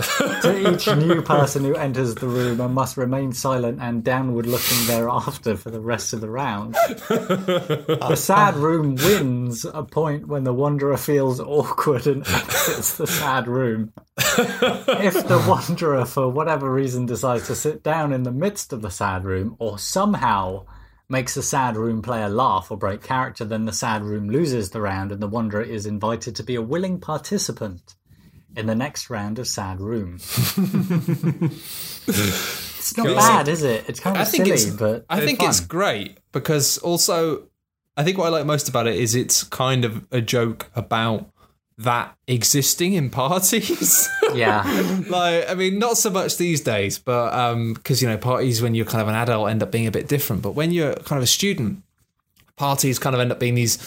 to 0.41 0.73
each 0.73 0.87
new 0.87 1.21
person 1.21 1.63
who 1.63 1.75
enters 1.75 2.15
the 2.15 2.27
room 2.27 2.59
and 2.59 2.73
must 2.73 2.97
remain 2.97 3.31
silent 3.31 3.79
and 3.81 4.03
downward 4.03 4.45
looking 4.45 4.87
thereafter 4.87 5.55
for 5.55 5.69
the 5.69 5.79
rest 5.79 6.11
of 6.11 6.21
the 6.21 6.29
round. 6.29 6.73
The 6.73 8.15
sad 8.17 8.55
room 8.55 8.95
wins 8.95 9.65
a 9.65 9.83
point 9.83 10.27
when 10.27 10.43
the 10.43 10.53
wanderer 10.53 10.97
feels 10.97 11.39
awkward 11.39 12.07
and 12.07 12.27
exits 12.27 12.97
the 12.97 13.07
sad 13.07 13.47
room. 13.47 13.93
If 14.17 15.27
the 15.27 15.43
wanderer, 15.47 16.05
for 16.05 16.29
whatever 16.29 16.71
reason, 16.71 17.05
decides 17.05 17.47
to 17.47 17.55
sit 17.55 17.83
down 17.83 18.11
in 18.11 18.23
the 18.23 18.31
midst 18.31 18.73
of 18.73 18.81
the 18.81 18.91
sad 18.91 19.23
room 19.23 19.55
or 19.59 19.79
somehow 19.79 20.65
makes 21.09 21.37
a 21.37 21.43
sad 21.43 21.77
room 21.77 22.01
player 22.01 22.27
laugh 22.29 22.69
or 22.69 22.77
break 22.77 23.01
character, 23.01 23.45
then 23.45 23.65
the 23.65 23.71
sad 23.71 24.03
room 24.03 24.29
loses 24.29 24.71
the 24.71 24.81
round 24.81 25.11
and 25.11 25.21
the 25.21 25.27
wanderer 25.27 25.61
is 25.61 25.85
invited 25.85 26.35
to 26.35 26.43
be 26.43 26.55
a 26.55 26.61
willing 26.61 26.99
participant 26.99 27.95
in 28.55 28.65
the 28.65 28.75
next 28.75 29.09
round 29.09 29.39
of 29.39 29.47
sad 29.47 29.79
room. 29.79 30.15
it's 32.07 32.97
not 32.97 33.07
bad, 33.07 33.47
is 33.47 33.63
it? 33.63 33.85
It's 33.87 33.99
kind 33.99 34.17
I 34.17 34.23
of 34.23 34.29
think 34.29 34.45
silly, 34.47 34.55
it's 34.55 34.65
but 34.65 35.05
I 35.09 35.21
think 35.21 35.41
it's 35.41 35.59
great 35.59 36.17
because 36.31 36.77
also 36.79 37.47
I 37.95 38.03
think 38.03 38.17
what 38.17 38.27
I 38.27 38.29
like 38.29 38.45
most 38.45 38.67
about 38.67 38.87
it 38.87 38.95
is 38.95 39.15
it's 39.15 39.43
kind 39.43 39.85
of 39.85 40.05
a 40.11 40.21
joke 40.21 40.69
about 40.75 41.29
that 41.79 42.15
existing 42.27 42.93
in 42.93 43.09
parties. 43.09 44.09
yeah. 44.33 44.63
like 45.09 45.49
I 45.49 45.53
mean, 45.55 45.79
not 45.79 45.97
so 45.97 46.09
much 46.09 46.37
these 46.37 46.61
days, 46.61 46.97
but 46.97 47.33
um, 47.33 47.73
because 47.73 48.01
you 48.01 48.07
know 48.07 48.17
parties 48.17 48.61
when 48.61 48.75
you're 48.75 48.85
kind 48.85 49.01
of 49.01 49.07
an 49.07 49.15
adult 49.15 49.49
end 49.49 49.63
up 49.63 49.71
being 49.71 49.87
a 49.87 49.91
bit 49.91 50.07
different. 50.07 50.41
But 50.41 50.51
when 50.51 50.71
you're 50.71 50.95
kind 50.95 51.17
of 51.17 51.23
a 51.23 51.27
student, 51.27 51.83
parties 52.55 52.99
kind 52.99 53.15
of 53.15 53.19
end 53.19 53.31
up 53.31 53.39
being 53.39 53.55
these 53.55 53.77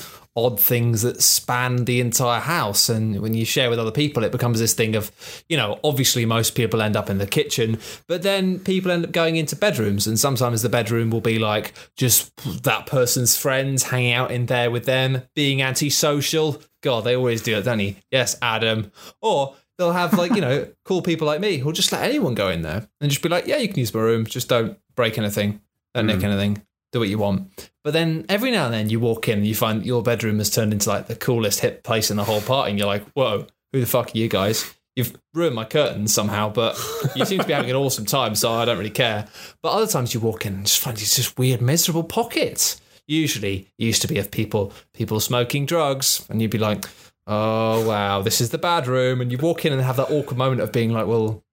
odd 0.44 0.60
things 0.60 1.02
that 1.02 1.22
span 1.22 1.84
the 1.84 2.00
entire 2.00 2.40
house. 2.40 2.88
And 2.88 3.20
when 3.20 3.34
you 3.34 3.44
share 3.44 3.70
with 3.70 3.78
other 3.78 3.90
people 3.90 4.24
it 4.24 4.32
becomes 4.32 4.58
this 4.58 4.74
thing 4.74 4.96
of 4.96 5.10
you 5.48 5.56
know 5.56 5.78
obviously 5.84 6.24
most 6.24 6.54
people 6.54 6.82
end 6.82 6.96
up 6.96 7.10
in 7.10 7.18
the 7.18 7.26
kitchen 7.26 7.78
but 8.06 8.22
then 8.22 8.58
people 8.60 8.90
end 8.90 9.04
up 9.04 9.12
going 9.12 9.36
into 9.36 9.56
bedrooms. 9.56 10.06
And 10.06 10.18
sometimes 10.18 10.62
the 10.62 10.68
bedroom 10.68 11.10
will 11.10 11.20
be 11.20 11.38
like 11.38 11.72
just 11.96 12.34
that 12.64 12.86
person's 12.86 13.36
friends 13.36 13.84
hanging 13.84 14.12
out 14.12 14.30
in 14.30 14.46
there 14.46 14.70
with 14.70 14.84
them 14.84 15.22
being 15.34 15.62
antisocial. 15.62 16.62
God 16.82 17.04
they 17.04 17.16
always 17.16 17.42
do 17.42 17.56
it 17.56 17.62
don't 17.62 17.80
you 17.80 17.96
yes 18.10 18.36
adam. 18.42 18.90
Or 19.20 19.54
they'll 19.78 19.92
have 19.92 20.14
like 20.14 20.34
you 20.34 20.40
know 20.40 20.68
cool 20.84 21.02
people 21.02 21.26
like 21.26 21.40
me 21.40 21.58
who'll 21.58 21.72
just 21.72 21.92
let 21.92 22.02
anyone 22.02 22.34
go 22.34 22.48
in 22.48 22.62
there 22.62 22.88
and 23.00 23.10
just 23.10 23.22
be 23.22 23.28
like 23.28 23.46
yeah 23.46 23.56
you 23.58 23.68
can 23.68 23.78
use 23.78 23.94
my 23.94 24.00
room. 24.00 24.24
Just 24.26 24.48
don't 24.48 24.78
break 24.96 25.18
anything 25.18 25.60
don't 25.94 26.06
nick 26.06 26.18
hmm. 26.18 26.26
anything 26.26 26.62
do 26.92 26.98
what 26.98 27.08
you 27.08 27.18
want. 27.18 27.70
But 27.84 27.92
then 27.92 28.26
every 28.28 28.50
now 28.50 28.66
and 28.66 28.74
then 28.74 28.90
you 28.90 29.00
walk 29.00 29.28
in 29.28 29.38
and 29.38 29.46
you 29.46 29.54
find 29.54 29.86
your 29.86 30.02
bedroom 30.02 30.38
has 30.38 30.50
turned 30.50 30.72
into 30.72 30.88
like 30.88 31.06
the 31.06 31.16
coolest 31.16 31.60
hip 31.60 31.82
place 31.82 32.10
in 32.10 32.16
the 32.16 32.24
whole 32.24 32.40
party, 32.40 32.70
and 32.70 32.78
you're 32.78 32.88
like, 32.88 33.04
whoa, 33.10 33.46
who 33.72 33.80
the 33.80 33.86
fuck 33.86 34.14
are 34.14 34.18
you 34.18 34.28
guys? 34.28 34.74
You've 34.96 35.16
ruined 35.32 35.54
my 35.54 35.64
curtains 35.64 36.12
somehow, 36.12 36.50
but 36.50 36.76
you 37.14 37.24
seem 37.24 37.38
to 37.38 37.46
be 37.46 37.52
having 37.52 37.70
an 37.70 37.76
awesome 37.76 38.04
time, 38.04 38.34
so 38.34 38.52
I 38.52 38.64
don't 38.64 38.76
really 38.76 38.90
care. 38.90 39.28
But 39.62 39.70
other 39.70 39.86
times 39.86 40.12
you 40.12 40.20
walk 40.20 40.44
in 40.44 40.54
and 40.54 40.66
just 40.66 40.80
find 40.80 40.96
these 40.96 41.14
just 41.14 41.38
weird, 41.38 41.62
miserable 41.62 42.02
pockets. 42.02 42.80
Usually 43.06 43.68
it 43.78 43.84
used 43.84 44.02
to 44.02 44.08
be 44.08 44.18
of 44.18 44.30
people 44.30 44.72
people 44.92 45.20
smoking 45.20 45.64
drugs, 45.64 46.26
and 46.28 46.42
you'd 46.42 46.50
be 46.50 46.58
like, 46.58 46.86
oh 47.26 47.86
wow, 47.86 48.20
this 48.20 48.40
is 48.40 48.50
the 48.50 48.58
bad 48.58 48.88
room. 48.88 49.20
And 49.20 49.30
you 49.30 49.38
walk 49.38 49.64
in 49.64 49.72
and 49.72 49.80
have 49.80 49.96
that 49.96 50.10
awkward 50.10 50.36
moment 50.36 50.60
of 50.60 50.72
being 50.72 50.92
like, 50.92 51.06
well, 51.06 51.44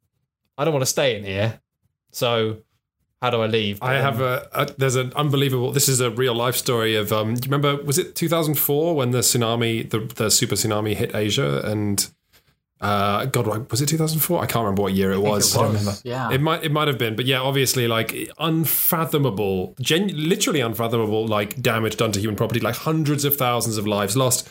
I 0.57 0.65
don't 0.65 0.73
want 0.73 0.81
to 0.81 0.87
stay 0.87 1.15
in 1.15 1.23
here. 1.23 1.61
So 2.11 2.57
how 3.21 3.29
do 3.31 3.41
I 3.41 3.47
leave? 3.47 3.79
I 3.81 3.95
have 3.95 4.21
a, 4.21 4.47
a 4.53 4.67
there's 4.77 4.95
an 4.95 5.11
unbelievable. 5.15 5.71
This 5.71 5.89
is 5.89 5.99
a 6.01 6.11
real 6.11 6.35
life 6.35 6.55
story 6.55 6.95
of. 6.95 7.11
Um, 7.11 7.33
do 7.33 7.47
you 7.47 7.51
remember? 7.51 7.83
Was 7.83 7.97
it 7.97 8.15
2004 8.15 8.95
when 8.95 9.11
the 9.11 9.19
tsunami, 9.19 9.89
the 9.89 9.99
the 9.99 10.29
super 10.29 10.55
tsunami 10.55 10.95
hit 10.95 11.15
Asia 11.15 11.61
and. 11.65 12.09
Uh, 12.79 13.25
God, 13.25 13.71
was 13.71 13.81
it 13.81 13.87
2004? 13.87 14.39
I 14.39 14.45
can't 14.45 14.63
remember 14.63 14.83
what 14.83 14.93
year 14.93 15.11
it 15.11 15.17
was. 15.19 15.55
it 15.55 15.59
was, 15.59 16.05
Yeah. 16.05 16.29
It 16.31 16.41
might 16.41 16.63
it 16.63 16.71
might 16.71 16.87
have 16.87 16.99
been, 16.99 17.15
but 17.15 17.25
yeah, 17.25 17.39
obviously, 17.39 17.87
like 17.87 18.29
unfathomable, 18.37 19.73
gen- 19.81 20.11
literally 20.13 20.59
unfathomable, 20.59 21.25
like 21.25 21.59
damage 21.59 21.97
done 21.97 22.11
to 22.11 22.19
human 22.19 22.35
property, 22.35 22.59
like 22.59 22.75
hundreds 22.75 23.25
of 23.25 23.35
thousands 23.35 23.79
of 23.79 23.87
lives 23.87 24.15
lost. 24.15 24.47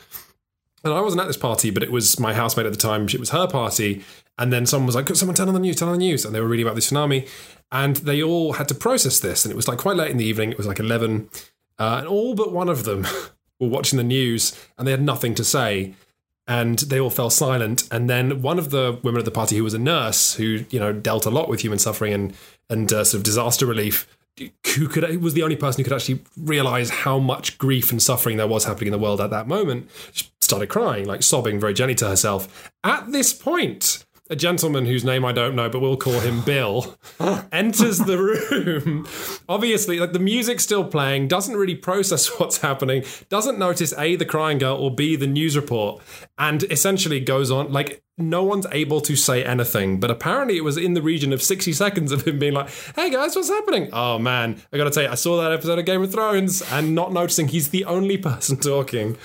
And 0.86 0.94
I 0.94 1.00
wasn't 1.00 1.20
at 1.20 1.26
this 1.26 1.36
party, 1.36 1.70
but 1.70 1.82
it 1.82 1.92
was 1.92 2.18
my 2.18 2.32
housemate 2.32 2.66
at 2.66 2.72
the 2.72 2.78
time. 2.78 3.04
It 3.04 3.20
was 3.20 3.30
her 3.30 3.46
party, 3.46 4.04
and 4.38 4.52
then 4.52 4.66
someone 4.66 4.86
was 4.86 4.94
like, 4.94 5.06
"Could 5.06 5.16
someone 5.16 5.34
turn 5.34 5.48
on 5.48 5.54
the 5.54 5.60
news? 5.60 5.76
Turn 5.76 5.88
on 5.88 5.98
the 5.98 6.06
news!" 6.06 6.24
And 6.24 6.34
they 6.34 6.40
were 6.40 6.48
reading 6.48 6.66
about 6.66 6.76
the 6.76 6.80
tsunami, 6.80 7.28
and 7.70 7.96
they 7.96 8.22
all 8.22 8.54
had 8.54 8.68
to 8.68 8.74
process 8.74 9.20
this. 9.20 9.44
And 9.44 9.52
it 9.52 9.56
was 9.56 9.68
like 9.68 9.78
quite 9.78 9.96
late 9.96 10.10
in 10.10 10.16
the 10.16 10.24
evening. 10.24 10.52
It 10.52 10.58
was 10.58 10.66
like 10.66 10.78
eleven, 10.78 11.28
uh, 11.78 11.96
and 11.98 12.08
all 12.08 12.34
but 12.34 12.52
one 12.52 12.68
of 12.68 12.84
them 12.84 13.06
were 13.60 13.68
watching 13.68 13.96
the 13.96 14.04
news, 14.04 14.58
and 14.78 14.86
they 14.86 14.92
had 14.92 15.02
nothing 15.02 15.34
to 15.34 15.44
say 15.44 15.94
and 16.48 16.78
they 16.78 17.00
all 17.00 17.10
fell 17.10 17.30
silent. 17.30 17.88
And 17.90 18.08
then 18.08 18.40
one 18.42 18.58
of 18.58 18.70
the 18.70 18.98
women 19.02 19.18
at 19.18 19.24
the 19.24 19.30
party, 19.30 19.56
who 19.56 19.64
was 19.64 19.74
a 19.74 19.78
nurse, 19.78 20.34
who 20.34 20.64
you 20.70 20.78
know 20.78 20.92
dealt 20.92 21.26
a 21.26 21.30
lot 21.30 21.48
with 21.48 21.60
human 21.60 21.78
suffering 21.78 22.12
and 22.12 22.34
and 22.70 22.92
uh, 22.92 23.04
sort 23.04 23.20
of 23.20 23.24
disaster 23.24 23.66
relief, 23.66 24.15
who 24.38 24.88
could 24.88 25.22
was 25.22 25.34
the 25.34 25.42
only 25.42 25.56
person 25.56 25.80
who 25.80 25.84
could 25.84 25.94
actually 25.94 26.20
realize 26.36 26.90
how 26.90 27.18
much 27.18 27.58
grief 27.58 27.90
and 27.90 28.02
suffering 28.02 28.36
there 28.36 28.46
was 28.46 28.64
happening 28.64 28.88
in 28.88 28.92
the 28.92 28.98
world 28.98 29.20
at 29.20 29.30
that 29.30 29.48
moment. 29.48 29.90
She 30.12 30.26
started 30.40 30.68
crying, 30.68 31.06
like 31.06 31.22
sobbing 31.22 31.58
very 31.58 31.74
gently 31.74 31.94
to 31.96 32.08
herself. 32.08 32.70
At 32.84 33.12
this 33.12 33.32
point. 33.32 34.05
A 34.28 34.36
gentleman 34.36 34.86
whose 34.86 35.04
name 35.04 35.24
I 35.24 35.32
don't 35.32 35.54
know, 35.54 35.68
but 35.68 35.80
we'll 35.80 35.96
call 35.96 36.18
him 36.18 36.40
Bill, 36.40 36.96
enters 37.52 37.98
the 37.98 38.18
room. 38.18 39.06
Obviously, 39.48 40.00
like 40.00 40.12
the 40.12 40.18
music's 40.18 40.64
still 40.64 40.84
playing, 40.84 41.28
doesn't 41.28 41.56
really 41.56 41.76
process 41.76 42.26
what's 42.40 42.58
happening, 42.58 43.04
doesn't 43.28 43.58
notice 43.58 43.94
A, 43.96 44.16
the 44.16 44.24
crying 44.24 44.58
girl, 44.58 44.76
or 44.76 44.92
B, 44.92 45.14
the 45.14 45.28
news 45.28 45.56
report, 45.56 46.02
and 46.38 46.64
essentially 46.64 47.20
goes 47.20 47.50
on 47.52 47.72
like 47.72 48.02
no 48.18 48.42
one's 48.42 48.66
able 48.72 49.00
to 49.02 49.14
say 49.14 49.44
anything. 49.44 50.00
But 50.00 50.10
apparently, 50.10 50.56
it 50.56 50.64
was 50.64 50.76
in 50.76 50.94
the 50.94 51.02
region 51.02 51.32
of 51.32 51.42
60 51.42 51.72
seconds 51.72 52.12
of 52.12 52.26
him 52.26 52.38
being 52.38 52.54
like, 52.54 52.70
hey 52.96 53.10
guys, 53.10 53.36
what's 53.36 53.48
happening? 53.48 53.90
Oh 53.92 54.18
man, 54.18 54.60
I 54.72 54.76
gotta 54.76 54.90
tell 54.90 55.04
you, 55.04 55.10
I 55.10 55.16
saw 55.16 55.40
that 55.42 55.52
episode 55.52 55.78
of 55.78 55.84
Game 55.84 56.02
of 56.02 56.10
Thrones 56.10 56.62
and 56.72 56.94
not 56.94 57.12
noticing 57.12 57.48
he's 57.48 57.70
the 57.70 57.84
only 57.84 58.16
person 58.18 58.56
talking. 58.56 59.16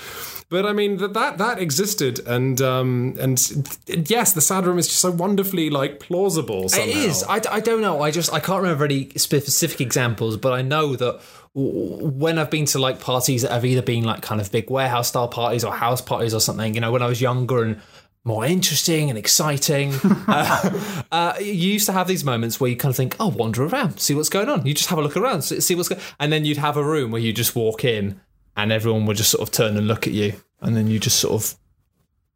But 0.52 0.66
I 0.66 0.74
mean 0.74 0.98
that 0.98 1.14
that, 1.14 1.38
that 1.38 1.60
existed, 1.60 2.20
and 2.28 2.62
um, 2.62 3.16
and 3.18 3.40
yes, 3.88 4.34
the 4.34 4.42
sad 4.42 4.66
room 4.66 4.78
is 4.78 4.90
just 4.90 5.00
so 5.00 5.10
wonderfully 5.10 5.70
like 5.70 6.02
plausible. 6.02 6.68
Somehow. 6.68 6.90
It 6.90 6.94
is. 6.94 7.24
I, 7.24 7.40
I 7.50 7.62
don't 7.62 7.80
know. 7.80 8.02
I 8.02 8.12
just 8.12 8.34
I 8.34 8.42
can't 8.42 8.62
remember 8.62 8.84
any 8.84 9.12
specific 9.12 9.80
examples, 9.80 10.36
but 10.36 10.52
I 10.52 10.62
know 10.62 10.98
that 10.98 11.22
when 11.54 12.38
I've 12.38 12.52
been 12.52 12.66
to 12.66 12.80
like 12.80 13.00
parties 13.00 13.44
that 13.44 13.52
have 13.52 13.64
either 13.64 13.82
been 13.82 14.04
like 14.04 14.24
kind 14.24 14.42
of 14.42 14.52
big 14.52 14.70
warehouse 14.70 15.08
style 15.08 15.30
parties 15.30 15.64
or 15.64 15.72
house 15.72 16.02
parties 16.02 16.34
or 16.34 16.42
something, 16.42 16.76
you 16.76 16.82
know, 16.82 16.92
when 16.92 17.02
I 17.02 17.08
was 17.08 17.22
younger 17.22 17.64
and 17.64 17.82
more 18.26 18.46
interesting 18.46 19.10
and 19.10 19.18
exciting. 19.18 19.94
uh, 20.28 20.82
uh, 21.14 21.34
you 21.40 21.54
used 21.54 21.86
to 21.86 21.94
have 21.94 22.10
these 22.10 22.26
moments 22.26 22.60
where 22.60 22.70
you 22.70 22.76
kind 22.76 22.90
of 22.90 22.98
think, 22.98 23.16
"Oh, 23.22 23.30
wander 23.30 23.64
around, 23.64 24.02
see 24.02 24.14
what's 24.16 24.28
going 24.28 24.50
on." 24.50 24.66
You 24.66 24.74
just 24.74 24.90
have 24.90 25.00
a 25.00 25.02
look 25.02 25.16
around, 25.16 25.44
see 25.44 25.62
see 25.62 25.76
what's 25.76 25.88
going, 25.88 26.02
on. 26.02 26.08
and 26.20 26.34
then 26.34 26.44
you'd 26.44 26.58
have 26.58 26.76
a 26.76 26.84
room 26.84 27.12
where 27.12 27.22
you 27.22 27.32
just 27.32 27.56
walk 27.56 27.86
in, 27.86 28.20
and 28.56 28.72
everyone 28.72 29.06
would 29.06 29.18
just 29.18 29.32
sort 29.32 29.42
of 29.42 29.52
turn 29.52 29.78
and 29.78 29.88
look 29.88 30.08
at 30.08 30.14
you, 30.14 30.34
and 30.60 30.76
then 30.76 30.88
you 30.88 31.00
just 31.00 31.20
sort 31.20 31.34
of 31.34 31.56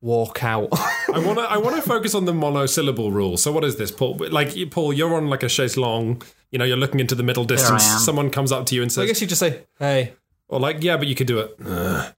walk 0.02 0.44
out. 0.44 0.70
I 1.14 1.20
want 1.20 1.40
to 1.40 1.44
I 1.44 1.58
want 1.58 1.76
to 1.76 1.82
focus 1.82 2.16
on 2.16 2.26
the 2.26 2.34
monosyllable 2.34 3.12
rule. 3.12 3.38
So 3.38 3.52
what 3.52 3.64
is 3.64 3.78
this, 3.78 3.92
Paul? 3.92 4.18
Like 4.30 4.54
Paul, 4.72 4.94
you're 4.94 5.14
on 5.16 5.30
like 5.30 5.44
a 5.44 5.50
chaise 5.50 5.78
longue. 5.78 6.26
You 6.52 6.60
know, 6.60 6.66
you're 6.66 6.78
looking 6.78 7.00
into 7.00 7.16
the 7.16 7.24
middle 7.24 7.44
distance. 7.46 7.84
Someone 7.84 8.30
comes 8.30 8.52
up 8.52 8.66
to 8.68 8.76
you 8.76 8.82
and 8.82 8.92
says, 8.92 9.04
I 9.04 9.08
guess 9.08 9.22
you 9.22 9.28
just 9.28 9.40
say, 9.40 9.64
"Hey." 9.80 10.14
Or 10.48 10.60
like, 10.60 10.84
yeah, 10.84 10.96
but 10.96 11.08
you 11.08 11.16
could 11.16 11.28
do 11.28 11.40
it. 11.40 11.56
"Uh," 11.66 12.12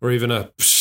or 0.00 0.10
even 0.10 0.30
a. 0.30 0.50
Psh. 0.58 0.80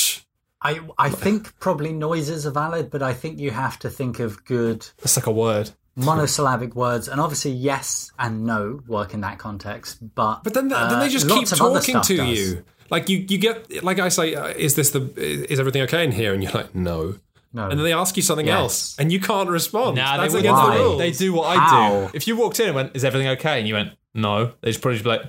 I 0.62 0.82
I 0.97 1.10
think 1.10 1.57
probably 1.60 1.93
noises 1.93 2.45
are 2.45 2.51
valid, 2.51 2.89
but 2.89 3.01
I 3.01 3.14
think 3.14 3.39
you 3.39 3.51
have 3.51 3.80
to 3.80 3.89
think 3.89 4.20
of 4.20 4.43
good 4.43 4.86
That's 4.97 5.16
like 5.16 5.28
a 5.28 5.32
word. 5.32 5.72
Monosyllabic 6.06 6.76
words, 6.76 7.08
and 7.08 7.20
obviously 7.22 7.52
yes 7.52 8.12
and 8.18 8.45
no 8.45 8.82
work 8.88 9.14
in 9.14 9.22
that 9.22 9.38
context. 9.38 9.97
But 10.16 10.43
But 10.43 10.54
then, 10.54 10.68
then 10.70 10.78
uh, 10.80 11.00
they 11.00 11.10
just 11.10 11.28
keep 11.28 11.38
lots 11.38 11.52
of 11.54 11.62
other 11.62 11.80
talking 11.80 12.02
to 12.02 12.18
does. 12.18 12.30
you. 12.38 12.64
Like 12.89 13.08
you, 13.10 13.20
you 13.30 13.38
get 13.38 13.84
like 13.84 14.00
I 14.00 14.10
say, 14.10 14.34
uh, 14.36 14.47
is 14.47 14.76
this 14.76 14.89
the 14.91 15.12
is 15.52 15.60
everything 15.60 15.82
okay 15.84 16.04
in 16.04 16.12
here? 16.12 16.34
And 16.34 16.41
you're 16.43 16.52
like, 16.52 16.74
no. 16.74 17.16
No. 17.52 17.64
And 17.68 17.80
then 17.80 17.84
they 17.84 17.93
ask 17.93 18.16
you 18.16 18.22
something 18.24 18.45
Yes. 18.45 18.56
else, 18.60 18.95
and 19.00 19.12
you 19.12 19.20
can't 19.20 19.50
respond. 19.50 19.95
Nah, 19.95 20.18
That's 20.18 20.34
they, 20.34 20.39
against 20.39 20.62
wouldn't. 20.62 20.78
the 20.80 20.84
rules. 20.86 21.00
They 21.00 21.12
do 21.12 21.34
what 21.34 21.47
I 21.47 21.56
How? 21.60 22.00
do. 22.08 22.12
If 22.14 22.28
you 22.28 22.36
walked 22.38 22.60
in 22.60 22.68
and 22.68 22.76
went, 22.76 22.95
"Is 22.95 23.04
everything 23.04 23.28
okay?" 23.30 23.58
and 23.58 23.68
you 23.68 23.74
went, 23.74 23.93
"No," 24.14 24.54
they'd 24.62 24.80
probably 24.80 24.97
just 25.00 25.04
be 25.04 25.10
like, 25.10 25.24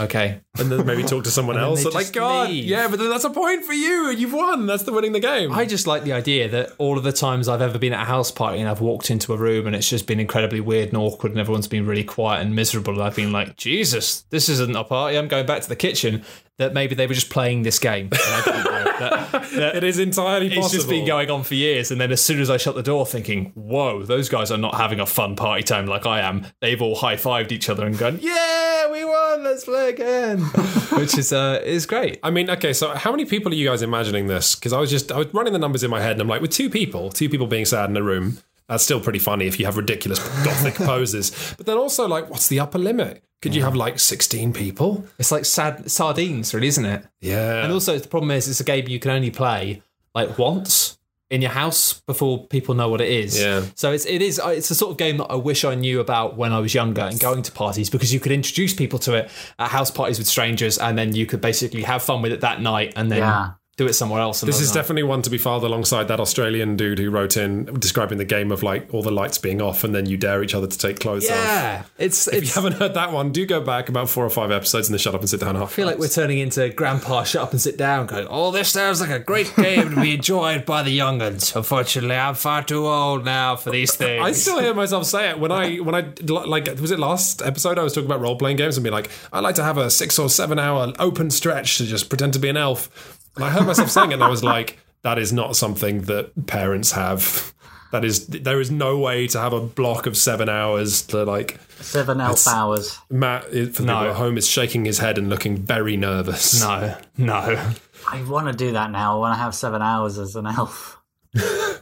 "Okay." 0.00 0.40
and 0.58 0.70
then 0.70 0.84
maybe 0.84 1.02
talk 1.02 1.24
to 1.24 1.30
someone 1.30 1.56
else. 1.56 1.84
like, 1.84 2.12
God, 2.12 2.50
leave. 2.50 2.64
yeah, 2.64 2.88
but 2.88 2.98
then 2.98 3.08
that's 3.08 3.24
a 3.24 3.30
point 3.30 3.64
for 3.64 3.72
you. 3.72 4.10
You've 4.10 4.32
won. 4.32 4.66
That's 4.66 4.82
the 4.82 4.92
winning 4.92 5.12
the 5.12 5.20
game. 5.20 5.52
I 5.52 5.64
just 5.64 5.86
like 5.86 6.02
the 6.02 6.12
idea 6.12 6.48
that 6.48 6.72
all 6.78 6.98
of 6.98 7.04
the 7.04 7.12
times 7.12 7.48
I've 7.48 7.62
ever 7.62 7.78
been 7.78 7.92
at 7.92 8.02
a 8.02 8.04
house 8.04 8.30
party 8.30 8.58
and 8.58 8.68
I've 8.68 8.80
walked 8.80 9.10
into 9.10 9.32
a 9.32 9.36
room 9.36 9.66
and 9.66 9.76
it's 9.76 9.88
just 9.88 10.06
been 10.06 10.18
incredibly 10.20 10.60
weird 10.60 10.88
and 10.88 10.98
awkward 10.98 11.32
and 11.32 11.40
everyone's 11.40 11.68
been 11.68 11.86
really 11.86 12.04
quiet 12.04 12.44
and 12.44 12.54
miserable 12.54 12.94
and 12.94 13.02
I've 13.02 13.16
been 13.16 13.32
like, 13.32 13.56
Jesus, 13.56 14.22
this 14.30 14.48
isn't 14.48 14.74
a 14.76 14.84
party. 14.84 15.16
I'm 15.16 15.28
going 15.28 15.46
back 15.46 15.62
to 15.62 15.68
the 15.68 15.76
kitchen. 15.76 16.24
That 16.58 16.74
maybe 16.74 16.94
they 16.94 17.06
were 17.06 17.14
just 17.14 17.30
playing 17.30 17.62
this 17.62 17.78
game. 17.78 18.10
And 18.12 18.20
I 18.20 18.42
didn't 18.44 18.64
know 18.64 18.84
that, 18.84 19.50
that 19.52 19.76
it 19.76 19.84
is 19.84 19.98
entirely 19.98 20.50
possible. 20.50 20.64
it's 20.66 20.74
just 20.74 20.88
been 20.90 21.06
going 21.06 21.30
on 21.30 21.42
for 21.42 21.54
years. 21.54 21.90
And 21.90 21.98
then 21.98 22.12
as 22.12 22.20
soon 22.20 22.38
as 22.38 22.50
I 22.50 22.58
shut 22.58 22.74
the 22.74 22.82
door, 22.82 23.06
thinking, 23.06 23.52
"Whoa, 23.54 24.02
those 24.02 24.28
guys 24.28 24.50
are 24.50 24.58
not 24.58 24.74
having 24.74 25.00
a 25.00 25.06
fun 25.06 25.36
party 25.36 25.62
time 25.62 25.86
like 25.86 26.04
I 26.04 26.20
am." 26.20 26.46
They've 26.60 26.82
all 26.82 26.96
high 26.96 27.16
fived 27.16 27.50
each 27.50 27.70
other 27.70 27.86
and 27.86 27.96
gone, 27.96 28.18
"Yeah, 28.20 28.69
we 28.90 29.04
won. 29.04 29.44
Let's 29.44 29.64
play 29.64 29.90
again," 29.90 30.40
which 30.98 31.16
is 31.16 31.32
uh, 31.32 31.60
is 31.64 31.86
great. 31.86 32.18
I 32.22 32.30
mean, 32.30 32.50
okay, 32.50 32.72
so 32.72 32.94
how 32.94 33.10
many 33.10 33.24
people 33.24 33.52
are 33.52 33.56
you 33.56 33.68
guys 33.68 33.82
imagining 33.82 34.26
this? 34.26 34.54
Because 34.54 34.72
I 34.72 34.80
was 34.80 34.90
just 34.90 35.10
I 35.12 35.18
was 35.18 35.32
running 35.32 35.52
the 35.52 35.58
numbers 35.58 35.82
in 35.82 35.90
my 35.90 36.00
head, 36.00 36.12
and 36.12 36.22
I'm 36.22 36.28
like, 36.28 36.42
with 36.42 36.50
two 36.50 36.70
people, 36.70 37.10
two 37.10 37.28
people 37.28 37.46
being 37.46 37.64
sad 37.64 37.90
in 37.90 37.96
a 37.96 38.02
room, 38.02 38.38
that's 38.68 38.84
still 38.84 39.00
pretty 39.00 39.18
funny 39.18 39.46
if 39.46 39.58
you 39.58 39.66
have 39.66 39.76
ridiculous 39.76 40.18
gothic 40.44 40.74
poses. 40.86 41.54
But 41.56 41.66
then 41.66 41.76
also, 41.76 42.06
like, 42.06 42.30
what's 42.30 42.48
the 42.48 42.60
upper 42.60 42.78
limit? 42.78 43.22
Could 43.42 43.54
you 43.54 43.62
have 43.62 43.74
like 43.74 43.98
16 43.98 44.52
people? 44.52 45.06
It's 45.18 45.32
like 45.32 45.46
sad 45.46 45.90
sardines, 45.90 46.52
really, 46.52 46.68
isn't 46.68 46.84
it? 46.84 47.04
Yeah. 47.20 47.64
And 47.64 47.72
also, 47.72 47.98
the 47.98 48.06
problem 48.06 48.30
is, 48.32 48.48
it's 48.48 48.60
a 48.60 48.64
game 48.64 48.86
you 48.86 49.00
can 49.00 49.10
only 49.10 49.30
play 49.30 49.82
like 50.14 50.38
once 50.38 50.98
in 51.30 51.40
your 51.40 51.52
house 51.52 52.00
before 52.06 52.46
people 52.48 52.74
know 52.74 52.88
what 52.88 53.00
it 53.00 53.08
is. 53.08 53.40
Yeah. 53.40 53.64
So 53.76 53.92
it's 53.92 54.04
it 54.04 54.20
is 54.20 54.40
uh, 54.40 54.48
it's 54.48 54.68
the 54.68 54.74
sort 54.74 54.90
of 54.90 54.96
game 54.98 55.18
that 55.18 55.26
I 55.26 55.36
wish 55.36 55.64
I 55.64 55.74
knew 55.76 56.00
about 56.00 56.36
when 56.36 56.52
I 56.52 56.58
was 56.58 56.74
younger 56.74 57.02
and 57.02 57.18
going 57.18 57.42
to 57.42 57.52
parties 57.52 57.88
because 57.88 58.12
you 58.12 58.20
could 58.20 58.32
introduce 58.32 58.74
people 58.74 58.98
to 59.00 59.14
it 59.14 59.30
at 59.58 59.70
house 59.70 59.90
parties 59.90 60.18
with 60.18 60.26
strangers, 60.26 60.76
and 60.78 60.98
then 60.98 61.14
you 61.14 61.26
could 61.26 61.40
basically 61.40 61.82
have 61.82 62.02
fun 62.02 62.20
with 62.22 62.32
it 62.32 62.40
that 62.40 62.60
night, 62.60 62.92
and 62.96 63.10
then 63.10 63.18
Yeah. 63.18 63.50
Do 63.80 63.86
it 63.86 63.94
somewhere 63.94 64.20
else. 64.20 64.42
This 64.42 64.60
is 64.60 64.68
night. 64.68 64.80
definitely 64.80 65.04
one 65.04 65.22
to 65.22 65.30
be 65.30 65.38
filed 65.38 65.64
alongside 65.64 66.08
that 66.08 66.20
Australian 66.20 66.76
dude 66.76 66.98
who 66.98 67.10
wrote 67.10 67.38
in 67.38 67.64
describing 67.80 68.18
the 68.18 68.26
game 68.26 68.52
of 68.52 68.62
like 68.62 68.92
all 68.92 69.02
the 69.02 69.10
lights 69.10 69.38
being 69.38 69.62
off 69.62 69.84
and 69.84 69.94
then 69.94 70.04
you 70.04 70.18
dare 70.18 70.42
each 70.42 70.54
other 70.54 70.66
to 70.66 70.76
take 70.76 71.00
clothes 71.00 71.24
off. 71.30 71.36
yeah. 71.36 71.82
It's 71.96 72.28
If 72.28 72.44
you 72.44 72.52
haven't 72.52 72.74
heard 72.74 72.92
that 72.92 73.10
one, 73.10 73.32
do 73.32 73.46
go 73.46 73.62
back 73.62 73.88
about 73.88 74.10
four 74.10 74.22
or 74.24 74.28
five 74.28 74.50
episodes 74.50 74.88
and 74.88 74.94
the 74.94 74.98
shut 74.98 75.14
up 75.14 75.22
and 75.22 75.30
sit 75.30 75.40
down. 75.40 75.56
I 75.56 75.64
feel 75.64 75.86
like 75.86 75.98
we're 75.98 76.08
turning 76.08 76.38
into 76.38 76.68
Grandpa 76.68 77.24
shut 77.24 77.42
up 77.42 77.52
and 77.52 77.60
sit 77.60 77.78
down, 77.78 78.06
going, 78.06 78.26
"Oh, 78.28 78.50
this 78.50 78.68
sounds 78.68 79.00
like 79.00 79.08
a 79.08 79.18
great 79.18 79.50
game 79.56 79.94
to 79.94 80.00
be 80.00 80.14
enjoyed 80.14 80.66
by 80.66 80.82
the 80.82 80.96
younguns." 80.98 81.56
Unfortunately, 81.56 82.16
I'm 82.16 82.34
far 82.34 82.62
too 82.62 82.86
old 82.86 83.24
now 83.24 83.56
for 83.56 83.70
these 83.70 83.94
things. 83.96 84.22
I 84.22 84.32
still 84.32 84.58
hear 84.60 84.74
myself 84.74 85.06
say 85.06 85.30
it 85.30 85.38
when 85.38 85.50
I 85.50 85.76
when 85.76 85.94
I 85.94 86.12
like 86.26 86.66
was 86.78 86.90
it 86.90 86.98
last 86.98 87.40
episode 87.40 87.78
I 87.78 87.82
was 87.82 87.94
talking 87.94 88.10
about 88.10 88.20
role 88.20 88.36
playing 88.36 88.58
games 88.58 88.76
and 88.76 88.84
be 88.84 88.90
like 88.90 89.10
I 89.32 89.40
like 89.40 89.54
to 89.54 89.64
have 89.64 89.78
a 89.78 89.90
six 89.90 90.18
or 90.18 90.28
seven 90.28 90.58
hour 90.58 90.92
open 90.98 91.30
stretch 91.30 91.78
to 91.78 91.86
just 91.86 92.10
pretend 92.10 92.34
to 92.34 92.38
be 92.38 92.50
an 92.50 92.58
elf. 92.58 93.18
And 93.36 93.44
I 93.44 93.50
heard 93.50 93.66
myself 93.66 93.90
saying 93.90 94.10
it 94.10 94.14
and 94.14 94.24
I 94.24 94.28
was 94.28 94.42
like, 94.44 94.78
that 95.02 95.18
is 95.18 95.32
not 95.32 95.56
something 95.56 96.02
that 96.02 96.46
parents 96.46 96.92
have. 96.92 97.54
That 97.92 98.04
is 98.04 98.26
there 98.28 98.60
is 98.60 98.70
no 98.70 98.98
way 98.98 99.26
to 99.28 99.40
have 99.40 99.52
a 99.52 99.60
block 99.60 100.06
of 100.06 100.16
seven 100.16 100.48
hours 100.48 101.02
to 101.08 101.24
like 101.24 101.58
seven 101.80 102.20
elf 102.20 102.46
hours. 102.46 102.98
Matt 103.10 103.44
for 103.44 103.50
the 103.50 103.82
No. 103.84 103.94
people 103.98 104.10
at 104.10 104.16
home 104.16 104.38
is 104.38 104.46
shaking 104.46 104.84
his 104.84 104.98
head 104.98 105.18
and 105.18 105.28
looking 105.28 105.56
very 105.56 105.96
nervous. 105.96 106.60
no, 106.60 106.96
no. 107.16 107.72
I 108.08 108.22
want 108.22 108.46
to 108.46 108.52
do 108.52 108.72
that 108.72 108.90
now. 108.92 109.16
I 109.16 109.18
want 109.18 109.34
to 109.34 109.38
have 109.42 109.54
seven 109.54 109.82
hours 109.82 110.18
as 110.18 110.36
an 110.36 110.46
elf. 110.46 110.98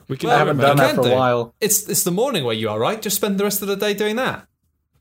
We 0.08 0.16
can 0.16 0.30
Well, 0.30 0.38
haven't 0.38 0.56
done 0.56 0.78
that 0.78 0.86
can 0.86 0.94
for 0.96 1.00
a 1.02 1.10
do. 1.10 1.14
while. 1.14 1.54
It's 1.60 1.86
it's 1.86 2.02
the 2.04 2.10
morning 2.10 2.44
where 2.44 2.54
you 2.54 2.70
are, 2.70 2.78
right? 2.78 3.00
Just 3.02 3.16
spend 3.16 3.38
the 3.38 3.44
rest 3.44 3.60
of 3.60 3.68
the 3.68 3.76
day 3.76 3.92
doing 3.92 4.16
that. 4.16 4.46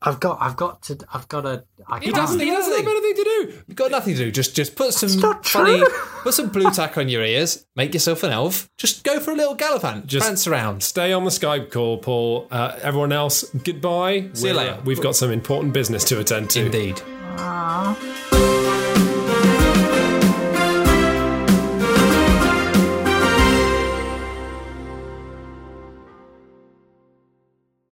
I've 0.07 0.19
got. 0.19 0.37
I've 0.41 0.55
got 0.55 0.81
to. 0.83 0.97
I've 1.13 1.27
got 1.27 1.41
to. 1.41 1.63
I 1.87 1.99
He 1.99 2.05
can't. 2.05 2.15
doesn't. 2.15 2.39
He 2.39 2.49
doesn't 2.49 2.71
have 2.73 2.87
anything 2.87 3.15
to 3.15 3.23
do. 3.23 3.53
You've 3.67 3.75
got 3.75 3.91
nothing 3.91 4.15
to 4.15 4.25
do. 4.25 4.31
Just 4.31 4.55
just 4.55 4.75
put 4.75 4.93
some 4.93 5.19
not 5.19 5.45
funny, 5.45 5.79
true. 5.79 5.87
put 6.23 6.33
some 6.33 6.49
Blu 6.49 6.71
Tack 6.71 6.97
on 6.97 7.09
your 7.09 7.23
ears. 7.23 7.65
Make 7.75 7.93
yourself 7.93 8.23
an 8.23 8.31
elf. 8.31 8.69
Just 8.77 9.03
go 9.03 9.19
for 9.19 9.31
a 9.31 9.35
little 9.35 9.55
gallivant. 9.55 10.07
Just 10.07 10.11
Just- 10.11 10.25
prance 10.25 10.47
around. 10.47 10.83
Stay 10.83 11.13
on 11.13 11.23
the 11.23 11.29
Skype 11.31 11.71
call, 11.71 11.97
Paul. 11.97 12.47
Uh, 12.51 12.77
everyone 12.81 13.11
else, 13.11 13.43
goodbye. 13.63 14.29
See 14.33 14.47
you 14.47 14.53
We're, 14.53 14.57
later. 14.59 14.73
uh, 14.73 14.81
We've 14.85 15.01
got 15.01 15.15
some 15.15 15.31
important 15.31 15.73
business 15.73 16.03
to 16.05 16.19
attend 16.19 16.49
to. 16.51 16.65
Indeed. 16.65 17.01
Aw. 17.39 18.36